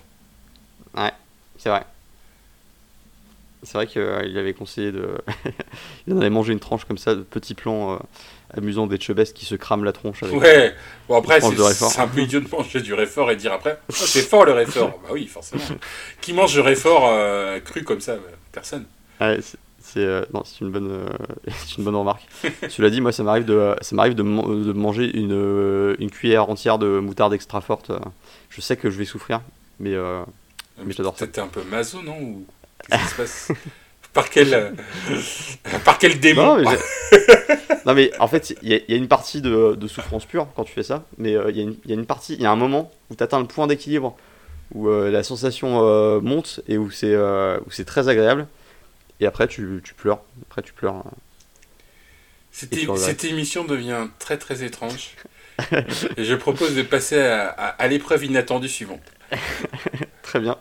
C'est 1.58 1.70
vrai. 1.70 1.84
C'est 3.62 3.72
vrai 3.74 3.86
qu'il 3.86 4.02
avait 4.38 4.52
conseillé 4.54 4.92
de. 4.92 5.16
il 6.06 6.12
en 6.14 6.18
avait 6.18 6.30
mangé 6.30 6.52
une 6.52 6.60
tranche 6.60 6.84
comme 6.84 6.98
ça, 6.98 7.14
de 7.14 7.22
petits 7.22 7.54
plans 7.54 7.94
euh, 7.94 7.98
amusants 8.56 8.86
d'Etchebest 8.86 9.34
qui 9.34 9.44
se 9.46 9.54
crament 9.54 9.84
la 9.84 9.92
tronche 9.92 10.22
avec. 10.22 10.38
Ouais, 10.40 10.74
bon 11.08 11.16
après, 11.18 11.40
c'est 11.40 12.00
un 12.00 12.08
peu 12.08 12.20
idiot 12.20 12.40
de 12.40 12.48
manger 12.48 12.80
du 12.80 12.94
réfort 12.94 13.30
et 13.30 13.36
dire 13.36 13.52
après, 13.52 13.78
Oh, 13.88 13.92
c'est 13.96 14.22
fort 14.22 14.44
le 14.44 14.52
réfort. 14.52 14.98
bah 15.02 15.10
oui, 15.12 15.26
forcément. 15.26 15.62
Qui 16.20 16.32
mange 16.32 16.52
du 16.52 16.60
réfort 16.60 17.06
euh, 17.08 17.58
cru 17.60 17.82
comme 17.84 18.00
ça 18.00 18.14
bah, 18.16 18.22
Personne. 18.52 18.84
Ouais, 19.20 19.38
c'est- 19.42 19.58
euh, 19.98 20.24
non, 20.34 20.42
c'est 20.44 20.60
une 20.60 20.70
bonne, 20.70 20.90
euh, 20.90 21.08
c'est 21.66 21.78
une 21.78 21.84
bonne 21.84 21.96
remarque. 21.96 22.22
Cela 22.68 22.90
dit, 22.90 23.00
moi, 23.00 23.12
ça 23.12 23.22
m'arrive 23.22 23.44
de, 23.46 23.74
ça 23.80 23.94
m'arrive 23.96 24.14
de, 24.14 24.22
man- 24.22 24.64
de 24.64 24.72
manger 24.72 25.16
une, 25.16 25.32
euh, 25.32 25.94
une 26.00 26.10
cuillère 26.10 26.50
entière 26.50 26.78
de 26.78 26.98
moutarde 26.98 27.32
extra 27.32 27.60
forte. 27.60 27.90
euh. 27.90 27.98
Je 28.50 28.60
sais 28.60 28.76
que 28.76 28.90
je 28.90 28.98
vais 28.98 29.04
souffrir, 29.04 29.40
mais 29.80 29.94
euh, 29.94 30.22
Mais 30.84 30.92
j'adore 30.92 31.16
ça. 31.18 31.26
T'es 31.26 31.40
un 31.40 31.46
peu 31.48 31.62
maso, 31.62 32.02
non 32.02 32.18
Ou 32.20 32.46
qu'est-ce 32.90 33.02
qui 33.04 33.08
se 33.10 33.14
passe? 33.16 33.52
Par 34.16 34.30
quel, 34.30 34.52
euh, 34.54 34.70
par 35.84 35.98
quel 35.98 36.18
démon 36.18 36.56
non, 36.56 36.56
mais, 36.56 36.64
j'ai- 36.70 37.76
non, 37.86 37.94
mais 37.94 38.10
en 38.18 38.26
fait, 38.26 38.54
il 38.62 38.68
y, 38.70 38.74
a- 38.74 38.80
y 38.88 38.96
une 38.96 39.08
partie 39.08 39.40
de, 39.42 39.74
de 39.74 39.86
souffrance 39.88 40.24
pure 40.24 40.48
quand 40.56 40.64
tu 40.64 40.72
fais 40.72 40.82
ça, 40.82 41.04
mais 41.18 41.34
euh, 41.36 41.50
il 41.50 41.56
y, 41.56 41.60
a 41.60 41.62
une- 41.64 41.76
il 41.84 41.90
y 41.90 41.94
a 41.94 41.96
une 41.96 42.06
partie, 42.06 42.32
il 42.34 42.40
y 42.42 42.46
a 42.46 42.50
un 42.50 42.56
moment 42.56 42.90
où 43.10 43.14
tu 43.14 43.22
atteins 43.22 43.38
le 43.40 43.46
point 43.46 43.66
d'équilibre, 43.66 44.16
où 44.74 44.88
euh, 44.88 45.10
la 45.10 45.22
sensation 45.22 45.82
euh, 45.86 46.20
monte 46.20 46.60
et 46.66 46.78
où 46.78 46.90
c'est, 46.90 47.12
euh, 47.14 47.58
où 47.66 47.70
c'est 47.70 47.84
très 47.84 48.08
agréable. 48.08 48.46
Et 49.20 49.26
après, 49.26 49.46
tu, 49.48 49.80
tu 49.84 49.94
pleures. 49.94 50.20
Après, 50.48 50.62
tu 50.62 50.72
pleures. 50.72 51.04
Cette, 52.52 52.72
é- 52.72 52.80
regrettes. 52.86 52.98
cette 52.98 53.24
émission 53.24 53.64
devient 53.64 54.08
très 54.18 54.38
très 54.38 54.64
étrange. 54.64 55.10
et 56.16 56.24
je 56.24 56.34
propose 56.34 56.74
de 56.74 56.82
passer 56.82 57.18
à, 57.20 57.48
à- 57.48 57.68
à 57.68 57.86
l'épreuve 57.86 58.24
inattendue 58.24 58.68
suivante. 58.68 59.02
Très 60.26 60.40
bien. 60.40 60.56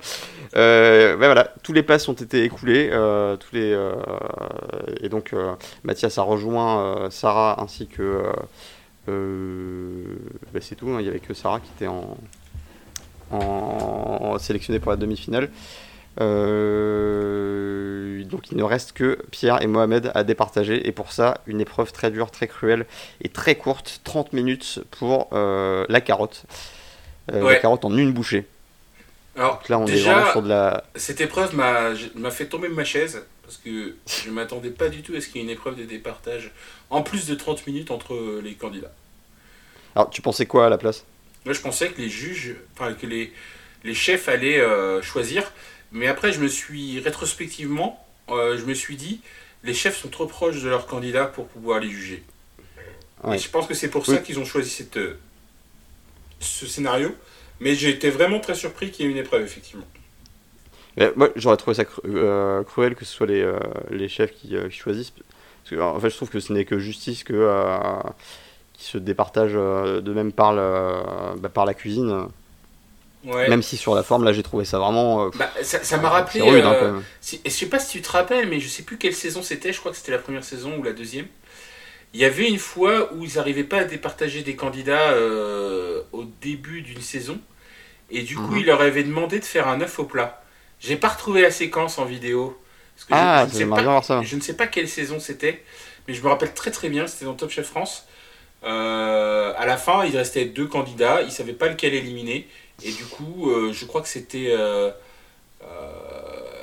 Euh, 0.55 1.13
ouais, 1.18 1.26
voilà, 1.26 1.51
tous 1.63 1.74
les 1.74 1.82
passes 1.82 2.07
ont 2.07 2.13
été 2.13 2.43
écoulés. 2.43 2.88
euh, 2.91 3.36
tous 3.36 3.55
les, 3.55 3.74
euh, 3.74 3.95
et 5.01 5.09
donc, 5.09 5.34
Mathias 5.84 6.20
a 6.20 6.22
rejoint 6.22 7.09
Sarah 7.09 7.59
ainsi 7.59 7.88
que. 7.88 8.22
bah, 9.07 10.59
c'est 10.61 10.76
tout, 10.76 10.89
hein, 10.89 10.97
il 10.99 11.03
n'y 11.03 11.09
avait 11.09 11.20
que 11.20 11.34
Sarah 11.34 11.59
qui 11.59 11.72
était 11.76 11.88
en, 11.88 12.16
en, 13.32 13.38
en 13.39 14.38
sélectionnée 14.38 14.80
pour 14.80 14.91
la 14.91 14.97
demi-finale. 14.97 15.49
Donc 18.30 18.51
il 18.51 18.57
ne 18.57 18.63
reste 18.63 18.93
que 18.93 19.18
Pierre 19.32 19.63
et 19.63 19.68
Mohamed 19.68 20.11
à 20.13 20.24
départager 20.24 20.88
et 20.88 20.91
pour 20.91 21.11
ça 21.11 21.39
une 21.47 21.59
épreuve 21.59 21.91
très 21.91 22.11
dure, 22.11 22.30
très 22.30 22.47
cruelle 22.47 22.86
et 23.20 23.30
très 23.30 23.55
courte, 23.55 24.01
30 24.03 24.32
minutes 24.34 24.82
pour 24.91 25.30
la 25.34 26.01
carotte. 26.01 26.45
Ouais. 27.34 27.41
La 27.41 27.55
carotte 27.55 27.84
en 27.84 27.97
une 27.97 28.13
bouchée. 28.13 28.45
Alors, 29.36 29.59
Donc 29.59 29.69
là, 29.69 29.79
on 29.79 29.86
est 29.88 29.91
déjà, 29.91 30.13
vraiment 30.13 30.31
sur 30.31 30.41
de 30.43 30.49
la. 30.49 30.83
cette 30.95 31.19
épreuve 31.21 31.55
m'a 31.55 31.93
fait 32.31 32.45
tomber 32.47 32.69
de 32.69 32.73
ma 32.73 32.86
chaise 32.86 33.23
parce 33.43 33.57
que 33.57 33.95
je 34.07 34.29
m'attendais 34.31 34.71
pas 34.71 34.89
du 34.89 35.01
tout 35.01 35.13
à 35.15 35.21
ce 35.21 35.27
qu'il 35.27 35.38
y 35.38 35.39
ait 35.39 35.43
une 35.43 35.49
épreuve 35.51 35.75
de 35.75 35.83
départage 35.83 36.51
en 36.89 37.01
plus 37.03 37.27
de 37.27 37.36
30 37.36 37.67
minutes 37.67 37.91
entre 37.91 38.39
les 38.43 38.53
candidats. 38.55 38.93
Alors, 39.95 40.09
tu 40.09 40.21
pensais 40.21 40.45
quoi 40.45 40.65
à 40.65 40.69
la 40.69 40.77
place? 40.77 41.05
Moi, 41.45 41.53
je 41.53 41.61
pensais 41.61 41.89
que 41.89 42.01
les 42.01 42.09
juges, 42.09 42.55
enfin 42.73 42.93
que 42.93 43.05
les, 43.05 43.31
les 43.83 43.93
chefs 43.93 44.27
allaient 44.29 44.59
euh, 44.59 45.01
choisir, 45.01 45.51
mais 45.91 46.07
après, 46.07 46.31
je 46.33 46.39
me 46.39 46.47
suis 46.47 46.99
rétrospectivement, 46.99 48.03
euh, 48.29 48.57
je 48.57 48.65
me 48.65 48.73
suis 48.73 48.95
dit, 48.95 49.21
les 49.63 49.73
chefs 49.73 49.97
sont 49.97 50.09
trop 50.09 50.25
proches 50.27 50.61
de 50.61 50.69
leurs 50.69 50.88
candidats 50.88 51.25
pour 51.25 51.47
pouvoir 51.47 51.79
les 51.79 51.89
juger. 51.89 52.23
Ouais. 53.23 53.36
Et 53.36 53.39
je 53.39 53.49
pense 53.49 53.67
que 53.67 53.73
c'est 53.73 53.89
pour 53.89 54.07
Oui. 54.07 54.15
ça 54.15 54.21
qu'ils 54.21 54.39
ont 54.39 54.45
choisi 54.45 54.69
cette, 54.69 54.97
euh, 54.97 55.17
ce 56.39 56.65
scénario. 56.67 57.15
Mais 57.59 57.75
j'ai 57.75 57.89
été 57.89 58.09
vraiment 58.09 58.39
très 58.39 58.55
surpris 58.55 58.91
qu'il 58.91 59.05
y 59.05 59.07
ait 59.07 59.11
une 59.11 59.17
épreuve, 59.17 59.43
effectivement. 59.43 59.85
Mais 60.97 61.11
Moi, 61.15 61.29
j'aurais 61.35 61.57
trouvé 61.57 61.75
ça 61.75 61.83
cru- 61.83 62.01
euh, 62.05 62.63
cruel 62.63 62.95
que 62.95 63.05
ce 63.05 63.13
soit 63.13 63.27
les, 63.27 63.41
euh, 63.41 63.59
les 63.89 64.07
chefs 64.09 64.33
qui, 64.33 64.55
euh, 64.55 64.69
qui 64.69 64.77
choisissent. 64.77 65.11
Parce 65.11 65.69
que, 65.71 65.81
en 65.81 65.99
fait, 65.99 66.09
je 66.09 66.15
trouve 66.15 66.29
que 66.29 66.39
ce 66.39 66.53
n'est 66.53 66.65
que 66.65 66.79
justice 66.79 67.23
que 67.23 67.49
qui 68.73 68.83
se 68.85 68.97
départagent 68.97 69.53
de 69.53 70.13
même 70.13 70.31
par, 70.31 70.53
le- 70.53 71.37
bah, 71.39 71.49
par 71.49 71.65
la 71.65 71.73
cuisine. 71.73 72.27
Ouais. 73.23 73.49
Même 73.49 73.63
si 73.63 73.77
sur 73.77 73.95
la 73.95 74.03
forme, 74.03 74.23
là, 74.23 74.33
j'ai 74.33 74.43
trouvé 74.43 74.65
ça 74.65 74.77
vraiment. 74.77 75.29
Bah, 75.29 75.49
ça 75.63 75.97
m'a 75.97 76.09
rappelé. 76.09 76.41
rude, 76.41 76.63
hein, 76.63 77.01
si- 77.21 77.41
je 77.43 77.49
sais 77.49 77.65
pas 77.67 77.79
si 77.79 77.93
tu 77.97 78.01
te 78.03 78.11
rappelles, 78.11 78.47
mais 78.47 78.59
je 78.59 78.67
sais 78.67 78.83
plus 78.83 78.97
quelle 78.97 79.15
saison 79.15 79.41
c'était. 79.41 79.73
Je 79.73 79.79
crois 79.79 79.91
que 79.91 79.97
c'était 79.97 80.11
la 80.11 80.19
première 80.19 80.43
saison 80.43 80.77
ou 80.77 80.83
la 80.83 80.93
deuxième. 80.93 81.25
Il 82.13 82.19
y 82.21 82.25
avait 82.25 82.47
une 82.47 82.59
fois 82.59 83.13
où 83.13 83.25
ils 83.25 83.35
n'arrivaient 83.35 83.63
pas 83.65 83.79
à 83.79 83.83
départager 83.83 84.41
des 84.41 84.55
candidats 84.55 85.11
euh, 85.11 86.01
au 86.13 86.23
début 86.41 86.81
d'une 86.81 87.01
saison. 87.01 87.39
Et 88.09 88.21
du 88.21 88.35
coup, 88.35 88.51
Mhm. 88.53 88.57
ils 88.59 88.65
leur 88.65 88.81
avaient 88.81 89.03
demandé 89.03 89.39
de 89.39 89.45
faire 89.45 89.67
un 89.67 89.81
œuf 89.81 89.99
au 89.99 90.05
plat. 90.05 90.41
J'ai 90.79 90.95
pas 90.95 91.09
retrouvé 91.09 91.41
la 91.41 91.51
séquence 91.51 91.97
en 91.97 92.05
vidéo. 92.05 92.57
Parce 92.95 93.05
que 93.07 93.13
je- 93.13 93.19
Ah, 93.19 93.39
je, 93.41 93.45
ne 93.47 93.51
sais 93.51 93.57
j'aimerais 93.59 93.81
bien 93.83 93.95
pas, 93.95 94.01
ça. 94.01 94.21
je 94.23 94.35
ne 94.35 94.41
sais 94.41 94.55
pas 94.55 94.67
quelle 94.67 94.87
saison 94.87 95.19
c'était. 95.19 95.63
Mais 96.07 96.13
je 96.13 96.21
me 96.23 96.27
rappelle 96.29 96.53
très 96.53 96.71
très 96.71 96.87
bien, 96.89 97.07
c'était 97.07 97.25
dans 97.25 97.33
Top 97.33 97.49
Chef 97.49 97.67
France. 97.67 98.05
Euh, 98.63 99.53
à 99.57 99.65
la 99.65 99.77
fin, 99.77 100.05
il 100.05 100.15
restait 100.15 100.45
deux 100.45 100.67
candidats. 100.67 101.21
Ils 101.23 101.31
savaient 101.31 101.53
pas 101.53 101.67
lequel 101.67 101.93
éliminer. 101.93 102.47
Et 102.83 102.91
du 102.91 103.05
coup, 103.05 103.49
euh, 103.51 103.73
je 103.73 103.85
crois 103.85 104.01
que 104.01 104.07
c'était 104.07 104.47
euh, 104.49 104.91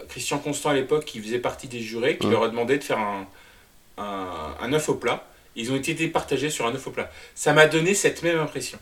Christian 0.09 0.39
Constant 0.39 0.71
à 0.71 0.75
l'époque 0.75 1.05
qui 1.05 1.21
faisait 1.21 1.39
partie 1.39 1.69
des 1.69 1.81
jurés, 1.81 2.19
qui 2.19 2.27
leur 2.29 2.43
a 2.45 2.49
demandé 2.49 2.79
de 2.79 2.85
faire 2.85 2.99
un, 2.99 3.27
un, 3.99 4.55
un 4.61 4.73
œuf 4.73 4.89
au 4.89 4.95
plat. 4.95 5.25
Ils 5.57 5.71
ont 5.73 5.77
été 5.77 5.95
départagés 5.95 6.51
sur 6.51 6.67
un 6.67 6.75
œuf 6.75 6.87
au 6.87 6.91
plat. 6.91 7.11
Ça 7.35 7.53
m'a 7.53 7.67
donné 7.67 7.95
cette 7.95 8.23
même 8.23 8.39
impression. 8.39 8.79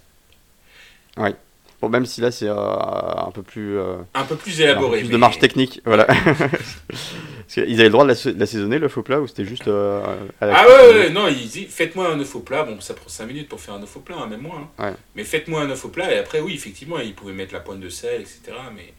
Bon, 1.83 1.89
même 1.89 2.05
si 2.05 2.21
là, 2.21 2.31
c'est 2.31 2.47
euh, 2.49 2.55
un 2.55 3.31
peu 3.31 3.43
plus. 3.43 3.79
euh, 3.79 3.97
Un 4.13 4.25
peu 4.25 4.37
plus 4.37 4.53
un 4.53 4.57
peu 4.57 4.63
élaboré. 4.65 4.99
plus 5.01 5.09
de 5.09 5.17
marge 5.17 5.39
technique. 5.39 5.81
Voilà. 5.87 6.07
Qu'ils 7.49 7.63
avaient 7.75 7.85
le 7.85 7.91
droit 7.91 8.05
de 8.05 8.13
la, 8.13 8.33
de 8.33 8.39
la 8.39 8.47
saisonner, 8.47 8.79
le 8.79 8.89
faux 8.89 9.03
plat, 9.03 9.19
ou 9.21 9.27
c'était 9.27 9.47
juste. 9.47 9.67
euh, 9.67 10.03
à 10.43 10.47
la 10.47 10.59
Ah 10.59 10.65
cuisine 10.67 10.81
ouais, 10.99 10.99
ouais, 11.07 11.11
non, 11.11 11.27
il 11.29 11.49
dit 11.49 11.65
faites-moi 11.65 12.09
un 12.13 12.21
œuf 12.21 12.35
au 12.37 12.41
plat. 12.41 12.65
Bon, 12.65 12.81
ça 12.83 12.93
prend 12.95 13.09
5 13.09 13.27
minutes 13.27 13.49
pour 13.49 13.61
faire 13.61 13.75
un 13.75 13.83
œuf 13.83 13.97
au 13.97 14.01
plat, 14.01 14.17
hein, 14.19 14.27
même 14.27 14.43
moins. 14.43 14.69
hein. 14.79 14.85
Ouais. 14.91 14.95
Mais 15.17 15.25
faites-moi 15.25 15.63
un 15.63 15.71
œuf 15.71 15.85
au 15.87 15.89
plat. 15.89 16.13
Et 16.15 16.19
après, 16.19 16.41
oui, 16.41 16.53
effectivement, 16.55 16.99
ils 17.01 17.15
pouvaient 17.15 17.33
mettre 17.33 17.55
la 17.55 17.61
pointe 17.61 17.81
de 17.81 17.89
sel, 17.89 18.21
etc. 18.21 18.41
Mais 18.77 18.93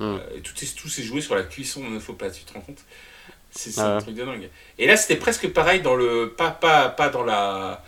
Mm. 0.00 0.04
euh, 0.14 0.18
et 0.36 0.40
tout, 0.42 0.54
est- 0.62 0.76
tout 0.76 0.88
s'est 0.88 1.02
joué 1.02 1.20
sur 1.20 1.34
la 1.34 1.42
cuisson 1.42 1.82
d'un 1.82 1.96
œuf 1.96 2.08
au 2.08 2.12
plat, 2.12 2.30
tu 2.30 2.44
te 2.44 2.52
rends 2.54 2.60
compte? 2.60 2.78
C'est 3.50 3.70
c'est 3.72 3.80
Ah 3.80 3.96
un 3.96 3.98
truc 4.00 4.14
de 4.14 4.24
dingue. 4.24 4.48
Et 4.78 4.86
là, 4.86 4.96
c'était 4.96 5.16
presque 5.16 5.48
pareil 5.52 5.80
dans 5.80 5.96
le. 5.96 6.34
Pas, 6.36 6.50
pas, 6.50 6.88
pas 6.88 7.08
dans 7.08 7.24
la. 7.24 7.82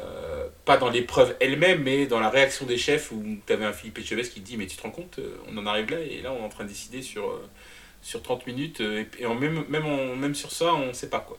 euh, 0.00 0.46
pas 0.64 0.76
dans 0.76 0.90
l'épreuve 0.90 1.36
elle-même, 1.40 1.82
mais 1.82 2.06
dans 2.06 2.20
la 2.20 2.28
réaction 2.30 2.66
des 2.66 2.76
chefs 2.78 3.12
où 3.12 3.22
tu 3.46 3.52
avais 3.52 3.64
un 3.64 3.72
Philippe 3.72 3.98
Etchebest 3.98 4.32
qui 4.32 4.40
te 4.40 4.46
dit 4.46 4.56
Mais 4.56 4.66
tu 4.66 4.76
te 4.76 4.82
rends 4.82 4.90
compte, 4.90 5.18
euh, 5.18 5.36
on 5.48 5.56
en 5.58 5.66
arrive 5.66 5.90
là, 5.90 6.00
et 6.00 6.20
là, 6.22 6.32
on 6.32 6.38
est 6.42 6.44
en 6.44 6.48
train 6.48 6.64
de 6.64 6.68
décider 6.68 7.02
sur, 7.02 7.28
euh, 7.30 7.46
sur 8.02 8.22
30 8.22 8.46
minutes, 8.46 8.80
et, 8.80 9.06
et 9.20 9.26
en 9.26 9.34
même, 9.34 9.64
même, 9.68 10.16
même 10.16 10.34
sur 10.34 10.50
ça, 10.52 10.74
on 10.74 10.92
sait 10.92 11.08
pas 11.10 11.20
quoi. 11.20 11.38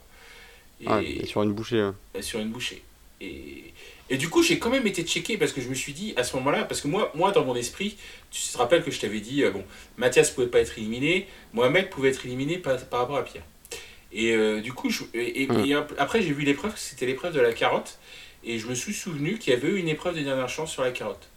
Et, 0.80 0.88
Ouais, 0.88 1.04
et 1.04 1.26
sur 1.26 1.42
une 1.42 1.52
bouchée. 1.52 1.80
euh. 1.80 1.92
euh, 2.16 2.22
sur 2.22 2.40
une 2.40 2.50
bouchée. 2.50 2.82
Et, 3.20 3.74
et 4.10 4.16
du 4.16 4.28
coup, 4.28 4.42
j'ai 4.42 4.58
quand 4.58 4.70
même 4.70 4.86
été 4.86 5.02
checké 5.02 5.36
parce 5.36 5.52
que 5.52 5.60
je 5.60 5.68
me 5.68 5.74
suis 5.74 5.92
dit 5.92 6.14
à 6.16 6.24
ce 6.24 6.36
moment-là, 6.36 6.64
parce 6.64 6.80
que 6.80 6.88
moi, 6.88 7.12
moi 7.14 7.32
dans 7.32 7.44
mon 7.44 7.54
esprit, 7.56 7.96
tu 8.30 8.40
te 8.42 8.56
rappelles 8.58 8.82
que 8.84 8.90
je 8.90 9.00
t'avais 9.00 9.20
dit, 9.20 9.42
euh, 9.44 9.50
bon, 9.50 9.64
Mathias 9.98 10.30
pouvait 10.30 10.46
pas 10.46 10.60
être 10.60 10.78
éliminé, 10.78 11.28
Mohamed 11.52 11.90
pouvait 11.90 12.10
être 12.10 12.24
éliminé 12.26 12.58
par, 12.58 12.78
par 12.86 13.00
rapport 13.00 13.16
à 13.18 13.24
Pierre. 13.24 13.44
Et 14.12 14.32
euh, 14.34 14.60
du 14.60 14.72
coup, 14.72 14.88
je, 14.90 15.02
et, 15.14 15.42
et- 15.42 15.48
et 15.66 15.74
ap- 15.74 15.92
après, 15.98 16.22
j'ai 16.22 16.32
vu 16.32 16.44
l'épreuve, 16.44 16.72
c'était 16.76 17.06
l'épreuve 17.06 17.34
de 17.34 17.40
la 17.40 17.52
carotte, 17.52 17.98
et 18.44 18.58
je 18.58 18.66
me 18.66 18.74
suis 18.74 18.94
souvenu 18.94 19.38
qu'il 19.38 19.52
y 19.52 19.56
avait 19.56 19.68
eu 19.68 19.76
une 19.78 19.88
épreuve 19.88 20.16
de 20.16 20.22
dernière 20.22 20.48
chance 20.48 20.72
sur 20.72 20.82
la 20.82 20.90
carotte. 20.92 21.28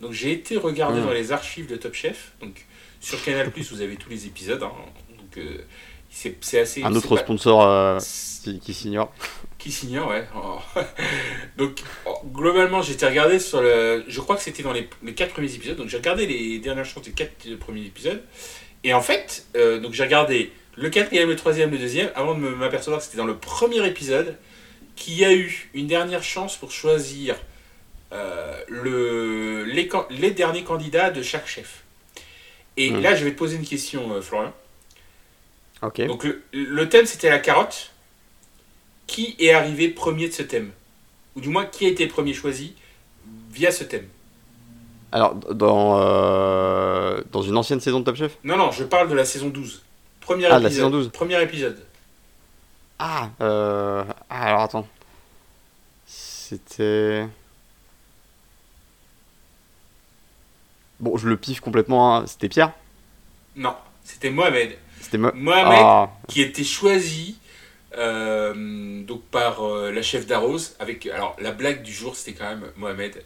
Donc 0.00 0.12
j'ai 0.12 0.30
été 0.32 0.56
regarder 0.56 1.00
Mm. 1.00 1.04
dans 1.06 1.12
les 1.12 1.32
archives 1.32 1.66
de 1.66 1.76
Top 1.76 1.94
Chef, 1.94 2.32
donc 2.40 2.64
sur 3.00 3.22
Canal+, 3.24 3.50
vous 3.70 3.80
avez 3.82 3.96
tous 3.96 4.10
les 4.10 4.26
épisodes, 4.26 4.62
hein. 4.62 4.72
donc 5.18 5.44
c'est 6.10 6.60
assez. 6.60 6.82
Un 6.82 6.94
autre 6.94 7.16
sponsor 7.16 7.98
qui, 8.44 8.60
qui 8.60 8.72
s'ignore. 8.74 9.12
Qui 9.58 9.72
s'ignore, 9.72 10.08
ouais. 10.10 10.24
Oh. 10.36 10.58
donc, 11.58 11.80
oh, 12.06 12.14
globalement, 12.32 12.82
j'ai 12.82 12.92
été 12.92 13.06
regardé 13.06 13.38
sur 13.38 13.60
le. 13.60 14.04
Je 14.06 14.20
crois 14.20 14.36
que 14.36 14.42
c'était 14.42 14.62
dans 14.62 14.72
les, 14.72 14.88
les, 15.02 15.14
quatre 15.14 15.32
premiers 15.32 15.52
épisodes. 15.52 15.76
Donc, 15.76 15.88
j'ai 15.88 15.96
regardé 15.96 16.26
les 16.26 16.58
dernières 16.58 16.84
chances 16.84 17.02
des 17.04 17.10
quatre 17.12 17.56
premiers 17.58 17.84
épisodes. 17.86 18.22
Et 18.84 18.94
en 18.94 19.00
fait, 19.02 19.46
donc 19.82 19.92
j'ai 19.94 20.04
regardé 20.04 20.52
le 20.76 20.90
quatrième, 20.90 21.28
le 21.28 21.36
troisième, 21.36 21.70
le 21.70 21.78
deuxième, 21.78 22.10
avant 22.14 22.34
de 22.34 22.40
m'apercevoir 22.40 23.00
que 23.00 23.04
c'était 23.04 23.16
dans 23.16 23.24
le 23.24 23.36
premier 23.36 23.86
épisode 23.86 24.36
qu'il 24.94 25.14
y 25.14 25.24
a 25.24 25.32
eu 25.32 25.70
une 25.74 25.86
dernière 25.86 26.22
chance 26.22 26.56
pour 26.56 26.70
choisir 26.70 27.36
euh, 28.12 28.58
le, 28.68 29.64
les, 29.64 29.88
les, 30.10 30.30
derniers 30.30 30.64
candidats 30.64 31.10
de 31.10 31.22
chaque 31.22 31.46
chef. 31.46 31.84
Et 32.76 32.90
hmm. 32.90 33.00
là, 33.00 33.14
je 33.14 33.24
vais 33.24 33.32
te 33.32 33.38
poser 33.38 33.56
une 33.56 33.66
question, 33.66 34.12
euh, 34.12 34.20
Florian. 34.20 34.52
Ok. 35.82 36.06
Donc, 36.06 36.24
le, 36.24 36.42
le 36.52 36.88
thème, 36.88 37.06
c'était 37.06 37.30
la 37.30 37.38
carotte. 37.38 37.92
Qui 39.06 39.36
est 39.38 39.52
arrivé 39.52 39.88
premier 39.88 40.28
de 40.28 40.32
ce 40.32 40.42
thème? 40.42 40.72
Ou 41.36 41.40
du 41.40 41.48
moins, 41.48 41.64
qui 41.64 41.86
a 41.86 41.88
été 41.88 42.06
premier 42.06 42.34
choisi 42.34 42.74
via 43.52 43.70
ce 43.70 43.84
thème? 43.84 44.08
Alors, 45.12 45.34
dans, 45.34 46.00
euh, 46.00 47.22
dans 47.30 47.42
une 47.42 47.56
ancienne 47.56 47.80
saison 47.80 48.00
de 48.00 48.04
Top 48.04 48.16
Chef? 48.16 48.36
Non, 48.42 48.56
non, 48.56 48.72
je 48.72 48.84
parle 48.84 49.08
de 49.08 49.14
la 49.14 49.24
saison 49.24 49.48
12. 49.48 49.84
Premier 50.26 50.46
ah, 50.46 50.56
épisode. 50.56 50.62
la 50.64 50.70
saison 50.70 50.90
12. 50.90 51.10
Premier 51.10 51.40
épisode. 51.40 51.86
Ah, 52.98 53.30
euh... 53.40 54.02
ah, 54.28 54.42
alors 54.42 54.62
attends. 54.62 54.88
C'était. 56.04 57.28
Bon, 60.98 61.16
je 61.16 61.28
le 61.28 61.36
piffe 61.36 61.60
complètement. 61.60 62.16
Hein. 62.16 62.26
C'était 62.26 62.48
Pierre? 62.48 62.72
Non, 63.54 63.76
c'était 64.02 64.30
Mohamed. 64.30 64.76
C'était 65.00 65.18
Mohamed 65.18 65.78
ah. 65.78 66.10
qui 66.26 66.42
était 66.42 66.64
choisi 66.64 67.38
euh, 67.96 69.04
donc 69.04 69.22
par 69.26 69.64
euh, 69.64 69.92
la 69.92 70.02
chef 70.02 70.26
d'Arrose. 70.26 70.74
Avec 70.80 71.06
alors 71.06 71.36
la 71.40 71.52
blague 71.52 71.82
du 71.82 71.92
jour, 71.92 72.16
c'était 72.16 72.36
quand 72.36 72.48
même 72.48 72.64
Mohamed 72.76 73.22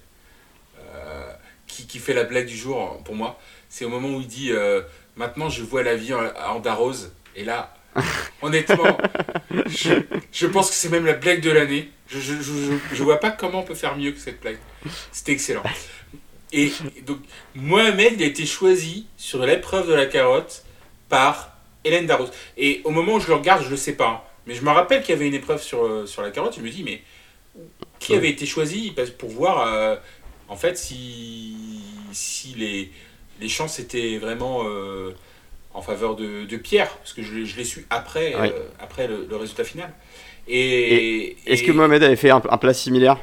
euh, 0.78 1.32
qui, 1.66 1.86
qui, 1.86 1.98
fait 1.98 2.12
la 2.12 2.24
blague 2.24 2.46
du 2.46 2.56
jour 2.58 3.02
pour 3.06 3.14
moi. 3.14 3.40
C'est 3.70 3.86
au 3.86 3.88
moment 3.88 4.08
où 4.08 4.20
il 4.20 4.26
dit 4.26 4.52
Maintenant, 5.16 5.48
je 5.48 5.62
vois 5.62 5.82
la 5.82 5.96
vie 5.96 6.14
en, 6.14 6.20
en 6.48 6.60
d'Arrose. 6.60 7.12
Et 7.36 7.44
là, 7.44 7.74
honnêtement, 8.42 8.96
je, 9.66 10.46
pense 10.46 10.70
que 10.70 10.74
c'est 10.74 10.88
même 10.88 11.06
la 11.06 11.14
blague 11.14 11.40
de 11.40 11.50
l'année. 11.50 11.90
Je, 12.08 12.18
je, 12.18 12.32
je, 12.92 13.02
vois 13.02 13.18
pas 13.18 13.30
comment 13.30 13.60
on 13.60 13.62
peut 13.62 13.74
faire 13.74 13.96
mieux 13.96 14.12
que 14.12 14.18
cette 14.18 14.40
blague. 14.40 14.58
C'était 15.12 15.32
excellent. 15.32 15.62
Et 16.52 16.72
donc, 17.06 17.18
Mohamed, 17.54 18.14
il 18.16 18.22
a 18.22 18.26
été 18.26 18.46
choisi 18.46 19.06
sur 19.16 19.44
l'épreuve 19.44 19.88
de 19.88 19.94
la 19.94 20.06
carotte 20.06 20.64
par 21.08 21.56
Hélène 21.84 22.06
Darroze. 22.06 22.32
Et 22.56 22.80
au 22.84 22.90
moment 22.90 23.14
où 23.14 23.20
je 23.20 23.28
le 23.28 23.34
regarde, 23.34 23.62
je 23.64 23.70
le 23.70 23.76
sais 23.76 23.94
pas. 23.94 24.08
Hein. 24.08 24.20
Mais 24.46 24.54
je 24.54 24.62
me 24.62 24.70
rappelle 24.70 25.02
qu'il 25.02 25.10
y 25.10 25.18
avait 25.18 25.28
une 25.28 25.34
épreuve 25.34 25.62
sur, 25.62 25.84
euh, 25.84 26.06
sur 26.06 26.22
la 26.22 26.30
carotte. 26.30 26.56
Je 26.56 26.62
me 26.62 26.70
dis, 26.70 26.82
mais 26.82 27.02
qui 27.98 28.14
avait 28.14 28.30
été 28.30 28.46
choisi 28.46 28.94
pour 29.18 29.30
voir, 29.30 29.66
euh, 29.66 29.96
en 30.48 30.56
fait, 30.56 30.76
si, 30.76 31.54
si 32.12 32.54
les, 32.54 32.90
les 33.40 33.48
chances 33.48 33.78
étaient 33.78 34.18
vraiment 34.18 34.62
euh, 34.64 35.10
en 35.74 35.82
faveur 35.82 36.16
de, 36.16 36.44
de, 36.44 36.56
Pierre 36.56 36.96
Parce 36.98 37.12
que 37.12 37.22
je, 37.22 37.44
je 37.44 37.56
l'ai 37.56 37.64
su 37.64 37.86
après, 37.90 38.34
après 38.80 39.08
le, 39.08 39.36
résultat 39.36 39.64
final. 39.64 39.92
Et, 40.48 41.36
Est-ce 41.46 41.62
que 41.62 41.72
Mohamed 41.72 42.02
avait 42.02 42.16
fait 42.16 42.30
un, 42.30 42.42
un 42.48 42.58
plat 42.58 42.74
similaire 42.74 43.18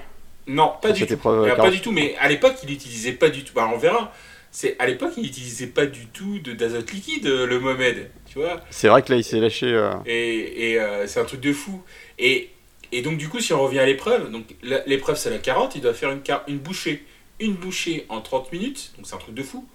non, 0.48 0.74
pas 0.82 0.94
du 0.94 1.06
tout. 1.06 1.18
pas 1.18 1.70
du 1.70 1.82
tout, 1.82 1.92
mais 1.92 2.16
à 2.20 2.30
l'époque, 2.30 2.56
il 2.64 2.70
n'utilisait 2.70 3.14
pas 3.14 3.30
du 3.30 3.44
tout. 3.44 3.54
Bah, 3.54 3.70
on 3.74 3.78
verra. 3.78 4.14
C'est 4.50 4.78
à 4.80 4.88
l'époque, 4.88 5.12
il 5.18 5.24
n'utilisait 5.24 5.68
pas 5.68 5.86
du 5.86 6.08
tout 6.08 6.40
d'azote 6.40 6.92
liquide, 6.92 7.28
le 7.28 7.60
Mohamed. 7.60 8.10
Tu 8.26 8.40
vois 8.40 8.62
C'est 8.70 8.88
vrai 8.88 9.02
que 9.02 9.12
là, 9.12 9.18
il 9.18 9.24
s'est 9.24 9.40
lâché. 9.40 9.68
Euh. 9.68 9.92
Et, 10.06 10.72
et 10.72 10.80
euh, 10.80 11.06
c'est 11.06 11.20
un 11.20 11.26
truc 11.26 11.42
de 11.42 11.52
fou. 11.52 11.84
Et, 12.18 12.50
et 12.94 13.02
donc, 13.02 13.18
du 13.18 13.28
coup, 13.28 13.42
si 13.42 13.54
on 13.54 13.62
revient 13.62 13.80
à 13.80 13.86
l'épreuve, 13.86 14.32
donc 14.32 14.46
l'épreuve, 14.64 15.18
c'est 15.18 15.30
la 15.30 15.38
carotte. 15.38 15.74
Il 15.76 15.82
doit 15.82 15.94
faire 15.94 16.12
une, 16.12 16.22
une 16.48 16.60
bouchée, 16.60 17.04
une 17.40 17.54
bouchée 17.54 18.06
en 18.08 18.22
30 18.22 18.54
minutes. 18.54 18.94
Donc, 18.98 19.06
c'est 19.06 19.16
un 19.16 19.20
truc 19.20 19.36
de 19.36 19.44
fou. 19.44 19.68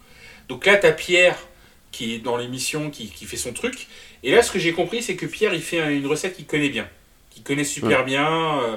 Donc 0.49 0.67
là, 0.67 0.77
tu 0.77 0.87
as 0.87 0.93
Pierre 0.93 1.37
qui 1.91 2.15
est 2.15 2.19
dans 2.19 2.37
l'émission, 2.37 2.91
qui, 2.91 3.09
qui, 3.11 3.27
fait 3.27 3.37
son 3.37 3.53
truc. 3.53 3.87
Et 4.23 4.31
là, 4.31 4.43
ce 4.43 4.51
que 4.51 4.59
j'ai 4.59 4.73
compris, 4.73 5.03
c'est 5.03 5.15
que 5.15 5.27
Pierre, 5.27 5.53
il 5.53 5.61
fait 5.61 5.95
une 5.95 6.07
recette 6.07 6.37
qu'il 6.37 6.47
connaît 6.47 6.71
bien, 6.71 6.89
qu'il 7.31 7.43
connaît 7.43 7.65
super 7.65 8.05
bien. 8.05 8.63
Euh, 8.63 8.77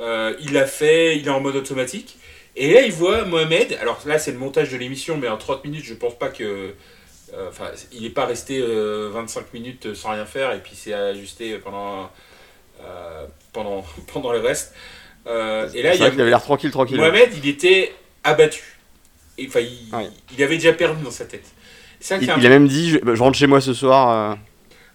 euh, 0.00 0.34
il 0.40 0.52
l'a 0.52 0.66
fait, 0.66 1.16
il 1.16 1.26
est 1.26 1.30
en 1.30 1.40
mode 1.40 1.56
automatique. 1.56 2.16
Et 2.56 2.72
là, 2.72 2.82
il 2.82 2.92
voit 2.92 3.24
Mohamed. 3.24 3.76
Alors 3.80 4.00
là, 4.06 4.18
c'est 4.18 4.32
le 4.32 4.38
montage 4.38 4.70
de 4.70 4.76
l'émission, 4.76 5.16
mais 5.16 5.28
en 5.28 5.36
30 5.36 5.64
minutes, 5.64 5.84
je 5.84 5.94
pense 5.94 6.18
pas 6.18 6.28
que. 6.28 6.74
Euh, 7.32 7.48
enfin, 7.48 7.70
il 7.92 8.02
n'est 8.02 8.10
pas 8.10 8.26
resté 8.26 8.60
25 8.60 8.66
euh, 8.66 9.44
minutes 9.54 9.94
sans 9.94 10.10
rien 10.10 10.26
faire 10.26 10.52
et 10.52 10.58
puis 10.58 10.72
c'est 10.74 10.92
ajusté 10.92 11.58
pendant, 11.58 12.10
pendant, 13.52 13.84
pendant 14.12 14.32
le 14.32 14.40
reste. 14.40 14.74
et 15.26 15.30
là, 15.82 15.94
il, 15.94 16.02
avait 16.02 16.24
l'air 16.24 16.42
tranquille, 16.42 16.72
tranquille. 16.72 16.96
Mohamed, 16.96 17.30
il 17.36 17.48
était 17.48 17.94
abattu. 18.24 18.79
Enfin, 19.46 19.60
il, 19.60 20.42
avait 20.42 20.56
déjà 20.56 20.72
perdu 20.72 21.02
dans 21.02 21.10
sa 21.10 21.24
tête. 21.24 21.46
il, 22.20 22.30
a 22.30 22.36
même 22.36 22.68
dit 22.68 22.90
je, 22.90 23.20
rentre 23.20 23.38
chez 23.38 23.46
moi 23.46 23.60
ce 23.60 23.74
soir. 23.74 24.38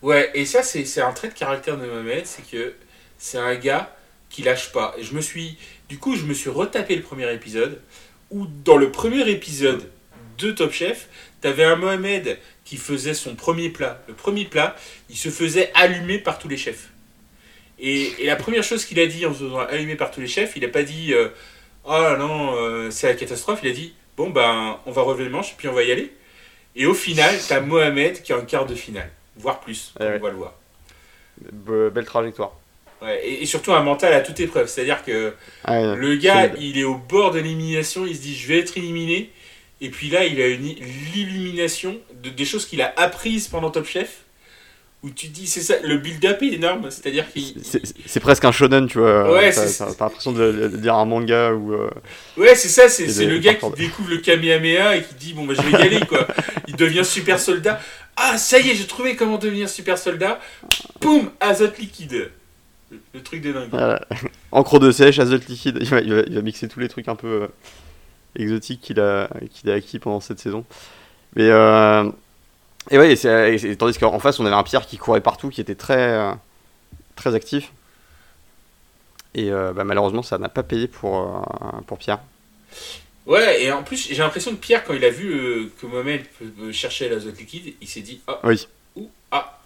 Ouais, 0.01 0.29
et 0.33 0.45
ça, 0.45 0.61
c'est 0.63 1.01
un 1.01 1.13
trait 1.13 1.29
de 1.29 1.33
caractère 1.33 1.77
de 1.77 1.85
Mohamed 1.85 2.25
c'est 2.25 2.47
que 2.47 2.73
c'est 3.17 3.37
un 3.37 3.55
gars 3.55 3.95
qui 4.29 4.43
lâche 4.43 4.71
pas. 4.71 4.93
Et 4.97 5.03
je 5.03 5.13
me 5.13 5.21
suis, 5.21 5.57
du 5.89 5.97
coup, 5.97 6.15
je 6.15 6.25
me 6.25 6.33
suis 6.33 6.49
retapé 6.49 6.95
le 6.95 7.01
premier 7.01 7.31
épisode 7.33 7.81
où 8.31 8.45
dans 8.63 8.77
le 8.77 8.91
premier 8.91 9.27
épisode 9.29 9.89
de 10.37 10.51
Top 10.51 10.71
Chef, 10.71 11.07
tu 11.41 11.47
avais 11.47 11.63
un 11.63 11.75
Mohamed 11.75 12.37
qui 12.65 12.77
faisait 12.77 13.13
son 13.13 13.35
premier 13.35 13.69
plat. 13.69 14.03
Le 14.07 14.13
premier 14.13 14.45
plat, 14.45 14.75
il 15.09 15.15
se 15.15 15.29
faisait 15.29 15.71
allumer 15.73 16.17
par 16.17 16.39
tous 16.39 16.47
les 16.47 16.57
chefs. 16.57 16.89
Et, 17.79 18.11
la 18.25 18.35
première 18.35 18.63
chose 18.63 18.85
qu'il 18.85 18.99
a 18.99 19.07
dit 19.07 19.25
en 19.25 19.33
se 19.33 19.39
faisant 19.39 19.59
allumer 19.59 19.95
par 19.95 20.11
tous 20.11 20.21
les 20.21 20.27
chefs, 20.27 20.53
il 20.55 20.63
n'a 20.63 20.69
pas 20.69 20.83
dit 20.83 21.13
euh, 21.13 21.29
Oh 21.83 22.15
non, 22.17 22.55
euh, 22.55 22.89
c'est 22.91 23.07
la 23.07 23.13
catastrophe. 23.13 23.59
Il 23.63 23.69
a 23.69 23.73
dit 23.73 23.93
Bon, 24.17 24.29
ben, 24.29 24.79
on 24.85 24.91
va 24.91 25.01
relever 25.01 25.25
le 25.25 25.29
manche, 25.29 25.55
puis 25.57 25.67
on 25.67 25.73
va 25.73 25.83
y 25.83 25.91
aller. 25.91 26.11
Et 26.75 26.85
au 26.85 26.93
final, 26.93 27.35
tu 27.45 27.53
as 27.53 27.61
Mohamed 27.61 28.21
qui 28.21 28.31
est 28.31 28.35
en 28.35 28.45
quart 28.45 28.65
de 28.65 28.75
finale, 28.75 29.09
voire 29.37 29.59
plus, 29.59 29.93
on 29.99 30.03
va 30.03 30.29
le 30.29 30.35
voir. 30.35 30.53
belle 31.39 32.05
trajectoire 32.05 32.53
et, 33.23 33.45
surtout 33.45 33.73
un 33.73 33.83
mental 33.83 34.13
à 34.13 34.21
toute 34.21 34.39
épreuve. 34.39 34.67
C'est-à-dire 34.67 35.03
que 35.03 35.33
ah 35.63 35.95
le 35.95 36.15
gars, 36.15 36.51
il 36.59 36.77
est 36.77 36.83
au 36.83 36.95
bord 36.95 37.31
de 37.31 37.39
l'élimination, 37.39 38.05
il 38.05 38.15
se 38.15 38.21
dit 38.21 38.35
je 38.35 38.47
vais 38.47 38.59
être 38.59 38.77
éliminé. 38.77 39.31
Et 39.81 39.89
puis 39.89 40.09
là, 40.09 40.23
il 40.25 40.41
a 40.41 40.47
une 40.47 40.73
l'illumination 41.13 41.97
de, 42.23 42.29
des 42.29 42.45
choses 42.45 42.65
qu'il 42.65 42.81
a 42.81 42.93
apprises 42.97 43.47
pendant 43.47 43.69
Top 43.71 43.85
Chef. 43.85 44.21
Où 45.05 45.11
tu 45.11 45.27
dis, 45.27 45.45
c'est 45.45 45.61
ça, 45.61 45.75
le 45.83 45.97
build-up 45.97 46.41
est 46.41 46.53
énorme. 46.53 46.89
C'est-à-dire 46.89 47.31
qu'il. 47.31 47.53
C'est 48.07 48.19
presque 48.19 48.43
un 48.43 48.51
shonen, 48.51 48.87
tu 48.87 48.97
vois. 48.97 49.31
Ouais, 49.31 49.51
T'as 49.53 49.85
l'impression 49.99 50.31
de, 50.31 50.67
dire 50.77 50.95
un 50.95 51.05
manga 51.05 51.53
ou. 51.53 51.73
Euh, 51.73 51.91
ouais, 52.37 52.55
c'est 52.55 52.69
ça, 52.69 52.89
c'est 52.89 53.25
le 53.27 53.37
gars 53.37 53.53
qui 53.53 53.69
découvre 53.77 54.09
le 54.09 54.17
Kamehameha 54.17 54.95
et 54.95 55.03
qui 55.03 55.13
dit, 55.13 55.33
bon, 55.33 55.45
bah, 55.45 55.53
je 55.55 55.61
vais 55.61 55.69
y 55.73 55.75
aller, 55.75 55.99
quoi. 56.07 56.25
il 56.67 56.75
devient 56.75 57.05
super 57.05 57.39
soldat. 57.39 57.79
Ah, 58.15 58.39
ça 58.39 58.57
y 58.57 58.71
est, 58.71 58.73
j'ai 58.73 58.87
trouvé 58.87 59.15
comment 59.15 59.37
devenir 59.37 59.69
super 59.69 59.99
soldat. 59.99 60.39
Poum, 60.99 61.29
azote 61.39 61.77
liquide. 61.77 62.31
Le, 63.13 63.21
truc 63.21 63.41
des 63.41 63.53
dingues. 63.53 63.69
Encre 64.51 64.79
de 64.79 64.89
sèche, 64.91 65.19
azote 65.19 65.47
liquide. 65.47 65.77
Il 65.81 65.87
va, 65.87 66.01
il, 66.01 66.33
va, 66.33 66.41
mixer 66.41 66.67
tous 66.67 66.79
les 66.79 66.89
trucs 66.89 67.09
un 67.09 67.15
peu 67.15 67.43
euh, 67.43 67.47
exotiques 68.35 68.81
qu'il 68.81 68.99
a, 68.99 69.29
qu'il 69.53 69.69
a 69.69 69.75
acquis 69.75 69.99
pendant 69.99 70.19
cette 70.19 70.39
saison. 70.39 70.65
Mais. 71.35 71.47
Euh, 71.51 72.09
et 72.91 72.97
ouais, 72.97 73.13
et 73.13 73.75
tandis 73.75 73.97
qu'en 73.97 74.19
face, 74.19 74.39
on 74.39 74.45
avait 74.45 74.55
un 74.55 74.63
Pierre 74.63 74.85
qui 74.85 74.97
courait 74.97 75.21
partout, 75.21 75.49
qui 75.49 75.61
était 75.61 75.75
très, 75.75 75.97
euh, 75.97 76.31
très 77.15 77.35
actif. 77.35 77.71
Et 79.33 79.49
bah, 79.49 79.83
malheureusement, 79.83 80.23
ça 80.23 80.37
n'a 80.37 80.47
pas 80.47 80.63
payé 80.63 80.87
pour, 80.87 81.45
pour 81.87 81.97
Pierre. 81.97 82.19
Ouais, 83.25 83.63
et 83.63 83.71
en 83.71 83.83
plus, 83.83 84.07
j'ai 84.07 84.15
l'impression 84.15 84.51
que 84.51 84.61
Pierre, 84.61 84.85
quand 84.85 84.93
il 84.93 85.03
a 85.03 85.09
vu 85.09 85.71
que 85.81 85.85
Mohamed 85.85 86.21
cherchait 86.71 87.09
l'azote 87.09 87.37
liquide, 87.37 87.73
il 87.81 87.87
s'est 87.87 87.99
dit 87.99 88.21
Ah, 88.27 88.39
oui. 88.45 88.65
ou, 88.95 89.09
ah, 89.31 89.59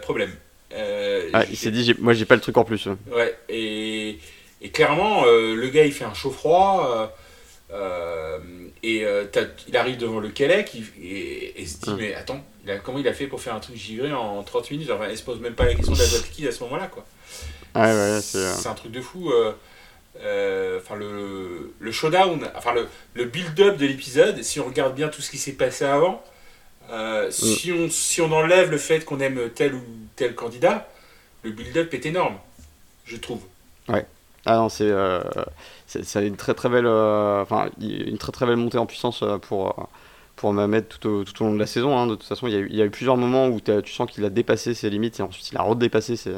problème. 0.00 0.32
Euh, 0.74 1.30
ah, 1.32 1.44
il 1.50 1.56
s'est 1.56 1.70
dit, 1.70 1.94
moi 1.98 2.14
j'ai 2.14 2.24
pas 2.24 2.34
le 2.34 2.40
truc 2.40 2.56
en 2.56 2.64
plus. 2.64 2.88
Ouais, 3.12 3.36
et, 3.48 4.18
et 4.60 4.70
clairement, 4.70 5.24
euh, 5.26 5.54
le 5.54 5.68
gars 5.68 5.84
il 5.84 5.92
fait 5.92 6.04
un 6.04 6.14
chaud-froid, 6.14 7.12
euh, 7.74 8.38
et 8.82 9.04
il 9.68 9.76
arrive 9.76 9.96
devant 9.96 10.20
le 10.20 10.28
Québec 10.28 10.76
et, 11.02 11.60
et, 11.60 11.66
se 11.66 11.78
dit, 11.78 11.90
hum. 11.90 11.96
mais 11.98 12.14
attends, 12.14 12.42
comment 12.82 12.98
il 12.98 13.08
a 13.08 13.12
fait 13.12 13.26
pour 13.26 13.40
faire 13.40 13.54
un 13.54 13.60
truc 13.60 13.76
givré 13.76 14.12
en 14.12 14.42
30 14.42 14.70
minutes? 14.70 14.90
Enfin, 14.90 15.08
Il 15.10 15.18
se 15.18 15.22
pose 15.22 15.40
même 15.40 15.54
pas 15.54 15.64
la 15.64 15.74
question 15.74 15.92
de 15.92 15.98
la 15.98 16.04
liquide 16.04 16.46
à 16.46 16.52
ce 16.52 16.62
moment-là, 16.64 16.86
quoi. 16.86 17.04
Ouais, 17.74 17.82
ouais, 17.82 18.20
c'est 18.22 18.68
un 18.68 18.74
truc 18.74 18.92
de 18.92 19.00
fou. 19.00 19.32
enfin, 20.16 20.96
le, 20.96 21.74
le 21.78 21.92
showdown, 21.92 22.48
enfin, 22.54 22.72
le, 22.74 22.86
le 23.14 23.24
build-up 23.24 23.76
de 23.76 23.86
l'épisode, 23.86 24.42
si 24.42 24.60
on 24.60 24.66
regarde 24.66 24.94
bien 24.94 25.08
tout 25.08 25.22
ce 25.22 25.30
qui 25.30 25.38
s'est 25.38 25.52
passé 25.52 25.84
avant, 25.84 26.22
euh, 26.90 27.30
si, 27.30 27.72
on, 27.72 27.88
si 27.88 28.20
on 28.20 28.30
enlève 28.32 28.70
le 28.70 28.78
fait 28.78 29.04
qu'on 29.04 29.20
aime 29.20 29.50
tel 29.54 29.74
ou 29.74 29.82
tel 30.16 30.34
candidat, 30.34 30.88
le 31.42 31.50
build-up 31.50 31.92
est 31.94 32.06
énorme, 32.06 32.36
je 33.06 33.16
trouve. 33.16 33.40
Ouais. 33.88 34.06
Ah 34.44 34.56
non, 34.56 34.68
c'est 34.68 34.90
euh, 34.90 35.22
une 36.26 36.36
très 36.36 36.54
très 36.54 36.68
belle, 36.68 36.86
euh, 36.86 37.42
enfin 37.42 37.68
une 37.80 38.18
très 38.18 38.32
très 38.32 38.46
belle 38.46 38.56
montée 38.56 38.78
en 38.78 38.86
puissance 38.86 39.22
pour 39.42 39.88
pour 40.36 40.52
Mohamed 40.52 40.88
tout 40.88 41.08
au, 41.08 41.24
tout 41.24 41.42
au 41.42 41.46
long 41.46 41.54
de 41.54 41.58
la 41.60 41.66
saison. 41.66 41.96
hein. 41.96 42.08
De 42.08 42.16
toute 42.16 42.26
façon, 42.26 42.48
il 42.48 42.54
y, 42.54 42.56
a 42.56 42.58
eu, 42.58 42.66
il 42.68 42.76
y 42.76 42.82
a 42.82 42.84
eu 42.84 42.90
plusieurs 42.90 43.16
moments 43.16 43.46
où 43.46 43.60
tu 43.60 43.92
sens 43.92 44.10
qu'il 44.10 44.24
a 44.24 44.30
dépassé 44.30 44.74
ses 44.74 44.90
limites 44.90 45.20
et 45.20 45.22
ensuite 45.22 45.48
il 45.52 45.56
a 45.56 45.62
redépassé 45.62 46.16
ses, 46.16 46.34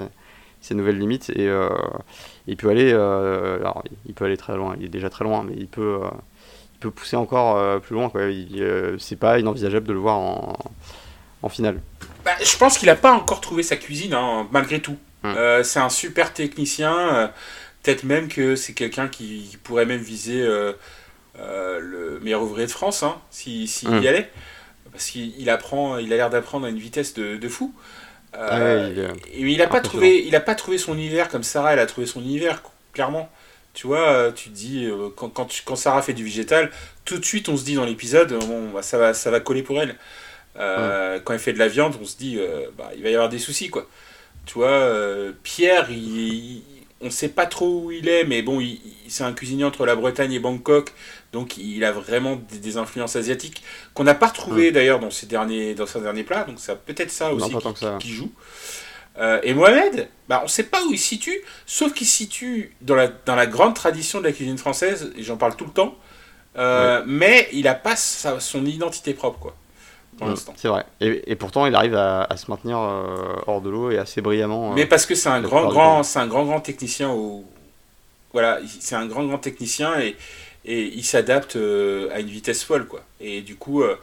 ses 0.61 0.75
nouvelles 0.75 0.99
limites. 0.99 1.31
Et 1.31 1.49
euh, 1.49 1.71
il 2.47 2.59
peut 2.59 2.69
aller, 2.69 2.93
euh, 2.93 3.57
alors, 3.61 3.83
il 4.07 4.13
peut 4.13 4.27
aller 4.27 4.37
très 4.37 4.55
loin. 4.55 4.77
Il 4.79 4.85
est 4.85 4.91
déjà 4.91 5.09
très 5.09 5.25
loin, 5.25 5.45
mais 5.49 5.55
il 5.57 5.67
peut, 5.67 6.01
euh, 6.03 6.09
il 6.75 6.79
peut 6.81 6.91
pousser 6.91 7.17
encore 7.17 7.57
euh, 7.57 7.79
plus 7.79 7.95
loin. 7.95 8.13
Euh, 8.17 8.97
c'est 8.99 9.17
pas 9.17 9.39
inenvisageable 9.39 9.87
de 9.87 9.95
le 9.95 9.99
voir 9.99 10.19
en, 10.19 10.59
en 11.43 11.49
finale. 11.49 11.81
Bah, 12.23 12.33
je 12.45 12.57
pense 12.59 12.77
qu'il 12.77 12.89
n'a 12.89 12.97
pas 12.97 13.15
encore 13.15 13.41
trouvé 13.41 13.63
sa 13.63 13.77
cuisine, 13.77 14.13
hein, 14.13 14.47
malgré 14.53 14.81
tout. 14.81 14.99
Euh, 15.25 15.63
c'est 15.65 15.81
un 15.81 15.89
super 15.89 16.35
technicien. 16.35 17.33
Peut-être 17.87 18.05
même 18.05 18.29
que 18.29 18.57
c'est 18.57 18.75
quelqu'un 18.75 19.09
qui, 19.09 19.49
qui 19.51 19.59
pourrait 19.59 19.87
même 19.87 20.03
viser 20.03 20.43
euh, 20.43 20.73
euh, 21.39 21.81
le 21.81 22.21
meilleur 22.21 22.43
ouvrier 22.43 22.67
de 22.67 22.73
France, 22.73 23.03
hein, 23.05 23.21
s'il 23.31 23.69
y 24.01 24.09
allait. 24.09 24.31
Parce 24.93 25.07
qu'il 25.09 25.39
il 25.41 25.51
apprend, 25.51 25.99
il 25.99 26.13
a 26.13 26.17
l'air 26.17 26.31
d'apprendre 26.31 26.67
à 26.67 26.71
une 26.71 26.79
vitesse 26.79 27.15
de, 27.15 27.37
de 27.37 27.49
fou. 27.49 27.75
Euh, 28.37 28.85
Ah 29.25 29.33
ouais, 29.35 29.43
il 29.43 29.47
est- 29.49 29.53
il 29.53 29.59
n'a 29.59 29.67
pas 29.69 29.81
trouvé, 29.83 30.27
il 30.27 30.37
a 30.37 30.41
pas 30.41 30.55
trouvé 30.55 30.79
son 30.79 30.95
univers 30.95 31.29
comme 31.29 31.43
Sarah, 31.45 31.73
elle 31.75 31.79
a 31.81 31.87
trouvé 31.87 32.07
son 32.07 32.21
univers, 32.23 32.63
clairement. 32.95 33.31
Tu 33.75 33.87
vois, 33.87 34.09
euh, 34.11 34.33
tu 34.33 34.51
te 34.51 34.55
dis, 34.55 34.89
quand, 35.17 35.29
quand, 35.31 35.47
tu- 35.47 35.63
quand 35.65 35.77
Sarah 35.77 36.03
fait 36.03 36.15
du 36.15 36.25
végétal, 36.25 36.71
tout 37.05 37.19
de 37.19 37.25
suite 37.25 37.49
on 37.51 37.57
se 37.59 37.65
dit 37.65 37.75
dans 37.77 37.85
l'épisode, 37.87 38.33
bon, 38.47 38.71
bah, 38.73 38.83
ça, 38.83 38.99
va, 38.99 39.15
ça 39.15 39.31
va 39.31 39.41
coller 39.41 39.63
pour 39.63 39.81
elle. 39.83 39.97
Euh, 40.59 41.21
Quand 41.25 41.35
elle 41.35 41.41
fait 41.41 41.53
de 41.55 41.59
la 41.61 41.69
viande, 41.69 41.97
on 42.01 42.07
se 42.07 42.17
dit, 42.19 42.39
euh, 42.39 42.69
bah, 42.79 42.91
il 42.97 43.03
va 43.03 43.11
y 43.11 43.15
avoir 43.15 43.29
des 43.31 43.39
soucis, 43.41 43.71
quoi. 43.71 43.89
Tu 44.47 44.55
vois, 44.55 44.91
Pierre, 45.43 45.89
il, 45.91 45.99
il- 45.99 46.63
on 47.07 47.11
ne 47.11 47.15
sait 47.15 47.29
pas 47.31 47.47
trop 47.47 47.83
où 47.85 47.91
il 47.93 48.09
est, 48.09 48.25
mais 48.25 48.43
bon, 48.43 48.61
il, 48.61 48.67
il- 48.75 48.81
c'est 49.09 49.25
un 49.25 49.33
cuisinier 49.33 49.65
entre 49.65 49.87
la 49.87 49.95
Bretagne 49.97 50.33
et 50.33 50.39
Bangkok, 50.41 50.93
donc 51.33 51.57
il 51.57 51.83
a 51.85 51.93
vraiment 51.93 52.37
des, 52.51 52.59
des 52.59 52.77
influences 52.77 53.17
asiatiques 53.17 53.63
qu'on 53.95 54.05
n'a 54.05 54.15
pas 54.15 54.27
retrouvées 54.29 54.73
d'ailleurs 54.73 55.01
dans 55.01 55.11
ses 55.11 55.27
derniers, 55.27 55.75
dans 55.75 55.87
ses 55.87 56.01
derniers 56.01 56.25
plats, 56.25 56.45
donc 56.45 56.57
c'est 56.59 56.77
peut-être 56.79 57.11
ça 57.11 57.33
aussi 57.33 57.47
qui, 57.59 57.63
tant 57.63 57.73
que 57.73 57.79
ça. 57.81 57.97
qui 58.01 58.11
joue. 58.13 58.31
Euh, 59.19 59.41
et 59.43 59.55
Mohamed, 59.55 60.09
bah, 60.29 60.41
on 60.43 60.45
ne 60.45 60.49
sait 60.51 60.65
pas 60.65 60.85
où 60.85 60.93
il 60.93 60.99
se 60.99 61.07
situe, 61.09 61.41
sauf 61.65 61.95
qu'il 61.95 62.07
se 62.07 62.17
situe 62.17 62.75
dans 62.83 62.95
la, 62.97 63.09
dans 63.09 63.35
la 63.35 63.47
grande 63.47 63.75
tradition 63.75 64.19
de 64.21 64.25
la 64.25 64.33
cuisine 64.33 64.59
française, 64.59 65.13
et 65.17 65.23
j'en 65.23 65.37
parle 65.39 65.57
tout 65.57 65.65
le 65.65 65.71
temps, 65.73 65.97
euh, 66.59 67.03
mais 67.07 67.49
il 67.53 67.65
n'a 67.65 67.75
pas 67.75 67.97
sa- 67.97 68.41
son 68.41 68.65
identité 68.67 69.15
propre, 69.15 69.39
quoi, 69.39 69.57
pour 70.17 70.27
Mm, 70.27 70.31
l'instant. 70.31 70.55
C'est 70.57 70.69
vrai. 70.69 70.85
Et, 71.01 71.31
et 71.33 71.37
pourtant, 71.37 71.67
il 71.67 71.75
arrive 71.75 71.95
à, 71.95 72.23
à 72.25 72.37
se 72.37 72.51
maintenir 72.51 72.79
euh, 72.79 73.35
hors 73.47 73.61
de 73.61 73.71
l'eau 73.71 73.91
et 73.91 73.99
assez 73.99 74.21
brillamment. 74.21 74.73
euh. 74.73 74.75
Mais 74.77 74.87
parce 74.87 75.07
que 75.07 75.15
c'est 75.15 75.29
un 75.29 75.41
grand, 75.41 75.67
grand, 75.67 76.03
c'est 76.03 76.19
un 76.19 76.27
grand, 76.27 76.45
grand 76.45 76.61
technicien 76.61 77.11
au, 77.11 77.45
voilà, 78.33 78.61
il- 78.61 78.69
c'est 78.81 78.95
un 78.97 79.07
grand, 79.07 79.25
grand 79.27 79.39
technicien 79.39 79.99
et, 80.01 80.17
et 80.65 80.83
il 80.85 81.05
s'adapte 81.05 81.57
euh, 81.57 82.09
à 82.13 82.21
une 82.21 82.29
vitesse 82.29 82.65
folle, 82.65 82.87
quoi. 82.87 83.05
Et 83.21 83.43
du 83.43 83.57
coup, 83.57 83.83
euh, 83.83 83.97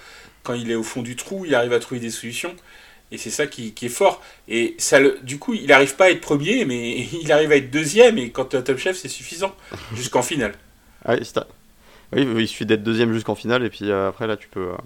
quand 0.44 0.54
il 0.54 0.72
est 0.72 0.76
au 0.76 0.84
fond 0.84 1.02
du 1.02 1.16
trou, 1.16 1.46
il 1.46 1.56
arrive 1.56 1.74
à 1.74 1.80
trouver 1.80 2.02
des 2.02 2.12
solutions. 2.12 2.56
Et 3.12 3.18
c'est 3.20 3.30
ça 3.32 3.48
qui, 3.48 3.74
qui 3.74 3.88
est 3.88 3.90
fort. 3.90 4.22
Et 4.48 4.76
ça, 4.80 5.00
le, 5.00 5.20
du 5.24 5.40
coup, 5.40 5.54
il 5.54 5.68
n'arrive 5.68 5.96
pas 5.96 6.06
à 6.06 6.10
être 6.12 6.22
premier, 6.22 6.66
mais 6.66 7.00
il 7.24 7.32
arrive 7.32 7.52
à 7.52 7.58
être 7.58 7.72
deuxième. 7.72 8.18
Et 8.18 8.32
quand 8.32 8.46
tu 8.46 8.58
es 8.58 8.64
top 8.64 8.78
chef, 8.80 8.98
c'est 8.98 9.10
suffisant 9.10 9.56
jusqu'en 9.94 10.22
finale. 10.24 10.56
Ah 12.12 12.18
oui, 12.18 12.28
il 12.44 12.48
suffit 12.48 12.66
d'être 12.66 12.84
deuxième 12.84 13.14
jusqu'en 13.14 13.36
finale 13.36 13.64
et 13.66 13.70
puis 13.70 13.90
euh, 13.90 14.10
après 14.10 14.28
là 14.28 14.38
tu 14.38 14.48
peux 14.48 14.70
euh, 14.70 14.78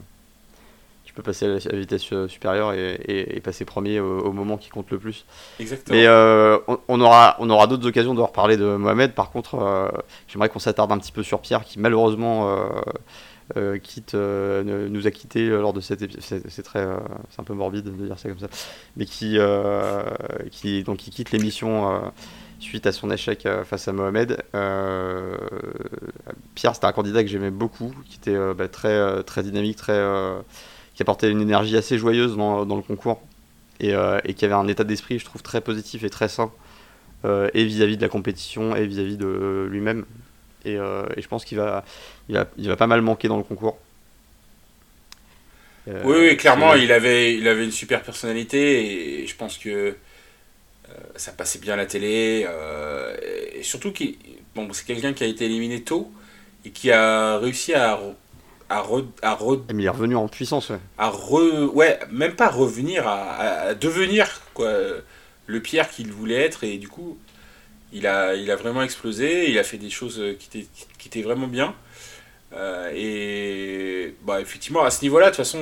peux 1.17 1.23
passer 1.23 1.45
à 1.45 1.49
la, 1.49 1.77
vitesse 1.77 2.11
euh, 2.13 2.27
supérieure 2.27 2.71
et, 2.73 2.93
et- 3.05 3.35
et 3.37 3.41
passer 3.41 3.65
premier 3.65 3.99
au, 3.99 4.19
au 4.21 4.31
moment 4.31 4.55
qui 4.57 4.69
compte 4.69 4.89
le 4.91 4.97
plus. 4.99 5.25
Exactement. 5.59 5.97
Mais 5.97 6.05
euh, 6.07 6.57
on, 6.67 6.79
on 6.87 7.01
aura 7.01 7.35
on 7.39 7.49
aura 7.49 7.67
d'autres 7.67 7.85
occasions 7.87 8.13
de 8.15 8.21
reparler 8.21 8.55
de 8.55 8.75
Mohamed. 8.77 9.13
Par 9.13 9.29
contre, 9.31 9.55
euh, 9.55 9.89
j'aimerais 10.27 10.49
qu'on 10.49 10.59
s'attarde 10.59 10.91
un 10.91 10.97
petit 10.97 11.11
peu 11.11 11.23
sur 11.23 11.41
Pierre 11.41 11.65
qui 11.65 11.79
malheureusement 11.79 12.49
euh, 13.55 13.77
quitte 13.79 14.13
nous 14.13 15.07
a 15.07 15.11
quitté 15.11 15.47
lors 15.49 15.73
de 15.73 15.81
cet 15.81 16.01
épisode. 16.01 16.21
C'est 16.23 16.49
c'est 16.49 16.63
très 16.63 16.85
c'est 17.29 17.39
un 17.41 17.43
peu 17.43 17.53
morbide 17.53 17.85
de 17.85 18.05
dire 18.05 18.17
ça 18.19 18.29
comme 18.29 18.39
ça, 18.39 18.47
mais 18.95 19.05
qui 19.05 19.37
qui 20.51 20.83
donc 20.83 20.97
qui 20.97 21.09
quitte 21.11 21.31
l'émission. 21.31 22.01
suite 22.59 22.87
à 22.87 22.91
son 22.91 23.11
échec 23.11 23.47
face 23.65 23.87
à 23.87 23.93
Mohamed. 23.93 24.43
Euh, 24.55 25.37
Pierre, 26.55 26.73
c'était 26.73 26.87
un 26.87 26.91
candidat 26.91 27.21
que 27.23 27.29
j'aimais 27.29 27.51
beaucoup, 27.51 27.93
qui 28.09 28.17
était 28.17 28.35
euh, 28.35 28.55
bah, 28.55 28.67
très, 28.67 29.21
très 29.23 29.43
dynamique, 29.43 29.77
très, 29.77 29.91
euh, 29.93 30.39
qui 30.97 31.03
apportait 31.03 31.29
une 31.29 31.41
énergie 31.41 31.77
assez 31.77 31.99
joyeuse 31.99 32.35
dans, 32.35 32.65
dans 32.65 32.75
le 32.75 32.81
concours 32.81 33.21
et, 33.79 33.93
euh, 33.93 34.19
et 34.25 34.33
qui 34.33 34.45
avait 34.45 34.55
un 34.55 34.67
état 34.67 34.83
d'esprit, 34.83 35.19
je 35.19 35.25
trouve, 35.25 35.43
très 35.43 35.61
positif 35.61 36.03
et 36.03 36.09
très 36.09 36.27
sain, 36.27 36.51
euh, 37.23 37.51
et 37.53 37.65
vis-à-vis 37.65 37.97
de 37.97 38.01
la 38.01 38.09
compétition 38.09 38.75
et 38.75 38.87
vis-à-vis 38.87 39.15
de 39.15 39.67
lui-même. 39.69 40.05
Et, 40.65 40.75
euh, 40.75 41.05
et 41.15 41.21
je 41.21 41.27
pense 41.27 41.45
qu'il 41.45 41.59
va, 41.59 41.85
il 42.29 42.35
va, 42.35 42.47
il 42.57 42.67
va 42.67 42.75
pas 42.75 42.87
mal 42.87 43.03
manquer 43.03 43.27
dans 43.27 43.37
le 43.37 43.43
concours. 43.43 43.77
Oui, 45.85 46.15
oui, 46.19 46.35
clairement, 46.35 46.73
il 46.73 46.91
avait, 46.91 47.35
il 47.35 47.47
avait 47.47 47.63
une 47.63 47.71
super 47.71 48.01
personnalité 48.01 49.21
et 49.21 49.27
je 49.27 49.35
pense 49.35 49.57
que 49.57 49.95
ça 51.15 51.31
passait 51.31 51.59
bien 51.59 51.75
à 51.75 51.77
la 51.77 51.85
télé. 51.85 52.45
et 53.53 53.61
surtout, 53.61 53.91
qu'il, 53.91 54.15
bon, 54.55 54.67
c'est 54.73 54.85
quelqu'un 54.85 55.13
qui 55.13 55.23
a 55.23 55.27
été 55.27 55.45
éliminé 55.45 55.83
tôt 55.83 56.11
et 56.65 56.71
qui 56.71 56.91
a 56.91 57.37
réussi 57.37 57.75
à, 57.75 57.99
à, 58.69 58.81
re- 58.83 59.05
à, 59.21 59.35
re- 59.35 59.61
Mais 59.73 59.83
il 59.83 59.85
est 59.85 59.89
revenu 59.89 60.15
en 60.15 60.27
puissance, 60.27 60.69
ouais. 60.69 60.79
à 60.97 61.09
re- 61.11 61.67
ouais, 61.67 61.99
même 62.11 62.35
pas 62.35 62.49
revenir, 62.49 63.07
à, 63.07 63.73
devenir 63.75 64.41
quoi, 64.53 64.71
le 65.45 65.61
Pierre 65.61 65.89
qu'il 65.89 66.11
voulait 66.11 66.41
être 66.45 66.63
et 66.63 66.77
du 66.77 66.87
coup, 66.87 67.17
il 67.93 68.07
a, 68.07 68.35
il 68.35 68.51
a 68.51 68.55
vraiment 68.55 68.83
explosé. 68.83 69.49
Il 69.51 69.59
a 69.59 69.63
fait 69.63 69.77
des 69.77 69.89
choses 69.89 70.21
qui 70.39 70.47
étaient, 70.59 70.67
qui 70.99 71.07
étaient 71.09 71.21
vraiment 71.23 71.47
bien. 71.47 71.75
Euh, 72.53 72.91
et 72.95 74.15
bah, 74.23 74.41
effectivement, 74.41 74.83
à 74.83 74.91
ce 74.91 75.01
niveau-là, 75.03 75.27
de 75.27 75.31
toute 75.31 75.37
façon, 75.37 75.59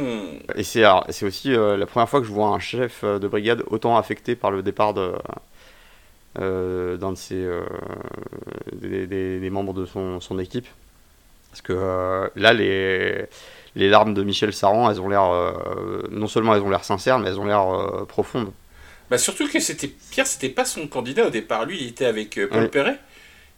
Et 0.56 0.64
c'est 0.64 0.86
aussi 1.24 1.54
euh, 1.54 1.78
la 1.78 1.86
première 1.86 2.10
fois 2.10 2.20
que 2.22 2.28
je 2.28 2.32
vois 2.32 2.48
un 2.48 2.60
chef 2.60 3.04
euh, 3.04 3.20
de 3.20 3.28
brigade 3.28 3.64
autant 3.68 3.98
affecté 3.98 4.36
par 4.36 4.52
le 4.52 4.64
départ 4.64 4.94
de 4.94 5.14
euh, 6.40 6.98
d'un 6.98 7.12
de 7.14 7.18
ses 7.18 7.48
des, 8.74 9.08
des- 9.08 9.40
des 9.40 9.50
membres 9.50 9.74
de 9.74 9.86
son, 9.86 10.20
son 10.20 10.40
équipe. 10.40 10.68
Parce 11.56 11.62
que 11.62 11.72
euh, 11.74 12.28
là, 12.36 12.52
les, 12.52 13.28
les 13.78 13.88
larmes 13.88 14.14
de 14.14 14.24
Michel 14.24 14.52
Saran, 14.52 14.92
elles 14.92 15.00
ont 15.00 15.08
l'air 15.08 15.24
euh, 15.24 16.04
non 16.12 16.28
seulement 16.28 16.54
elles 16.54 16.62
ont 16.62 16.70
l'air 16.70 16.84
sincères, 16.84 17.18
mais 17.18 17.30
elles 17.30 17.40
ont 17.40 17.46
l'air 17.46 17.62
euh, 17.62 18.04
profondes. 18.04 18.52
Bah 19.10 19.18
surtout 19.18 19.48
que 19.48 19.62
c'était 19.62 19.88
Pierre, 20.12 20.28
c'était 20.28 20.50
pas 20.50 20.66
son 20.66 20.86
candidat 20.88 21.28
au 21.28 21.30
départ. 21.30 21.66
Lui, 21.66 21.78
il 21.80 21.88
était 21.88 22.04
avec 22.04 22.38
Paul 22.50 22.64
Oui. 22.64 22.68
Perret 22.68 23.00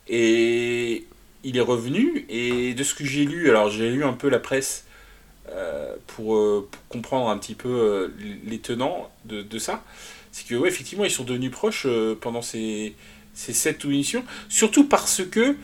et 0.08 1.08
il 1.44 1.58
est 1.58 1.62
revenu. 1.62 2.28
Et 2.30 2.76
de 2.76 2.84
ce 2.84 2.94
que 2.94 3.04
j'ai 3.04 3.26
lu, 3.26 3.50
alors 3.50 3.72
j'ai 3.72 3.90
lu 3.90 4.04
un 4.04 4.14
peu 4.14 4.30
la 4.30 4.38
presse 4.38 4.86
euh, 5.50 5.96
pour, 6.06 6.36
euh, 6.36 6.68
pour 6.70 6.88
comprendre 6.90 7.30
un 7.30 7.38
petit 7.40 7.56
peu 7.56 7.68
euh, 7.70 8.10
les 8.46 8.60
tenants 8.60 9.10
de, 9.26 9.42
de 9.42 9.58
ça. 9.58 9.84
C'est 10.32 10.48
que 10.48 10.54
ouais, 10.54 10.70
effectivement, 10.70 11.04
ils 11.04 11.10
sont 11.10 11.24
devenus 11.24 11.50
proches 11.50 11.88
pendant 12.22 12.44
ces 12.44 12.94
ces 13.34 13.54
sept 13.54 13.86
émissions. 13.86 14.24
Surtout 14.50 14.88
parce 14.88 15.24
que 15.24 15.56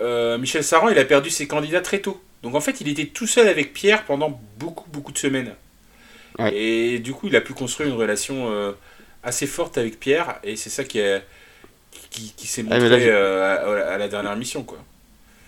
euh, 0.00 0.38
Michel 0.38 0.62
Saran, 0.64 0.88
il 0.88 0.98
a 0.98 1.04
perdu 1.04 1.30
ses 1.30 1.46
candidats 1.46 1.80
très 1.80 2.00
tôt. 2.00 2.20
Donc 2.42 2.54
en 2.54 2.60
fait, 2.60 2.80
il 2.80 2.88
était 2.88 3.06
tout 3.06 3.26
seul 3.26 3.48
avec 3.48 3.72
Pierre 3.72 4.04
pendant 4.04 4.40
beaucoup 4.58 4.88
beaucoup 4.90 5.12
de 5.12 5.18
semaines. 5.18 5.54
Ouais. 6.38 6.54
Et 6.54 6.98
du 7.00 7.12
coup, 7.12 7.26
il 7.28 7.34
a 7.36 7.40
pu 7.40 7.52
construire 7.52 7.88
une 7.88 7.96
relation 7.96 8.50
euh, 8.50 8.72
assez 9.24 9.46
forte 9.46 9.76
avec 9.78 9.98
Pierre, 9.98 10.36
et 10.44 10.54
c'est 10.56 10.70
ça 10.70 10.84
qui, 10.84 11.00
est- 11.00 11.24
qui, 12.10 12.32
qui 12.36 12.46
s'est 12.46 12.64
Ah, 12.70 12.74
mais 12.78 12.80
montré 12.88 13.06
là, 13.06 13.12
euh, 13.16 13.88
à, 13.88 13.94
à 13.94 13.98
la 13.98 14.08
dernière 14.08 14.36
mission. 14.36 14.62
Quoi. 14.62 14.78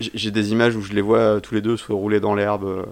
J'ai 0.01 0.31
des 0.31 0.51
images 0.51 0.75
où 0.75 0.81
je 0.81 0.91
les 0.93 1.01
vois 1.01 1.39
tous 1.41 1.53
les 1.55 1.61
deux 1.61 1.77
se 1.77 1.91
rouler 1.91 2.19
dans 2.19 2.35
l'herbe 2.35 2.87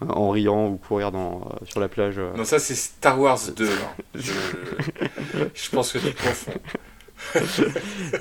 en 0.00 0.30
riant 0.30 0.66
ou 0.66 0.76
courir 0.76 1.12
dans, 1.12 1.42
euh, 1.62 1.64
sur 1.66 1.78
la 1.78 1.88
plage. 1.88 2.14
euh. 2.18 2.32
Non, 2.36 2.44
ça 2.44 2.58
c'est 2.58 2.74
Star 2.74 3.20
Wars 3.20 3.38
2. 3.56 3.68
hein. 3.68 3.70
Je, 4.16 4.32
je 5.54 5.70
pense 5.70 5.92
que 5.92 5.98
tu 5.98 6.12
confonds. 6.12 6.52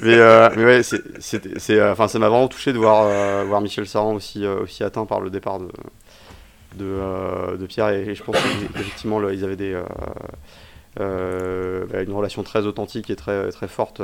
Mais, 0.02 0.16
euh, 0.16 0.50
ouais, 0.56 0.84
c'est, 0.84 1.02
c'était- 1.20 1.60
c'est, 1.60 1.80
euh, 1.80 1.96
ça 1.96 2.20
m'a 2.20 2.30
vraiment 2.30 2.48
touché 2.48 2.74
de 2.74 2.78
voir, 2.78 3.06
euh, 3.08 3.44
voir 3.46 3.62
Michel 3.62 3.88
Saran 3.88 4.14
aussi, 4.14 4.46
euh, 4.46 4.62
aussi 4.62 4.84
atteint 4.84 5.06
par 5.06 5.22
le 5.22 5.30
départ 5.30 5.60
de, 5.60 5.68
de, 6.78 7.66
Pierre. 7.68 7.90
Et, 7.90 8.16
je 8.16 8.24
pense 8.24 8.36
qu'effectivement, 8.74 9.22
ils 9.30 9.44
avaient 9.44 9.56
des, 9.56 9.80
bah, 10.98 12.02
une 12.02 12.14
relation 12.14 12.44
très 12.44 12.66
authentique 12.66 13.10
et 13.10 13.16
très, 13.16 13.50
très 13.50 13.68
forte. 13.68 14.02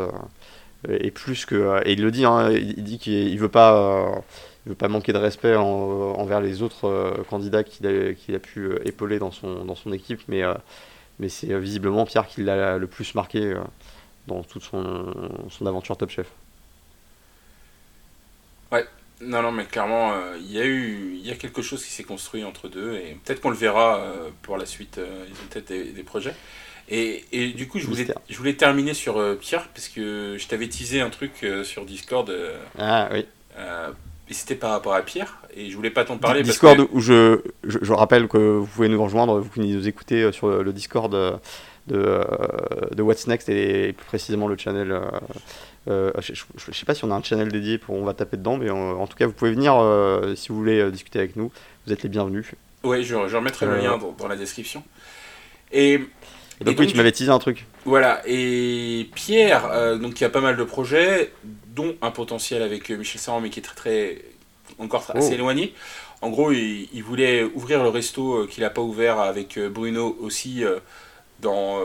et 0.88 1.12
plus 1.12 1.46
que. 1.46 1.82
Et 1.86 1.94
il 1.94 2.02
le 2.02 2.12
dit, 2.12 2.26
hein, 2.26 2.52
il 2.52 2.84
dit 2.84 3.00
qu'il 3.00 3.14
il 3.30 3.40
veut 3.40 3.50
pas. 3.50 4.22
il 4.66 4.70
veut 4.70 4.76
pas 4.76 4.88
manquer 4.88 5.14
de 5.14 5.18
respect 5.18 5.56
en- 5.56 5.64
envers 5.64 6.42
les 6.42 6.62
autres 6.62 7.24
candidats 7.30 7.64
qu'il 7.64 7.86
a, 7.88 8.40
pu 8.40 8.70
épauler 8.86 9.20
dans 9.20 9.32
son, 9.32 9.66
dans 9.66 9.76
son 9.76 9.92
équipe, 9.92 10.22
mais, 10.28 10.44
mais 11.20 11.30
c'est 11.30 11.58
visiblement 11.60 12.06
Pierre 12.06 12.28
qui 12.28 12.44
l'a 12.44 12.78
le 12.78 12.88
plus 12.88 13.16
marqué 13.16 13.56
dans 14.30 14.44
toute 14.44 14.64
son, 14.64 15.14
son 15.50 15.66
aventure 15.66 15.98
Top 15.98 16.10
Chef. 16.10 16.28
Non, 19.22 19.42
non, 19.42 19.52
mais 19.52 19.66
clairement, 19.66 20.14
euh, 20.14 20.38
il 20.40 20.52
y 20.52 20.60
a 20.60 20.66
eu 20.66 21.14
il 21.16 21.28
y 21.28 21.32
a 21.32 21.36
quelque 21.36 21.62
chose 21.62 21.84
qui 21.84 21.92
s'est 21.92 22.04
construit 22.04 22.44
entre 22.44 22.70
deux, 22.70 22.96
et 22.96 23.18
peut-être 23.24 23.42
qu'on 23.42 23.50
le 23.50 23.56
verra 23.56 23.98
euh, 23.98 24.30
pour 24.42 24.58
la 24.58 24.66
suite. 24.66 24.98
euh, 24.98 25.26
ils 25.28 25.34
ont 25.34 25.48
peut-être 25.50 25.68
des, 25.68 25.92
des 25.92 26.04
projets. 26.04 26.34
Et, 26.88 27.26
et 27.32 27.50
du 27.50 27.68
coup, 27.68 27.80
je 27.80 27.86
voulais, 27.86 28.08
je 28.30 28.38
voulais 28.38 28.54
terminer 28.54 28.94
sur 28.94 29.22
Pierre, 29.40 29.68
parce 29.68 29.90
que 29.90 30.38
je 30.40 30.48
t'avais 30.48 30.68
teasé 30.68 31.02
un 31.02 31.12
truc 31.12 31.46
sur 31.64 31.86
Discord. 31.86 32.34
Ah 32.80 33.10
oui. 33.12 33.26
Et 34.28 34.34
c'était 34.34 34.56
par 34.56 34.72
rapport 34.72 34.96
à 34.96 35.02
Pierre, 35.02 35.38
et 35.56 35.70
je 35.70 35.76
voulais 35.76 35.92
pas 35.92 36.06
t'en 36.06 36.18
parler. 36.18 36.42
Discord 36.42 36.78
parce 36.78 36.90
où 36.92 37.00
je, 37.00 37.42
je, 37.64 37.94
rappelle 37.94 38.28
que 38.28 38.38
vous 38.38 38.66
pouvez 38.66 38.88
nous 38.88 39.04
rejoindre, 39.04 39.40
vous 39.40 39.50
qui 39.50 39.60
nous 39.60 39.88
écoutez 39.88 40.32
sur 40.32 40.64
le 40.64 40.74
Discord 40.74 41.40
de, 41.90 42.22
de 42.96 43.02
What's 43.02 43.28
Next 43.28 43.50
et 43.50 43.94
plus 43.94 44.06
précisément 44.06 44.48
le 44.48 44.58
channel. 44.58 45.00
je, 45.88 45.92
ne 46.68 46.74
sais 46.74 46.86
pas 46.86 46.96
si 46.96 47.04
on 47.04 47.12
a 47.12 47.16
un 47.16 47.24
channel 47.24 47.52
dédié 47.52 47.78
pour 47.78 47.96
on 47.96 48.04
va 48.04 48.14
taper 48.14 48.38
dedans, 48.38 48.58
mais 48.58 48.70
en, 48.70 49.08
tout 49.08 49.18
cas 49.18 49.26
vous 49.26 49.34
pouvez 49.34 49.52
venir 49.52 49.74
si 50.36 50.50
vous 50.50 50.56
voulez 50.56 50.92
discuter 50.92 51.20
avec 51.20 51.36
nous. 51.36 51.52
Vous 51.86 51.94
êtes 51.94 52.04
les 52.04 52.10
bienvenus. 52.10 52.52
Oui, 52.84 53.04
je, 53.04 53.28
je 53.28 53.36
remettrai 53.36 53.66
le 53.66 53.78
lien 53.78 53.98
dans, 53.98 54.28
la 54.28 54.36
description. 54.36 54.84
Et, 55.72 56.00
donc, 56.62 56.78
oui, 56.80 56.88
tu 56.88 56.96
m'avais 56.96 57.12
teasé 57.12 57.30
un 57.30 57.40
truc. 57.40 57.66
Voilà, 57.86 58.22
et 58.26 59.10
Pierre, 59.16 59.98
donc 60.00 60.14
qui 60.14 60.26
a 60.26 60.30
pas 60.30 60.42
mal 60.42 60.58
de 60.58 60.64
projets, 60.64 61.32
dont 61.76 61.96
un 62.02 62.12
potentiel 62.12 62.62
avec 62.62 62.90
Michel 62.90 63.22
Saran, 63.22 63.42
mais 63.42 63.50
qui 63.50 63.60
est 63.60 63.64
très, 63.64 63.76
très 63.76 64.22
encore 64.78 65.06
assez 65.14 65.30
oh. 65.32 65.36
éloigné. 65.36 65.74
En 66.22 66.30
gros, 66.30 66.52
il, 66.52 67.02
voulait 67.02 67.44
ouvrir 67.44 67.82
le 67.82 67.90
resto 67.90 68.46
qu'il 68.48 68.64
n'a 68.64 68.70
pas 68.70 68.82
ouvert 68.82 69.20
avec 69.20 69.58
Bruno 69.58 70.18
aussi 70.20 70.64
dans, 71.42 71.80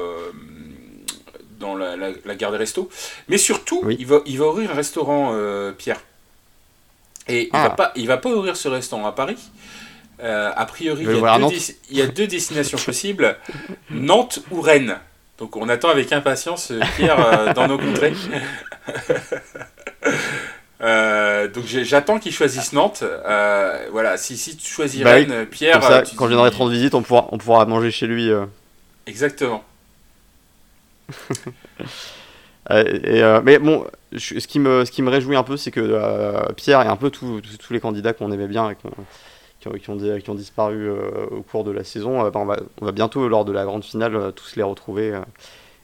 dans 1.58 1.76
la, 1.76 1.96
la, 1.96 2.34
gare 2.34 2.52
des 2.52 2.58
restos. 2.58 2.88
Mais 3.28 3.38
surtout, 3.38 3.82
il, 3.90 4.06
va, 4.06 4.20
il 4.26 4.38
va 4.38 4.46
ouvrir 4.46 4.70
un 4.70 4.74
restaurant, 4.74 5.34
Pierre. 5.76 6.00
Et 7.26 7.44
il 7.44 7.56
ne 7.56 7.62
va, 7.62 7.64
ah. 7.64 7.70
pas, 7.70 7.92
il 7.96 8.06
va 8.06 8.18
pas 8.18 8.30
ouvrir 8.30 8.56
ce 8.56 8.68
restaurant 8.68 9.06
à 9.06 9.12
Paris. 9.12 9.38
a 10.20 10.66
priori, 10.66 11.04
il 11.04 11.20
y, 11.20 11.24
a 11.24 11.38
deux, 11.38 11.56
il 11.90 11.96
y, 11.96 12.02
a 12.02 12.06
deux, 12.06 12.26
destinations 12.26 12.78
possibles 12.78 13.36
Nantes 13.90 14.40
ou 14.50 14.60
Rennes. 14.60 14.98
Donc 15.38 15.56
on 15.56 15.68
attend 15.68 15.88
avec 15.88 16.12
impatience 16.12 16.72
Pierre 16.96 17.54
dans 17.54 17.66
nos 17.66 17.78
contrées. 17.78 18.14
Euh, 20.80 21.48
donc 21.48 21.64
j'attends 21.66 22.18
qu'ils 22.18 22.32
choisissent 22.32 22.72
Nantes. 22.72 23.02
Euh, 23.02 23.86
voilà, 23.90 24.16
si, 24.16 24.36
si 24.36 24.56
tu 24.56 24.70
choisis 24.70 25.02
bah 25.02 25.12
Rennes, 25.12 25.46
Pierre. 25.46 25.82
Ça, 25.82 26.02
quand 26.16 26.24
je 26.24 26.30
viendrai 26.30 26.50
te 26.50 26.56
rendre 26.56 26.72
visite, 26.72 26.94
on 26.94 27.02
pourra, 27.02 27.28
on 27.32 27.38
pourra 27.38 27.64
manger 27.64 27.90
chez 27.90 28.06
lui. 28.06 28.30
Euh. 28.30 28.44
Exactement. 29.06 29.64
et, 32.70 33.22
mais 33.44 33.58
bon, 33.58 33.86
ce, 34.16 34.46
qui 34.46 34.58
me, 34.58 34.84
ce 34.84 34.90
qui 34.90 35.02
me 35.02 35.10
réjouit 35.10 35.36
un 35.36 35.42
peu, 35.42 35.56
c'est 35.56 35.70
que 35.70 36.52
Pierre 36.52 36.82
et 36.82 36.86
un 36.86 36.96
peu 36.96 37.10
tous 37.10 37.42
les 37.70 37.80
candidats 37.80 38.12
qu'on 38.12 38.32
aimait 38.32 38.48
bien 38.48 38.70
et 38.70 38.76
qui, 38.76 39.68
ont, 39.68 39.78
qui, 39.78 39.90
ont, 40.30 40.34
disparu 40.34 40.90
au 40.90 41.42
cours 41.42 41.64
de 41.64 41.70
la 41.70 41.84
saison, 41.84 42.22
ben, 42.30 42.40
on, 42.40 42.46
va, 42.46 42.58
on, 42.80 42.86
va, 42.86 42.92
bientôt, 42.92 43.28
lors 43.28 43.44
de 43.44 43.52
la 43.52 43.64
grande 43.64 43.84
finale, 43.84 44.32
tous 44.34 44.56
les 44.56 44.62
retrouver. 44.62 45.20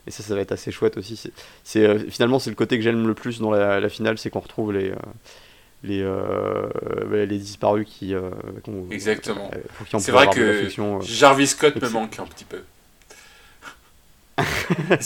Et 0.07 0.11
ça, 0.11 0.23
ça 0.23 0.33
va 0.33 0.41
être 0.41 0.51
assez 0.51 0.71
chouette 0.71 0.97
aussi. 0.97 1.21
C'est, 1.63 1.85
euh, 1.85 1.99
finalement, 2.09 2.39
c'est 2.39 2.49
le 2.49 2.55
côté 2.55 2.77
que 2.77 2.83
j'aime 2.83 3.07
le 3.07 3.13
plus 3.13 3.39
dans 3.39 3.51
la, 3.51 3.87
finale, 3.89 4.17
c'est 4.17 4.29
qu'on 4.29 4.39
retrouve 4.39 4.73
les, 4.73 4.89
euh, 4.89 4.95
les, 5.83 6.01
euh, 6.01 7.25
les 7.25 7.37
disparus 7.37 7.87
qui. 7.87 8.13
Exactement. 8.89 9.51
c'est 9.99 10.11
vrai 10.11 10.27
que 10.27 10.67
Jarvis 11.01 11.47
Scott 11.47 11.81
me 11.81 11.89
manque 11.89 12.19
un 12.19 12.25
petit 12.25 12.45
peu. 12.45 12.61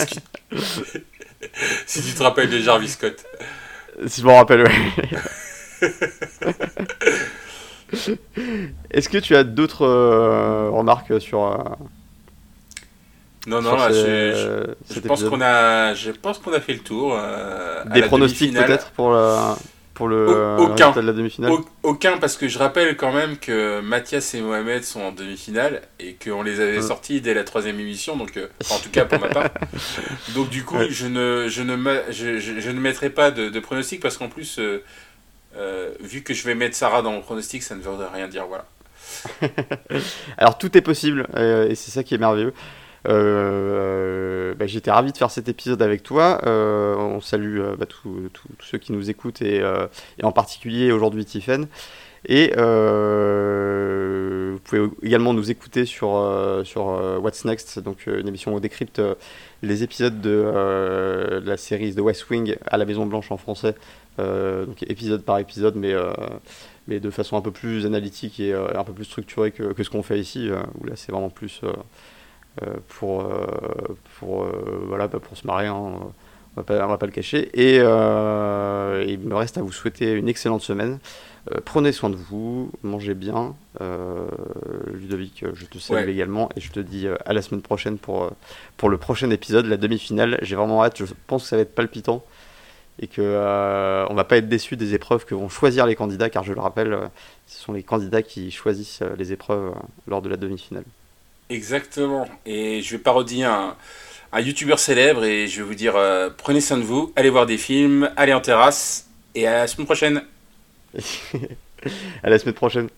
si 1.85 2.01
tu 2.01 2.13
te 2.13 2.23
rappelles 2.23 2.49
de 2.49 2.59
Jarvis 2.59 2.89
Scott. 2.89 3.23
Si 4.07 4.21
je 4.21 4.25
m'en 4.25 4.37
rappelle, 4.37 4.63
oui. 4.63 4.71
Est-ce 8.91 9.09
que 9.09 9.17
tu 9.17 9.35
as 9.35 9.43
d'autres 9.43 9.85
remarques 10.69 11.19
sur, 11.21 11.77
non, 13.47 13.61
non, 13.61 13.77
je, 13.89 14.99
pense 15.01 15.23
qu'on 15.23 15.41
a, 15.41 15.93
je 15.93 16.11
pense 16.11 16.39
qu'on 16.39 16.53
a 16.53 16.59
fait 16.59 16.73
le 16.73 16.79
tour. 16.79 17.15
Euh, 17.15 17.83
Des 17.93 18.01
pronostics 18.01 18.53
peut-être 18.53 18.91
pour 18.91 19.11
la, 19.11 19.55
pour 19.95 20.09
le 20.09 20.57
aucun. 20.59 20.91
de 20.91 20.99
la 20.99 21.13
demi-finale. 21.13 21.51
Aucun 21.81 22.17
parce 22.17 22.37
que 22.37 22.47
je 22.47 22.59
rappelle 22.59 22.95
quand 22.97 23.13
même 23.13 23.37
que 23.37 23.79
Mathias 23.79 24.33
et 24.35 24.41
Mohamed 24.41 24.83
sont 24.83 25.01
en 25.01 25.11
demi-finale 25.11 25.81
et 25.99 26.15
qu'on 26.15 26.43
les 26.43 26.59
avait 26.59 26.81
sortis 26.81 27.21
dès 27.21 27.33
la 27.33 27.45
troisième 27.45 27.79
émission, 27.79 28.17
donc 28.17 28.35
euh, 28.37 28.47
en 28.69 28.77
tout 28.77 28.89
cas 28.91 29.05
pour 29.05 29.19
ma 29.19 29.29
part. 29.29 29.49
Donc 30.35 30.49
du 30.49 30.63
coup, 30.63 30.77
je 30.89 31.07
ne, 31.07 31.47
je 31.47 31.61
ne, 31.63 31.75
je, 32.11 32.39
je, 32.39 32.69
ne 32.69 32.79
mettrai 32.79 33.09
pas 33.09 33.31
de, 33.31 33.49
de 33.49 33.59
pronostic 33.59 34.01
parce 34.01 34.17
qu'en 34.17 34.27
plus, 34.27 34.59
euh, 34.59 35.93
vu 36.01 36.21
que 36.23 36.33
je 36.33 36.43
vais 36.43 36.55
mettre 36.55 36.75
Sarah 36.75 37.01
dans 37.01 37.11
mon 37.11 37.21
pronostic, 37.21 37.63
ça 37.63 37.75
ne 37.75 37.81
veut 37.81 37.91
rien 38.13 38.27
dire, 38.27 38.45
voilà. 38.47 38.65
Alors 40.37 40.57
tout 40.57 40.77
est 40.77 40.81
possible 40.81 41.27
et 41.37 41.73
c'est 41.75 41.91
ça 41.91 42.03
qui 42.03 42.15
est 42.15 42.17
merveilleux. 42.17 42.53
Euh, 43.07 44.53
bah, 44.55 44.67
j'étais 44.67 44.91
ravi 44.91 45.11
de 45.11 45.17
faire 45.17 45.31
cet 45.31 45.49
épisode 45.49 45.81
avec 45.81 46.03
toi. 46.03 46.39
Euh, 46.45 46.95
on 46.95 47.21
salue 47.21 47.59
euh, 47.59 47.75
bah, 47.75 47.85
tous 47.85 48.29
ceux 48.59 48.77
qui 48.77 48.91
nous 48.91 49.09
écoutent 49.09 49.41
et, 49.41 49.63
en 50.23 50.31
particulier 50.31 50.91
aujourd'hui 50.91 51.25
Tiffen. 51.25 51.67
Et 52.27 52.47
vous 52.55 54.59
pouvez 54.63 54.89
également 55.03 55.33
nous 55.33 55.51
écouter 55.51 55.85
sur, 55.85 56.61
sur 56.63 56.85
What's 57.21 57.45
Next, 57.45 57.79
donc 57.79 58.07
une 58.07 58.27
émission 58.27 58.53
où 58.53 58.57
on 58.57 58.59
décrypte 58.59 59.01
les 59.61 59.83
épisodes 59.83 60.21
de, 60.21 61.41
la 61.45 61.57
série 61.57 61.93
The 61.93 61.99
West 61.99 62.27
Wing 62.29 62.55
à 62.65 62.77
la 62.77 62.85
Maison 62.85 63.05
Blanche 63.05 63.31
en 63.31 63.37
français, 63.37 63.75
épisode 64.87 65.23
par 65.23 65.37
épisode, 65.37 65.75
mais, 65.75 65.93
mais 66.87 66.99
de 66.99 67.11
façon 67.11 67.37
un 67.37 67.41
peu 67.41 67.51
plus 67.51 67.85
analytique 67.85 68.39
et 68.39 68.53
un 68.53 68.83
peu 68.83 68.93
plus 68.93 69.05
structurée 69.05 69.51
que, 69.51 69.73
que 69.73 69.83
ce 69.83 69.91
qu'on 69.91 70.01
fait 70.01 70.19
ici, 70.19 70.49
où 70.79 70.85
là 70.85 70.93
c'est 70.95 71.11
vraiment 71.11 71.29
plus 71.29 71.61
euh, 71.63 71.73
pour, 72.87 73.21
euh, 73.21 73.45
pour, 74.19 74.43
euh, 74.43 74.85
voilà, 74.87 75.07
bah, 75.07 75.19
pour 75.19 75.37
se 75.37 75.45
marrer. 75.45 75.67
Hein, 75.67 75.75
on 75.75 76.13
va 76.55 76.63
pas, 76.63 76.85
va 76.85 76.97
pas 76.97 77.05
le 77.05 77.11
cacher. 77.11 77.49
Et 77.53 77.75
il 77.75 79.19
me 79.19 79.35
reste 79.35 79.57
à 79.57 79.61
vous 79.61 79.71
souhaiter 79.71 80.13
une 80.13 80.29
excellente 80.29 80.61
semaine. 80.61 80.99
prenez 81.65 81.91
soin 81.91 82.09
de 82.09 82.15
vous, 82.15 82.71
mangez 82.81 83.13
bien. 83.13 83.55
Ludovic, 84.93 85.43
je 85.53 85.65
te 85.65 85.79
salue 85.79 86.09
également 86.09 86.49
et 86.55 86.61
je 86.61 86.71
te 86.71 86.79
dis 86.79 87.07
à 87.25 87.33
la 87.33 87.41
semaine 87.41 87.61
prochaine 87.61 87.97
pour, 87.97 88.31
pour 88.77 88.89
le 88.89 88.97
prochain 88.97 89.29
épisode, 89.31 89.65
la 89.65 89.75
demi-finale. 89.75 90.39
J'ai 90.43 90.55
vraiment 90.55 90.81
hâte, 90.81 91.03
je 91.03 91.13
pense 91.27 91.43
que 91.43 91.49
ça 91.49 91.57
va 91.57 91.63
être 91.63 91.75
palpitant 91.75 92.23
et 93.01 93.07
que 93.07 93.21
ne 93.21 94.05
on 94.09 94.13
va 94.13 94.23
pas 94.23 94.37
être 94.37 94.47
déçu 94.47 94.77
des 94.77 94.93
épreuves 94.93 95.25
que 95.25 95.35
vont 95.35 95.49
choisir 95.49 95.85
les 95.85 95.95
candidats, 95.95 96.29
car 96.29 96.45
je 96.45 96.53
le 96.53 96.61
rappelle, 96.61 96.97
ce 97.47 97.59
sont 97.59 97.73
les 97.73 97.83
candidats 97.83 98.21
qui 98.21 98.49
choisissent 98.49 99.03
les 99.17 99.33
épreuves 99.33 99.75
lors 100.07 100.21
de 100.21 100.29
la 100.29 100.37
demi-finale. 100.37 100.85
Exactement. 101.49 102.27
Et 102.45 102.81
je 102.81 102.91
vais 102.95 103.01
parodier 103.01 103.43
un, 103.43 103.75
un 104.31 104.41
youtubeur 104.41 104.79
célèbre 104.79 105.23
et 105.23 105.47
je 105.47 105.61
vais 105.61 105.67
vous 105.67 105.75
dire 105.75 105.95
euh, 105.95 106.29
prenez 106.35 106.61
soin 106.61 106.77
de 106.77 106.83
vous, 106.83 107.13
allez 107.15 107.29
voir 107.29 107.45
des 107.45 107.57
films, 107.57 108.11
allez 108.17 108.33
en 108.33 108.41
terrasse 108.41 109.09
et 109.33 109.47
à 109.47 109.59
la 109.59 109.67
semaine 109.67 109.85
prochaine. 109.85 110.23
à 112.23 112.29
la 112.29 112.39
semaine 112.39 112.55
prochaine. 112.55 112.89